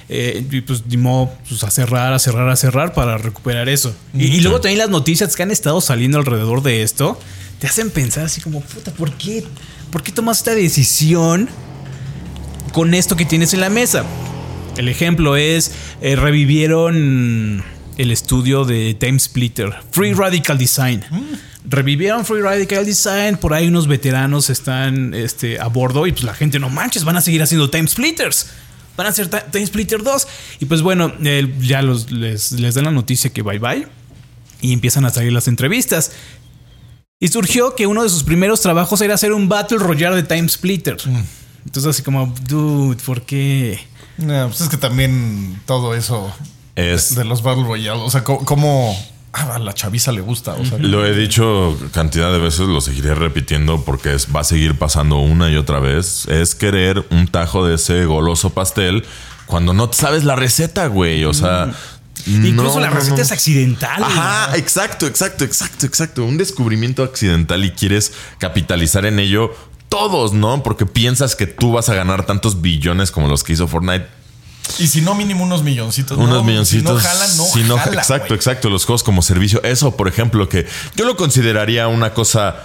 Eh, 0.07 0.43
y 0.51 0.61
pues 0.61 0.87
dimos 0.87 1.29
pues, 1.47 1.63
a 1.63 1.71
cerrar, 1.71 2.13
a 2.13 2.19
cerrar, 2.19 2.47
a 2.49 2.55
cerrar 2.55 2.93
para 2.93 3.17
recuperar 3.17 3.69
eso. 3.69 3.95
Y, 4.13 4.25
y 4.25 4.41
luego 4.41 4.61
también 4.61 4.77
las 4.79 4.89
noticias 4.89 5.35
que 5.35 5.43
han 5.43 5.51
estado 5.51 5.81
saliendo 5.81 6.17
alrededor 6.19 6.61
de 6.63 6.81
esto 6.83 7.19
te 7.59 7.67
hacen 7.67 7.89
pensar 7.91 8.25
así 8.25 8.39
como, 8.41 8.61
puta, 8.61 8.91
¿por 8.91 9.11
qué? 9.13 9.43
¿Por 9.91 10.01
qué 10.03 10.11
tomas 10.11 10.37
esta 10.37 10.53
decisión 10.55 11.49
con 12.71 12.93
esto 12.93 13.15
que 13.15 13.25
tienes 13.25 13.53
en 13.53 13.61
la 13.61 13.69
mesa? 13.69 14.03
El 14.77 14.87
ejemplo 14.89 15.35
es, 15.35 15.71
eh, 16.01 16.15
revivieron 16.15 17.63
el 17.99 18.11
estudio 18.11 18.63
de 18.63 18.95
Time 18.97 19.19
Splitter, 19.19 19.75
Free 19.91 20.13
Radical 20.13 20.57
Design. 20.57 21.03
Revivieron 21.65 22.23
Free 22.23 22.41
Radical 22.41 22.85
Design, 22.85 23.35
por 23.35 23.53
ahí 23.53 23.67
unos 23.67 23.87
veteranos 23.87 24.49
están 24.49 25.13
este, 25.13 25.59
a 25.59 25.67
bordo 25.67 26.07
y 26.07 26.13
pues 26.13 26.23
la 26.23 26.33
gente, 26.33 26.59
no 26.59 26.69
manches, 26.69 27.03
van 27.03 27.17
a 27.17 27.21
seguir 27.21 27.43
haciendo 27.43 27.69
Time 27.69 27.89
Splitters. 27.89 28.51
Van 28.95 29.05
a 29.05 29.09
hacer 29.09 29.27
Time 29.27 29.65
Splitter 29.65 30.01
2. 30.01 30.27
Y 30.61 30.65
pues 30.65 30.81
bueno, 30.81 31.11
eh, 31.25 31.53
ya 31.59 31.81
los, 31.81 32.09
les, 32.09 32.53
les 32.53 32.73
dan 32.75 32.85
la 32.85 32.91
noticia 32.91 33.31
que 33.31 33.41
bye 33.41 33.59
bye. 33.59 33.85
Y 34.61 34.71
empiezan 34.71 35.03
a 35.03 35.09
salir 35.09 35.33
las 35.33 35.49
entrevistas. 35.49 36.13
Y 37.19 37.27
surgió 37.27 37.75
que 37.75 37.85
uno 37.85 38.03
de 38.03 38.09
sus 38.09 38.23
primeros 38.23 38.61
trabajos 38.61 39.01
era 39.01 39.15
hacer 39.15 39.33
un 39.33 39.49
Battle 39.49 39.77
Royale 39.77 40.15
de 40.15 40.23
Time 40.23 40.47
Splitter. 40.47 40.97
Entonces 41.65 41.89
así 41.89 42.01
como, 42.01 42.33
dude, 42.47 43.01
¿por 43.03 43.23
qué? 43.23 43.77
No, 44.17 44.47
pues 44.47 44.61
es 44.61 44.69
que 44.69 44.77
también 44.77 45.61
todo 45.65 45.95
eso 45.95 46.33
Es, 46.79 47.15
de 47.15 47.25
los 47.25 47.41
Battle 47.43 47.63
Royale, 47.63 48.01
o 48.01 48.09
sea, 48.09 48.23
ah, 49.33 49.55
a 49.55 49.59
la 49.59 49.73
chaviza 49.73 50.11
le 50.11 50.21
gusta, 50.21 50.53
o 50.55 50.65
sea, 50.65 50.77
lo 50.79 51.05
he 51.05 51.15
dicho 51.15 51.77
cantidad 51.93 52.31
de 52.31 52.39
veces, 52.39 52.61
lo 52.61 52.81
seguiré 52.81 53.13
repitiendo 53.15 53.83
porque 53.83 54.13
es- 54.15 54.27
va 54.35 54.41
a 54.41 54.43
seguir 54.43 54.77
pasando 54.77 55.17
una 55.17 55.49
y 55.49 55.55
otra 55.55 55.79
vez. 55.79 56.25
Es 56.27 56.55
querer 56.55 57.05
un 57.11 57.27
tajo 57.27 57.65
de 57.65 57.75
ese 57.75 58.05
goloso 58.05 58.49
pastel 58.51 59.05
cuando 59.45 59.73
no 59.73 59.91
sabes 59.93 60.23
la 60.23 60.35
receta, 60.35 60.87
güey. 60.87 61.25
O 61.25 61.33
sea, 61.33 61.71
Incluso 62.27 62.75
no, 62.75 62.81
la 62.81 62.89
no, 62.89 62.95
receta 62.97 63.15
no. 63.15 63.21
es 63.21 63.31
accidental. 63.31 64.03
Ajá, 64.03 64.57
exacto, 64.57 65.07
exacto, 65.07 65.45
exacto, 65.45 65.85
exacto. 65.85 66.25
Un 66.25 66.37
descubrimiento 66.37 67.01
accidental 67.03 67.63
y 67.63 67.71
quieres 67.71 68.11
capitalizar 68.39 69.05
en 69.05 69.19
ello 69.19 69.51
todos, 69.87 70.33
¿no? 70.33 70.61
Porque 70.61 70.85
piensas 70.85 71.35
que 71.37 71.47
tú 71.47 71.71
vas 71.71 71.87
a 71.89 71.95
ganar 71.95 72.25
tantos 72.25 72.61
billones 72.61 73.11
como 73.11 73.27
los 73.29 73.43
que 73.43 73.53
hizo 73.53 73.67
Fortnite. 73.67 74.05
Y 74.77 74.87
si 74.87 75.01
no 75.01 75.15
mínimo 75.15 75.43
unos 75.43 75.63
milloncitos, 75.63 76.17
Unos 76.17 76.29
no, 76.39 76.43
milloncitos. 76.43 77.01
Si 77.01 77.07
no 77.07 77.09
jala, 77.11 77.27
no 77.37 77.43
Si 77.45 77.63
no- 77.63 77.77
jala, 77.77 77.97
exacto, 78.01 78.33
exacto. 78.35 78.69
Los 78.69 78.85
juegos 78.85 79.03
como 79.03 79.21
servicio. 79.21 79.61
Eso, 79.63 79.95
por 79.97 80.07
ejemplo, 80.07 80.47
que 80.49 80.67
yo 80.95 81.05
lo 81.05 81.15
consideraría 81.15 81.87
una 81.87 82.13
cosa 82.13 82.55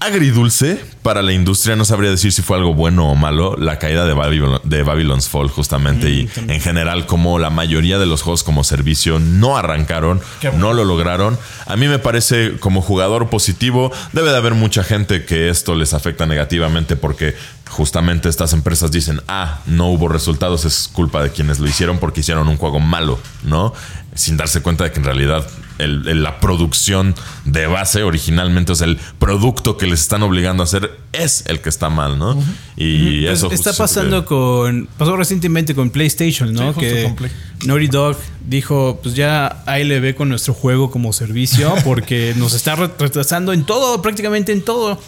agridulce 0.00 0.80
para 1.02 1.22
la 1.22 1.32
industria. 1.32 1.76
No 1.76 1.84
sabría 1.84 2.10
decir 2.10 2.32
si 2.32 2.42
fue 2.42 2.56
algo 2.56 2.74
bueno 2.74 3.08
o 3.10 3.14
malo. 3.14 3.56
La 3.56 3.78
caída 3.78 4.04
de, 4.04 4.12
Babylon- 4.14 4.60
de 4.64 4.82
Babylon's 4.82 5.28
Fall, 5.28 5.48
justamente. 5.48 6.10
y 6.10 6.28
en 6.48 6.60
general, 6.60 7.06
como 7.06 7.38
la 7.38 7.50
mayoría 7.50 7.98
de 7.98 8.06
los 8.06 8.22
juegos 8.22 8.42
como 8.42 8.64
servicio 8.64 9.18
no 9.20 9.56
arrancaron, 9.56 10.20
bueno. 10.42 10.58
no 10.58 10.72
lo 10.72 10.84
lograron. 10.84 11.38
A 11.66 11.76
mí 11.76 11.86
me 11.86 11.98
parece 12.00 12.54
como 12.58 12.82
jugador 12.82 13.28
positivo. 13.30 13.92
Debe 14.12 14.30
de 14.30 14.36
haber 14.36 14.54
mucha 14.54 14.82
gente 14.82 15.24
que 15.24 15.48
esto 15.50 15.74
les 15.76 15.94
afecta 15.94 16.26
negativamente 16.26 16.96
porque 16.96 17.36
justamente 17.68 18.28
estas 18.28 18.52
empresas 18.52 18.90
dicen, 18.92 19.20
ah, 19.28 19.60
no 19.66 19.88
hubo 19.88 20.08
resultados, 20.08 20.64
es 20.64 20.88
culpa 20.92 21.22
de 21.22 21.30
quienes 21.30 21.58
lo 21.58 21.66
hicieron 21.68 21.98
porque 21.98 22.20
hicieron 22.20 22.48
un 22.48 22.56
juego 22.56 22.80
malo, 22.80 23.18
¿no? 23.44 23.72
Sin 24.14 24.36
darse 24.36 24.60
cuenta 24.60 24.84
de 24.84 24.92
que 24.92 24.98
en 24.98 25.04
realidad 25.04 25.46
el- 25.78 26.06
el- 26.06 26.22
la 26.22 26.38
producción 26.38 27.14
de 27.46 27.66
base 27.66 28.02
originalmente, 28.02 28.72
o 28.72 28.74
sea, 28.74 28.86
el 28.86 28.98
producto 29.18 29.78
que 29.78 29.86
les 29.86 30.02
están 30.02 30.22
obligando 30.22 30.62
a 30.62 30.64
hacer 30.64 30.98
es 31.12 31.44
el 31.46 31.60
que 31.60 31.70
está 31.70 31.88
mal, 31.88 32.18
¿no? 32.18 32.38
Y 32.76 33.22
Pues 33.24 33.38
eso 33.38 33.50
está 33.50 33.70
justo 33.70 33.82
pasando 33.82 34.24
con. 34.26 34.86
Pasó 34.98 35.16
recientemente 35.16 35.74
con 35.74 35.88
PlayStation, 35.88 36.52
¿no? 36.52 36.74
Sí, 36.74 36.80
que 36.80 37.14
Play. 37.16 37.32
Naughty 37.64 37.86
Dog 37.88 38.18
dijo: 38.46 39.00
Pues 39.02 39.14
ya 39.14 39.62
ahí 39.66 39.84
le 39.84 39.98
ve 39.98 40.14
con 40.14 40.28
nuestro 40.28 40.52
juego 40.52 40.90
como 40.90 41.12
servicio, 41.14 41.74
porque 41.84 42.34
nos 42.36 42.52
está 42.52 42.76
re- 42.76 42.90
retrasando 42.98 43.54
en 43.54 43.64
todo, 43.64 44.02
prácticamente 44.02 44.52
en 44.52 44.62
todo. 44.62 45.00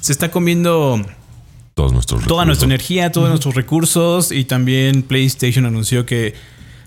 Se 0.00 0.12
está 0.12 0.30
comiendo 0.30 1.04
todos 1.74 1.92
nuestros 1.92 2.24
toda 2.26 2.44
nuestra 2.44 2.66
energía, 2.66 3.10
todos 3.12 3.28
nuestros 3.28 3.54
recursos. 3.54 4.30
Y 4.32 4.44
también 4.44 5.02
PlayStation 5.02 5.66
anunció 5.66 6.06
que. 6.06 6.34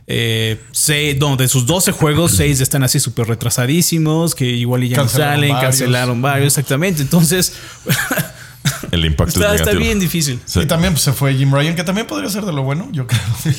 Eh, 0.09 0.61
seis- 0.71 1.17
no, 1.19 1.35
de 1.35 1.49
sus 1.49 1.65
12 1.65 1.91
juegos, 1.91 2.31
6 2.37 2.61
están 2.61 2.81
así 2.83 2.97
súper 2.99 3.27
retrasadísimos, 3.27 4.35
que 4.35 4.45
igual 4.45 4.85
y 4.85 4.89
ya 4.89 4.95
no 4.97 5.03
Cancelaron 5.03 5.35
salen, 5.35 5.49
varios. 5.53 5.69
cancelaron 5.71 6.21
varios, 6.21 6.47
exactamente. 6.53 7.01
Entonces, 7.01 7.53
El 8.91 9.03
impacto 9.05 9.33
está, 9.39 9.47
es 9.53 9.61
está 9.61 9.71
negativo. 9.71 9.83
bien 9.85 9.99
difícil. 9.99 10.39
Sí. 10.45 10.61
Y 10.61 10.65
también 10.65 10.93
pues, 10.93 11.03
se 11.03 11.11
fue 11.13 11.33
Jim 11.35 11.53
Ryan, 11.53 11.75
que 11.75 11.83
también 11.83 12.07
podría 12.07 12.29
ser 12.29 12.45
de 12.45 12.53
lo 12.53 12.63
bueno, 12.63 12.87
yo 12.93 13.05
creo, 13.07 13.19
del, 13.43 13.55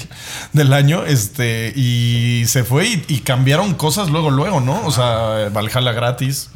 del 0.55 0.73
año. 0.73 1.05
Este, 1.05 1.73
y 1.77 2.45
se 2.47 2.65
fue 2.65 2.87
y, 2.89 3.05
y 3.09 3.19
cambiaron 3.21 3.75
cosas 3.75 4.09
luego, 4.11 4.31
luego, 4.31 4.61
¿no? 4.61 4.85
O 4.87 4.91
sea, 4.91 5.51
Valhalla 5.53 5.93
gratis, 5.93 6.49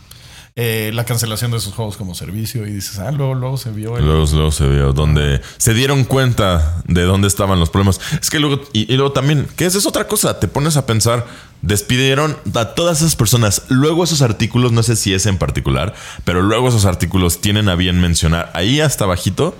eh, 0.54 0.90
la 0.92 1.04
cancelación 1.04 1.50
de 1.50 1.60
sus 1.60 1.72
juegos 1.74 1.96
como 1.96 2.14
servicio. 2.14 2.66
Y 2.66 2.72
dices, 2.72 2.98
ah, 2.98 3.10
luego, 3.10 3.34
luego 3.34 3.56
se 3.56 3.70
vio 3.70 3.96
el. 3.96 4.04
Luego, 4.04 4.26
luego 4.32 4.52
se 4.52 4.68
vio 4.68 4.92
donde 4.92 5.40
se 5.56 5.74
dieron 5.74 6.04
cuenta 6.04 6.82
de 6.86 7.02
dónde 7.02 7.28
estaban 7.28 7.58
los 7.58 7.70
problemas. 7.70 8.00
Es 8.20 8.30
que 8.30 8.38
luego, 8.38 8.62
y, 8.72 8.92
y 8.92 8.96
luego 8.96 9.12
también, 9.12 9.46
que 9.56 9.64
esa 9.64 9.78
es 9.78 9.86
otra 9.86 10.06
cosa, 10.06 10.40
te 10.40 10.48
pones 10.48 10.76
a 10.76 10.84
pensar, 10.86 11.26
despidieron 11.62 12.36
a 12.54 12.74
todas 12.74 13.00
esas 13.00 13.16
personas. 13.16 13.62
Luego 13.68 14.04
esos 14.04 14.20
artículos, 14.20 14.72
no 14.72 14.82
sé 14.82 14.96
si 14.96 15.14
es 15.14 15.26
en 15.26 15.38
particular, 15.38 15.94
pero 16.24 16.42
luego 16.42 16.68
esos 16.68 16.84
artículos 16.84 17.40
tienen 17.40 17.68
a 17.68 17.74
bien 17.74 18.00
mencionar 18.00 18.50
ahí 18.54 18.80
hasta 18.80 19.06
bajito. 19.06 19.56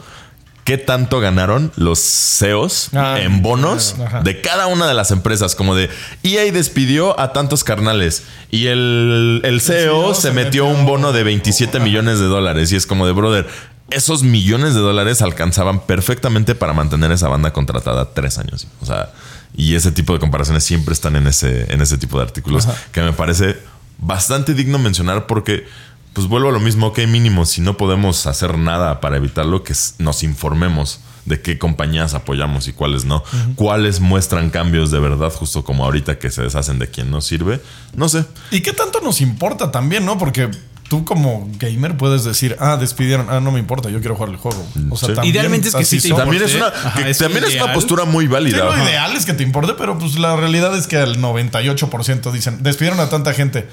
¿Qué 0.64 0.79
tanto 0.79 1.18
ganaron 1.18 1.72
los 1.75 1.98
CEOs 1.98 2.90
Ah, 2.94 3.16
en 3.20 3.42
bonos 3.42 3.96
de 4.22 4.40
cada 4.40 4.68
una 4.68 4.87
de 4.87 4.94
las 4.94 5.11
empresas? 5.11 5.57
Como 5.57 5.75
de 5.75 5.90
EA 6.22 6.53
despidió 6.53 7.18
a 7.18 7.33
tantos 7.33 7.64
carnales 7.64 8.22
y 8.51 8.68
el, 8.68 9.40
el 9.44 9.61
CEO 9.61 10.03
CEO 10.03 10.14
se 10.14 10.20
se 10.22 10.31
metió 10.33 10.66
metió- 10.66 10.79
un 10.79 10.87
bono 10.87 11.12
de 11.12 11.25
27 11.25 11.81
millones 11.81 12.20
de 12.20 12.27
dólares. 12.27 12.70
Y 12.70 12.77
es 12.77 12.87
como 12.87 13.07
de, 13.07 13.12
brother, 13.12 13.48
esos 13.90 14.22
millones 14.22 14.75
de 14.75 14.81
dólares 14.81 15.20
alcanzaban 15.20 15.81
perfectamente 15.81 16.55
para 16.55 16.72
mantener 16.72 17.11
esa 17.11 17.27
banda 17.29 17.53
contratada 17.53 18.14
tres 18.14 18.38
años. 18.38 18.68
O 18.81 18.87
sea, 18.87 19.11
y 19.57 19.75
ese 19.75 19.90
tipo 19.90 20.12
de 20.12 20.20
comparaciones 20.20 20.62
siempre 20.62 20.94
están 20.94 21.16
en 21.16 21.27
ese, 21.27 21.72
en 21.75 21.81
ese 21.83 21.98
tipo 21.98 22.18
de 22.18 22.25
artículos 22.25 22.68
que 22.92 23.01
me 23.03 23.12
parece 23.12 23.59
bastante 23.98 24.55
digno 24.55 24.79
mencionar 24.79 25.27
porque, 25.27 25.66
pues 26.12 26.27
vuelvo 26.27 26.48
a 26.51 26.53
lo 26.53 26.61
mismo, 26.61 26.92
que 26.92 27.07
mínimo, 27.07 27.44
si 27.46 27.61
no 27.61 27.77
podemos 27.77 28.27
hacer 28.27 28.59
nada 28.59 29.01
para 29.01 29.16
evitarlo, 29.16 29.64
que 29.64 29.75
nos 29.98 30.22
informemos 30.22 31.01
de 31.25 31.40
qué 31.40 31.57
compañías 31.59 32.14
apoyamos 32.14 32.66
y 32.68 32.72
cuáles 32.72 33.05
no. 33.05 33.22
Cuáles 33.55 34.01
muestran 34.01 34.51
cambios 34.51 34.90
de 34.90 34.98
verdad, 34.98 35.33
justo 35.33 35.64
como 35.64 35.85
ahorita 35.85 36.18
que 36.18 36.31
se 36.31 36.42
deshacen 36.42 36.79
de 36.79 36.88
quien 36.88 37.11
no 37.11 37.20
sirve. 37.20 37.61
No 37.94 38.09
sé. 38.09 38.25
¿Y 38.51 38.61
qué 38.61 38.72
tanto 38.72 39.01
nos 39.01 39.20
importa 39.20 39.70
también, 39.70 40.05
no? 40.05 40.18
Porque 40.18 40.51
tú 40.88 41.05
como 41.07 41.48
gamer 41.59 41.96
puedes 41.96 42.25
decir, 42.25 42.57
ah, 42.61 42.77
despidieron, 42.77 43.29
ah, 43.31 43.40
no 43.40 43.53
me 43.53 43.61
importa, 43.61 43.88
yo 43.88 44.01
quiero 44.01 44.14
jugar 44.16 44.31
el 44.31 44.37
juego. 44.37 44.62
O 44.90 44.96
sea, 44.96 45.11
Sí. 45.11 45.14
también 45.14 45.35
Idealmente 45.35 45.68
es 45.68 45.75
que 45.77 45.85
sí 45.85 46.01
te. 46.01 46.09
También 46.12 46.42
es 46.42 46.55
una, 46.57 46.66
Ajá, 46.66 47.03
que 47.03 47.11
es 47.11 47.18
también 47.18 47.44
es 47.44 47.55
una 47.55 47.72
postura 47.72 48.05
muy 48.05 48.25
Sí, 48.25 48.29
válida. 48.33 48.64
lo 48.64 48.72
Ajá. 48.72 48.85
ideal 48.85 49.16
es 49.16 49.25
que 49.25 49.33
te 49.33 49.44
importe, 49.44 49.75
pero 49.79 49.96
pues 49.98 50.18
la 50.18 50.37
realidad 50.37 50.77
es 50.77 50.87
que 50.88 51.01
el 51.01 51.18
98% 51.22 52.33
dicen, 52.33 52.62
despidieron 52.62 53.01
a 53.01 53.09
tanta 53.09 53.33
gente. 53.33 53.68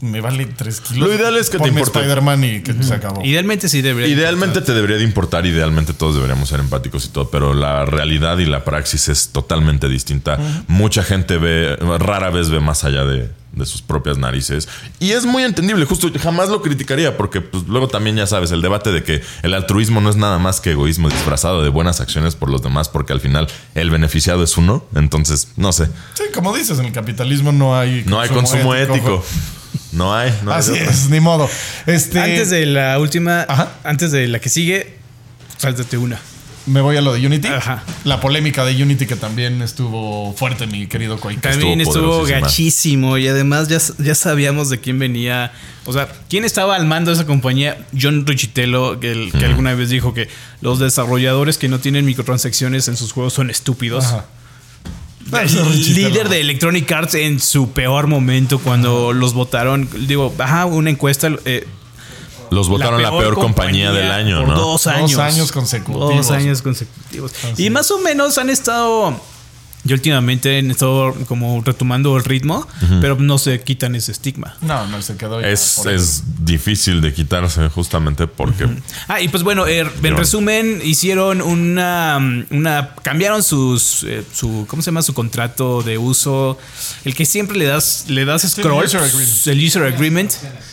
Me 0.00 0.20
vale 0.20 0.46
3 0.46 0.80
kilos. 0.80 1.08
Lo 1.08 1.14
ideal 1.14 1.36
es 1.36 1.50
que 1.50 1.58
te 1.58 1.68
importe. 1.68 1.98
Spider-Man 1.98 2.44
y 2.44 2.60
que 2.62 2.74
se 2.82 2.94
acabó. 2.94 3.24
Idealmente 3.24 3.68
sí 3.68 3.82
debería. 3.82 4.08
Idealmente 4.08 4.60
te 4.60 4.72
debería 4.74 4.96
de 4.96 5.04
importar, 5.04 5.46
idealmente 5.46 5.92
todos 5.92 6.14
deberíamos 6.14 6.48
ser 6.48 6.60
empáticos 6.60 7.04
y 7.06 7.08
todo, 7.08 7.30
pero 7.30 7.54
la 7.54 7.84
realidad 7.84 8.38
y 8.38 8.46
la 8.46 8.64
praxis 8.64 9.08
es 9.08 9.28
totalmente 9.30 9.88
distinta. 9.88 10.38
Mucha 10.68 11.02
gente 11.02 11.38
ve, 11.38 11.76
rara 11.98 12.30
vez 12.30 12.50
ve 12.50 12.60
más 12.60 12.84
allá 12.84 13.04
de, 13.04 13.30
de 13.52 13.66
sus 13.66 13.82
propias 13.82 14.18
narices. 14.18 14.68
Y 15.00 15.10
es 15.12 15.26
muy 15.26 15.42
entendible, 15.42 15.84
justo 15.84 16.10
jamás 16.20 16.48
lo 16.48 16.62
criticaría, 16.62 17.16
porque 17.16 17.40
pues, 17.40 17.64
luego 17.66 17.88
también 17.88 18.16
ya 18.16 18.26
sabes, 18.26 18.50
el 18.52 18.62
debate 18.62 18.92
de 18.92 19.02
que 19.02 19.22
el 19.42 19.54
altruismo 19.54 20.00
no 20.00 20.10
es 20.10 20.16
nada 20.16 20.38
más 20.38 20.60
que 20.60 20.72
egoísmo 20.72 21.08
disfrazado 21.08 21.62
de 21.62 21.68
buenas 21.68 22.00
acciones 22.00 22.34
por 22.36 22.50
los 22.50 22.62
demás, 22.62 22.88
porque 22.88 23.12
al 23.12 23.20
final 23.20 23.48
el 23.74 23.90
beneficiado 23.90 24.42
es 24.42 24.56
uno. 24.56 24.84
Entonces, 24.94 25.52
no 25.56 25.72
sé, 25.72 25.88
Sí, 26.14 26.24
como 26.32 26.54
dices, 26.56 26.78
en 26.78 26.86
el 26.86 26.92
capitalismo 26.92 27.52
no 27.52 27.76
hay 27.78 28.04
no 28.06 28.20
hay 28.20 28.28
consumo 28.28 28.74
ético. 28.74 29.24
No 29.92 30.14
hay, 30.14 30.32
no 30.44 30.52
hay. 30.52 30.58
Así 30.58 30.72
otra. 30.72 30.84
es, 30.84 31.08
ni 31.10 31.20
modo. 31.20 31.48
Este, 31.86 32.20
Antes 32.20 32.50
de 32.50 32.66
la 32.66 32.98
última, 32.98 33.42
Ajá. 33.48 33.72
antes 33.84 34.12
de 34.12 34.26
la 34.28 34.38
que 34.40 34.48
sigue, 34.48 34.96
sáltate 35.56 35.96
una. 35.96 36.18
Me 36.66 36.82
voy 36.82 36.98
a 36.98 37.00
lo 37.00 37.14
de 37.14 37.26
Unity. 37.26 37.48
Ajá. 37.48 37.82
La 38.04 38.20
polémica 38.20 38.62
de 38.66 38.82
Unity 38.82 39.06
que 39.06 39.16
también 39.16 39.62
estuvo 39.62 40.34
fuerte, 40.34 40.66
mi 40.66 40.86
querido 40.86 41.18
Quake. 41.18 41.40
También 41.40 41.80
Estuvo 41.80 42.24
gachísimo 42.24 43.16
y 43.16 43.26
además 43.26 43.68
ya, 43.68 43.78
ya 44.04 44.14
sabíamos 44.14 44.68
de 44.68 44.78
quién 44.78 44.98
venía. 44.98 45.50
O 45.86 45.94
sea, 45.94 46.08
quién 46.28 46.44
estaba 46.44 46.76
al 46.76 46.84
mando 46.86 47.10
de 47.10 47.14
esa 47.14 47.24
compañía. 47.26 47.86
John 47.98 48.26
Richitello, 48.26 49.00
que, 49.00 49.12
el- 49.12 49.32
que 49.32 49.46
alguna 49.46 49.72
vez 49.72 49.88
dijo 49.88 50.12
que 50.12 50.28
los 50.60 50.78
desarrolladores 50.78 51.56
que 51.56 51.68
no 51.68 51.78
tienen 51.78 52.04
microtransacciones 52.04 52.86
en 52.88 52.98
sus 52.98 53.12
juegos 53.12 53.32
son 53.32 53.48
estúpidos. 53.48 54.04
Ajá. 54.04 54.26
Líder 55.30 56.28
de 56.28 56.40
Electronic 56.40 56.90
Arts 56.90 57.14
en 57.14 57.40
su 57.40 57.70
peor 57.70 58.06
momento 58.06 58.58
cuando 58.58 59.12
los 59.12 59.34
votaron. 59.34 59.88
Digo, 60.06 60.34
ajá, 60.38 60.64
una 60.66 60.90
encuesta. 60.90 61.28
eh, 61.44 61.66
Los 62.50 62.68
votaron 62.68 63.02
la 63.02 63.10
peor, 63.10 63.34
compañía, 63.34 63.92
del 63.92 64.10
año, 64.10 64.40
por 64.40 64.48
¿no? 64.48 64.54
Dos 64.56 64.86
años. 64.86 65.12
Dos 65.12 65.20
años 65.20 65.52
consecutivos. 65.52 66.14
Dos 66.16 66.30
años 66.30 66.62
consecutivos. 66.62 67.32
y 67.56 67.70
más 67.70 67.90
o 67.90 67.98
menos 67.98 68.38
han 68.38 68.50
estado. 68.50 69.20
Yo 69.88 69.94
últimamente 69.94 70.58
han 70.58 70.70
estado 70.70 71.14
como 71.26 71.60
retomando 71.64 72.16
el 72.16 72.24
ritmo, 72.24 72.66
pero 73.00 73.16
no 73.16 73.38
se 73.38 73.60
quitan 73.62 73.94
ese 73.94 74.12
estigma. 74.12 74.56
No, 74.60 74.86
no 74.86 75.02
se 75.02 75.16
quedó. 75.16 75.40
ya 75.40 75.48
Es, 75.48 75.78
es 75.86 76.22
difícil 76.44 77.00
de 77.00 77.12
quitarse 77.12 77.68
justamente 77.70 78.26
porque 78.26 78.68
Ah, 79.08 79.20
y 79.20 79.28
pues 79.28 79.42
bueno, 79.42 79.66
eh, 79.66 79.80
en 80.02 80.16
resumen, 80.16 80.80
hicieron 80.84 81.40
una, 81.42 82.18
una 82.50 82.94
cambiaron 83.02 83.42
sus 83.42 84.04
eh, 84.04 84.22
su 84.32 84.66
¿cómo 84.68 84.82
se 84.82 84.90
llama? 84.90 85.02
su 85.02 85.14
contrato 85.14 85.82
de 85.82 85.98
uso, 85.98 86.58
el 87.04 87.14
que 87.14 87.24
siempre 87.24 87.56
le 87.56 87.64
das 87.64 88.04
le 88.08 88.24
das 88.24 88.42
scroll, 88.42 88.84
user 88.84 89.00
agreement. 89.00 89.46
el 89.46 89.64
user 89.66 89.82
agreement, 89.84 90.32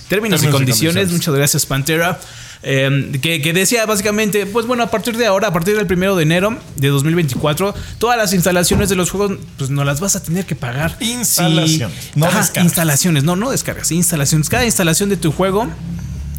términos, 0.09 0.43
y 0.43 0.47
y 0.47 0.49
condiciones, 0.49 0.95
condiciones. 0.95 1.11
muchas 1.11 1.34
gracias 1.36 1.66
Pantera. 1.66 2.20
Eh, 2.63 3.11
que, 3.21 3.41
que 3.41 3.53
decía 3.53 3.85
básicamente, 3.85 4.45
pues 4.45 4.65
bueno, 4.65 4.83
a 4.83 4.87
partir 4.87 5.17
de 5.17 5.25
ahora, 5.25 5.49
a 5.49 5.53
partir 5.53 5.75
del 5.75 5.87
primero 5.87 6.15
de 6.15 6.23
enero 6.23 6.57
de 6.75 6.87
2024, 6.89 7.73
todas 7.97 8.17
las 8.17 8.33
instalaciones 8.33 8.89
de 8.89 8.95
los 8.95 9.11
juegos, 9.11 9.37
pues 9.57 9.69
no 9.69 9.83
las 9.83 9.99
vas 9.99 10.15
a 10.15 10.23
tener 10.23 10.45
que 10.45 10.55
pagar. 10.55 10.97
Instalaciones, 10.99 12.11
no 12.15 12.25
Ajá, 12.25 12.49
instalaciones, 12.61 13.23
no, 13.23 13.35
no 13.35 13.51
descargas, 13.51 13.91
instalaciones. 13.91 14.49
Cada 14.49 14.65
instalación 14.65 15.09
de 15.09 15.17
tu 15.17 15.31
juego 15.31 15.67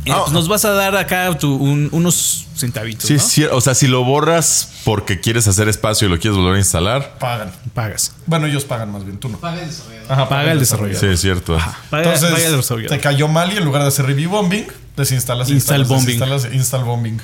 eh, 0.07 0.15
pues 0.23 0.33
nos 0.33 0.49
vas 0.49 0.65
a 0.65 0.71
dar 0.73 0.97
acá 0.97 1.37
tu- 1.39 1.57
un- 1.57 1.89
unos 1.93 2.47
centavitos. 2.57 3.07
Sí, 3.07 3.15
¿no? 3.15 3.21
sí, 3.21 3.45
o 3.45 3.61
sea, 3.61 3.75
si 3.75 3.87
lo 3.87 4.03
borras 4.05 4.71
porque 4.85 5.21
quieres 5.21 5.47
hacer 5.49 5.69
espacio 5.69 6.09
y 6.09 6.11
lo 6.11 6.19
quieres 6.19 6.37
volver 6.39 6.55
a 6.55 6.59
instalar, 6.59 7.19
Pagan. 7.19 7.53
Pagas. 7.75 8.13
Bueno, 8.27 8.47
ellos 8.47 8.65
pagan 8.65 8.91
más 8.93 9.05
bien, 9.05 9.19
tú 9.19 9.29
no. 9.29 9.39
Paga 9.39 9.61
el 9.63 9.69
desarrollador. 9.69 10.13
Ajá, 10.13 10.29
Paga 10.29 10.53
el 10.53 10.59
desarrollador. 10.61 11.01
sí, 11.01 11.07
es 11.07 11.21
cierto. 11.21 11.57
Paga, 11.91 12.05
Entonces, 12.05 12.31
paga 12.31 12.47
el 12.47 12.57
desarrollador. 12.57 12.97
te 12.97 13.01
cayó 13.03 13.29
mal 13.29 13.53
y 13.53 13.57
en 13.57 13.65
lugar 13.65 13.83
de 13.83 13.89
hacer 13.89 14.07
review 14.07 14.31
bombing, 14.31 14.67
desinstalas, 14.97 15.51
Install 15.51 15.81
instalas, 15.83 15.89
bombing. 15.89 16.07
desinstalas, 16.07 16.55
install 16.55 16.85
bombing. 16.85 17.21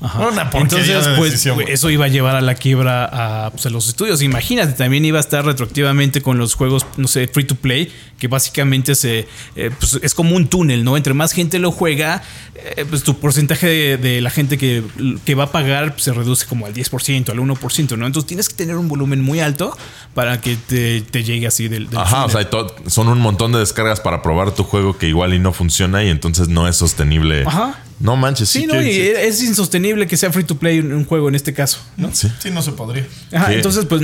Ajá. 0.00 0.28
Una 0.28 0.50
Entonces, 0.52 1.06
de 1.06 1.16
pues, 1.16 1.32
decisión, 1.32 1.58
eso 1.66 1.88
iba 1.88 2.04
a 2.04 2.08
llevar 2.08 2.36
a 2.36 2.42
la 2.42 2.54
quiebra 2.54 3.08
a, 3.46 3.50
pues, 3.50 3.64
a 3.64 3.70
los 3.70 3.88
estudios. 3.88 4.20
Imagínate, 4.22 4.74
también 4.74 5.04
iba 5.04 5.18
a 5.18 5.20
estar 5.20 5.44
retroactivamente 5.44 6.20
con 6.20 6.36
los 6.36 6.54
juegos, 6.54 6.84
no 6.98 7.08
sé, 7.08 7.28
free 7.28 7.44
to 7.44 7.54
play, 7.54 7.90
que 8.18 8.28
básicamente 8.28 8.94
se, 8.94 9.26
eh, 9.56 9.70
pues, 9.78 9.98
es 10.02 10.14
como 10.14 10.36
un 10.36 10.48
túnel, 10.48 10.84
¿no? 10.84 10.98
Entre 10.98 11.14
más 11.14 11.32
gente 11.32 11.58
lo 11.58 11.72
juega, 11.72 12.22
eh, 12.54 12.84
pues 12.88 13.04
tu 13.04 13.18
porcentaje 13.18 13.66
de, 13.66 13.96
de 13.96 14.20
la 14.20 14.30
gente 14.30 14.58
que, 14.58 14.82
que 15.24 15.34
va 15.34 15.44
a 15.44 15.52
pagar 15.52 15.92
pues, 15.92 16.04
se 16.04 16.12
reduce 16.12 16.46
como 16.46 16.66
al 16.66 16.74
10%, 16.74 17.30
al 17.30 17.38
1%, 17.38 17.96
¿no? 17.96 18.06
Entonces 18.06 18.26
tienes 18.26 18.48
que 18.50 18.54
tener 18.54 18.76
un 18.76 18.88
volumen 18.88 19.22
muy 19.22 19.40
alto 19.40 19.76
para 20.14 20.42
que 20.42 20.56
te, 20.56 21.00
te 21.00 21.24
llegue 21.24 21.46
así 21.46 21.68
del, 21.68 21.88
del 21.88 21.98
Ajá, 21.98 22.26
o 22.26 22.28
sea, 22.28 22.46
son 22.86 23.08
un 23.08 23.20
montón 23.20 23.52
de 23.52 23.60
descargas 23.60 24.00
para 24.00 24.22
probar 24.22 24.54
tu 24.54 24.62
juego 24.62 24.98
que 24.98 25.08
igual 25.08 25.32
y 25.32 25.38
no 25.38 25.52
funciona 25.52 26.04
y 26.04 26.08
entonces 26.08 26.48
no 26.48 26.68
es 26.68 26.76
sostenible. 26.76 27.44
Ajá. 27.46 27.78
No 27.98 28.16
manches, 28.16 28.48
sí. 28.50 28.60
Sí, 28.60 28.66
no, 28.66 28.80
y 28.82 28.92
sí. 28.92 29.00
es 29.00 29.42
insostenible 29.42 30.06
que 30.06 30.16
sea 30.16 30.30
free 30.32 30.44
to 30.44 30.56
play 30.58 30.78
un, 30.80 30.92
un 30.92 31.04
juego 31.04 31.28
en 31.28 31.34
este 31.34 31.54
caso, 31.54 31.78
¿no? 31.96 32.10
Sí. 32.12 32.28
Sí, 32.38 32.50
no 32.50 32.60
se 32.62 32.72
podría. 32.72 33.06
Ajá, 33.32 33.52
entonces, 33.52 33.86
pues, 33.86 34.02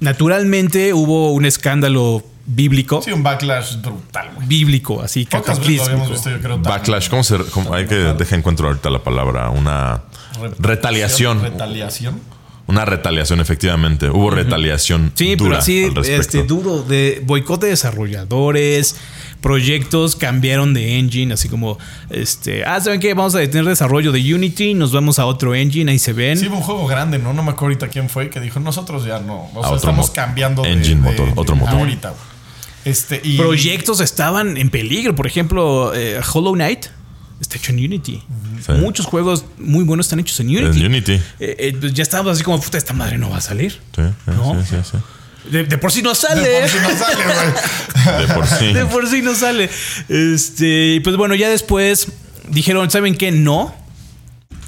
naturalmente 0.00 0.92
hubo 0.92 1.32
un 1.32 1.44
escándalo 1.44 2.24
bíblico. 2.46 3.00
Sí, 3.02 3.12
un 3.12 3.22
backlash 3.22 3.80
brutal, 3.80 4.30
güey. 4.34 4.48
Bíblico, 4.48 5.00
así, 5.00 5.26
cataclísmico. 5.26 6.08
visto, 6.10 6.30
yo 6.30 6.40
creo. 6.40 6.58
Backlash, 6.58 7.08
¿cómo 7.08 7.22
se.? 7.22 7.38
cómo- 7.50 7.72
hay 7.74 7.86
que 7.86 7.94
dejar 7.94 8.38
encuentro 8.40 8.66
ahorita 8.68 8.90
la 8.90 9.02
palabra. 9.02 9.50
Una 9.50 10.02
retaliación. 10.58 11.40
Retaliación. 11.40 12.20
Una 12.72 12.84
retaliación, 12.86 13.38
efectivamente. 13.40 14.08
Hubo 14.08 14.30
retaliación. 14.30 15.12
Sí, 15.14 15.36
dura 15.36 15.50
pero 15.50 15.60
así, 15.60 16.10
este, 16.10 16.42
duro, 16.44 16.82
de 16.82 17.22
boicot 17.24 17.60
de 17.60 17.68
desarrolladores, 17.68 18.96
proyectos 19.42 20.16
cambiaron 20.16 20.72
de 20.72 20.98
engine, 20.98 21.34
así 21.34 21.50
como, 21.50 21.78
este, 22.08 22.64
ah, 22.64 22.80
¿saben 22.80 22.98
qué? 22.98 23.12
Vamos 23.12 23.34
a 23.34 23.40
detener 23.40 23.66
desarrollo 23.66 24.10
de 24.10 24.34
Unity, 24.34 24.72
nos 24.72 24.90
vamos 24.92 25.18
a 25.18 25.26
otro 25.26 25.54
engine, 25.54 25.90
ahí 25.92 25.98
se 25.98 26.14
ven. 26.14 26.38
Sí, 26.38 26.46
hubo 26.48 26.56
un 26.56 26.62
juego 26.62 26.86
grande, 26.86 27.18
¿no? 27.18 27.34
No 27.34 27.42
me 27.42 27.50
acuerdo 27.50 27.66
ahorita 27.74 27.88
quién 27.88 28.08
fue 28.08 28.30
que 28.30 28.40
dijo, 28.40 28.58
nosotros 28.58 29.04
ya 29.04 29.18
no. 29.20 29.50
O 29.54 29.62
sea, 29.66 29.76
estamos 29.76 30.06
mo- 30.08 30.12
cambiando 30.14 30.62
de- 30.62 30.72
engine 30.72 31.02
de, 31.02 31.10
motor, 31.10 31.28
otro 31.36 31.56
motor. 31.56 31.74
Ahorita. 31.78 32.14
Este, 32.86 33.20
y 33.22 33.36
proyectos 33.36 34.00
estaban 34.00 34.56
en 34.56 34.70
peligro. 34.70 35.14
Por 35.14 35.26
ejemplo, 35.26 35.92
eh, 35.94 36.20
Hollow 36.32 36.54
Knight 36.54 36.86
está 37.42 37.56
hecho 37.58 37.72
en 37.72 37.78
Unity. 37.84 38.22
Sí. 38.64 38.72
Muchos 38.72 39.04
juegos 39.06 39.44
muy 39.58 39.84
buenos 39.84 40.06
están 40.06 40.20
hechos 40.20 40.40
en 40.40 40.48
Unity. 40.48 40.80
En 40.80 40.86
Unity. 40.86 41.12
Eh, 41.12 41.20
eh, 41.58 41.76
pues 41.78 41.92
ya 41.92 42.02
estábamos 42.02 42.32
así 42.32 42.42
como, 42.42 42.58
puta, 42.60 42.78
esta 42.78 42.94
madre 42.94 43.18
no 43.18 43.28
va 43.28 43.36
a 43.38 43.40
salir. 43.42 43.72
Sí, 43.94 44.02
sí, 44.02 44.30
No. 44.30 44.62
sí, 44.62 44.68
sí, 44.70 44.76
sí. 44.92 44.98
De, 45.50 45.64
de 45.64 45.76
por 45.76 45.90
sí 45.90 46.02
no 46.02 46.14
sale. 46.14 46.48
de 46.48 46.60
por 46.60 46.68
sí 46.70 46.78
no 46.82 46.96
sale, 46.96 47.24
güey. 47.24 48.26
De 48.26 48.34
por 48.34 48.46
sí. 48.46 48.72
De 48.72 48.86
por 48.86 49.08
sí 49.08 49.22
no 49.22 49.34
sale. 49.34 49.68
Este, 50.08 50.94
y 50.94 51.00
pues 51.00 51.16
bueno, 51.16 51.34
ya 51.34 51.48
después 51.50 52.08
dijeron, 52.48 52.90
¿saben 52.90 53.16
qué? 53.16 53.32
No. 53.32 53.74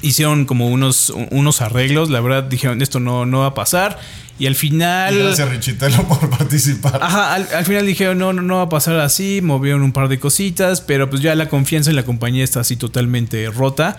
Hicieron 0.05 0.45
como 0.45 0.69
unos, 0.69 1.11
unos 1.31 1.61
arreglos. 1.61 2.11
La 2.11 2.21
verdad, 2.21 2.43
dijeron, 2.45 2.83
esto 2.83 3.01
no, 3.01 3.27
no 3.27 3.41
va 3.41 3.47
a 3.47 3.55
pasar. 3.55 3.99
Y 4.39 4.47
al 4.47 4.55
final. 4.55 5.15
Y 5.15 5.19
Gracias, 5.19 5.49
Richitelo, 5.49 6.03
por 6.09 6.29
participar. 6.31 7.01
Ajá, 7.03 7.35
al, 7.35 7.49
al 7.55 7.65
final 7.65 7.87
dijeron, 7.87 8.19
no, 8.19 8.33
no, 8.33 8.43
no 8.43 8.57
va 8.57 8.63
a 8.63 8.69
pasar 8.69 8.99
así, 9.01 9.41
movieron 9.43 9.83
un 9.83 9.93
par 9.93 10.09
de 10.09 10.19
cositas, 10.19 10.81
pero 10.81 11.09
pues 11.09 11.23
ya 11.23 11.35
la 11.35 11.49
confianza 11.49 11.91
en 11.91 11.97
la 11.97 12.05
compañía 12.05 12.45
está 12.45 12.61
así 12.61 12.77
totalmente 12.77 13.49
rota. 13.51 13.97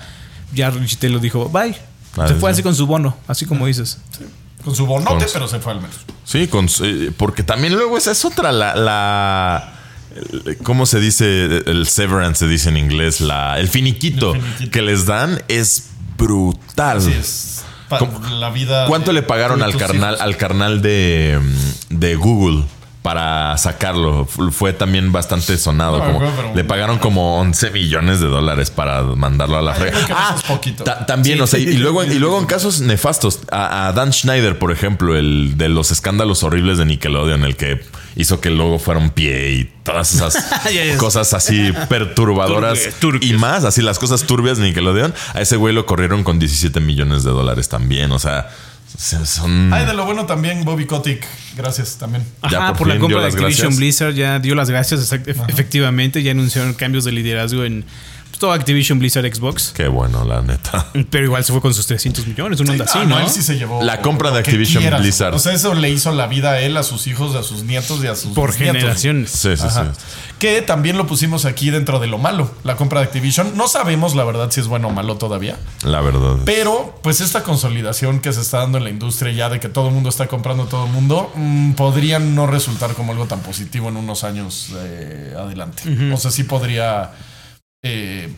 Ya 0.53 0.69
Richite 0.69 1.09
lo 1.09 1.19
dijo, 1.19 1.49
bye. 1.49 1.75
Ah, 2.17 2.27
se 2.27 2.35
fue 2.35 2.51
sí. 2.51 2.53
así 2.55 2.63
con 2.63 2.75
su 2.75 2.85
bono, 2.87 3.17
así 3.27 3.45
como 3.45 3.65
dices. 3.67 3.97
Con 4.63 4.75
su 4.75 4.85
bonote, 4.85 5.25
Con- 5.25 5.33
pero 5.33 5.47
se 5.47 5.59
fue 5.59 5.73
al 5.73 5.81
menos. 5.81 5.95
Sí, 6.23 6.47
con, 6.47 6.67
eh, 6.83 7.11
porque 7.17 7.43
también 7.43 7.73
luego 7.73 7.97
esa 7.97 8.11
es 8.11 8.23
otra, 8.25 8.51
la, 8.51 8.75
la- 8.75 9.73
el- 10.15 10.57
¿cómo 10.63 10.85
se 10.85 10.99
dice? 10.99 11.45
El 11.65 11.87
severance 11.87 12.39
se 12.45 12.47
dice 12.47 12.69
en 12.69 12.77
inglés, 12.77 13.21
la, 13.21 13.59
el 13.59 13.67
finiquito, 13.67 14.33
El 14.35 14.41
finiquito. 14.41 14.71
que 14.71 14.81
les 14.81 15.05
dan 15.05 15.41
es 15.49 15.89
brutal. 16.17 16.97
Así 16.97 17.11
es. 17.11 17.63
Pa- 17.89 17.99
¿Cómo- 17.99 18.19
la 18.29 18.49
vida. 18.49 18.87
¿Cuánto 18.87 19.11
de- 19.11 19.15
le 19.15 19.23
pagaron 19.23 19.61
al 19.61 19.75
carnal, 19.77 20.13
hijos. 20.15 20.21
al 20.25 20.37
carnal 20.37 20.81
de, 20.81 21.39
de 21.89 22.15
Google 22.15 22.63
para 23.03 23.55
sacarlo? 23.57 24.25
Fue 24.25 24.73
también 24.73 25.11
bastante 25.11 25.55
sonado. 25.59 25.99
No, 25.99 26.05
como- 26.05 26.19
no, 26.21 26.31
pero- 26.35 26.55
le 26.55 26.63
pagaron 26.63 26.97
como 26.97 27.39
11 27.39 27.69
millones 27.69 28.19
de 28.19 28.25
dólares 28.27 28.71
para 28.71 29.03
mandarlo 29.03 29.57
a 29.57 29.61
la 29.61 29.73
frega. 29.75 30.35
ta- 30.83 31.05
también, 31.05 31.37
Sí. 31.37 31.41
o 31.43 31.47
sea, 31.47 31.59
y, 31.59 31.77
luego, 31.77 32.03
y 32.03 32.17
luego 32.17 32.39
en 32.39 32.45
casos 32.47 32.81
nefastos, 32.81 33.41
a, 33.51 33.87
a 33.87 33.91
Dan 33.93 34.11
Schneider, 34.13 34.57
por 34.57 34.71
ejemplo, 34.71 35.15
el 35.15 35.53
de 35.57 35.69
los 35.69 35.91
escándalos 35.91 36.41
horribles 36.43 36.79
de 36.79 36.85
Nickelodeon, 36.85 37.43
el 37.43 37.55
que 37.55 37.83
hizo 38.15 38.39
que 38.41 38.49
el 38.49 38.57
logo 38.57 38.79
fuera 38.79 38.99
un 38.99 39.09
pie 39.09 39.51
y 39.53 39.71
todas 39.83 40.13
esas 40.13 40.35
Ya, 40.73 40.85
ya. 40.85 40.97
cosas 40.97 41.33
así 41.33 41.71
perturbadoras 41.89 42.79
Turbias, 42.79 42.99
turbias. 42.99 43.31
y 43.31 43.33
más, 43.37 43.63
así 43.65 43.81
las 43.81 43.99
cosas 43.99 44.23
turbias 44.23 44.57
de 44.57 44.65
Nickelodeon, 44.65 45.13
a 45.33 45.41
ese 45.41 45.55
güey 45.57 45.73
lo 45.73 45.85
corrieron 45.85 46.23
con 46.23 46.39
17 46.39 46.79
millones 46.79 47.23
de 47.23 47.31
dólares 47.31 47.67
también, 47.69 48.11
o 48.11 48.19
sea, 48.19 48.49
se- 48.97 49.25
son... 49.25 49.73
Ay, 49.73 49.85
de 49.85 49.93
lo 49.93 50.05
bueno 50.05 50.25
también, 50.25 50.63
Bobby 50.63 50.85
Kotick. 50.85 51.25
Gracias 51.57 51.97
también. 51.97 52.23
Ya 52.49 52.59
Ajá, 52.59 52.67
por 52.69 52.79
por, 52.79 52.87
la 52.87 52.97
compra 52.99 53.17
de 53.19 53.25
las 53.25 53.33
Activision 53.33 53.67
gracias. 53.67 53.77
Blizzard 53.79 54.13
ya 54.13 54.39
dio 54.39 54.55
las 54.55 54.69
gracias, 54.69 55.11
efectivamente, 55.47 56.23
ya 56.23 56.31
anunciaron 56.31 56.73
cambios 56.73 57.03
de 57.03 57.11
liderazgo 57.11 57.65
en 57.65 57.83
todo 58.37 58.51
Activision 58.51 58.99
Blizzard 58.99 59.25
Xbox. 59.33 59.71
Qué 59.75 59.87
bueno, 59.87 60.23
la 60.25 60.41
neta. 60.41 60.87
Pero 61.09 61.25
igual 61.25 61.43
se 61.43 61.51
fue 61.51 61.61
con 61.61 61.73
sus 61.73 61.85
300 61.87 62.27
millones, 62.27 62.59
una 62.59 62.71
onda 62.73 62.87
Sí, 62.87 62.99
así, 62.99 63.07
¿no? 63.07 63.19
él 63.19 63.29
sí 63.29 63.41
se 63.41 63.55
llevó 63.57 63.81
La 63.83 64.01
compra 64.01 64.31
de 64.31 64.39
Activision 64.39 64.81
quieras. 64.83 65.01
Blizzard. 65.01 65.33
O 65.35 65.39
sea, 65.39 65.53
eso 65.53 65.73
le 65.73 65.89
hizo 65.89 66.11
la 66.11 66.27
vida 66.27 66.51
a 66.51 66.59
él, 66.59 66.77
a 66.77 66.83
sus 66.83 67.07
hijos, 67.07 67.35
a 67.35 67.43
sus 67.43 67.63
nietos 67.63 68.03
y 68.03 68.07
a 68.07 68.15
sus 68.15 68.33
Por 68.33 68.49
bisnietos. 68.51 68.77
generaciones. 68.81 69.31
Sí, 69.31 69.55
sí, 69.57 69.63
Ajá. 69.65 69.93
sí. 69.93 70.01
Que 70.39 70.61
también 70.61 70.97
lo 70.97 71.07
pusimos 71.07 71.45
aquí 71.45 71.69
dentro 71.69 71.99
de 71.99 72.07
lo 72.07 72.17
malo, 72.17 72.51
la 72.63 72.75
compra 72.75 72.99
de 72.99 73.05
Activision. 73.05 73.55
No 73.55 73.67
sabemos 73.69 74.15
la 74.15 74.23
verdad 74.25 74.51
si 74.51 74.59
es 74.59 74.67
bueno 74.67 74.89
o 74.89 74.91
malo 74.91 75.15
todavía. 75.17 75.57
La 75.83 76.01
verdad. 76.01 76.37
Pero, 76.45 76.99
pues 77.03 77.21
esta 77.21 77.43
consolidación 77.43 78.19
que 78.19 78.33
se 78.33 78.41
está 78.41 78.57
dando 78.59 78.77
en 78.77 78.83
la 78.83 78.89
industria 78.89 79.31
ya 79.31 79.49
de 79.49 79.59
que 79.59 79.69
todo 79.69 79.87
el 79.87 79.93
mundo 79.93 80.09
está 80.09 80.27
comprando 80.27 80.63
a 80.63 80.69
todo 80.69 80.85
el 80.87 80.91
mundo, 80.91 81.31
mm, 81.35 81.71
podría 81.73 82.19
no 82.19 82.47
resultar 82.47 82.93
como 82.95 83.13
algo 83.13 83.25
tan 83.27 83.39
positivo 83.39 83.87
en 83.89 83.95
unos 83.97 84.23
años 84.25 84.71
eh, 84.77 85.33
adelante. 85.37 85.83
O 86.13 86.17
sea, 86.17 86.31
sí 86.31 86.43
podría 86.43 87.11
eh, 87.85 88.33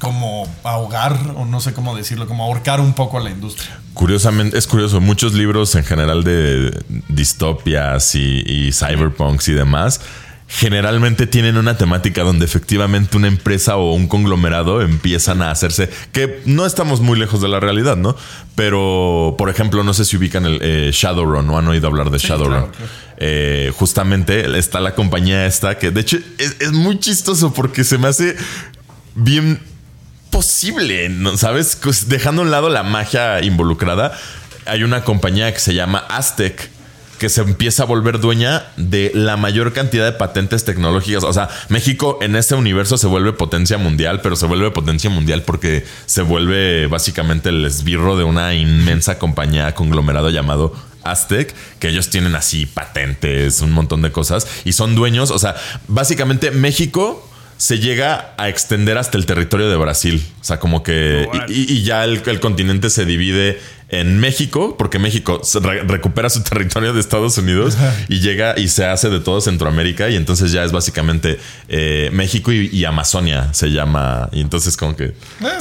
como 0.00 0.48
ahogar, 0.64 1.34
o 1.36 1.44
no 1.44 1.60
sé 1.60 1.72
cómo 1.74 1.94
decirlo, 1.94 2.26
como 2.26 2.44
ahorcar 2.44 2.80
un 2.80 2.94
poco 2.94 3.18
a 3.18 3.20
la 3.20 3.30
industria. 3.30 3.78
Curiosamente, 3.92 4.58
es 4.58 4.66
curioso, 4.66 5.00
muchos 5.00 5.34
libros 5.34 5.74
en 5.76 5.84
general 5.84 6.24
de 6.24 6.82
distopias 7.08 8.14
y, 8.14 8.42
y 8.46 8.72
cyberpunks 8.72 9.48
y 9.48 9.52
demás 9.52 10.00
generalmente 10.48 11.26
tienen 11.26 11.56
una 11.56 11.76
temática 11.76 12.22
donde 12.22 12.44
efectivamente 12.44 13.16
una 13.16 13.28
empresa 13.28 13.76
o 13.76 13.94
un 13.94 14.06
conglomerado 14.06 14.82
empiezan 14.82 15.42
a 15.42 15.50
hacerse, 15.50 15.90
que 16.12 16.42
no 16.44 16.66
estamos 16.66 17.00
muy 17.00 17.18
lejos 17.18 17.40
de 17.40 17.48
la 17.48 17.60
realidad, 17.60 17.96
¿no? 17.96 18.16
Pero, 18.54 19.34
por 19.38 19.48
ejemplo, 19.48 19.82
no 19.82 19.94
sé 19.94 20.04
si 20.04 20.16
ubican 20.16 20.44
el 20.44 20.58
eh, 20.62 20.90
Shadowrun 20.92 21.48
o 21.50 21.58
han 21.58 21.66
oído 21.66 21.88
hablar 21.88 22.10
de 22.10 22.18
Shadowrun. 22.18 22.66
Eh, 23.16 23.72
justamente 23.76 24.58
está 24.58 24.80
la 24.80 24.94
compañía 24.94 25.46
esta 25.46 25.78
que, 25.78 25.90
de 25.90 26.00
hecho, 26.00 26.18
es, 26.38 26.56
es 26.60 26.72
muy 26.72 26.98
chistoso 26.98 27.52
porque 27.52 27.82
se 27.82 27.98
me 27.98 28.08
hace 28.08 28.36
bien 29.14 29.60
posible, 30.30 31.08
¿no? 31.08 31.36
¿sabes? 31.36 31.78
Pues, 31.82 32.08
Dejando 32.08 32.42
a 32.42 32.44
un 32.44 32.50
lado 32.50 32.68
la 32.68 32.82
magia 32.82 33.42
involucrada, 33.42 34.18
hay 34.66 34.82
una 34.82 35.04
compañía 35.04 35.52
que 35.52 35.60
se 35.60 35.74
llama 35.74 35.98
Aztec 36.08 36.70
que 37.18 37.28
se 37.28 37.42
empieza 37.42 37.84
a 37.84 37.86
volver 37.86 38.20
dueña 38.20 38.66
de 38.76 39.10
la 39.14 39.36
mayor 39.36 39.72
cantidad 39.72 40.04
de 40.04 40.12
patentes 40.12 40.64
tecnológicas. 40.64 41.24
O 41.24 41.32
sea, 41.32 41.48
México 41.68 42.18
en 42.22 42.36
este 42.36 42.54
universo 42.54 42.98
se 42.98 43.06
vuelve 43.06 43.32
potencia 43.32 43.78
mundial, 43.78 44.20
pero 44.22 44.36
se 44.36 44.46
vuelve 44.46 44.70
potencia 44.70 45.10
mundial 45.10 45.42
porque 45.42 45.84
se 46.06 46.22
vuelve 46.22 46.86
básicamente 46.86 47.50
el 47.50 47.64
esbirro 47.64 48.16
de 48.16 48.24
una 48.24 48.54
inmensa 48.54 49.18
compañía 49.18 49.74
conglomerado 49.74 50.30
llamado 50.30 50.74
Aztec, 51.02 51.54
que 51.78 51.88
ellos 51.88 52.10
tienen 52.10 52.34
así 52.34 52.66
patentes, 52.66 53.60
un 53.60 53.72
montón 53.72 54.02
de 54.02 54.10
cosas 54.10 54.46
y 54.64 54.72
son 54.72 54.94
dueños. 54.94 55.30
O 55.30 55.38
sea, 55.38 55.56
básicamente 55.86 56.50
México 56.50 57.28
se 57.56 57.78
llega 57.78 58.34
a 58.36 58.48
extender 58.48 58.98
hasta 58.98 59.16
el 59.16 59.26
territorio 59.26 59.68
de 59.68 59.76
Brasil. 59.76 60.26
O 60.40 60.44
sea, 60.44 60.58
como 60.58 60.82
que. 60.82 61.28
Y, 61.48 61.72
y 61.72 61.82
ya 61.82 62.04
el, 62.04 62.22
el 62.26 62.40
continente 62.40 62.90
se 62.90 63.04
divide 63.04 63.60
en 64.00 64.18
México, 64.18 64.76
porque 64.78 64.98
México 64.98 65.40
re- 65.62 65.82
recupera 65.82 66.28
su 66.30 66.42
territorio 66.44 66.92
de 66.92 67.00
Estados 67.00 67.36
Unidos 67.38 67.76
y 68.08 68.20
llega 68.20 68.58
y 68.58 68.68
se 68.68 68.84
hace 68.86 69.10
de 69.10 69.20
todo 69.20 69.40
Centroamérica. 69.40 70.08
Y 70.10 70.16
entonces 70.16 70.52
ya 70.52 70.64
es 70.64 70.72
básicamente 70.72 71.38
eh, 71.68 72.10
México 72.12 72.52
y, 72.52 72.68
y 72.72 72.84
Amazonia 72.84 73.52
se 73.54 73.70
llama. 73.70 74.28
Y 74.32 74.40
entonces, 74.40 74.76
como 74.76 74.96
que 74.96 75.14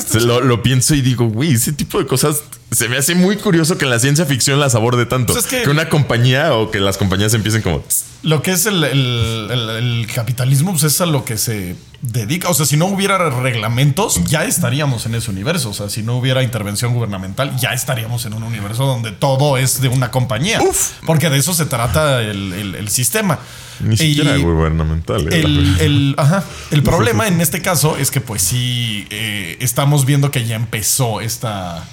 se 0.06 0.22
lo, 0.22 0.42
lo 0.42 0.62
pienso 0.64 0.96
y 0.96 1.02
digo, 1.02 1.28
güey, 1.28 1.54
ese 1.54 1.74
tipo 1.74 2.00
de 2.00 2.06
cosas. 2.08 2.44
Se 2.74 2.90
me 2.90 2.98
hace 2.98 3.16
muy 3.16 3.38
curioso 3.38 3.78
que 3.78 3.86
en 3.86 3.92
la 3.92 4.00
ciencia 4.00 4.26
ficción 4.26 4.60
las 4.60 4.76
aborde 4.76 5.06
tanto. 5.06 5.34
Pues 5.34 5.46
es 5.46 5.50
que- 5.52 5.64
que 5.64 5.70
una 5.70 5.90
compañía 5.90 6.54
o 6.54 6.72
que 6.72 6.80
las 6.80 6.98
compañías 6.98 7.34
empiecen 7.34 7.62
como. 7.62 7.84
Lo 8.24 8.42
que 8.42 8.52
es 8.52 8.66
el, 8.66 8.84
el- 8.84 9.48
el- 9.52 9.70
el 9.70 10.08
capitalismo 10.14 10.72
pues 10.72 10.84
es 10.84 11.00
a 11.02 11.06
lo 11.06 11.26
que 11.26 11.38
se 11.38 11.76
dedica. 12.02 12.50
O 12.50 12.54
sea, 12.54 12.66
si 12.66 12.76
no 12.78 12.86
hubiera 12.88 13.18
reglamentos, 13.30 14.22
ya 14.26 14.46
estaríamos 14.46 15.06
en 15.06 15.16
ese 15.16 15.30
universo. 15.32 15.70
O 15.70 15.74
sea, 15.74 15.90
si 15.90 16.04
no 16.04 16.18
hubiera 16.18 16.42
intervención 16.44 16.94
gubernamental, 16.94 17.56
ya 17.58 17.74
estaríamos 17.74 18.26
en 18.26 18.34
un 18.34 18.44
universo 18.44 18.86
donde 18.86 19.12
todo 19.12 19.58
es 19.58 19.82
de 19.82 19.88
una 19.90 20.12
compañía. 20.12 20.60
Porque 21.06 21.30
de 21.30 21.38
eso 21.38 21.54
se 21.54 21.66
trata 21.66 22.22
el, 22.22 22.54
el- 22.54 22.76
el 22.76 22.90
sistema. 22.90 23.40
Ni 23.80 23.96
Y 23.96 23.98
siquiera 23.98 24.38
gubernamental. 24.38 25.28
eh, 25.34 25.42
el, 25.42 25.78
el- 25.80 26.16
ajá. 26.18 26.44
El 26.72 26.84
problema 26.84 27.28
en 27.28 27.42
este 27.42 27.62
caso 27.62 27.98
es 27.98 28.12
que, 28.12 28.22
pues 28.22 28.42
sí, 28.42 29.06
eh, 29.10 29.58
estamos 29.60 30.06
viendo 30.06 30.32
que 30.32 30.46
ya 30.46 30.56
empezó 30.56 31.22
esta. 31.22 31.84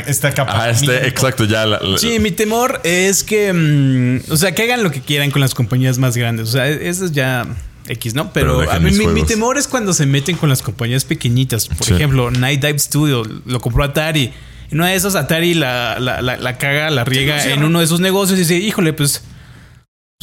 Esta 0.00 0.32
capa. 0.32 0.64
Ah, 0.64 0.70
este, 0.70 1.06
exacto, 1.08 1.44
ya. 1.44 1.66
la- 1.66 1.80
la- 1.80 1.98
Sí, 1.98 2.18
mi 2.18 2.30
temor 2.30 2.80
es 2.84 3.22
que, 3.22 3.52
mm, 3.52 4.32
o 4.32 4.36
sea, 4.36 4.54
que 4.54 4.62
hagan 4.62 4.82
lo 4.82 4.90
que 4.90 5.00
quieran 5.00 5.30
con 5.30 5.40
las 5.40 5.54
compañías 5.54 5.98
más 5.98 6.16
grandes. 6.16 6.48
O 6.48 6.52
sea, 6.52 6.66
eso 6.68 7.04
es 7.04 7.12
ya 7.12 7.46
X, 7.88 8.14
¿no? 8.14 8.32
Pero 8.32 8.70
a 8.70 8.78
mí, 8.80 8.90
mi, 8.90 9.22
temor 9.24 9.58
es 9.58 9.68
cuando 9.68 9.92
se 9.94 10.06
meten 10.06 10.36
con 10.36 10.48
las 10.48 10.62
compañías 10.62 11.04
pequeñitas. 11.04 11.68
Por 11.68 11.86
Sí. 11.86 11.94
ejemplo, 11.94 12.30
Night 12.30 12.60
Dive 12.64 12.78
Studio 12.78 13.22
lo 13.44 13.60
compró 13.60 13.84
Atari. 13.84 14.32
En 14.70 14.80
una 14.80 14.88
de 14.88 14.96
esas, 14.96 15.14
Atari 15.14 15.54
la, 15.54 15.98
la, 16.00 16.20
la, 16.22 16.36
la 16.36 16.58
caga, 16.58 16.90
la 16.90 17.04
riega 17.04 17.38
Sí, 17.40 17.50
en 17.50 17.60
¿no? 17.60 17.66
uno 17.66 17.80
de 17.80 17.86
sus 17.86 18.00
negocios 18.00 18.36
y 18.38 18.42
dice, 18.42 18.56
híjole, 18.56 18.92
pues. 18.92 19.22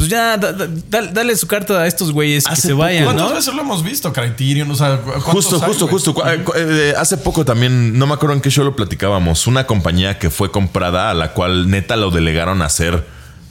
Pues 0.04 0.12
ya, 0.12 0.38
da- 0.38 0.52
da- 0.54 0.68
da- 0.90 1.08
dale 1.12 1.36
su 1.36 1.48
carta 1.48 1.80
a 1.82 1.88
estos 1.88 2.12
güeyes 2.12 2.46
que 2.46 2.56
se 2.56 2.74
vayan, 2.74 3.06
¿Cuántas 3.06 3.30
¿no? 3.30 3.36
veces 3.36 3.54
lo 3.54 3.62
hemos 3.62 3.84
visto? 3.84 4.12
Criterion, 4.14 4.70
o 4.72 4.76
sea, 4.76 4.98
¿cuántos 5.02 5.24
Justo, 5.24 5.56
hay, 5.56 5.62
justo, 5.68 5.86
güey? 5.86 5.94
justo. 5.94 6.14
Cu- 6.14 6.54
eh, 6.56 6.94
hace 6.98 7.18
poco 7.18 7.46
también, 7.46 7.98
no 7.98 8.06
me 8.08 8.14
acuerdo 8.14 8.36
en 8.36 8.42
qué 8.42 8.50
show 8.50 8.64
lo 8.66 8.76
platicábamos, 8.76 9.48
una 9.48 9.66
compañía 9.66 10.20
que 10.20 10.30
fue 10.30 10.52
comprada 10.52 11.10
a 11.10 11.14
la 11.14 11.34
cual 11.34 11.70
neta 11.70 11.96
lo 11.96 12.12
delegaron 12.12 12.62
a 12.62 12.66
hacer 12.66 13.06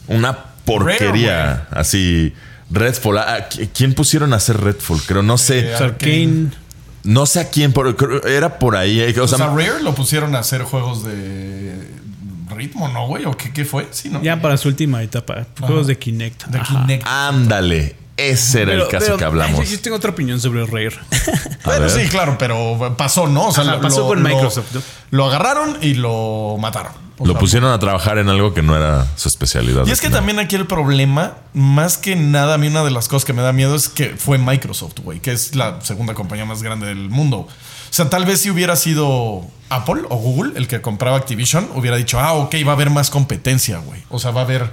una 0.09 0.39
porquería. 0.65 1.67
así, 1.71 2.33
Redfall. 2.71 3.19
Ah, 3.19 3.49
¿qui- 3.51 3.69
¿Quién 3.75 3.95
pusieron 3.95 4.33
a 4.33 4.37
hacer 4.37 4.59
Redfall? 4.61 5.01
Creo, 5.07 5.23
no 5.23 5.39
sé. 5.39 5.71
Eh, 5.71 5.75
Arcane. 5.75 6.47
No 7.05 7.27
sé 7.27 7.41
a 7.41 7.51
quién, 7.51 7.73
pero 7.73 7.97
era 8.29 8.59
por 8.59 8.77
ahí. 8.77 9.01
eh, 9.01 9.13
O 9.19 9.25
O 9.25 9.29
sea, 9.29 9.39
sea, 9.39 9.49
Rare 9.49 9.83
lo 9.83 9.95
pusieron 9.95 10.35
a 10.37 10.39
hacer 10.39 10.63
juegos 10.63 11.05
de 11.05 11.75
ritmo, 12.57 12.89
¿no, 12.89 13.07
güey? 13.07 13.25
¿O 13.25 13.37
qué, 13.37 13.53
qué 13.53 13.65
fue? 13.65 13.89
Sí, 13.91 14.09
¿no? 14.09 14.23
Ya 14.23 14.41
para 14.41 14.57
su 14.57 14.69
última 14.69 15.03
etapa. 15.03 15.47
Juegos 15.61 15.87
de 15.87 15.99
Kinect. 15.99 16.47
De 16.47 16.59
Ajá. 16.59 16.83
Kinect. 16.83 17.07
ándale. 17.07 17.97
Ese 18.17 18.63
era 18.63 18.75
el 18.75 18.89
caso 18.89 19.07
pero, 19.07 19.17
que 19.17 19.25
hablamos. 19.25 19.67
Yo, 19.69 19.77
yo 19.77 19.81
tengo 19.81 19.97
otra 19.97 20.11
opinión 20.11 20.39
sobre 20.41 20.65
Rare. 20.67 20.99
Bueno, 21.65 21.89
sí, 21.89 22.09
claro, 22.09 22.37
pero 22.39 22.95
pasó, 22.99 23.29
¿no? 23.29 23.49
O 23.49 23.53
sea, 23.53 23.63
Ajá, 23.63 23.81
pasó 23.81 24.07
con 24.09 24.21
Microsoft, 24.21 24.75
¿no? 24.75 24.83
Lo 25.11 25.27
agarraron 25.27 25.79
y 25.81 25.95
lo 25.95 26.57
mataron. 26.59 26.93
O 27.19 27.25
Lo 27.25 27.35
sea, 27.35 27.41
pusieron 27.41 27.71
a 27.71 27.79
trabajar 27.79 28.19
en 28.19 28.29
algo 28.29 28.53
que 28.53 28.63
no 28.63 28.77
era 28.77 29.07
su 29.17 29.29
especialidad. 29.29 29.87
Y 29.87 29.93
es 29.93 30.01
que 30.01 30.11
también 30.11 30.41
aquí 30.41 30.57
el 30.57 30.67
problema, 30.67 31.35
más 31.55 31.99
que 31.99 32.17
nada, 32.17 32.55
a 32.55 32.59
mí 32.59 32.67
una 32.67 32.83
de 32.83 32.91
las 32.91 33.07
cosas 33.07 33.25
que 33.25 33.33
me 33.33 33.43
da 33.43 33.53
miedo 33.53 33.77
es 33.77 33.89
que 33.89 34.17
fue 34.17 34.39
Microsoft, 34.39 34.99
güey, 35.05 35.21
que 35.21 35.31
es 35.31 35.55
la 35.55 35.81
segunda 35.83 36.15
compañía 36.15 36.45
más 36.45 36.65
grande 36.65 36.87
del 36.87 37.11
mundo. 37.11 37.47
O 37.93 37.95
sea, 37.95 38.09
tal 38.09 38.25
vez 38.25 38.41
si 38.41 38.49
hubiera 38.51 38.75
sido 38.77 39.47
Apple 39.69 40.05
o 40.09 40.17
Google 40.17 40.53
el 40.57 40.67
que 40.67 40.81
compraba 40.81 41.19
Activision, 41.19 41.69
hubiera 41.75 41.99
dicho, 41.99 42.19
ah, 42.19 42.33
ok, 42.33 42.55
va 42.67 42.71
a 42.71 42.75
haber 42.75 42.89
más 42.89 43.11
competencia, 43.11 43.77
güey. 43.81 44.01
O 44.09 44.19
sea, 44.19 44.31
va 44.31 44.41
a 44.41 44.45
haber, 44.45 44.73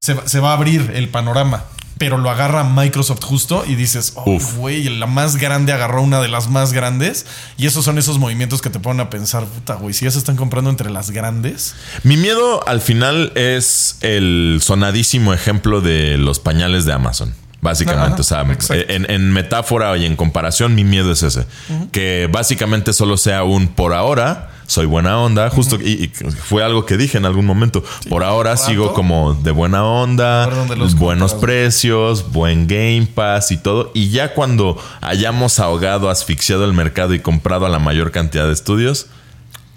se, 0.00 0.12
va- 0.12 0.28
se 0.28 0.38
va 0.38 0.50
a 0.50 0.52
abrir 0.52 0.92
el 0.94 1.08
panorama. 1.08 1.64
Pero 1.96 2.18
lo 2.18 2.28
agarra 2.30 2.62
Microsoft 2.64 3.24
justo 3.24 3.64
y 3.66 3.74
dices, 3.74 4.12
oh, 4.16 4.38
güey, 4.58 4.84
la 4.90 5.06
más 5.06 5.36
grande 5.36 5.72
agarró 5.72 6.02
una 6.02 6.20
de 6.20 6.28
las 6.28 6.48
más 6.50 6.74
grandes. 6.74 7.24
Y 7.56 7.66
esos 7.66 7.86
son 7.86 7.96
esos 7.96 8.18
movimientos 8.18 8.60
que 8.60 8.68
te 8.68 8.78
ponen 8.78 9.00
a 9.00 9.08
pensar, 9.10 9.46
puta, 9.46 9.74
güey, 9.76 9.94
si 9.94 10.04
ya 10.04 10.10
se 10.10 10.18
están 10.18 10.36
comprando 10.36 10.68
entre 10.68 10.90
las 10.90 11.10
grandes. 11.10 11.74
Mi 12.04 12.18
miedo 12.18 12.68
al 12.68 12.82
final 12.82 13.32
es 13.34 13.96
el 14.02 14.60
sonadísimo 14.62 15.32
ejemplo 15.32 15.80
de 15.80 16.18
los 16.18 16.38
pañales 16.38 16.84
de 16.84 16.92
Amazon. 16.92 17.34
Básicamente, 17.60 18.22
Ajá, 18.22 18.44
o 18.44 18.60
sea, 18.60 18.76
en, 18.88 19.10
en 19.10 19.32
metáfora 19.32 19.96
y 19.96 20.06
en 20.06 20.14
comparación, 20.14 20.76
mi 20.76 20.84
miedo 20.84 21.10
es 21.10 21.24
ese. 21.24 21.44
Que 21.90 22.28
básicamente 22.30 22.92
solo 22.92 23.16
sea 23.16 23.42
un 23.42 23.66
por 23.66 23.94
ahora, 23.94 24.50
soy 24.68 24.86
buena 24.86 25.18
onda, 25.18 25.50
justo, 25.50 25.76
y, 25.76 26.04
y 26.04 26.08
fue 26.08 26.62
algo 26.62 26.86
que 26.86 26.96
dije 26.96 27.18
en 27.18 27.24
algún 27.24 27.46
momento. 27.46 27.82
por 28.08 28.22
ahora 28.22 28.52
rato. 28.52 28.66
sigo 28.66 28.94
como 28.94 29.34
de 29.34 29.50
buena 29.50 29.84
onda, 29.84 30.46
los 30.76 30.94
buenos 30.94 31.32
compras. 31.32 31.50
precios, 31.50 32.30
buen 32.30 32.68
Game 32.68 33.08
Pass 33.12 33.50
y 33.50 33.56
todo. 33.56 33.90
Y 33.92 34.10
ya 34.10 34.34
cuando 34.34 34.80
hayamos 35.00 35.58
ahogado, 35.58 36.10
asfixiado 36.10 36.64
el 36.64 36.74
mercado 36.74 37.12
y 37.12 37.18
comprado 37.18 37.66
a 37.66 37.68
la 37.68 37.80
mayor 37.80 38.12
cantidad 38.12 38.46
de 38.46 38.52
estudios, 38.52 39.06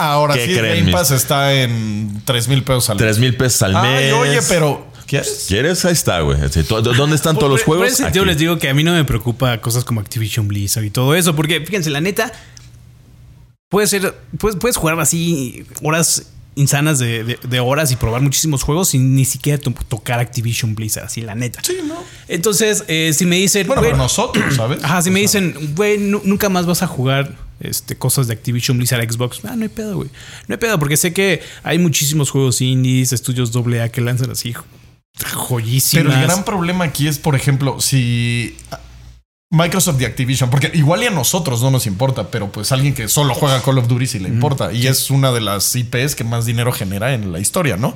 Ahora 0.01 0.34
¿Qué 0.34 0.47
sí, 0.47 0.53
Game 0.55 0.91
Pass 0.91 1.11
está 1.11 1.53
en 1.53 2.23
3 2.25 2.47
mil 2.47 2.63
pesos 2.63 2.89
al 2.89 2.97
3 2.97 3.19
mil 3.19 3.38
pesos 3.38 3.61
al 3.61 3.73
mes. 3.73 3.84
Ay, 3.84 4.11
oye, 4.11 4.39
pero. 4.49 4.91
¿Quieres? 5.12 5.45
¿Quieres? 5.49 5.84
Ahí 5.84 5.91
está, 5.91 6.22
güey. 6.22 6.38
¿Dónde 6.95 7.16
están 7.18 7.36
todos 7.38 7.51
los 7.51 7.59
Por- 7.62 7.66
por 7.66 7.78
juegos? 7.80 7.88
ese 7.93 8.03
sentido 8.03 8.24
Aquí. 8.24 8.30
les 8.32 8.38
digo 8.38 8.57
que 8.59 8.70
a 8.70 8.74
mí 8.74 8.82
no 8.84 8.93
me 8.93 9.03
preocupa 9.03 9.59
cosas 9.59 9.84
como 9.84 9.99
Activision 9.99 10.47
Blizzard 10.47 10.86
y 10.86 10.89
todo 10.89 11.16
eso, 11.16 11.36
porque 11.36 11.59
fíjense, 11.66 11.89
la 11.89 11.99
neta, 11.99 12.32
puede 13.70 13.88
ser, 13.88 14.16
puedes, 14.38 14.55
puedes 14.57 14.78
jugar 14.78 14.97
así 14.99 15.66
horas 15.84 16.28
insanas 16.55 16.99
de, 16.99 17.24
de- 17.24 17.39
de 17.45 17.59
horas 17.59 17.91
y 17.91 17.95
probar 17.97 18.22
muchísimos 18.22 18.64
juegos 18.64 18.89
sin 18.89 19.16
ni 19.16 19.24
siquiera 19.26 19.57
to- 19.57 19.74
tocar 19.88 20.20
Activision 20.20 20.76
Blizzard, 20.76 21.05
así 21.05 21.22
la 21.22 21.36
neta. 21.36 21.62
Sí, 21.64 21.78
¿no? 21.86 21.95
Entonces, 22.28 22.84
eh, 22.88 23.12
si 23.14 23.26
me 23.26 23.38
dicen, 23.38 23.68
Bueno, 23.68 23.97
nosotros, 23.97 24.55
¿sabes? 24.55 24.84
Ajá, 24.84 25.01
si 25.01 25.09
O 25.09 25.12
me 25.14 25.28
sea, 25.28 25.41
dicen, 25.41 25.74
güey, 25.76 25.97
nu- 25.97 26.22
nunca 26.26 26.49
más 26.49 26.66
vas 26.66 26.84
a 26.84 26.88
jugar 26.88 27.36
este, 27.62 27.95
cosas 27.97 28.28
de 28.28 28.34
Activision 28.34 28.78
Blizzard 28.78 29.03
Xbox. 29.12 29.39
Ah, 29.43 29.55
no 29.55 29.64
hay 29.64 29.70
pedo, 29.70 29.95
güey. 29.97 30.09
No 30.47 30.53
hay 30.55 30.57
pedo, 30.59 30.80
porque 30.80 30.97
sé 30.97 31.14
que 31.14 31.41
hay 31.64 31.80
muchísimos 31.80 32.30
juegos 32.32 32.59
indies, 32.62 33.14
estudios 33.14 33.51
AA 33.55 33.89
que 33.89 34.01
lanzan 34.01 34.32
así 34.32 34.51
jo- 34.53 34.64
joyísimas. 35.34 36.05
Pero 36.05 36.20
el 36.20 36.28
gran 36.28 36.43
problema 36.43 36.86
aquí 36.86 37.07
es, 37.07 37.20
por 37.20 37.36
ejemplo, 37.36 37.80
si 37.80 38.57
Microsoft 39.54 40.02
y 40.02 40.06
Activision, 40.06 40.49
porque 40.49 40.72
igual 40.74 41.04
y 41.04 41.08
a 41.08 41.10
nosotros 41.10 41.62
no 41.62 41.72
nos 41.72 41.86
importa, 41.86 42.32
pero 42.32 42.49
pues 42.49 42.72
alguien 42.72 42.93
que 42.93 43.10
solo 43.10 43.34
juega 43.34 43.62
Call 43.62 43.80
of 43.80 43.89
Duty 43.89 44.08
sí 44.08 44.18
le 44.20 44.30
importa. 44.30 44.72
Y 44.72 44.88
es 44.88 45.12
una 45.12 45.34
de 45.34 45.41
las 45.41 45.76
IPs 45.76 46.16
que 46.16 46.24
más 46.24 46.45
dinero 46.45 46.72
genera 46.72 47.14
en 47.14 47.34
la 47.34 47.39
historia, 47.39 47.76
¿no? 47.76 47.93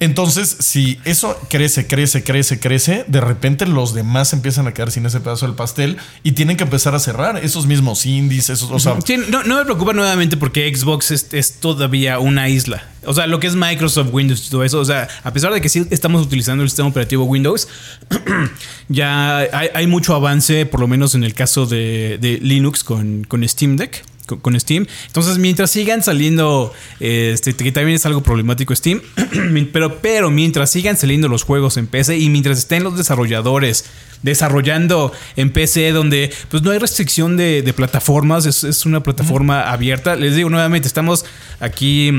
Entonces, 0.00 0.56
si 0.58 1.00
eso 1.04 1.38
crece, 1.48 1.86
crece, 1.86 2.24
crece, 2.24 2.58
crece, 2.58 3.04
de 3.06 3.20
repente 3.20 3.66
los 3.66 3.94
demás 3.94 4.32
empiezan 4.32 4.66
a 4.66 4.74
quedar 4.74 4.90
sin 4.90 5.06
ese 5.06 5.20
pedazo 5.20 5.46
del 5.46 5.54
pastel 5.54 5.98
y 6.24 6.32
tienen 6.32 6.56
que 6.56 6.64
empezar 6.64 6.96
a 6.96 6.98
cerrar 6.98 7.36
esos 7.44 7.66
mismos 7.66 8.04
indies, 8.04 8.50
esos, 8.50 8.70
o 8.70 8.78
sea, 8.80 8.96
Sí, 9.04 9.16
no, 9.28 9.44
no 9.44 9.56
me 9.56 9.64
preocupa 9.64 9.92
nuevamente 9.92 10.36
porque 10.36 10.72
Xbox 10.74 11.12
es, 11.12 11.28
es 11.32 11.54
todavía 11.60 12.18
una 12.18 12.48
isla. 12.48 12.82
O 13.04 13.14
sea, 13.14 13.26
lo 13.26 13.40
que 13.40 13.46
es 13.46 13.54
Microsoft, 13.54 14.08
Windows 14.12 14.46
y 14.46 14.50
todo 14.50 14.64
eso. 14.64 14.80
O 14.80 14.84
sea, 14.84 15.08
a 15.22 15.32
pesar 15.32 15.52
de 15.52 15.60
que 15.60 15.68
sí 15.68 15.86
estamos 15.90 16.22
utilizando 16.26 16.62
el 16.62 16.68
sistema 16.68 16.88
operativo 16.88 17.24
Windows, 17.24 17.68
ya 18.88 19.38
hay, 19.38 19.68
hay 19.72 19.86
mucho 19.86 20.14
avance, 20.14 20.66
por 20.66 20.80
lo 20.80 20.87
menos 20.88 21.14
en 21.14 21.22
el 21.24 21.34
caso 21.34 21.66
de, 21.66 22.18
de 22.20 22.38
Linux 22.42 22.82
con, 22.82 23.24
con 23.24 23.46
Steam 23.48 23.76
Deck. 23.76 24.04
con, 24.42 24.58
Steam. 24.60 24.86
Entonces, 25.06 25.38
mientras 25.38 25.70
sigan 25.70 26.02
saliendo, 26.02 26.72
este, 27.00 27.54
que 27.54 27.72
también 27.72 27.96
es 27.96 28.04
algo 28.04 28.22
problemático 28.22 28.74
Steam, 28.76 29.00
pero, 29.72 30.00
pero 30.02 30.30
mientras 30.30 30.70
sigan 30.70 30.96
saliendo 30.98 31.28
los 31.28 31.44
juegos 31.44 31.76
en 31.78 31.86
PC 31.86 32.18
y 32.18 32.28
mientras 32.28 32.58
estén 32.58 32.82
los 32.84 32.96
desarrolladores 32.98 33.86
desarrollando 34.22 35.12
en 35.36 35.50
PC 35.50 35.92
donde 35.92 36.30
pues 36.50 36.62
no 36.62 36.72
hay 36.72 36.78
restricción 36.78 37.36
de, 37.36 37.62
de 37.62 37.72
plataformas, 37.72 38.44
es, 38.46 38.64
es 38.64 38.84
una 38.84 39.02
plataforma 39.02 39.70
abierta. 39.70 40.16
Les 40.16 40.34
digo 40.36 40.50
nuevamente, 40.50 40.88
estamos 40.88 41.24
aquí 41.60 42.10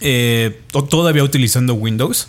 eh, 0.00 0.60
to- 0.70 0.84
todavía 0.84 1.22
utilizando 1.24 1.74
Windows. 1.74 2.28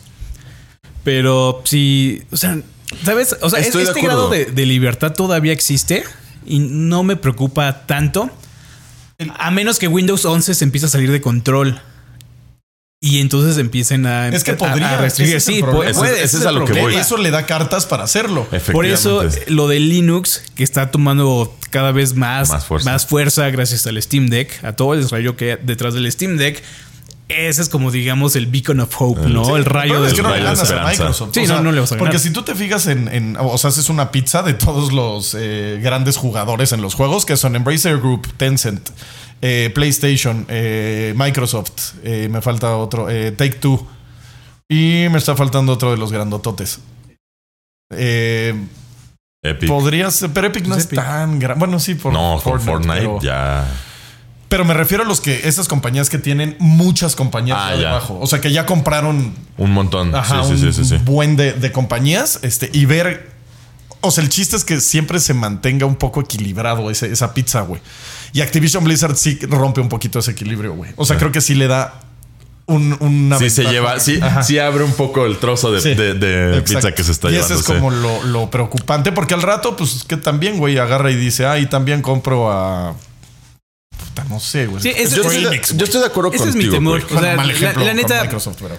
Pero 1.03 1.61
si, 1.65 2.21
o 2.31 2.37
sea, 2.37 2.59
¿sabes? 3.03 3.35
O 3.41 3.49
sea, 3.49 3.59
es- 3.59 3.67
Estoy 3.67 3.83
este 3.83 4.01
grado 4.01 4.29
de, 4.29 4.45
de 4.45 4.65
libertad 4.65 5.13
todavía 5.13 5.53
existe 5.53 6.03
y 6.45 6.59
no 6.59 7.03
me 7.03 7.15
preocupa 7.15 7.85
tanto. 7.85 8.29
A 9.37 9.51
menos 9.51 9.79
que 9.79 9.87
Windows 9.87 10.25
11 10.25 10.53
se 10.55 10.63
empiece 10.65 10.87
a 10.87 10.89
salir 10.89 11.11
de 11.11 11.21
control. 11.21 11.81
Y 12.99 13.19
entonces 13.19 13.57
empiecen 13.57 14.05
a, 14.05 14.29
Es 14.29 14.45
que 14.45 14.51
a- 14.51 14.53
a 14.53 14.57
podría, 14.57 14.97
restringir. 14.97 15.35
ese 15.35 15.51
es 15.51 15.57
el 15.59 15.65
Sí, 15.65 15.71
puede, 15.71 15.91
Ese- 15.91 16.01
ese 16.05 16.23
ese 16.23 16.37
es 16.37 16.45
a 16.45 16.49
el 16.49 16.55
lo 16.55 16.61
que 16.61 16.67
problema. 16.67 16.89
voy. 16.89 16.95
Eso 16.95 17.17
le 17.17 17.31
da 17.31 17.45
cartas 17.45 17.85
para 17.85 18.03
hacerlo. 18.05 18.47
Por 18.71 18.85
eso 18.85 19.23
lo 19.47 19.67
de 19.67 19.79
Linux, 19.81 20.41
que 20.55 20.63
está 20.63 20.89
tomando 20.89 21.53
cada 21.69 21.91
vez 21.91 22.15
más, 22.15 22.49
Más 22.49 22.65
fuerza. 22.65 22.91
más 22.91 23.05
fuerza 23.05 23.49
gracias 23.49 23.85
al 23.87 24.01
Steam 24.01 24.27
Deck, 24.27 24.63
a 24.63 24.73
todo 24.73 24.93
el 24.93 25.01
desarrollo 25.03 25.35
que 25.35 25.51
hay 25.53 25.57
detrás 25.63 25.93
del 25.95 26.09
Steam 26.11 26.37
Deck, 26.37 26.63
ese 27.35 27.61
es 27.61 27.69
como 27.69 27.91
digamos 27.91 28.35
el 28.35 28.47
beacon 28.47 28.79
of 28.79 28.93
hope, 28.99 29.27
¿no? 29.27 29.55
el 29.57 29.65
rayo 29.65 30.01
de 30.01 30.07
es 30.09 30.13
que 30.13 30.21
no 30.21 30.29
rayo 30.29 30.43
de 30.43 30.49
a. 30.49 30.85
Microsoft. 30.85 31.29
Sí, 31.33 31.39
O 31.41 31.43
no, 31.43 31.47
sea, 31.47 31.61
no 31.61 31.71
le 31.71 31.79
vas 31.81 31.91
a 31.91 31.95
ganar. 31.95 32.05
Porque 32.11 32.19
si 32.19 32.31
tú 32.31 32.43
te 32.43 32.55
fijas 32.55 32.87
en, 32.87 33.07
en- 33.07 33.37
o 33.39 33.57
sea, 33.57 33.69
haces 33.69 33.89
una 33.89 34.11
pizza 34.11 34.43
de 34.43 34.53
todos 34.53 34.91
los 34.93 35.35
eh, 35.39 35.79
grandes 35.81 36.17
jugadores 36.17 36.71
en 36.71 36.81
los 36.81 36.93
juegos, 36.95 37.25
que 37.25 37.35
son 37.37 37.55
Embracer 37.55 37.97
Group, 37.99 38.27
Tencent, 38.37 38.89
eh, 39.41 39.71
PlayStation, 39.75 40.45
eh, 40.49 41.13
Microsoft, 41.17 41.95
eh, 42.03 42.27
me 42.31 42.41
falta 42.41 42.77
otro, 42.77 43.09
eh, 43.09 43.31
Take 43.31 43.55
Two, 43.55 43.85
y 44.69 45.07
me 45.11 45.17
está 45.17 45.35
faltando 45.35 45.73
otro 45.73 45.91
de 45.91 45.97
los 45.97 46.11
grandototes. 46.11 46.79
Eh, 47.95 48.53
Epic. 49.45 49.67
podría 49.69 50.09
ser, 50.09 50.31
pero 50.31 50.47
Epic 50.47 50.65
no 50.67 50.75
es 50.75 50.85
Epic. 50.85 50.97
tan 50.99 51.37
grande. 51.37 51.59
Bueno, 51.59 51.79
sí, 51.79 51.95
por 51.95 52.13
no, 52.13 52.39
Fortnite 52.39 52.93
pero, 52.93 53.19
ya. 53.21 53.65
Pero 54.53 54.65
me 54.65 54.75
refiero 54.75 55.03
a 55.03 55.07
los 55.07 55.19
que, 55.19 55.47
esas 55.47 55.67
compañías 55.67 56.11
que 56.11 56.19
tienen 56.19 56.55
muchas 56.59 57.15
compañías 57.15 57.57
Ah, 57.59 57.71
debajo. 57.75 58.19
O 58.21 58.27
sea, 58.27 58.39
que 58.39 58.51
ya 58.51 58.67
compraron 58.67 59.33
Un 59.57 59.71
montón. 59.71 60.13
Ajá, 60.13 60.43
sí, 60.43 60.57
sí, 60.59 60.65
un 60.67 60.73
sí, 60.73 60.83
sí, 60.83 60.89
sí. 60.97 61.03
buen 61.03 61.35
de, 61.35 61.53
de 61.53 61.71
compañías 61.71 62.37
este, 62.43 62.69
y 62.71 62.85
ver. 62.85 63.31
O 64.01 64.11
sea, 64.11 64.23
el 64.23 64.29
chiste 64.29 64.55
es 64.55 64.63
que 64.63 64.79
siempre 64.79 65.19
se 65.19 65.33
mantenga 65.33 65.87
un 65.87 65.95
poco 65.95 66.21
equilibrado 66.21 66.91
ese- 66.91 67.11
esa 67.11 67.33
pizza, 67.33 67.61
güey. 67.61 67.81
Y 68.31 68.41
Activision 68.41 68.83
Blizzard 68.83 69.15
sí 69.15 69.39
rompe 69.49 69.81
un 69.81 69.89
poquito 69.89 70.19
ese 70.19 70.29
equilibrio, 70.31 70.75
güey. 70.75 70.91
O 70.97 71.05
sea, 71.05 71.17
creo 71.17 71.31
que 71.31 71.41
sí 71.41 71.55
le 71.55 71.65
da 71.67 72.01
un, 72.67 72.95
una. 72.99 73.39
Sí 73.39 73.49
se 73.49 73.63
lleva, 73.63 73.99
sí, 73.99 74.19
sí 74.43 74.59
abre 74.59 74.83
un 74.83 74.93
poco 74.93 75.25
el 75.25 75.39
trozo 75.39 75.71
de, 75.71 75.81
Sí, 75.81 75.95
de- 75.95 76.13
de 76.13 76.57
exacto. 76.59 76.73
pizza 76.75 76.91
que 76.93 77.03
se 77.03 77.11
está 77.11 77.29
y 77.29 77.31
llevando. 77.31 77.55
ese 77.55 77.59
es 77.61 77.65
sí. 77.65 77.73
como 77.73 77.89
lo, 77.89 78.21
lo 78.23 78.51
preocupante, 78.51 79.11
porque 79.11 79.33
al 79.33 79.41
rato, 79.41 79.75
pues 79.75 80.03
que 80.07 80.15
también, 80.17 80.59
güey, 80.59 80.77
agarra 80.77 81.09
y 81.09 81.15
dice, 81.15 81.47
ah, 81.47 81.57
y 81.57 81.65
también 81.65 82.03
compro 82.03 82.51
a. 82.51 82.93
No 84.29 84.39
sé, 84.39 84.67
güey. 84.67 84.81
Sí, 84.81 84.91
es- 84.95 85.15
Yo, 85.15 85.23
yo 85.75 85.85
estoy 85.85 86.01
de 86.01 86.07
acuerdo 86.07 86.31
Ese 86.31 86.49
es 86.49 86.55
mi 86.55 86.65
contigo. 86.69 86.73
temor. 86.75 87.03
O 87.05 87.19
sea, 87.19 87.35
la- 87.35 87.73
la 87.83 87.93
neta- 87.93 88.21
Microsoft, 88.23 88.57
pero. 88.61 88.75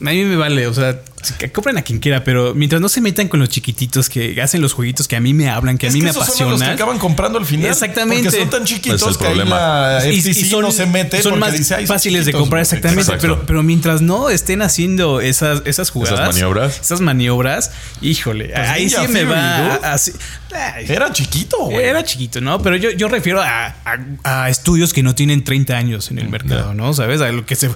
A 0.00 0.10
mí 0.10 0.24
me 0.24 0.36
vale, 0.36 0.66
o 0.66 0.74
sea, 0.74 1.00
que 1.38 1.50
compren 1.50 1.78
a 1.78 1.82
quien 1.82 1.98
quiera, 2.00 2.22
pero 2.22 2.54
mientras 2.54 2.82
no 2.82 2.88
se 2.90 3.00
metan 3.00 3.28
con 3.28 3.40
los 3.40 3.48
chiquititos 3.48 4.08
que 4.10 4.40
hacen 4.42 4.60
los 4.60 4.74
jueguitos 4.74 5.08
que 5.08 5.16
a 5.16 5.20
mí 5.20 5.32
me 5.32 5.48
hablan, 5.48 5.78
que 5.78 5.86
a 5.86 5.90
mí 5.90 6.00
que 6.00 6.04
me 6.04 6.10
esos 6.10 6.24
son 6.26 6.32
los 6.32 6.36
que 6.38 6.44
apasionan. 6.66 6.74
acaban 6.74 6.98
comprando 6.98 7.38
al 7.38 7.46
final. 7.46 7.70
Exactamente. 7.70 8.24
Porque 8.24 8.38
son 8.40 8.50
tan 8.50 8.62
Es 8.62 8.68
chiquitos 8.68 9.02
el 9.02 9.16
que 9.16 9.24
ahí 9.26 9.34
problema. 9.36 9.56
la 9.58 10.06
Y- 10.06 10.16
y 10.18 10.20
FTC 10.20 10.60
no 10.60 10.70
se 10.70 10.84
mete 10.86 11.22
son 11.22 11.38
más 11.38 11.52
dice, 11.54 11.74
"Ay, 11.76 11.86
son 11.86 11.94
fáciles 11.96 12.20
de 12.26 12.32
chiquitos", 12.32 12.40
comprar 12.42 12.60
exactamente 12.62 13.00
Exacto. 13.02 13.22
pero, 13.22 13.46
pero 13.46 13.62
mientras 13.62 14.02
no 14.02 14.28
estén 14.28 14.60
haciendo 14.62 15.20
esas, 15.22 15.62
esas 15.64 15.90
jugadas 15.90 16.28
maniobras. 16.28 16.78
esas 16.80 17.00
maniobras 17.00 17.70
híjole 18.02 18.50
Pues 18.54 18.68
ahí 18.68 18.90
sí 18.90 18.96
me 19.08 19.24
va 19.24 19.76
así- 19.92 20.12
ay, 20.54 20.84
Era 20.88 21.10
chiquito, 21.12 21.56
güey. 21.64 21.84
era 21.86 22.04
chiquito, 22.04 22.40
¿no? 22.42 22.60
Pero 22.62 22.76
yo, 22.76 22.90
yo 22.90 23.08
refiero 23.08 23.40
a, 23.40 23.74
a- 23.84 24.44
a 24.44 24.50
estudios 24.50 24.92
que 24.92 25.02
no 25.02 25.14
tienen 25.14 25.42
30 25.42 25.76
años 25.76 26.10
en 26.10 26.18
el 26.18 26.28
mercado, 26.28 26.74
¿no? 26.74 26.92
¿Sabes? 26.92 27.20
A 27.22 27.32
lo 27.32 27.44
que 27.46 27.56
se 27.56 27.70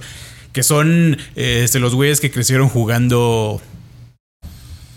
que 0.52 0.62
son 0.62 1.16
este, 1.36 1.78
los 1.78 1.94
güeyes 1.94 2.20
que 2.20 2.30
crecieron 2.30 2.68
jugando 2.68 3.60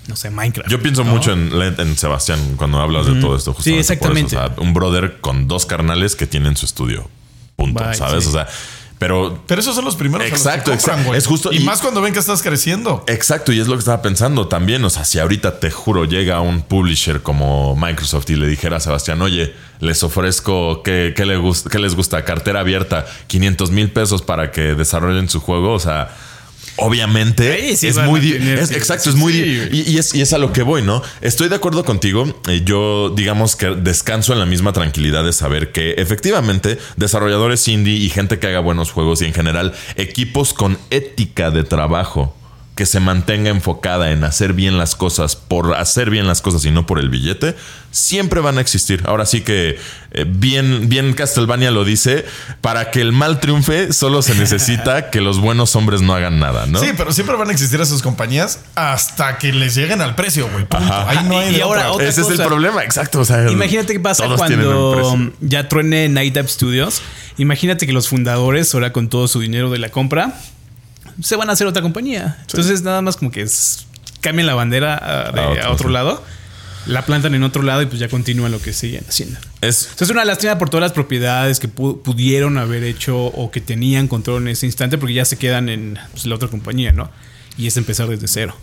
no 0.08 0.18
sé, 0.18 0.30
Minecraft. 0.30 0.70
Yo 0.70 0.82
pienso 0.82 1.04
¿no? 1.04 1.12
mucho 1.12 1.32
en, 1.32 1.52
en 1.54 1.98
Sebastián 1.98 2.56
cuando 2.58 2.80
hablas 2.80 3.06
de 3.06 3.22
todo 3.22 3.38
esto. 3.38 3.56
Sí, 3.60 3.72
justamente 3.82 3.96
por 3.98 4.18
eso. 4.18 4.34
exactamente. 4.34 4.36
O 4.38 4.40
sea, 4.40 4.54
un 4.58 4.74
brother 4.74 5.20
con 5.22 5.48
dos 5.48 5.66
carnales 5.66 6.16
que 6.16 6.28
tienen 6.28 6.58
su 6.58 6.66
estudio. 6.66 7.10
Punto. 7.56 7.84
Bye, 7.84 7.96
¿Sabes? 7.96 8.26
sí. 8.26 8.30
O 8.30 8.34
sea, 8.34 8.48
pero 9.08 9.40
Pero 9.48 9.62
esos 9.62 9.76
son 9.76 9.86
los 9.86 9.96
primeros 9.96 10.30
los 10.30 10.32
que 10.32 10.36
Exacto, 10.36 10.72
compran, 10.72 10.80
exacto. 10.80 11.04
güey. 11.08 11.18
Es 11.18 11.28
justo- 11.28 11.52
Y, 11.52 11.58
y- 11.58 11.60
más 11.64 11.82
cuando 11.82 12.02
ven 12.02 12.14
que 12.14 12.20
estás 12.20 12.42
creciendo. 12.42 13.04
Exacto, 13.08 13.52
y 13.52 13.60
es 13.60 13.68
lo 13.68 13.74
que 13.74 13.80
estaba 13.80 14.02
pensando 14.02 14.48
también. 14.48 14.84
O 14.86 14.90
sea, 14.90 15.06
si 15.06 15.20
ahorita 15.20 15.60
te 15.60 15.70
juro 15.72 16.06
llega 16.06 16.40
un 16.42 16.62
publisher 16.62 17.22
como 17.22 17.76
Microsoft 17.76 18.30
y 18.30 18.36
le 18.36 18.48
dijera 18.48 18.78
a 18.78 18.80
Sebastián, 18.80 19.22
oye, 19.22 19.54
les 19.80 20.02
ofrezco 20.04 20.82
que, 20.84 21.14
le 21.18 21.42
que 21.70 21.80
les 21.80 21.96
gusta 21.96 22.24
cartera 22.26 22.62
abierta, 22.62 23.06
500 23.28 23.72
mil 23.72 23.92
pesos 23.92 24.22
para 24.22 24.52
que 24.52 24.76
desarrollen 24.76 25.28
su 25.30 25.40
juego. 25.42 25.74
O 25.74 25.80
sea, 25.80 26.16
obviamente 26.78 27.76
sí 27.76 27.88
es 27.88 27.98
muy. 27.98 28.32
es- 28.34 28.72
exacto, 28.72 29.10
es 29.10 29.16
muy. 29.16 29.34
sí, 29.34 29.42
di- 29.44 29.58
güey. 29.58 29.80
y, 29.82 29.92
y 29.94 29.98
es, 29.98 30.14
y 30.14 30.22
es 30.22 30.34
a 30.34 30.38
lo 30.38 30.52
que 30.54 30.64
voy, 30.64 30.82
¿no? 30.82 31.02
Estoy 31.22 31.50
de 31.50 31.56
acuerdo 31.56 31.84
contigo. 31.86 32.40
Eh, 32.48 32.62
Yo, 32.66 33.10
digamos 33.16 33.56
que 33.56 33.68
descanso 33.76 34.34
en 34.34 34.40
la 34.40 34.46
misma 34.46 34.74
tranquilidad 34.74 35.24
de 35.24 35.34
saber 35.34 35.72
que 35.72 35.92
efectivamente 35.98 36.78
desarrolladores 36.98 37.68
indie 37.68 37.96
y 37.96 38.10
gente 38.10 38.40
que 38.40 38.48
haga 38.48 38.60
buenos 38.60 38.92
juegos 38.92 39.22
y 39.22 39.26
en 39.26 39.34
general 39.34 39.74
equipos 39.96 40.54
con 40.54 40.78
ética 40.90 41.52
de 41.52 41.64
trabajo 41.64 42.36
que 42.76 42.86
se 42.88 43.00
mantenga 43.00 43.50
enfocada 43.50 44.12
en 44.12 44.24
hacer 44.24 44.54
bien 44.54 44.80
las 44.80 44.96
cosas 44.96 45.36
por 45.36 45.76
hacer 45.76 46.10
bien 46.10 46.28
las 46.28 46.42
cosas 46.42 46.66
y 46.66 46.72
no 46.72 46.88
por 46.88 47.00
el 47.00 47.10
billete, 47.10 47.56
siempre 47.92 48.42
van 48.42 48.58
a 48.58 48.62
existir. 48.62 49.04
Ahora 49.06 49.28
sí 49.28 49.42
que 49.42 49.78
eh, 50.12 50.26
bien, 50.28 50.90
bien 50.90 51.14
Castlevania 51.14 51.70
lo 51.70 51.86
dice, 51.86 52.26
para 52.62 52.90
que 52.90 53.02
el 53.02 53.12
mal 53.12 53.40
triunfe 53.40 53.94
solo 53.94 54.24
se 54.24 54.34
necesita 54.34 55.10
que 55.12 55.22
los 55.22 55.40
buenos 55.40 55.76
hombres 55.76 56.02
no 56.02 56.16
hagan 56.16 56.40
nada, 56.40 56.66
¿no? 56.66 56.80
Sí, 56.80 56.88
pero 56.98 57.14
siempre 57.14 57.36
van 57.36 57.50
a 57.50 57.52
existir 57.52 57.80
esas 57.80 58.02
compañías 58.02 58.60
hasta 58.74 59.38
que 59.38 59.54
les 59.54 59.76
lleguen 59.76 60.02
al 60.02 60.16
precio, 60.16 60.50
güey. 60.50 60.66
Ahí 60.72 61.20
no 61.26 61.38
hay 61.38 61.54
Y 61.54 61.58
de 61.58 61.62
ahora 61.62 61.92
otra. 61.92 62.08
Ese 62.08 62.22
es 62.22 62.30
el 62.30 62.38
problema, 62.38 62.84
exacto. 62.84 63.20
O 63.20 63.26
sea, 63.26 63.52
Imagínate 63.52 63.94
qué 63.94 64.00
pasa 64.00 64.26
cuando 64.36 65.32
ya 65.42 65.70
truene 65.70 66.10
Night 66.10 66.38
Up 66.38 66.50
Studios. 66.50 67.04
Imagínate 67.38 67.86
que 67.86 67.94
los 67.94 68.08
fundadores, 68.08 68.74
ahora 68.74 68.92
con 68.94 69.10
todo 69.10 69.28
su 69.28 69.40
dinero 69.40 69.70
de 69.70 69.80
la 69.80 69.90
compra, 69.90 70.34
se 71.22 71.36
van 71.36 71.50
a 71.50 71.54
hacer 71.54 71.68
otra 71.68 71.82
compañía. 71.82 72.38
Entonces, 72.42 72.82
nada 72.82 73.02
más 73.02 73.18
como 73.18 73.32
que 73.32 73.42
es, 73.42 73.86
cambian 74.22 74.48
la 74.48 74.56
bandera 74.56 75.00
ah, 75.02 75.32
de- 75.34 75.62
A 75.62 75.66
a 75.68 75.72
otro, 75.72 75.90
sí. 75.90 75.94
lado, 75.94 76.24
la 76.86 77.06
plantan 77.06 77.34
en 77.36 77.44
otro 77.44 77.64
lado 77.64 77.82
y 77.82 77.86
pues 77.86 78.00
ya 78.00 78.10
continúan 78.10 78.52
lo 78.52 78.62
que 78.62 78.74
siguen 78.74 79.04
haciendo. 79.08 79.40
Es, 79.62 79.90
es 80.00 80.10
una 80.10 80.26
lástima 80.26 80.58
por 80.58 80.70
todas 80.70 80.82
las 80.82 80.92
propiedades 80.92 81.60
que 81.60 81.70
pu- 81.70 82.02
pudieron 82.02 82.58
haber 82.58 82.84
hecho 82.84 83.18
o 83.26 83.52
que 83.52 83.62
tenían 83.62 84.08
control 84.08 84.42
en 84.44 84.48
ese 84.50 84.66
instante 84.66 84.98
porque 84.98 85.14
ya 85.14 85.26
se 85.26 85.38
quedan 85.38 85.70
en 85.70 85.98
pues, 86.12 86.26
la 86.26 86.36
otra 86.36 86.50
compañía, 86.50 86.92
¿no? 86.92 87.10
Y 87.58 87.68
es 87.68 87.78
empezar 87.78 88.08
desde 88.10 88.28
cero. 88.28 88.58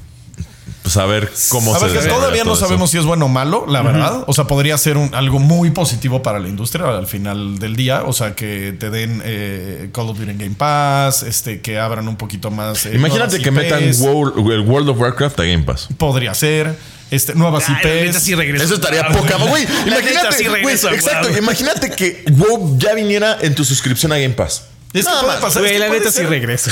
Pues, 0.82 0.96
a 0.96 1.06
ver 1.06 1.30
cómo 1.48 1.74
A 1.74 1.78
se 1.78 1.86
ver, 1.86 1.98
que 2.02 2.08
todavía 2.08 2.44
no 2.44 2.52
eso. 2.54 2.66
sabemos 2.66 2.90
si 2.90 2.98
es 2.98 3.04
bueno 3.04 3.26
o 3.26 3.28
malo, 3.28 3.64
la 3.68 3.82
verdad. 3.82 4.24
O 4.26 4.32
sea, 4.32 4.44
podría 4.44 4.76
ser 4.78 4.96
un- 4.96 5.14
algo 5.14 5.38
muy 5.38 5.70
positivo 5.70 6.22
para 6.22 6.38
la 6.38 6.48
industria 6.48 6.88
al 6.88 7.06
final 7.06 7.58
del 7.58 7.76
día. 7.76 8.02
O 8.04 8.12
sea, 8.12 8.34
que 8.34 8.74
te 8.78 8.90
den 8.90 9.22
eh, 9.24 9.90
Call 9.92 10.08
of 10.08 10.18
Duty 10.18 10.30
en 10.30 10.38
Game 10.38 10.54
Pass, 10.56 11.22
este, 11.22 11.60
que 11.60 11.78
abran 11.78 12.08
un 12.08 12.16
poquito 12.16 12.50
más. 12.50 12.86
eh, 12.86 12.92
Imagínate 12.94 13.40
que 13.40 13.50
metan 13.50 13.82
el 13.82 13.94
World 14.00 14.88
of 14.88 14.98
Warcraft 14.98 15.40
a 15.40 15.44
Game 15.44 15.62
Pass. 15.64 15.88
Podría 15.96 16.34
ser. 16.34 16.76
Este, 17.10 17.34
nuevas 17.34 17.64
IPs. 17.68 18.22
sí 18.22 18.36
regreso. 18.36 18.64
Eso 18.64 18.74
estaría 18.74 19.08
poca, 19.08 19.36
güey. 19.38 19.66
Imagínate, 19.86 20.36
sí 20.36 20.44
exacto. 20.92 21.36
Imagínate 21.36 21.90
que 21.90 22.24
WoW 22.30 22.78
ya 22.78 22.94
viniera 22.94 23.36
en 23.40 23.54
tu 23.56 23.64
suscripción 23.64 24.12
a 24.12 24.18
Game 24.18 24.34
Pass. 24.34 24.66
Es 24.92 25.04
que 25.04 25.10
Nada 25.10 25.20
puede 25.20 25.32
más. 25.34 25.42
pasar. 25.42 25.62
Güey, 25.62 25.72
es 25.76 25.80
que 25.80 25.86
la 25.88 25.92
neta 25.94 26.10
sí 26.10 26.22
regreso. 26.22 26.70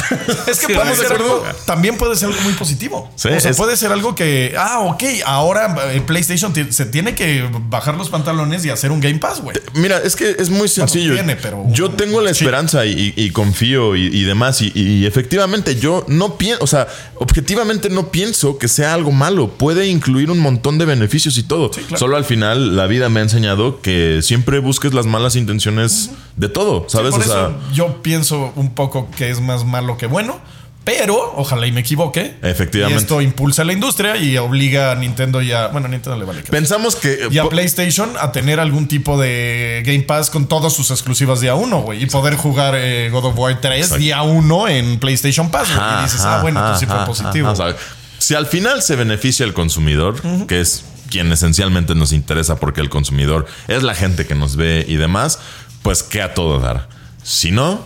Es 0.49 0.59
que 0.61 0.75
ser 0.75 1.13
algo, 1.13 1.45
también 1.67 1.97
puede 1.97 2.17
ser 2.17 2.29
algo 2.31 2.41
muy 2.43 2.53
positivo. 2.55 3.11
Sí, 3.15 3.29
o 3.29 3.39
sea, 3.41 3.51
es- 3.53 3.57
puede 3.57 3.77
ser 3.77 3.93
algo 3.93 4.15
que, 4.15 4.55
ah, 4.59 4.81
ok, 4.81 5.03
ahora 5.25 5.93
eh, 5.93 6.01
PlayStation 6.01 6.53
ti- 6.53 6.73
se 6.73 6.87
tiene 6.87 7.15
que 7.15 7.49
bajar 7.69 7.95
los 7.97 8.09
pantalones 8.11 8.65
y 8.65 8.71
hacer 8.71 8.91
un 8.91 9.01
Game 9.01 9.19
Pass, 9.19 9.41
güey. 9.41 9.57
Mira, 9.75 9.99
es 9.99 10.17
que 10.17 10.35
es 10.39 10.51
muy 10.51 10.69
sencillo. 10.69 11.15
tiene, 11.15 11.37
pero- 11.37 11.65
yo 11.71 11.91
tengo 11.91 12.21
la 12.21 12.31
esperanza 12.31 12.85
y, 12.87 13.13
y 13.17 13.31
confío 13.31 13.95
y, 13.95 14.07
y 14.07 14.25
demás. 14.25 14.63
Y, 14.63 14.73
y 14.75 15.07
efectivamente, 15.07 15.77
yo 15.79 16.05
no 16.09 16.37
pienso, 16.39 16.65
o 16.65 16.67
sea, 16.67 16.89
objetivamente 17.17 17.89
no 17.91 18.09
pienso 18.11 18.59
que 18.59 18.69
sea 18.69 18.95
algo 18.95 19.13
malo. 19.13 19.49
Puede 19.51 19.87
incluir 19.87 20.31
un 20.31 20.39
montón 20.41 20.79
de 20.79 20.85
beneficios 20.87 21.39
y 21.39 21.43
todo. 21.43 21.71
claro. 21.71 21.97
Solo 21.97 22.17
al 22.17 22.25
final, 22.25 22.75
la 22.77 22.87
vida 22.87 23.09
me 23.09 23.21
ha 23.21 23.23
enseñado 23.23 23.81
que 23.81 24.21
siempre 24.23 24.59
busques 24.59 24.95
las 24.95 25.07
malas 25.07 25.37
intenciones 25.37 26.11
de 26.39 26.49
todo, 26.49 26.87
¿sabes? 26.89 27.11
Por 27.13 27.21
o 27.21 27.25
sea, 27.25 27.35
eso 27.49 27.59
yo 27.75 28.03
pienso 28.03 28.53
un 28.57 28.75
poco 28.75 29.11
que 29.11 29.31
es 29.31 29.41
más 29.41 29.65
malo 29.65 29.97
que 29.99 30.07
bueno. 30.07 30.41
Pero, 30.85 31.35
ojalá 31.37 31.67
y 31.67 31.73
me 31.73 31.81
equivoque. 31.81 32.37
Efectivamente. 32.41 32.99
Y 32.99 33.03
esto 33.03 33.21
impulsa 33.21 33.63
la 33.63 33.75
industria 33.75 34.17
y 34.17 34.39
obliga 34.39 34.91
a 34.93 34.95
Nintendo 34.95 35.43
ya. 35.43 35.67
Bueno, 35.69 35.87
a 35.87 35.91
Nintendo 35.91 36.19
le 36.19 36.25
vale. 36.25 36.43
que- 36.43 36.51
Pensamos 36.51 36.97
que. 36.97 37.29
Y 37.31 37.37
a 37.37 37.45
PlayStation 37.47 38.09
a 38.19 38.33
tener 38.33 38.59
algún 38.59 38.89
tipo 38.89 39.21
de 39.21 39.83
Game 39.85 40.01
Pass 40.05 40.31
con 40.31 40.47
todas 40.49 40.73
sus 40.73 40.91
exclusivas 40.91 41.41
día 41.43 41.55
1, 41.57 41.81
güey. 41.83 42.03
Y 42.03 42.07
poder 42.07 42.37
jugar 42.37 42.73
eh, 42.75 43.11
God 43.13 43.27
of 43.27 43.39
War 43.39 43.61
3 43.61 43.77
Exacto. 43.81 43.97
día 44.03 44.23
1 44.23 44.69
en 44.69 44.99
PlayStation 44.99 45.51
Pass. 45.51 45.69
Ajá, 45.73 45.99
Y 46.01 46.05
dices, 46.05 46.23
ah, 46.25 46.39
bueno, 46.41 46.59
ajá, 46.59 46.69
entonces 46.69 46.89
sí 46.89 46.95
fue 46.97 47.05
positivo. 47.05 47.49
ajá. 47.51 47.77
Si 48.19 48.35
al 48.35 48.47
final 48.47 48.81
se 48.83 48.97
beneficia 48.97 49.45
el 49.45 49.53
consumidor, 49.53 50.17
que 50.47 50.61
es 50.63 50.85
quien 51.11 51.31
esencialmente 51.33 51.95
nos 51.95 52.13
interesa 52.13 52.57
porque 52.57 52.81
el 52.81 52.89
consumidor 52.89 53.45
es 53.67 53.83
la 53.83 53.95
gente 53.95 54.27
que 54.27 54.35
nos 54.35 54.57
ve 54.57 54.87
y 54.89 54.97
demás, 54.97 55.39
pues 55.83 56.03
que 56.03 56.23
a 56.23 56.35
todo 56.35 56.59
dar. 56.61 56.89
Si 57.23 57.51
no, 57.51 57.81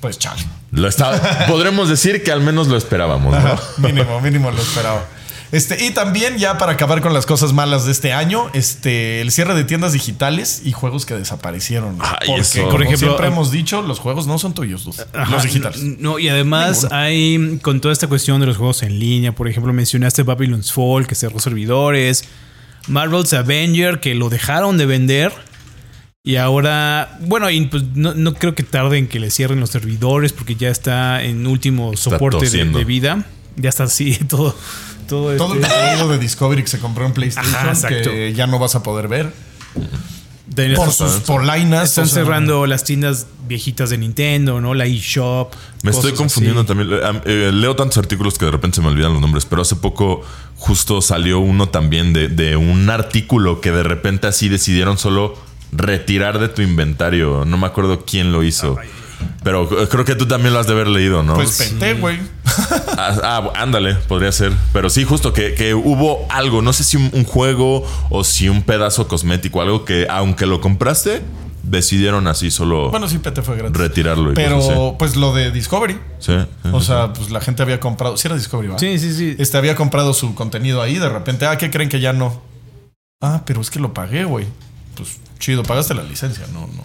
Pues 0.00 0.18
chale. 0.18 0.42
lo 0.72 0.88
está, 0.88 1.46
podremos 1.48 1.88
decir 1.88 2.22
que 2.22 2.32
al 2.32 2.40
menos 2.40 2.68
lo 2.68 2.76
esperábamos, 2.76 3.34
¿no? 3.42 3.58
mínimo, 3.78 4.20
mínimo 4.20 4.50
lo 4.50 4.60
esperaba. 4.60 5.04
Este, 5.52 5.84
y 5.84 5.92
también 5.92 6.36
ya 6.36 6.58
para 6.58 6.72
acabar 6.72 7.00
con 7.00 7.14
las 7.14 7.26
cosas 7.26 7.52
malas 7.52 7.84
de 7.86 7.92
este 7.92 8.12
año, 8.12 8.50
este, 8.54 9.20
el 9.20 9.30
cierre 9.30 9.54
de 9.54 9.62
tiendas 9.62 9.92
digitales 9.92 10.62
y 10.64 10.72
juegos 10.72 11.06
que 11.06 11.14
desaparecieron. 11.14 11.96
Porque, 12.26 12.40
eso. 12.40 12.68
por 12.70 12.82
ejemplo, 12.82 12.98
siempre 13.06 13.28
hemos 13.28 13.52
dicho, 13.52 13.80
los 13.82 14.00
juegos 14.00 14.26
no 14.26 14.36
son 14.40 14.52
tuyos. 14.52 14.88
Ajá, 15.12 15.30
los 15.30 15.44
digitales. 15.44 15.80
No, 15.80 16.18
y 16.18 16.28
además 16.28 16.88
hay 16.90 17.60
con 17.62 17.80
toda 17.80 17.92
esta 17.92 18.08
cuestión 18.08 18.40
de 18.40 18.46
los 18.46 18.56
juegos 18.56 18.82
en 18.82 18.98
línea, 18.98 19.32
por 19.32 19.46
ejemplo, 19.46 19.72
mencionaste 19.72 20.24
Babylon's 20.24 20.72
Fall, 20.72 21.06
que 21.06 21.14
cerró 21.14 21.38
servidores, 21.38 22.24
Marvel's 22.88 23.32
Avenger, 23.32 24.00
que 24.00 24.16
lo 24.16 24.30
dejaron 24.30 24.76
de 24.76 24.86
vender. 24.86 25.32
Y 26.26 26.36
ahora, 26.36 27.18
bueno, 27.20 27.50
y 27.50 27.66
pues 27.66 27.82
no, 27.94 28.14
no 28.14 28.32
creo 28.32 28.54
que 28.54 28.62
tarde 28.62 28.96
en 28.96 29.08
que 29.08 29.20
le 29.20 29.30
cierren 29.30 29.60
los 29.60 29.68
servidores 29.68 30.32
porque 30.32 30.54
ya 30.56 30.70
está 30.70 31.22
en 31.22 31.46
último 31.46 31.94
soporte 31.98 32.48
de, 32.48 32.64
vida. 32.84 33.26
Ya 33.56 33.68
está 33.68 33.84
así, 33.84 34.14
todo. 34.28 34.56
Todo, 35.06 35.36
Todo 35.36 35.52
el 35.52 35.60
este- 35.62 35.74
contenido 35.74 36.08
de 36.08 36.18
Discovery 36.18 36.62
que 36.62 36.68
se 36.68 36.78
compró 36.78 37.04
en 37.04 37.12
PlayStation 37.12 37.54
Ajá, 37.54 37.68
exacto. 37.68 38.10
que 38.10 38.32
ya 38.32 38.46
no 38.46 38.58
vas 38.58 38.74
a 38.74 38.82
poder 38.82 39.06
ver. 39.06 39.34
de- 40.46 40.74
Por 40.74 40.90
sus 40.92 41.12
polainas. 41.26 41.90
están 41.90 42.04
o 42.04 42.08
sea, 42.08 42.22
cerrando 42.24 42.64
las 42.64 42.84
tiendas 42.84 43.26
viejitas 43.46 43.90
de 43.90 43.98
Nintendo, 43.98 44.62
¿no? 44.62 44.72
La 44.72 44.86
eShop. 44.86 45.52
Me 45.82 45.90
estoy 45.90 46.12
confundiendo 46.12 46.60
así. 46.62 46.68
también. 46.68 46.88
Eh, 46.90 47.20
eh, 47.26 47.50
leo 47.52 47.76
tantos 47.76 47.98
artículos 47.98 48.38
que 48.38 48.46
de 48.46 48.50
repente 48.50 48.76
se 48.76 48.80
me 48.80 48.88
olvidan 48.88 49.12
los 49.12 49.20
nombres, 49.20 49.44
pero 49.44 49.60
hace 49.60 49.76
poco 49.76 50.22
justo 50.56 51.02
salió 51.02 51.38
uno 51.40 51.68
también 51.68 52.14
de, 52.14 52.28
de 52.28 52.56
un 52.56 52.88
artículo 52.88 53.60
que 53.60 53.72
de 53.72 53.82
repente 53.82 54.26
así 54.26 54.48
decidieron 54.48 54.96
solo 54.96 55.36
retirar 55.74 56.38
de 56.38 56.48
tu 56.48 56.62
inventario. 56.62 57.44
No 57.44 57.56
me 57.58 57.66
acuerdo 57.66 58.04
quién 58.04 58.32
lo 58.32 58.42
hizo. 58.42 58.76
Pero 59.42 59.82
eh, 59.82 59.88
creo 59.88 60.04
que 60.04 60.14
tú 60.14 60.26
también 60.26 60.52
lo 60.54 60.60
has 60.60 60.66
de 60.66 60.72
haber 60.72 60.88
leído, 60.88 61.22
¿no? 61.22 61.34
Pues 61.34 61.56
PT, 61.72 61.94
güey. 61.94 62.18
Ah, 62.96 63.18
ah, 63.24 63.52
ándale, 63.56 63.94
podría 63.94 64.30
ser. 64.30 64.52
Pero 64.72 64.88
sí, 64.88 65.02
justo 65.02 65.32
que, 65.32 65.54
que 65.54 65.74
hubo 65.74 66.26
algo, 66.30 66.62
no 66.62 66.72
sé 66.72 66.84
si 66.84 66.96
un, 66.96 67.10
un 67.12 67.24
juego 67.24 67.84
o 68.08 68.22
si 68.22 68.48
un 68.48 68.62
pedazo 68.62 69.08
cosmético, 69.08 69.60
algo 69.60 69.84
que 69.84 70.06
aunque 70.08 70.46
lo 70.46 70.60
compraste, 70.60 71.20
decidieron 71.64 72.28
así 72.28 72.52
solo 72.52 72.90
Bueno, 72.90 73.08
sí, 73.08 73.18
PT 73.18 73.42
fue 73.42 73.56
gratis. 73.56 73.76
retirarlo. 73.76 74.30
y 74.30 74.34
Pero, 74.34 74.56
cosas 74.60 74.78
pues 74.98 75.16
lo 75.16 75.34
de 75.34 75.50
Discovery. 75.50 75.98
Sí, 76.20 76.34
sí, 76.62 76.68
O 76.72 76.80
sea, 76.80 77.12
pues 77.12 77.30
la 77.32 77.40
gente 77.40 77.62
había 77.62 77.80
comprado. 77.80 78.16
Sí, 78.16 78.28
era 78.28 78.36
Discovery, 78.36 78.68
¿va? 78.68 78.78
Sí, 78.78 78.98
sí, 79.00 79.12
sí. 79.12 79.34
Este 79.38 79.56
había 79.58 79.74
comprado 79.74 80.14
su 80.14 80.34
contenido 80.36 80.80
ahí. 80.80 80.98
De 80.98 81.08
repente, 81.08 81.46
ah, 81.46 81.58
¿qué 81.58 81.70
creen 81.70 81.88
que 81.88 81.98
ya 81.98 82.12
no? 82.12 82.40
Ah, 83.20 83.42
pero 83.44 83.60
es 83.60 83.70
que 83.70 83.80
lo 83.80 83.92
pagué, 83.92 84.24
güey. 84.24 84.46
Pues 84.96 85.18
chido, 85.38 85.62
pagaste 85.62 85.94
la 85.94 86.02
licencia, 86.02 86.46
no, 86.52 86.60
no. 86.60 86.84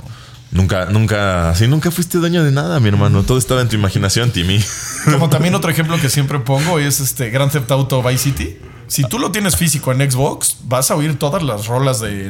Nunca, 0.52 0.86
nunca, 0.86 1.52
así 1.52 1.68
nunca 1.68 1.92
fuiste 1.92 2.18
dueño 2.18 2.44
de 2.44 2.52
nada, 2.52 2.80
mi 2.80 2.88
hermano. 2.88 3.24
Todo 3.24 3.38
estaba 3.38 3.62
en 3.62 3.70
tu 3.70 3.76
imaginación, 3.76 4.32
Timmy. 4.32 4.64
Como 5.06 5.30
también 5.30 5.54
otro 5.54 5.70
ejemplo 5.70 6.00
que 6.02 6.10
siempre 6.10 6.40
pongo 6.40 6.80
es 6.80 7.00
este 7.00 7.30
Grand 7.30 7.52
Theft 7.52 7.70
Auto 7.72 8.02
Vice 8.02 8.24
City. 8.24 8.58
Si 8.88 9.04
tú 9.04 9.20
lo 9.20 9.32
tienes 9.32 9.56
físico 9.56 9.92
en 9.92 10.10
Xbox, 10.10 10.58
vas 10.64 10.90
a 10.90 10.96
oír 10.96 11.20
todas 11.20 11.44
las 11.44 11.68
rolas 11.68 12.00
de 12.00 12.28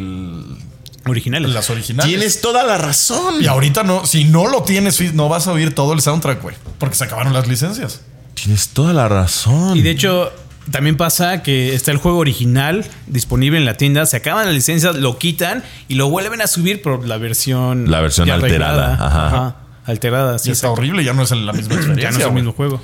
Originales. 1.06 1.52
las 1.52 1.70
originales. 1.70 2.10
Tienes 2.10 2.42
toda 2.42 2.64
la 2.64 2.78
razón. 2.78 3.42
Y 3.42 3.48
ahorita 3.48 3.84
no, 3.84 4.06
si 4.06 4.26
no 4.26 4.48
lo 4.48 4.64
tienes, 4.64 5.14
no 5.14 5.30
vas 5.30 5.48
a 5.48 5.54
oír 5.54 5.74
todo 5.74 5.94
el 5.94 6.02
soundtrack, 6.02 6.42
güey. 6.42 6.56
Porque 6.78 6.96
se 6.96 7.06
acabaron 7.06 7.34
las 7.34 7.48
licencias. 7.48 8.02
Tienes 8.34 8.70
toda 8.70 8.94
la 8.94 9.08
razón. 9.08 9.78
Y 9.78 9.82
de 9.82 9.92
hecho, 9.92 10.32
también 10.72 10.98
pasa 10.98 11.42
que 11.44 11.74
está 11.74 11.92
el 11.92 11.98
juego 11.98 12.18
original 12.20 12.86
disponible 13.08 13.58
en 13.58 13.66
la 13.66 13.76
tienda, 13.76 14.06
se 14.06 14.18
acaban 14.18 14.46
las 14.46 14.54
licencias, 14.54 14.96
lo 14.96 15.18
quitan 15.18 15.64
y 15.88 15.96
lo 15.96 16.10
vuelven 16.10 16.42
a 16.42 16.48
subir 16.48 16.82
por 16.82 17.08
la 17.08 17.18
versión. 17.18 17.90
La 17.90 18.02
versión 18.02 18.28
ya 18.28 18.36
alterada, 18.36 18.94
ajá. 18.94 19.56
Alterada, 19.86 20.38
sí. 20.38 20.50
Y 20.50 20.52
está 20.52 20.68
exacto. 20.68 20.82
horrible, 20.82 21.04
ya 21.04 21.14
no 21.14 21.24
es 21.24 21.32
la 21.32 21.54
misma 21.54 21.76
experiencia. 21.76 21.96
Ya 22.04 22.12
no 22.12 22.20
es 22.20 22.26
el 22.26 22.34
mismo 22.34 22.52
juego. 22.54 22.82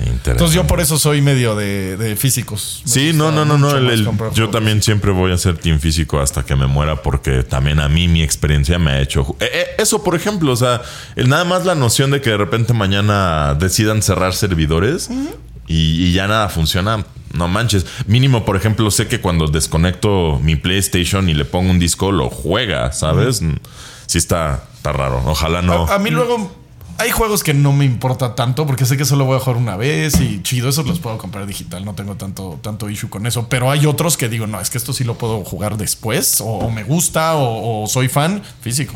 Interesante. 0.00 0.30
Entonces 0.30 0.54
yo 0.54 0.64
por 0.66 0.80
eso 0.80 0.96
soy 0.96 1.20
medio 1.22 1.56
de, 1.56 1.96
de 1.96 2.14
físicos. 2.14 2.82
Me 2.86 2.90
Sí, 2.92 3.12
no, 3.12 3.32
no, 3.32 3.44
no, 3.44 3.58
no. 3.58 3.76
el- 3.76 3.90
el- 3.90 4.04
yo 4.04 4.12
juegos. 4.12 4.50
también 4.52 4.80
siempre 4.80 5.10
voy 5.10 5.32
a 5.32 5.38
ser 5.38 5.56
team 5.58 5.80
físico 5.80 6.20
hasta 6.20 6.44
que 6.44 6.54
me 6.54 6.66
muera 6.68 7.02
porque 7.02 7.42
también 7.42 7.80
a 7.80 7.88
mí 7.88 8.06
mi 8.06 8.22
experiencia 8.22 8.78
me 8.78 8.92
ha 8.92 9.00
hecho... 9.00 9.36
Eh, 9.40 9.48
eh, 9.52 9.66
eso, 9.78 10.04
por 10.04 10.14
ejemplo, 10.14 10.52
o 10.52 10.56
sea, 10.56 10.82
el- 11.16 11.28
nada 11.28 11.42
más 11.44 11.64
la 11.66 11.74
noción 11.74 12.12
de 12.12 12.20
que 12.20 12.30
de 12.30 12.36
repente 12.36 12.72
mañana 12.74 13.56
decidan 13.58 14.00
cerrar 14.02 14.34
servidores 14.34 15.10
y, 15.66 16.04
y 16.06 16.12
ya 16.12 16.28
nada 16.28 16.48
funciona. 16.48 17.04
No 17.32 17.48
manches. 17.48 17.86
Mínimo, 18.06 18.44
por 18.44 18.56
ejemplo, 18.56 18.90
sé 18.90 19.08
que 19.08 19.20
cuando 19.20 19.46
desconecto 19.46 20.40
mi 20.42 20.56
PlayStation 20.56 21.28
y 21.28 21.34
le 21.34 21.44
pongo 21.44 21.70
un 21.70 21.78
disco, 21.78 22.12
lo 22.12 22.30
juega, 22.30 22.92
¿sabes? 22.92 23.42
Sí 24.06 24.18
está, 24.18 24.64
está 24.74 24.92
raro. 24.92 25.22
Ojalá 25.26 25.62
no. 25.62 25.86
A, 25.86 25.96
a 25.96 25.98
mí 25.98 26.10
luego 26.10 26.50
hay 26.98 27.12
juegos 27.12 27.44
que 27.44 27.54
no 27.54 27.72
me 27.72 27.84
importa 27.84 28.34
tanto 28.34 28.66
porque 28.66 28.84
sé 28.84 28.96
que 28.96 29.04
solo 29.04 29.24
voy 29.24 29.36
a 29.36 29.40
jugar 29.40 29.56
una 29.56 29.76
vez 29.76 30.20
y 30.20 30.42
chido, 30.42 30.68
esos 30.68 30.84
los 30.84 30.98
puedo 30.98 31.16
comprar 31.16 31.46
digital, 31.46 31.84
no 31.84 31.94
tengo 31.94 32.16
tanto, 32.16 32.58
tanto 32.60 32.90
issue 32.90 33.08
con 33.08 33.24
eso. 33.24 33.46
Pero 33.48 33.70
hay 33.70 33.86
otros 33.86 34.16
que 34.16 34.28
digo, 34.28 34.48
no, 34.48 34.60
es 34.60 34.68
que 34.68 34.78
esto 34.78 34.92
sí 34.92 35.04
lo 35.04 35.14
puedo 35.14 35.44
jugar 35.44 35.76
después, 35.76 36.40
o, 36.40 36.68
me 36.70 36.82
gusta, 36.82 37.36
o, 37.36 37.84
o 37.84 37.86
soy 37.86 38.08
fan 38.08 38.42
físico. 38.60 38.94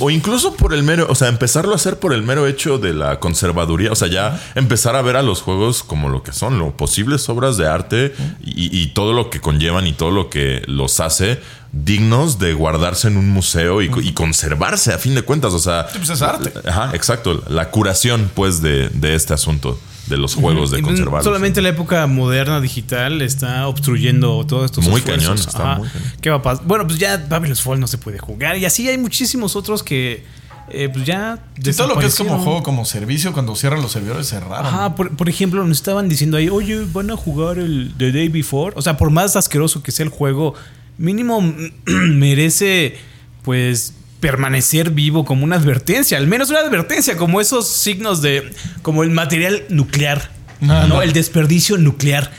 O 0.00 0.08
incluso 0.08 0.54
por 0.54 0.72
el 0.72 0.82
mero, 0.82 1.06
o 1.10 1.14
sea, 1.14 1.28
empezarlo 1.28 1.72
a 1.72 1.76
hacer 1.76 1.98
por 1.98 2.14
el 2.14 2.22
mero 2.22 2.46
hecho 2.46 2.78
de 2.78 2.94
la 2.94 3.20
conservaduría. 3.20 3.92
O 3.92 3.96
sea, 3.96 4.08
ya 4.08 4.40
empezar 4.54 4.96
a 4.96 5.02
ver 5.02 5.16
a 5.16 5.22
los 5.22 5.42
juegos 5.42 5.82
como 5.82 6.08
lo 6.08 6.22
que 6.22 6.32
son, 6.32 6.58
lo 6.58 6.74
posibles 6.76 7.28
obras 7.28 7.58
de 7.58 7.68
arte 7.68 8.14
y, 8.42 8.74
y 8.76 8.86
todo 8.94 9.12
lo 9.12 9.28
que 9.28 9.40
conllevan 9.40 9.86
y 9.86 9.92
todo 9.92 10.10
lo 10.10 10.30
que 10.30 10.62
los 10.66 10.98
hace 11.00 11.40
dignos 11.84 12.38
de 12.38 12.54
guardarse 12.54 13.08
en 13.08 13.16
un 13.16 13.30
museo 13.30 13.82
y, 13.82 13.90
y 14.02 14.12
conservarse 14.12 14.92
a 14.92 14.98
fin 14.98 15.14
de 15.14 15.22
cuentas. 15.22 15.52
O 15.52 15.58
sea, 15.58 15.88
Sí, 15.90 15.98
pues 15.98 16.10
es 16.10 16.22
arte. 16.22 16.52
Ajá, 16.68 16.90
exacto. 16.94 17.42
La 17.48 17.70
curación, 17.70 18.30
pues, 18.34 18.62
de, 18.62 18.88
de 18.90 19.14
este 19.14 19.34
asunto 19.34 19.78
de 20.06 20.18
los 20.18 20.34
juegos, 20.34 20.70
de 20.70 20.80
Y, 20.80 20.82
conservarlos. 20.82 21.24
Solamente 21.24 21.62
la 21.62 21.70
época 21.70 22.06
moderna 22.06 22.60
digital 22.60 23.22
está 23.22 23.66
obstruyendo 23.68 24.44
todos 24.46 24.66
estos 24.66 24.84
Muy 24.86 25.00
esfuerzos. 25.00 25.24
cañón, 25.24 25.38
está 25.38 25.76
muy 25.78 25.88
cañón. 25.88 26.12
¿Qué 26.20 26.30
va 26.30 26.36
a 26.36 26.42
pasar? 26.42 26.64
Bueno, 26.66 26.86
pues 26.86 26.98
ya 26.98 27.16
Babylon's 27.28 27.62
Fall 27.62 27.80
no 27.80 27.86
se 27.86 27.96
puede 27.98 28.18
jugar. 28.18 28.58
Y 28.58 28.66
así 28.66 28.86
hay 28.88 28.98
muchísimos 28.98 29.56
otros 29.56 29.82
que 29.82 30.24
eh, 30.70 30.90
pues 30.92 31.04
ya. 31.06 31.38
Sí, 31.62 31.72
todo 31.74 31.88
lo 31.88 31.98
que 31.98 32.06
es 32.06 32.14
como 32.16 32.38
juego, 32.38 32.62
como 32.62 32.84
servicio, 32.84 33.32
cuando 33.32 33.56
cierran 33.56 33.82
los 33.82 33.92
servidores, 33.92 34.28
cerraron. 34.28 34.66
Ajá, 34.66 34.94
por, 34.94 35.16
por 35.16 35.28
ejemplo, 35.28 35.64
nos 35.64 35.78
estaban 35.78 36.08
diciendo 36.08 36.36
ahí, 36.36 36.48
oye, 36.50 36.84
van 36.92 37.10
a 37.10 37.16
jugar 37.16 37.58
el 37.58 37.92
The 37.98 38.12
Day 38.12 38.28
Before. 38.28 38.74
O 38.76 38.82
sea, 38.82 38.96
por 38.96 39.10
más 39.10 39.36
asqueroso 39.36 39.82
que 39.82 39.90
sea 39.90 40.04
el 40.04 40.10
juego, 40.10 40.54
mínimo 40.98 41.40
merece, 41.84 42.96
pues, 43.42 43.94
permanecer 44.20 44.90
vivo 44.90 45.24
como 45.24 45.44
una 45.44 45.56
advertencia. 45.56 46.16
Al 46.18 46.26
menos 46.26 46.50
una 46.50 46.60
advertencia, 46.60 47.16
como 47.16 47.40
esos 47.40 47.68
signos 47.68 48.22
de. 48.22 48.52
como 48.82 49.02
el 49.02 49.10
material 49.10 49.64
nuclear. 49.68 50.30
Ah, 50.62 50.86
no, 50.86 50.86
no. 50.86 51.02
el 51.02 51.12
desperdicio 51.12 51.76
nuclear. 51.76 52.30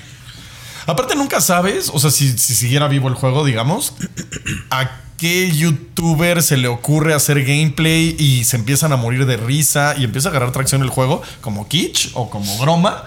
Aparte, 0.88 1.16
nunca 1.16 1.42
sabes, 1.42 1.90
o 1.94 2.00
sea, 2.00 2.12
si, 2.12 2.38
si 2.38 2.54
siguiera 2.54 2.88
vivo 2.88 3.08
el 3.08 3.16
juego, 3.16 3.44
digamos, 3.44 3.94
a 4.70 5.02
qué 5.18 5.52
youtuber 5.52 6.44
se 6.44 6.58
le 6.58 6.68
ocurre 6.68 7.14
hacer 7.14 7.44
gameplay 7.44 8.16
y 8.20 8.44
se 8.44 8.58
empiezan 8.58 8.92
a 8.92 8.98
morir 8.98 9.26
de 9.26 9.38
risa 9.38 9.96
y 9.98 10.04
empieza 10.04 10.30
a 10.30 10.32
agarrar 10.32 10.52
tracción 10.52 10.82
el 10.82 10.90
juego, 10.90 11.22
como 11.42 11.68
Kitsch 11.68 12.12
o 12.14 12.30
como 12.30 12.58
Broma. 12.58 13.04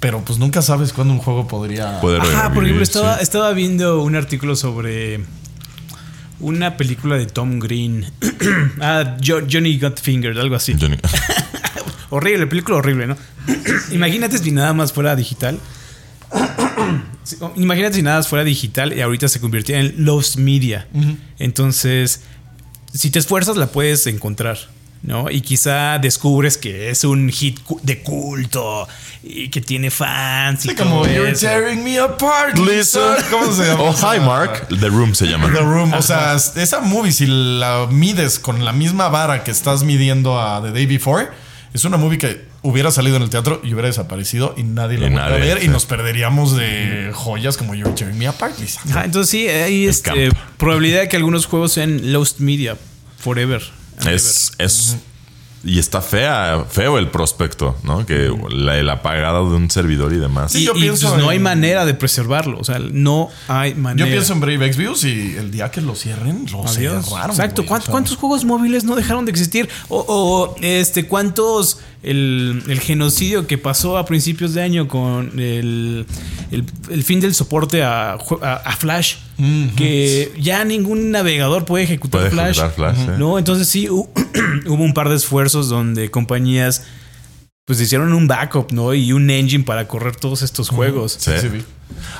Pero 0.00 0.24
pues 0.24 0.38
nunca 0.38 0.62
sabes 0.62 0.92
cuándo 0.92 1.12
un 1.14 1.20
juego 1.20 1.48
podría. 1.48 2.00
Poder 2.00 2.20
Ajá, 2.22 2.52
por 2.52 2.62
ejemplo, 2.64 2.82
estaba, 2.84 3.16
sí. 3.16 3.22
estaba 3.24 3.52
viendo 3.52 4.02
un 4.02 4.14
artículo 4.14 4.54
sobre 4.54 5.20
una 6.40 6.76
película 6.76 7.16
de 7.16 7.26
Tom 7.26 7.58
Green. 7.58 8.04
ah, 8.80 9.16
Jo- 9.24 9.42
Johnny 9.50 9.78
Got 9.78 10.00
Fingered, 10.00 10.38
algo 10.38 10.54
así. 10.54 10.74
Johnny- 10.80 10.98
Horrible, 12.10 12.46
película 12.46 12.76
horrible, 12.78 13.06
¿no? 13.08 13.16
Imagínate 13.92 14.38
si 14.38 14.50
nada 14.52 14.72
más 14.72 14.92
fuera 14.92 15.14
digital. 15.16 15.58
Sí, 17.24 17.36
o- 17.40 17.52
Imagínate 17.56 17.96
si 17.96 18.02
nada 18.02 18.16
más 18.18 18.28
fuera 18.28 18.42
digital 18.44 18.96
y 18.96 19.02
ahorita 19.02 19.28
se 19.28 19.38
convirtiera 19.40 19.82
en 19.82 20.04
Lost 20.06 20.36
Media. 20.36 20.88
Entonces, 21.38 22.22
si 22.94 23.10
te 23.10 23.18
esfuerzas, 23.18 23.58
la 23.58 23.66
puedes 23.66 24.06
encontrar, 24.06 24.58
¿no? 25.02 25.30
Y 25.30 25.40
quizá 25.40 25.98
descubres 25.98 26.58
que 26.58 26.90
es 26.90 27.04
un 27.04 27.30
hit 27.30 27.62
cu- 27.62 27.80
de 27.82 28.02
culto 28.02 28.86
y 29.22 29.48
que 29.48 29.60
tiene 29.60 29.90
fans. 29.90 30.64
Y 30.66 30.70
Sí, 30.70 30.74
como 30.74 31.02
todo 31.02 31.12
You're 31.12 31.30
eso. 31.30 31.46
tearing 31.46 31.82
me 31.84 31.98
apart, 31.98 32.56
Lisa. 32.58 33.16
Lisa. 33.16 33.16
¿Cómo 33.30 33.52
se 33.52 33.64
llama? 33.66 33.82
Oh, 33.84 33.92
hi, 33.94 34.20
Mark. 34.20 34.68
The 34.80 34.88
Room 34.88 35.14
se 35.14 35.26
llama. 35.26 35.52
The 35.52 35.60
Room. 35.60 35.92
O 35.94 36.02
sea, 36.02 36.34
esa 36.34 36.80
movie, 36.80 37.12
si 37.12 37.26
la 37.26 37.86
mides 37.90 38.38
con 38.38 38.64
la 38.64 38.72
misma 38.72 39.08
vara 39.08 39.44
que 39.44 39.50
estás 39.50 39.82
midiendo 39.84 40.40
a 40.40 40.62
The 40.62 40.72
Day 40.72 40.86
Before, 40.86 41.28
es 41.74 41.84
una 41.84 41.96
movie 41.96 42.18
que 42.18 42.48
hubiera 42.62 42.90
salido 42.90 43.16
en 43.16 43.22
el 43.22 43.30
teatro 43.30 43.60
y 43.62 43.72
hubiera 43.72 43.86
desaparecido 43.88 44.54
y 44.56 44.64
nadie 44.64 44.98
lo 44.98 45.06
Y 45.06 45.10
vuelve 45.10 45.26
a 45.34 45.36
ver 45.54 45.62
y 45.62 45.68
nos 45.68 45.86
perderíamos 45.86 46.56
de 46.56 47.12
joyas 47.14 47.56
como 47.56 47.74
You're 47.74 47.92
Tearing 47.92 48.18
Me 48.18 48.26
Apart, 48.26 48.58
Lisa. 48.58 48.80
Entonces 49.04 49.30
sí, 49.30 49.46
hay 49.48 49.86
este, 49.86 50.30
probabilidad 50.56 51.00
de 51.02 51.08
que 51.08 51.16
algunos 51.16 51.46
juegos 51.46 51.72
sean 51.72 52.12
Lost 52.12 52.40
Media 52.40 52.76
forever. 53.18 53.62
Es, 54.06 54.52
es 54.58 54.96
y 55.64 55.80
está 55.80 56.00
fea, 56.00 56.64
feo 56.70 56.98
el 56.98 57.08
prospecto, 57.10 57.76
¿no? 57.82 58.06
Que 58.06 58.32
la, 58.50 58.78
el 58.78 58.88
apagado 58.88 59.50
de 59.50 59.56
un 59.56 59.68
servidor 59.70 60.12
y 60.12 60.16
demás. 60.18 60.52
Sí, 60.52 60.60
Y, 60.60 60.64
yo 60.66 60.72
y, 60.76 60.80
pienso 60.82 61.08
pues, 61.08 61.18
no 61.20 61.24
en- 61.24 61.30
hay 61.30 61.38
manera 61.40 61.84
de 61.84 61.94
preservarlo. 61.94 62.58
O 62.60 62.64
sea, 62.64 62.78
no 62.78 63.28
hay 63.48 63.74
manera. 63.74 64.06
Yo 64.06 64.10
pienso 64.12 64.32
en 64.34 64.40
Brave 64.40 64.64
Exvius 64.66 65.02
y 65.04 65.34
el 65.36 65.50
día 65.50 65.70
que 65.72 65.80
lo 65.80 65.96
cierren, 65.96 66.46
lo 66.52 66.64
Adiós. 66.66 67.04
cerraron. 67.06 67.30
Exacto. 67.30 67.62
güey, 67.62 67.68
¿Cuán- 67.68 67.80
o 67.80 67.84
sea. 67.84 67.90
¿Cuántos 67.92 68.16
juegos 68.16 68.44
móviles 68.44 68.84
no 68.84 68.94
dejaron 68.94 69.24
de 69.24 69.32
existir? 69.32 69.68
O, 69.88 70.04
o, 70.06 70.56
este, 70.60 71.06
¿cuántos 71.08 71.80
el, 72.02 72.62
el 72.68 72.80
genocidio 72.80 73.46
que 73.46 73.58
pasó 73.58 73.98
a 73.98 74.06
principios 74.06 74.54
de 74.54 74.62
año 74.62 74.86
con 74.88 75.38
el, 75.38 76.06
el- 76.50 76.64
el 76.90 77.04
fin 77.04 77.20
del 77.20 77.34
soporte 77.34 77.82
a, 77.82 78.12
a- 78.12 78.16
a 78.64 78.76
Flash? 78.76 79.16
Que 79.76 80.32
ya 80.40 80.64
ningún 80.64 81.10
navegador 81.10 81.64
puede 81.64 81.84
ejecutar 81.84 82.20
Puede 82.22 82.30
Flash. 82.32 82.58
ejecutar 82.58 82.94
Flash. 82.96 83.18
No, 83.18 83.38
entonces 83.38 83.68
sí 83.68 83.86
hu- 83.88 84.08
hubo 84.66 84.82
un 84.84 84.94
par 84.94 85.08
de 85.08 85.16
esfuerzos 85.16 85.68
donde 85.68 86.10
compañías 86.10 86.84
pues 87.64 87.80
hicieron 87.80 88.12
un 88.14 88.26
backup, 88.26 88.72
¿no? 88.72 88.94
Y 88.94 89.12
un 89.12 89.28
engine 89.30 89.62
para 89.64 89.86
correr 89.86 90.16
todos 90.16 90.40
estos 90.42 90.70
juegos. 90.70 91.16
Sí. 91.20 91.32
Sí. 91.40 91.48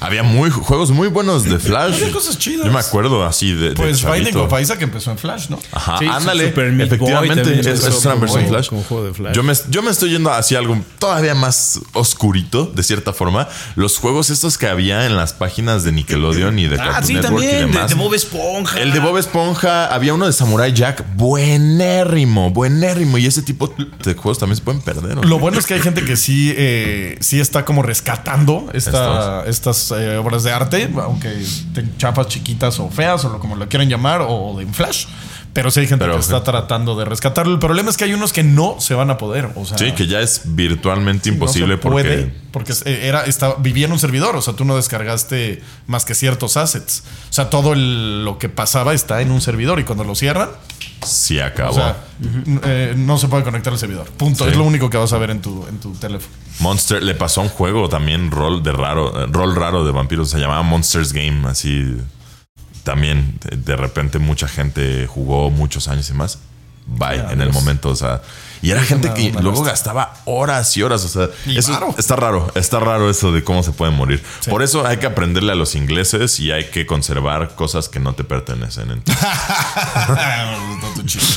Había 0.00 0.22
muy, 0.22 0.50
juegos 0.50 0.90
muy 0.90 1.08
buenos 1.08 1.44
de 1.44 1.58
Flash. 1.58 1.94
Había 1.94 2.12
cosas 2.12 2.38
chidas. 2.38 2.66
Yo 2.66 2.72
me 2.72 2.78
acuerdo 2.78 3.24
así 3.24 3.52
de. 3.52 3.70
de 3.70 3.74
Pues 3.74 4.04
Binding 4.04 4.36
of 4.36 4.52
Isaac 4.60 4.80
empezó 4.82 5.10
en 5.10 5.18
Flash, 5.18 5.48
¿no? 5.50 5.58
Ajá, 5.72 5.98
Sí, 5.98 6.06
ándale. 6.06 6.48
Efectivamente, 6.48 7.58
es, 7.60 7.66
es 7.84 8.04
una 8.04 8.14
como- 8.14 8.20
versión 8.22 8.46
Flash. 8.48 8.68
como 8.68 8.82
juego 8.84 9.04
de 9.04 9.14
Flash. 9.14 9.34
Yo 9.34 9.42
me, 9.42 9.52
yo 9.70 9.82
me 9.82 9.90
estoy 9.90 10.10
yendo 10.10 10.32
hacia 10.32 10.58
algo 10.58 10.78
todavía 10.98 11.34
más 11.34 11.80
oscurito, 11.94 12.66
de 12.66 12.82
cierta 12.82 13.12
forma. 13.12 13.48
Los 13.76 13.98
juegos 13.98 14.30
estos 14.30 14.56
que 14.58 14.66
había 14.68 15.06
en 15.06 15.16
las 15.16 15.32
páginas 15.32 15.84
de 15.84 15.92
Nickelodeon 15.92 16.58
y 16.58 16.66
de 16.68 16.76
Ah, 16.76 16.84
Cartoon 16.84 17.04
sí, 17.06 17.14
Network 17.14 17.32
y 17.42 17.46
también. 17.46 17.50
De, 17.70 17.72
demás. 17.72 17.88
de 17.90 17.94
Bob 17.96 18.14
Esponja. 18.14 18.80
El 18.80 18.92
de 18.92 19.00
Bob 19.00 19.16
Esponja, 19.18 19.86
había 19.94 20.14
uno 20.14 20.26
de 20.26 20.32
Samurai 20.32 20.72
Jack, 20.72 21.04
buenérrimo, 21.16 22.50
buenérrimo. 22.50 23.18
Y 23.18 23.26
ese 23.26 23.42
tipo 23.42 23.72
de 24.04 24.14
juegos 24.14 24.38
también 24.38 24.56
se 24.56 24.62
pueden 24.62 24.80
perder. 24.80 25.18
¿o 25.18 25.22
Lo 25.22 25.28
no? 25.28 25.38
bueno 25.38 25.58
es 25.58 25.66
que 25.66 25.74
hay 25.74 25.80
gente 25.80 26.04
que 26.04 26.16
sí, 26.16 26.52
eh, 26.56 27.16
sí 27.20 27.40
está 27.40 27.64
como 27.64 27.82
rescatando 27.82 28.68
esta- 28.72 29.44
estas 29.58 29.90
eh, 29.90 30.16
obras 30.16 30.44
de 30.44 30.52
arte, 30.52 30.90
aunque 31.02 31.42
chapas 31.96 32.28
chiquitas 32.28 32.78
o 32.78 32.88
feas 32.88 33.24
o 33.24 33.28
lo 33.28 33.40
como 33.40 33.56
lo 33.56 33.68
quieran 33.68 33.88
llamar, 33.88 34.22
o 34.26 34.60
en 34.60 34.72
Flash. 34.72 35.06
Pero 35.58 35.72
sí 35.72 35.80
hay 35.80 35.88
gente 35.88 36.04
Pero- 36.04 36.14
que 36.14 36.20
está 36.20 36.44
tratando 36.44 36.96
de 36.96 37.04
rescatarlo. 37.04 37.52
El 37.52 37.58
problema 37.58 37.90
es 37.90 37.96
que 37.96 38.04
hay 38.04 38.14
unos 38.14 38.32
que 38.32 38.44
no 38.44 38.76
se 38.78 38.94
van 38.94 39.10
a 39.10 39.18
poder. 39.18 39.50
O 39.56 39.64
sea, 39.66 39.76
Sí, 39.76 39.90
que 39.90 40.06
ya 40.06 40.20
es 40.20 40.42
virtualmente 40.44 41.30
no 41.30 41.34
imposible 41.34 41.74
se 41.74 41.78
puede, 41.78 42.22
porque. 42.26 42.34
porque 42.52 42.72
eh, 42.84 43.00
era, 43.08 43.24
estaba, 43.24 43.56
vivía 43.58 43.86
en 43.86 43.92
un 43.92 43.98
servidor. 43.98 44.36
O 44.36 44.40
sea, 44.42 44.54
tú 44.54 44.64
no 44.64 44.76
descargaste 44.76 45.60
más 45.88 46.04
que 46.04 46.14
ciertos 46.14 46.56
assets. 46.56 47.02
O 47.28 47.32
sea, 47.32 47.50
todo 47.50 47.72
el- 47.72 48.24
lo 48.24 48.38
que 48.38 48.48
pasaba 48.48 48.94
está 48.94 49.20
en 49.20 49.32
un 49.32 49.40
servidor 49.40 49.80
y 49.80 49.84
cuando 49.84 50.04
lo 50.04 50.14
cierran, 50.14 50.50
Sí 51.04 51.40
acabó. 51.40 51.70
o 51.72 51.74
sea, 51.74 51.96
eh, 52.64 52.94
no 52.96 53.18
se 53.18 53.26
puede 53.26 53.42
conectar 53.42 53.72
al 53.72 53.78
servidor. 53.80 54.06
Punto. 54.10 54.44
Sí. 54.44 54.50
Es 54.50 54.56
lo 54.56 54.62
único 54.62 54.88
que 54.90 54.96
vas 54.96 55.12
a 55.12 55.18
ver 55.18 55.30
en 55.30 55.42
tu, 55.42 55.66
en 55.68 55.78
tu 55.80 55.92
teléfono. 55.94 56.32
Monster 56.60 57.02
le 57.02 57.14
pasó 57.16 57.40
un 57.40 57.48
juego 57.48 57.88
también 57.88 58.30
rol 58.30 58.62
de 58.62 58.70
raro, 58.72 59.24
eh, 59.24 59.26
rol 59.30 59.56
raro 59.56 59.84
de 59.84 59.90
vampiros, 59.90 60.30
se 60.30 60.38
llamaba 60.38 60.62
Monsters 60.62 61.12
Game, 61.12 61.48
así 61.48 61.96
también 62.88 63.38
de, 63.42 63.76
repente 63.76 64.18
mucha 64.18 64.48
gente 64.48 65.06
jugó 65.06 65.50
muchos 65.50 65.88
años 65.88 66.08
y 66.08 66.14
más. 66.14 66.38
Bye, 66.86 67.20
en 67.30 67.42
el 67.42 67.52
momento, 67.52 67.90
o 67.90 67.94
sea, 67.94 68.22
y 68.62 68.70
era 68.70 68.82
gente 68.82 69.12
que 69.12 69.30
luego 69.42 69.62
gastaba 69.62 70.14
horas 70.24 70.74
y 70.74 70.82
horas, 70.82 71.04
o 71.04 71.08
sea, 71.08 71.28
eso 71.46 71.72
varo. 71.72 71.94
está 71.98 72.16
raro, 72.16 72.50
está 72.54 72.80
raro 72.80 73.10
eso 73.10 73.30
de 73.30 73.44
cómo 73.44 73.62
se 73.62 73.72
pueden 73.72 73.94
morir. 73.94 74.24
Por 74.48 74.62
eso 74.62 74.86
hay 74.86 74.96
que 74.96 75.04
aprenderle 75.04 75.52
a 75.52 75.54
los 75.54 75.74
ingleses 75.74 76.40
y 76.40 76.50
hay 76.50 76.70
que 76.70 76.86
conservar 76.86 77.54
cosas 77.56 77.90
que 77.90 78.00
no 78.00 78.14
te 78.14 78.24
pertenecen. 78.24 78.90
Entonces, 78.90 79.18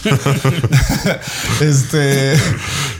este. 1.59 2.39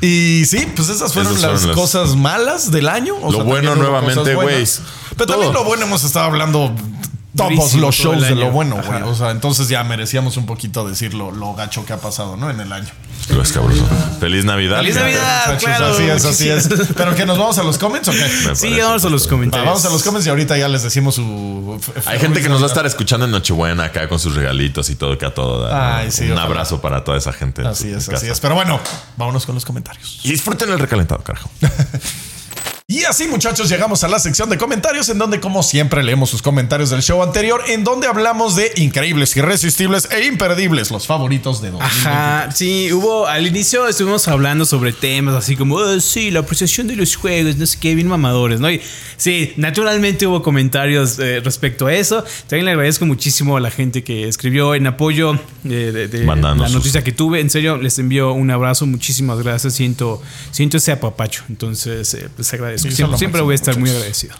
Y 0.02 0.44
sí, 0.46 0.68
pues 0.76 0.90
esas 0.90 1.14
fueron 1.14 1.32
Esas 1.32 1.42
las 1.42 1.52
fueron 1.62 1.68
las- 1.68 1.78
cosas 1.78 2.18
malas 2.18 2.70
del 2.70 2.90
año. 2.90 3.16
O 3.16 3.32
Lo 3.32 3.38
sea, 3.38 3.44
bueno 3.46 3.76
nuevamente, 3.76 4.36
güey. 4.36 4.68
Pero 5.16 5.26
también 5.26 5.54
lo 5.54 5.64
bueno 5.64 5.86
hemos 5.86 6.04
estado 6.04 6.26
hablando 6.26 6.76
todos 7.36 7.74
los 7.76 7.96
shows 7.96 8.22
de 8.22 8.36
lo 8.36 8.52
bueno, 8.52 8.78
güey. 8.86 9.02
O 9.04 9.16
sea, 9.16 9.32
entonces 9.32 9.68
ya 9.70 9.84
merecíamos 9.84 10.38
un 10.38 10.46
poquito 10.46 10.88
decir 10.88 11.14
lo, 11.14 11.32
lo 11.32 11.54
gacho 11.54 11.86
que 11.86 11.94
ha 11.94 11.98
pasado, 11.98 12.36
¿no? 12.38 12.50
En 12.50 12.60
el 12.60 12.72
año. 12.74 12.90
lo 13.30 13.42
escabroso. 13.42 13.86
Feliz 14.20 14.44
Navidad. 14.44 14.78
¡Feliz 14.80 14.96
Navidad! 14.96 15.58
Claro, 15.60 15.86
así 15.88 16.04
es, 16.04 16.26
así 16.26 16.50
es. 16.50 16.68
Pero 16.96 17.16
que 17.16 17.26
nos 17.26 17.38
vamos 17.38 17.58
a 17.58 17.64
los 17.64 17.78
comments 17.78 18.10
o 18.10 18.12
qué? 18.12 18.56
Sí, 18.56 18.78
vamos 18.80 19.06
a 19.06 19.10
los 19.10 19.26
Va, 19.26 19.30
comentarios. 19.30 19.66
vamos 19.68 19.86
a 19.86 19.90
los 19.90 20.04
comments 20.04 20.28
y 20.28 20.30
ahorita 20.30 20.58
ya 20.58 20.68
les 20.68 20.84
decimos 20.84 21.16
su. 21.16 21.80
Hay 22.06 22.20
gente 22.20 22.42
que 22.42 22.50
nos 22.50 22.60
va 22.62 22.66
a 22.66 22.68
estar 22.68 22.86
escuchando 22.86 23.26
en 23.26 23.32
Nochebuena 23.32 23.86
acá 23.86 24.10
con 24.10 24.20
sus 24.20 24.36
regalitos 24.36 24.90
y 24.90 24.96
todo 24.96 25.18
que 25.18 25.26
a 25.26 25.34
todo. 25.34 25.64
da, 25.66 25.98
Ay, 26.00 26.08
¿no? 26.08 26.12
sí, 26.12 26.26
Un 26.26 26.32
ojalá. 26.34 26.44
abrazo 26.48 26.82
para 26.82 27.04
toda 27.04 27.18
esa 27.18 27.32
gente. 27.32 27.62
en 27.62 27.68
Así 27.68 27.92
su 27.92 27.98
es, 27.98 28.06
casa. 28.08 28.18
así 28.18 28.28
es. 28.28 28.40
Pero 28.42 28.56
bueno, 28.56 28.80
vámonos 29.18 29.46
con 29.46 29.56
los 29.56 29.64
comentarios. 29.66 30.20
Y 30.24 30.32
disfruten 30.32 30.70
el 30.72 30.80
recalentado, 30.80 31.24
carajo. 31.24 31.50
Así 33.12 33.28
muchachos 33.28 33.68
llegamos 33.68 34.06
a 34.06 34.08
la 34.08 34.20
sección 34.20 34.50
de 34.50 34.58
comentarios 34.58 35.10
en 35.10 35.18
donde 35.18 35.42
como 35.42 35.64
siempre 35.64 36.02
leemos 36.02 36.30
sus 36.30 36.42
comentarios 36.42 36.92
del 36.92 37.02
show 37.04 37.22
anterior 37.22 37.62
en 37.68 37.84
donde 37.84 38.08
hablamos 38.08 38.56
de 38.56 38.72
increíbles, 38.78 39.36
irresistibles 39.36 40.08
e 40.12 40.28
imperdibles, 40.28 40.92
los 40.92 41.08
favoritos 41.08 41.62
de 41.62 41.72
2020. 41.72 42.08
Ajá, 42.08 42.50
sí, 42.54 42.90
hubo 42.94 43.28
al 43.28 43.46
inicio 43.46 43.86
estuvimos 43.86 44.30
hablando 44.30 44.64
sobre 44.64 44.94
temas 44.94 45.36
así 45.36 45.58
como, 45.58 45.76
"Oh, 45.76 46.00
sí, 46.00 46.32
la 46.32 46.40
apreciación 46.40 46.88
de 46.88 46.96
los 46.96 47.18
juegos, 47.18 47.58
no 47.58 47.66
sé 47.66 47.78
qué, 47.82 47.96
bien 47.96 48.08
mamadores, 48.08 48.62
¿no? 48.62 48.72
Y 48.72 48.80
sí, 49.18 49.52
naturalmente 49.58 50.26
hubo 50.26 50.42
comentarios 50.42 51.20
eh, 51.20 51.42
respecto 51.44 51.88
a 51.88 51.94
eso. 51.94 52.24
También 52.48 52.64
le 52.64 52.72
agradezco 52.72 53.06
muchísimo 53.06 53.58
a 53.58 53.60
la 53.60 53.72
gente 53.72 54.06
que 54.06 54.30
escribió 54.30 54.74
en 54.74 54.88
apoyo 54.88 55.38
de, 55.64 55.92
de- 56.08 56.24
la 56.60 56.68
sus- 56.68 56.76
noticia 56.78 57.04
que 57.04 57.12
tuve. 57.12 57.42
En 57.42 57.50
serio, 57.50 57.76
les 57.76 58.00
envío 58.00 58.32
un 58.32 58.50
abrazo, 58.52 58.86
muchísimas 58.86 59.40
gracias. 59.40 59.74
Siento, 59.74 60.22
siento 60.52 60.78
ese 60.78 60.94
apapacho, 60.94 61.44
entonces 61.50 62.14
eh, 62.14 62.30
les 62.38 62.54
agradezco. 62.54 62.90
Sí, 62.90 63.01
siempre 63.08 63.18
siempre 63.18 63.42
voy 63.42 63.54
a 63.54 63.56
estar 63.56 63.78
muy 63.78 63.90
agradecido. 63.90 64.36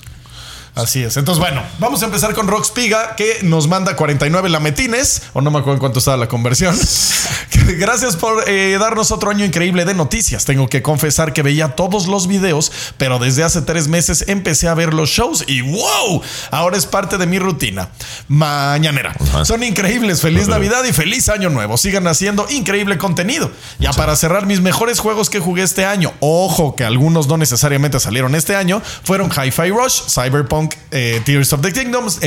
Así 0.74 1.04
es. 1.04 1.18
Entonces, 1.18 1.42
bueno, 1.42 1.62
vamos 1.80 2.02
a 2.02 2.06
empezar 2.06 2.34
con 2.34 2.48
Rox 2.48 2.72
Piga, 2.72 3.16
que 3.18 3.40
nos 3.44 3.68
manda 3.68 3.96
49 3.96 4.50
lametines, 4.50 5.24
o 5.34 5.42
no 5.42 5.52
me 5.52 5.60
acuerdo 5.60 5.76
en 5.76 5.80
cuánto 5.80 6.00
estaba 6.00 6.16
la 6.16 6.28
conversión. 6.28 6.78
Gracias 7.78 8.16
por 8.16 8.48
eh, 8.48 8.78
darnos 8.80 9.12
otro 9.12 9.30
año 9.30 9.44
increíble 9.44 9.84
de 9.84 9.94
noticias. 9.94 10.46
Tengo 10.46 10.70
que 10.70 10.82
confesar 10.82 11.34
que 11.34 11.42
veía 11.42 11.70
todos 11.76 12.08
los 12.08 12.28
videos, 12.28 12.72
pero 12.98 13.20
desde 13.20 13.44
hace 13.44 13.62
tres 13.62 13.90
meses 13.90 14.26
empecé 14.28 14.70
a 14.70 14.74
ver 14.74 14.94
los 14.94 15.10
shows 15.10 15.44
y 15.46 15.62
¡wow! 15.62 16.22
Ahora 16.52 16.78
es 16.78 16.86
parte 16.86 17.18
de 17.18 17.26
mi 17.26 17.38
rutina. 17.40 17.90
Mañanera. 18.30 19.14
Son 19.44 19.64
increíbles. 19.64 20.22
Feliz 20.22 20.48
Navidad 20.48 20.84
y 20.86 20.94
feliz 20.94 21.28
Año 21.28 21.50
Nuevo. 21.50 21.78
Sigan 21.78 22.08
haciendo 22.08 22.48
increíble 22.50 22.98
contenido. 22.98 23.52
Ya 23.80 23.92
para 23.92 24.16
cerrar 24.16 24.46
mis 24.46 24.62
mejores 24.62 25.00
juegos 25.00 25.30
que 25.30 25.40
jugué 25.40 25.64
este 25.64 25.86
año, 25.86 26.14
ojo 26.22 26.76
que 26.76 26.86
algunos 26.86 27.28
no 27.28 27.38
necesariamente 27.38 28.00
salieron 28.00 28.36
este 28.36 28.56
año, 28.56 28.82
fueron 29.04 29.30
Hi-Fi 29.30 29.70
Rush, 29.70 30.04
Cyberpunk, 30.08 30.61
eh, 30.92 31.22
Tears 31.24 31.54
of 31.54 31.62
the 31.62 31.72
Kingdoms, 31.72 32.20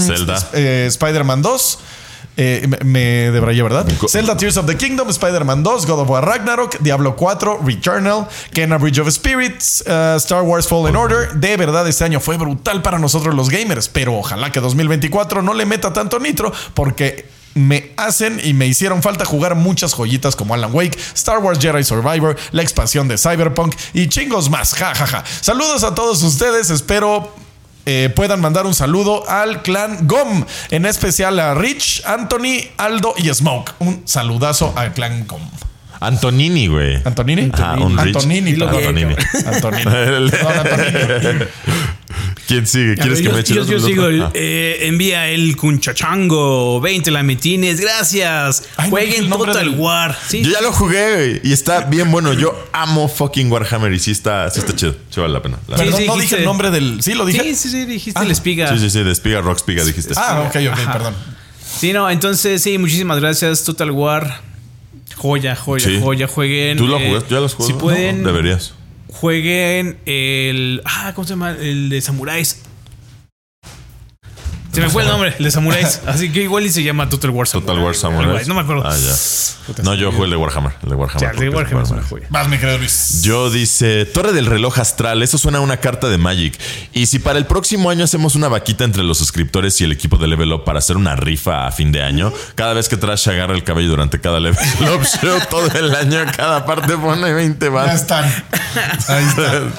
Zelda. 0.00 0.36
Spider-Man 0.90 1.42
2. 1.42 1.78
eh, 2.40 2.66
me- 2.68 2.78
me 2.84 3.30
¿verdad? 3.62 3.84
Zelda 4.08 4.36
Tears 4.36 4.56
of 4.58 4.66
the 4.66 4.76
Kingdom, 4.76 5.08
Spider-Man 5.10 5.64
2, 5.64 5.86
God 5.86 6.00
of 6.02 6.08
War 6.08 6.24
Ragnarok, 6.24 6.78
Diablo 6.78 7.16
4, 7.16 7.58
Returnal, 7.64 8.28
Kena 8.52 8.78
Bridge 8.78 9.00
of 9.00 9.08
Spirits, 9.10 9.82
Star 10.18 10.42
Wars 10.42 10.68
Fallen 10.68 10.94
Order. 10.94 11.32
De 11.34 11.56
verdad, 11.56 11.86
este 11.88 12.04
año 12.04 12.20
fue 12.20 12.36
brutal 12.36 12.80
para 12.80 12.98
nosotros 13.00 13.34
los 13.34 13.48
gamers, 13.50 13.88
pero 13.88 14.16
ojalá 14.16 14.52
que 14.52 14.60
2024 14.60 15.42
no 15.42 15.52
le 15.52 15.66
meta 15.66 15.92
tanto 15.92 16.20
nitro 16.20 16.52
porque 16.74 17.26
me 17.58 17.92
hacen 17.96 18.40
y 18.42 18.54
me 18.54 18.66
hicieron 18.66 19.02
falta 19.02 19.24
jugar 19.24 19.54
muchas 19.54 19.94
joyitas 19.94 20.36
como 20.36 20.54
Alan 20.54 20.72
Wake, 20.72 20.98
Star 21.14 21.38
Wars 21.38 21.58
Jedi 21.58 21.84
Survivor, 21.84 22.36
la 22.52 22.62
expansión 22.62 23.08
de 23.08 23.18
Cyberpunk 23.18 23.74
y 23.92 24.08
chingos 24.08 24.48
más. 24.50 24.74
Ja, 24.74 24.94
ja, 24.94 25.06
ja. 25.06 25.24
Saludos 25.40 25.84
a 25.84 25.94
todos 25.94 26.22
ustedes, 26.22 26.70
espero 26.70 27.32
eh, 27.90 28.10
puedan 28.14 28.40
mandar 28.40 28.66
un 28.66 28.74
saludo 28.74 29.28
al 29.30 29.62
clan 29.62 30.06
GOM, 30.06 30.44
en 30.70 30.84
especial 30.84 31.38
a 31.40 31.54
Rich, 31.54 32.02
Anthony, 32.04 32.68
Aldo 32.76 33.14
y 33.16 33.32
Smoke. 33.32 33.72
Un 33.78 34.02
saludazo 34.04 34.74
al 34.76 34.92
clan 34.92 35.26
GOM. 35.26 35.40
Antonini, 36.00 36.66
güey. 36.68 36.96
¿Antonini? 37.04 37.50
Ah, 37.54 37.76
un 37.80 37.98
Rich. 37.98 38.16
Antonini. 38.16 38.52
Perdón. 38.54 38.74
Antonini. 38.76 39.14
Antonini. 39.46 39.84
No, 40.42 40.48
Antonini. 40.48 41.44
¿Quién 42.46 42.66
sigue? 42.66 42.94
¿Quieres 42.94 43.14
ver, 43.14 43.22
que 43.22 43.24
yo, 43.28 43.32
me 43.34 43.40
eche 43.40 43.54
yo- 43.54 43.64
yo 43.66 43.78
sigo 43.80 44.06
el, 44.06 44.22
Ah. 44.22 44.30
eh, 44.32 44.78
envía 44.82 45.28
el 45.28 45.54
Cunchachango 45.56 46.80
20 46.80 47.10
lametines, 47.10 47.78
gracias. 47.80 48.64
Ay, 48.78 48.88
Jueguen 48.88 49.28
Total 49.28 49.54
del- 49.70 49.78
War. 49.78 50.16
Sí, 50.28 50.42
Yo 50.42 50.52
ya 50.52 50.62
lo 50.62 50.72
jugué 50.72 51.14
güey, 51.14 51.40
y 51.44 51.52
está 51.52 51.82
bien 51.82 52.10
bueno. 52.10 52.32
Yo 52.32 52.68
amo 52.72 53.06
fucking 53.08 53.52
Warhammer 53.52 53.92
y 53.92 53.98
sí 53.98 54.12
está, 54.12 54.48
sí 54.50 54.60
está 54.60 54.74
chido. 54.74 54.96
Sí 55.10 55.20
vale 55.20 55.34
la 55.34 55.42
pena. 55.42 55.58
La 55.68 55.76
Sí, 55.76 55.84
no 55.90 55.96
dijiste. 55.98 56.20
dije 56.22 56.36
el 56.36 56.44
nombre 56.44 56.70
del. 56.70 57.02
Sí, 57.02 57.12
lo 57.14 57.26
dije. 57.26 57.42
sí, 57.42 57.54
sí, 57.54 57.68
sí, 57.70 57.84
dijiste 57.84 58.22
el 58.22 58.30
espiga. 58.30 58.68
Sí, 58.72 58.78
sí, 58.78 58.88
sí, 58.90 59.02
de 59.02 59.14
Spiga 59.14 59.42
Rock 59.42 59.58
Spiga 59.58 59.84
dijiste. 59.84 60.14
Ah, 60.16 60.44
ok, 60.48 60.56
ok, 60.72 60.92
perdón. 60.92 61.14
Sí, 61.78 61.92
no, 61.92 62.08
entonces 62.08 62.62
sí, 62.62 62.78
muchísimas 62.78 63.20
gracias, 63.20 63.62
Total 63.64 63.90
War. 63.90 64.40
Joya, 65.18 65.56
joya, 65.56 65.84
Sí. 65.84 66.00
joya. 66.02 66.26
Jueguen. 66.28 66.78
¿Tú 66.78 66.86
lo 66.86 66.98
eh, 66.98 67.08
jugaste? 67.08 67.34
¿Ya 67.34 67.40
los 67.40 67.54
jugaste? 67.54 67.74
Si 67.74 67.78
pueden, 67.80 68.22
No, 68.22 68.28
deberías. 68.28 68.74
jueguen 69.08 69.98
el. 70.06 70.80
Ah, 70.84 71.12
¿cómo 71.14 71.26
se 71.26 71.32
llama? 71.34 71.52
El 71.52 71.88
de 71.90 72.00
Samuráis. 72.00 72.62
Se 74.78 74.84
me 74.86 74.90
fue 74.90 75.02
el 75.02 75.08
nombre, 75.08 75.34
el 75.36 75.44
de 75.44 75.50
Samuráis. 75.50 76.00
Así 76.06 76.30
que 76.30 76.42
igual 76.42 76.64
y 76.64 76.70
se 76.70 76.82
llama 76.82 77.08
Total 77.08 77.30
War 77.30 77.46
Samurai. 77.48 77.66
Total 77.66 77.84
War 77.84 77.94
Samurai. 77.96 78.46
No 78.46 78.54
me 78.54 78.60
acuerdo. 78.60 78.84
Ah, 78.86 78.96
ya. 78.96 79.82
No, 79.82 79.94
yo 79.94 80.10
jugué 80.12 80.24
el 80.24 80.30
de 80.30 80.36
Warhammer. 80.36 80.72
El 80.82 80.88
de 80.90 80.94
Warhammer. 80.94 81.22
Ya, 81.22 81.30
el 81.30 81.38
de 81.38 81.48
Warhammer 81.50 81.84
es 81.84 81.90
una 81.90 82.02
joya. 82.02 82.26
Vas, 82.30 82.48
mi 82.48 82.58
querido 82.58 82.78
Luis. 82.78 83.22
Yo 83.22 83.50
dice 83.50 84.06
Torre 84.06 84.32
del 84.32 84.46
Reloj 84.46 84.78
Astral, 84.78 85.22
eso 85.22 85.36
suena 85.36 85.58
a 85.58 85.60
una 85.60 85.76
carta 85.78 86.08
de 86.08 86.16
Magic. 86.16 86.58
Y 86.94 87.06
si 87.06 87.18
para 87.18 87.38
el 87.38 87.44
próximo 87.46 87.90
año 87.90 88.04
hacemos 88.04 88.34
una 88.34 88.48
vaquita 88.48 88.84
entre 88.84 89.02
los 89.02 89.18
suscriptores 89.18 89.78
y 89.80 89.84
el 89.84 89.92
equipo 89.92 90.16
de 90.16 90.26
Level 90.26 90.52
Up 90.52 90.64
para 90.64 90.78
hacer 90.78 90.96
una 90.96 91.16
rifa 91.16 91.66
a 91.66 91.72
fin 91.72 91.92
de 91.92 92.02
año, 92.02 92.32
cada 92.54 92.72
vez 92.72 92.88
que 92.88 92.96
Trash 92.96 93.28
agarra 93.28 93.54
el 93.54 93.64
cabello 93.64 93.88
durante 93.90 94.20
cada 94.20 94.40
Level 94.40 94.58
Up 94.94 95.04
show, 95.04 95.38
todo 95.50 95.66
el 95.78 95.94
año, 95.94 96.20
cada 96.34 96.64
parte 96.64 96.96
pone 96.96 97.32
20 97.32 97.64
Ya 97.66 97.70
baros. 97.70 97.94
están. 97.94 98.24
Ahí 99.08 99.24
están. 99.24 99.72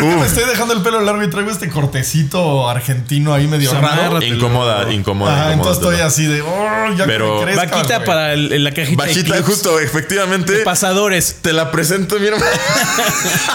Me 0.18 0.26
estoy 0.26 0.44
dejando 0.48 0.74
el 0.74 0.82
pelo 0.82 1.00
largo 1.02 1.22
y 1.22 1.30
traigo 1.30 1.50
este 1.50 1.68
cortecito 1.68 2.68
argentino 2.68 3.32
ahí 3.34 3.46
medio 3.46 3.72
raro. 3.74 4.05
Amarra. 4.06 4.26
Incomoda, 4.26 4.92
incomoda. 4.92 5.32
Ajá, 5.32 5.52
incomoda 5.52 5.72
entonces 5.72 5.82
estoy 5.82 6.00
así 6.00 6.26
de. 6.26 6.42
Oh, 6.42 6.94
ya 6.96 7.04
Pero- 7.06 7.38
que 7.40 7.44
crezca, 7.46 7.66
Vaquita 7.66 7.94
güey. 7.96 8.06
para 8.06 8.32
el- 8.32 8.64
la 8.64 8.72
cajita. 8.72 9.02
de 9.04 9.08
Bajita, 9.08 9.32
clips. 9.34 9.46
justo, 9.48 9.80
efectivamente. 9.80 10.58
Pasadores. 10.64 11.36
Te 11.42 11.52
la 11.52 11.70
presento, 11.70 12.18
mi 12.18 12.26
hermano. 12.26 12.44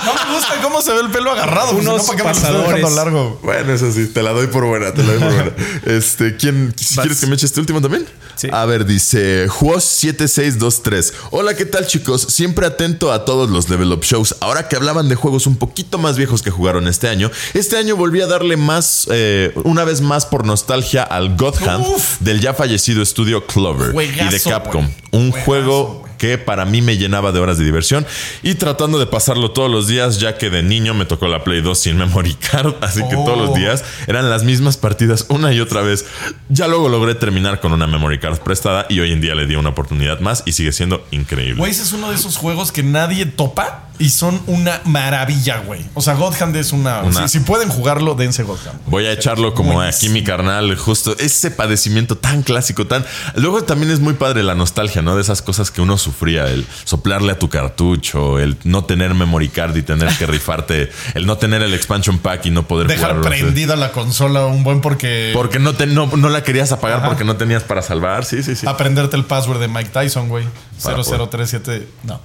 No 0.05 0.13
me 0.13 0.35
gusta 0.35 0.55
cómo 0.61 0.81
se 0.81 0.91
ve 0.93 1.01
el 1.01 1.09
pelo 1.11 1.31
agarrado. 1.31 1.71
pues, 1.73 1.85
Unos 1.85 2.01
si 2.05 2.11
no, 2.11 2.17
¿para 2.17 2.17
qué 2.17 2.23
me 2.23 2.29
lo 2.29 2.35
estoy 2.35 2.51
pasadores. 2.51 2.75
dejando 2.75 2.95
largo? 2.95 3.39
Bueno, 3.43 3.73
eso 3.73 3.91
sí, 3.91 4.07
te 4.07 4.23
la 4.23 4.31
doy 4.31 4.47
por 4.47 4.65
buena, 4.65 4.93
te 4.93 5.03
la 5.03 5.13
doy 5.13 5.19
por 5.19 5.33
buena. 5.33 5.51
Este, 5.85 6.35
¿quién? 6.37 6.73
si 6.77 6.95
Vas. 6.95 7.03
¿Quieres 7.05 7.19
que 7.19 7.27
me 7.27 7.35
eche 7.35 7.45
este 7.45 7.59
último 7.59 7.81
también? 7.81 8.05
Sí. 8.35 8.47
A 8.51 8.65
ver, 8.65 8.85
dice 8.85 9.47
Juos7623. 9.49 11.13
Hola, 11.31 11.55
¿qué 11.55 11.65
tal, 11.65 11.85
chicos? 11.87 12.21
Siempre 12.29 12.65
atento 12.65 13.11
a 13.11 13.25
todos 13.25 13.49
los 13.49 13.69
Level 13.69 13.91
Up 13.93 14.03
Shows. 14.03 14.35
Ahora 14.39 14.67
que 14.67 14.75
hablaban 14.75 15.09
de 15.09 15.15
juegos 15.15 15.47
un 15.47 15.57
poquito 15.57 15.97
más 15.97 16.17
viejos 16.17 16.41
que 16.41 16.49
jugaron 16.49 16.87
este 16.87 17.07
año, 17.07 17.29
este 17.53 17.77
año 17.77 17.95
volví 17.95 18.21
a 18.21 18.27
darle 18.27 18.57
más, 18.57 19.07
eh, 19.11 19.51
una 19.63 19.83
vez 19.83 20.01
más 20.01 20.25
por 20.31 20.45
nostalgia 20.47 21.03
al 21.03 21.35
God 21.35 21.55
Hand 21.67 21.85
Uf. 21.85 22.19
del 22.21 22.39
ya 22.41 22.55
fallecido 22.55 23.03
estudio 23.03 23.45
Clover 23.45 23.93
y 23.93 24.29
de 24.31 24.39
Capcom. 24.39 24.89
Un 25.11 25.29
Juegazo, 25.31 25.45
juego 25.45 26.03
que 26.17 26.37
para 26.37 26.65
mí 26.65 26.81
me 26.83 26.97
llenaba 26.97 27.31
de 27.31 27.39
horas 27.39 27.57
de 27.57 27.65
diversión 27.65 28.05
y 28.43 28.53
tratando 28.55 28.99
de 28.99 29.07
pasarlo 29.07 29.51
todos 29.51 29.69
los 29.71 29.87
días, 29.87 30.19
ya 30.19 30.37
que 30.37 30.49
de 30.51 30.61
niño 30.63 30.93
me 30.93 31.05
tocó 31.05 31.27
la 31.27 31.43
Play 31.43 31.61
2 31.61 31.77
sin 31.79 31.97
memory 31.97 32.35
card, 32.35 32.75
así 32.81 33.01
que 33.09 33.15
Oh. 33.15 33.25
todos 33.25 33.37
los 33.39 33.55
días 33.55 33.83
eran 34.07 34.29
las 34.29 34.43
mismas 34.43 34.77
partidas 34.77 35.25
una 35.29 35.51
y 35.51 35.59
otra 35.59 35.81
vez. 35.81 36.05
Ya 36.49 36.67
luego 36.67 36.89
logré 36.89 37.15
terminar 37.15 37.59
con 37.59 37.73
una 37.73 37.87
memory 37.87 38.19
card 38.19 38.37
prestada 38.39 38.85
y 38.87 38.99
hoy 38.99 39.11
en 39.11 39.19
día 39.19 39.35
le 39.35 39.47
di 39.47 39.55
una 39.55 39.69
oportunidad 39.69 40.19
más 40.21 40.43
y 40.45 40.53
sigue 40.53 40.71
siendo 40.71 41.05
increíble. 41.11 41.55
Güey, 41.57 41.71
ese 41.71 41.81
es 41.83 41.91
uno 41.91 42.09
de 42.09 42.15
esos 42.15 42.37
juegos 42.37 42.71
que 42.71 42.83
nadie 42.83 43.25
topa 43.25 43.87
y 44.01 44.09
son 44.09 44.41
una 44.47 44.81
maravilla, 44.85 45.59
güey. 45.59 45.85
O 45.93 46.01
sea, 46.01 46.15
God 46.15 46.33
Hand 46.41 46.55
es 46.57 46.73
una. 46.73 47.01
Una- 47.01 47.27
Si, 47.27 47.39
si 47.39 47.45
pueden 47.45 47.69
jugarlo, 47.69 48.15
dense 48.15 48.43
God 48.43 48.57
Hand. 48.67 48.79
Voy 48.87 49.05
a 49.05 49.11
echarlo 49.13 49.53
como 49.53 49.73
Buenísimo. 49.73 49.97
aquí 49.97 50.09
mi 50.09 50.23
carnal, 50.23 50.75
justo 50.75 51.15
ese 51.19 51.51
padecimiento 51.51 52.17
tan 52.17 52.41
clásico, 52.43 52.87
tan... 52.87 53.05
Luego 53.35 53.63
también 53.63 53.91
es 53.91 53.99
muy 53.99 54.13
padre 54.13 54.43
la 54.43 54.55
nostalgia, 54.55 55.01
¿no? 55.01 55.15
De 55.15 55.21
esas 55.21 55.41
cosas 55.41 55.71
que 55.71 55.81
uno 55.81 55.97
sufría, 55.97 56.47
el 56.47 56.65
soplarle 56.83 57.31
a 57.31 57.39
tu 57.39 57.47
cartucho, 57.49 58.39
el 58.39 58.57
no 58.63 58.83
tener 58.85 59.13
memory 59.13 59.49
card 59.49 59.75
y 59.77 59.81
tener 59.83 60.09
que 60.17 60.25
rifarte, 60.27 60.91
el 61.13 61.25
no 61.25 61.37
tener 61.37 61.61
el 61.61 61.73
expansion 61.73 62.19
pack 62.19 62.45
y 62.47 62.51
no 62.51 62.67
poder 62.67 62.87
Dejar 62.87 63.11
jugarlo. 63.17 63.29
prendida 63.29 63.75
la 63.75 63.91
consola 63.91 64.45
un 64.47 64.63
buen 64.63 64.81
porque. 64.81 65.31
Porque 65.33 65.59
no, 65.59 65.73
te, 65.73 65.85
no, 65.87 66.07
no 66.07 66.29
la 66.29 66.43
querías 66.43 66.71
apagar 66.71 66.99
Ajá. 66.99 67.07
porque 67.07 67.23
no 67.23 67.35
tenías 67.37 67.63
para 67.63 67.81
salvar. 67.81 68.25
Sí, 68.25 68.43
sí, 68.43 68.55
sí. 68.55 68.65
Aprenderte 68.67 69.15
el 69.15 69.25
password 69.25 69.59
de 69.59 69.67
Mike 69.67 69.89
Tyson, 69.91 70.27
güey. 70.29 70.45
Para 70.83 71.03
0037. 71.03 71.87
No. 72.03 72.19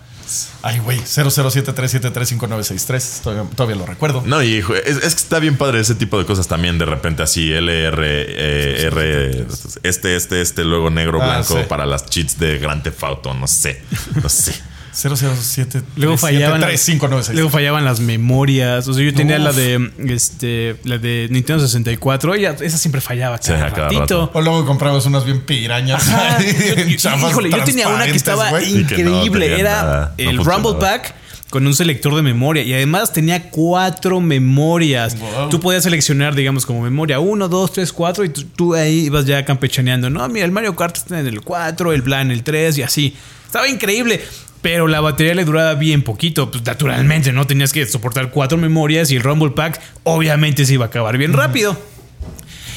Ay, 0.63 0.79
güey. 0.81 0.99
0073735963. 1.01 3.21
Todavía, 3.23 3.45
todavía 3.55 3.77
lo 3.77 3.87
recuerdo. 3.87 4.23
No, 4.27 4.43
y 4.43 4.57
hijo, 4.57 4.75
es, 4.75 4.97
es 4.97 5.15
que 5.15 5.21
está 5.23 5.39
bien 5.39 5.57
padre 5.57 5.81
ese 5.81 5.95
tipo 5.95 6.19
de 6.19 6.27
cosas 6.27 6.49
también. 6.49 6.79
De 6.79 6.85
repente 6.85 7.23
así, 7.23 7.53
LR, 7.53 8.03
eh, 8.05 8.87
R, 8.87 9.47
este, 9.83 10.17
este, 10.17 10.41
este, 10.41 10.65
luego 10.65 10.91
negro, 10.91 11.21
Ah, 11.23 11.27
blanco 11.27 11.57
sí. 11.59 11.65
para 11.69 11.87
las 11.87 12.07
cheats 12.07 12.39
de 12.39 12.59
Grand 12.59 12.83
Theft 12.83 13.03
Auto. 13.05 13.35
No 13.35 13.47
sé, 13.47 13.83
no 14.23 14.29
sé. 14.29 14.55
007. 14.97 15.83
Luego 15.97 16.17
fallaban, 16.17 16.61
las, 16.61 16.69
3596. 16.71 17.35
luego 17.35 17.51
fallaban 17.51 17.85
las 17.85 18.01
memorias. 18.01 18.89
O 18.89 18.95
sea, 18.95 19.05
yo 19.05 19.13
tenía 19.13 19.37
Uf. 19.37 19.45
la 19.45 19.53
de 19.53 19.91
este 20.09 20.77
la 20.85 20.97
de 20.99 21.29
Nintendo 21.31 21.63
64. 21.63 22.35
Ella, 22.35 22.57
esa 22.61 22.79
siempre 22.79 23.01
fallaba 23.01 23.39
cada 23.39 23.69
ratito. 23.69 24.31
O 24.33 24.41
luego 24.41 24.65
comprabas 24.65 25.05
unas 25.07 25.25
bien 25.25 25.43
pirañas. 25.43 26.09
Ajá. 26.09 26.39
Yo- 26.89 27.29
híjole, 27.29 27.51
yo 27.51 27.65
tenía 27.65 27.89
una 27.89 28.07
que 28.07 28.17
estaba 28.17 28.51
no 28.51 28.61
increíble. 28.61 29.61
Era 29.61 30.15
no 30.19 30.31
el. 30.31 30.39
Rumble 30.39 30.75
Pack 30.81 31.15
con 31.51 31.67
un 31.67 31.75
selector 31.75 32.15
de 32.15 32.23
memoria 32.23 32.63
y 32.63 32.73
además 32.75 33.13
tenía 33.13 33.51
cuatro 33.51 34.21
memorias. 34.21 35.19
Wow. 35.19 35.49
Tú 35.49 35.61
podías 35.61 35.83
seleccionar, 35.85 36.35
digamos, 36.35 36.67
como 36.67 36.83
memoria 36.83 37.21
uno, 37.21 37.49
dos, 37.49 37.73
tres, 37.73 37.93
cuatro 37.93 38.25
y 38.25 38.31
tú, 38.31 38.45
tú 38.45 38.75
ahí 38.75 39.07
ibas 39.07 39.27
ya 39.27 39.45
campechaneando. 39.45 40.11
No, 40.11 40.27
mira, 40.29 40.45
el 40.45 40.53
Mario 40.53 40.75
Kart 40.75 40.97
está 40.97 41.21
en 41.21 41.27
el 41.27 41.43
4, 41.43 41.93
el 41.93 42.03
Plan 42.03 42.27
en 42.27 42.33
el 42.33 42.43
3 42.43 42.79
y 42.79 42.83
así. 42.83 43.17
Estaba 43.45 43.69
increíble. 43.69 44.21
Pero 44.67 44.89
la 44.89 45.01
batería 45.01 45.33
le 45.33 45.45
duraba 45.45 45.75
bien 45.75 46.03
poquito, 46.03 46.51
pues 46.51 46.65
naturalmente, 46.67 47.33
¿no? 47.33 47.47
Tenías 47.47 47.73
que 47.73 47.87
soportar 47.87 48.33
cuatro 48.33 48.59
memorias 48.59 49.13
y 49.13 49.15
el 49.15 49.23
Rumble 49.23 49.51
Pack 49.51 49.81
obviamente 50.03 50.67
se 50.67 50.75
iba 50.75 50.87
a 50.87 50.89
acabar 50.89 51.17
bien 51.19 51.33
rápido. 51.35 51.81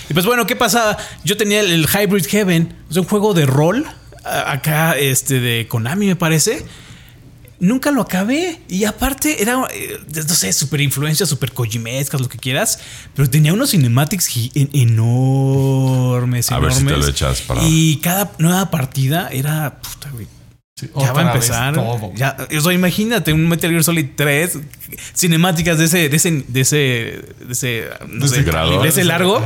Y 0.08 0.14
pues 0.14 0.24
bueno, 0.28 0.46
¿qué 0.46 0.56
pasaba? 0.56 0.98
Yo 1.24 1.36
tenía 1.36 1.62
el, 1.62 1.88
Hybrid 1.88 2.28
Heaven, 2.28 2.76
es 2.92 2.98
un 2.98 3.06
juego 3.06 3.34
de 3.34 3.48
rol, 3.48 3.88
acá 4.24 4.96
este 5.00 5.40
de 5.40 5.68
Konami 5.68 6.06
me 6.06 6.16
parece. 6.16 6.64
Nunca 7.60 7.90
lo 7.90 8.04
acabé. 8.04 8.62
Y 8.70 8.84
aparte 8.84 9.42
era, 9.42 9.66
eh, 9.74 9.98
no 10.16 10.36
sé, 10.36 10.54
super 10.54 10.82
influencia, 10.82 11.26
super 11.26 11.52
kojimescas, 11.54 12.22
lo 12.22 12.30
que 12.30 12.38
quieras. 12.38 12.80
Pero 13.16 13.28
tenía 13.28 13.52
unos 13.52 13.72
cinematics 13.72 14.30
en- 14.54 14.70
enormes, 14.74 16.52
A 16.52 16.60
ver 16.60 16.72
si 16.72 16.86
te 16.86 16.96
lo 16.96 17.08
echas 17.08 17.42
para- 17.42 17.64
Y 17.64 17.96
cada 18.04 18.32
nueva 18.38 18.70
partida 18.70 19.30
era, 19.32 19.80
puta, 19.82 20.12
güey, 20.12 20.28
Sí, 20.80 20.90
ya 20.98 21.12
va 21.12 21.22
a 21.22 21.34
empezar. 21.34 21.76
Ya, 22.16 22.38
o 22.58 22.62
sea, 22.62 22.72
imagínate 22.74 23.34
un 23.34 23.50
Metal 23.50 23.70
Gear 23.70 23.84
Solid 23.84 24.06
3 24.16 24.58
cinemáticas 25.14 25.78
de 25.78 25.86
ese, 25.86 26.10
de 26.10 26.16
ese, 26.16 26.44
de 26.48 26.62
ese, 26.62 26.76
de 26.78 27.52
ese, 27.52 27.84
no 28.08 28.24
De 28.26 28.30
sé, 28.30 28.36
ese 28.36 28.44
grado. 28.44 28.82
de 28.82 28.88
ese 28.90 29.04
largo 29.04 29.42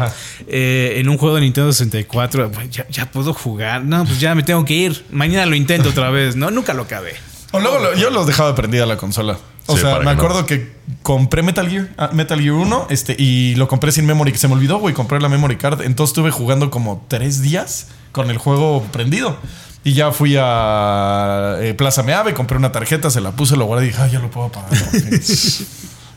eh, 0.47 0.93
en 0.97 1.09
un 1.09 1.17
juego 1.17 1.35
de 1.35 1.41
Nintendo 1.41 1.71
64. 1.71 2.51
Pues 2.51 2.69
Ya, 2.69 2.85
ya 2.89 3.09
puedo 3.11 3.33
jugar. 3.33 3.83
No, 3.83 4.05
pues 4.05 4.19
ya 4.19 4.35
me 4.35 4.43
tengo 4.43 4.63
que 4.65 4.73
ir. 4.73 5.05
Mañana 5.11 5.45
lo 5.45 5.55
intento 5.55 5.89
otra 5.89 6.09
vez. 6.09 6.35
No, 6.35 6.51
nunca 6.51 6.73
lo 6.73 6.83
acabé. 6.83 7.13
O 7.51 7.59
luego 7.59 7.79
lo- 7.79 7.95
yo 7.95 8.09
los 8.09 8.27
dejaba 8.27 8.53
prendida 8.55 8.85
la 8.85 8.97
consola. 8.97 9.37
O 9.65 9.75
Sí, 9.75 9.81
sea, 9.81 9.93
me 9.93 9.99
que 9.99 10.03
no. 10.05 10.11
acuerdo 10.11 10.45
que 10.45 10.73
compré 11.03 11.41
Metal 11.41 11.69
Gear, 11.69 11.89
ah, 11.97 12.09
Metal 12.13 12.39
Gear 12.39 12.53
1, 12.53 12.87
este, 12.89 13.15
y 13.17 13.55
lo 13.55 13.67
compré 13.69 13.91
sin 13.91 14.05
memory. 14.05 14.35
Se 14.35 14.47
me 14.49 14.55
olvidó, 14.55 14.77
güey, 14.79 14.93
comprar 14.93 15.21
la 15.21 15.29
memory 15.29 15.55
card. 15.55 15.81
Entonces 15.83 16.11
estuve 16.11 16.31
jugando 16.31 16.69
como 16.69 17.05
tres 17.07 17.41
días 17.41 17.87
con 18.11 18.29
el 18.29 18.37
juego 18.37 18.83
prendido. 18.91 19.37
Y 19.83 19.93
ya 19.93 20.11
fui 20.11 20.35
a 20.39 21.57
eh, 21.59 21.73
Plaza 21.73 22.03
Meave, 22.03 22.33
compré 22.33 22.57
una 22.57 22.71
tarjeta, 22.71 23.09
se 23.09 23.19
la 23.19 23.31
puse, 23.31 23.57
lo 23.57 23.65
guardé 23.65 23.85
y 23.85 23.87
dije, 23.89 24.01
ah, 24.01 24.07
ya 24.07 24.19
lo 24.19 24.31
puedo 24.31 24.49
pagar. 24.49 24.71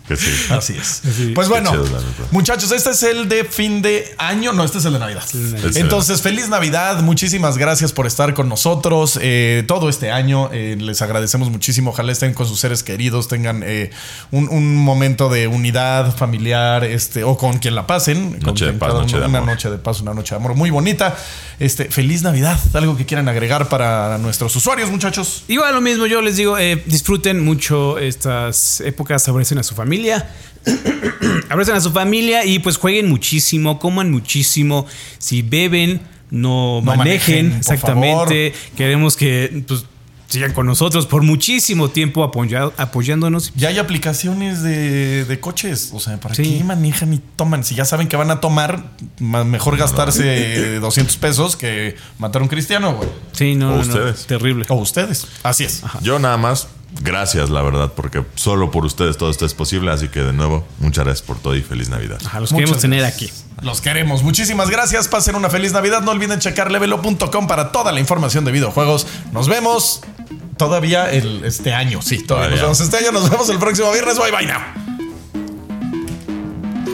Que 0.09 0.17
sí. 0.17 0.31
Así 0.51 0.75
es. 0.81 1.03
Pues 1.35 1.49
bueno, 1.49 1.71
chido, 1.71 1.85
muchachos, 2.31 2.71
este 2.73 2.91
es 2.91 3.03
el 3.03 3.29
de 3.29 3.45
fin 3.45 3.83
de 3.83 4.15
año. 4.19 4.53
No, 4.53 4.63
este 4.65 4.79
es 4.79 4.85
el 4.85 4.93
de 4.93 4.99
Navidad. 4.99 5.25
Navidad. 5.35 5.77
Entonces, 5.77 6.23
feliz 6.23 6.49
Navidad. 6.49 7.01
Muchísimas 7.03 7.59
gracias 7.59 7.93
por 7.93 8.07
estar 8.07 8.33
con 8.35 8.49
nosotros 8.49 9.19
eh, 9.21 9.65
todo 9.67 9.89
este 9.89 10.11
año. 10.13 10.49
Eh, 10.53 10.77
les 10.79 11.03
agradecemos 11.03 11.51
muchísimo. 11.51 11.91
Ojalá 11.91 12.13
estén 12.13 12.35
con 12.35 12.47
sus 12.47 12.61
seres 12.61 12.83
queridos, 12.85 13.27
tengan 13.29 13.63
eh, 13.65 13.91
un, 14.31 14.49
un 14.49 14.77
momento 14.77 15.29
de 15.29 15.49
unidad 15.49 16.15
familiar 16.17 16.85
este, 16.85 17.25
o 17.25 17.37
con 17.37 17.59
quien 17.59 17.75
la 17.75 17.87
pasen. 17.87 18.35
con 18.35 18.55
Noche 18.55 18.67
de 18.67 18.73
paz, 18.75 18.95
noche 18.95 19.19
de 19.19 19.27
Una 19.27 19.39
amor. 19.39 19.51
noche 19.51 19.71
de 19.71 19.79
paz, 19.79 20.01
una 20.01 20.15
noche 20.15 20.35
de 20.35 20.41
amor 20.41 20.55
muy 20.55 20.71
bonita. 20.71 21.17
Este, 21.59 21.87
feliz 21.91 22.23
Navidad. 22.23 22.61
Algo 22.75 22.97
que 22.97 23.07
quieran 23.07 23.29
agregar 23.29 23.69
para 23.69 24.19
nuestros 24.19 24.55
usuarios, 24.55 24.91
muchachos. 24.91 25.43
Igual 25.49 25.75
lo 25.75 25.81
mismo, 25.81 26.07
yo 26.07 26.21
les 26.23 26.37
digo, 26.37 26.59
eh, 26.59 26.83
disfruten 26.87 27.45
mucho 27.45 27.99
estas 27.99 28.81
épocas, 28.83 29.27
abracen 29.29 29.59
a 29.59 29.63
su 29.63 29.75
familia. 29.75 29.96
abracen 31.49 31.75
a 31.75 31.81
su 31.81 31.91
familia 31.93 32.45
y 32.45 32.59
pues 32.59 32.77
jueguen 32.77 33.09
muchísimo, 33.09 33.79
coman 33.79 34.11
muchísimo. 34.11 34.87
Si 35.19 35.43
beben, 35.43 36.01
no, 36.31 36.81
No 36.83 36.97
manejen. 36.97 37.53
exactamente. 37.53 38.53
Queremos 38.77 39.17
que 39.17 39.63
pues, 39.67 39.85
sigan 40.29 40.53
con 40.53 40.67
nosotros 40.67 41.07
por 41.07 41.23
muchísimo 41.23 41.89
tiempo 41.91 42.25
apoya- 42.25 42.73
apoyándonos. 42.79 43.53
Ya 43.55 43.69
hay 43.69 43.79
aplicaciones 43.79 44.61
de, 44.63 45.25
de 45.25 45.41
coches. 45.41 45.91
O 45.95 46.01
sea, 46.01 46.19
¿para 46.19 46.35
Sí. 46.35 46.57
qué 46.59 46.65
manejan 46.65 47.15
y 47.15 47.21
toman? 47.37 47.63
Si 47.63 47.77
ya 47.77 47.85
saben 47.85 48.09
que 48.09 48.17
van 48.17 48.33
a 48.33 48.41
tomar, 48.41 48.91
ma- 49.21 49.45
mejor 49.45 49.77
gastarse 49.77 50.79
200 50.81 51.17
pesos 51.19 51.55
que 51.55 51.95
matar 52.19 52.41
a 52.41 52.43
un 52.43 52.49
cristiano, 52.49 52.97
güey. 52.97 53.09
Sí, 53.31 53.55
no, 53.55 53.69
O 53.69 53.71
no, 53.71 53.77
no, 53.77 53.83
ustedes. 53.83 54.27
terrible. 54.27 54.65
O 54.69 54.75
ustedes. 54.75 55.29
Así 55.45 55.63
es. 55.63 55.83
Yo 56.03 56.19
nada 56.19 56.37
más, 56.37 56.67
gracias, 57.03 57.51
la 57.51 57.63
verdad, 57.63 57.93
porque 57.95 58.25
solo 58.35 58.71
por 58.71 58.85
ustedes 58.85 59.17
todo 59.17 59.31
esto 59.31 59.47
es 59.47 59.55
posible. 59.55 59.91
Así 59.91 60.09
que 60.09 60.21
de 60.21 60.33
nuevo, 60.33 60.67
muchas 60.79 61.05
gracias 61.05 61.27
por 61.27 61.39
todo 61.39 61.55
y 61.55 61.63
feliz 61.63 61.89
Navidad. 61.89 62.19
Ajá, 62.25 62.41
los 62.41 62.53
Muchas 62.53 62.65
queremos 62.65 62.83
tener 62.83 63.05
aquí. 63.05 63.31
Los 63.63 63.81
queremos. 63.81 64.23
Muchísimas 64.23 64.69
gracias. 64.71 65.09
Pasen 65.09 65.35
una 65.35 65.49
feliz 65.51 65.73
Navidad. 65.73 66.03
No 66.03 66.11
olviden 66.11 66.39
checar 66.41 66.71
levelo.com 66.71 67.47
para 67.47 67.73
toda 67.73 67.93
la 67.93 68.01
información 68.01 68.45
de 68.45 68.53
videojuegos. 68.53 69.07
Nos 69.33 69.49
vemos. 69.49 70.03
todavía 70.59 71.11
el, 71.11 71.45
este 71.45 71.73
año. 71.73 72.03
Sí, 72.03 72.23
todavía, 72.23 72.27
Todavía. 72.27 72.51
nos 72.51 72.61
vemos 72.63 72.81
este 72.81 72.97
año. 72.99 73.13
Nos 73.13 73.31
vemos 73.31 73.49
el 73.49 73.59
próximo 73.59 73.93
viernes. 73.93 74.19
Bye 74.19 74.31
bye 74.31 74.47
now. 74.47 74.61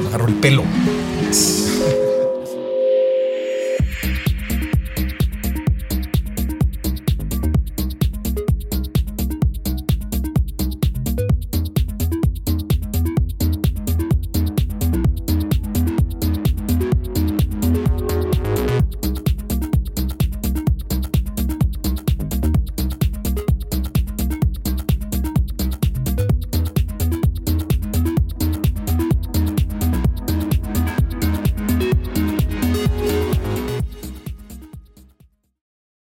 Me 0.00 0.08
agarro 0.08 0.28
el 0.28 0.34
pelo. 0.34 0.64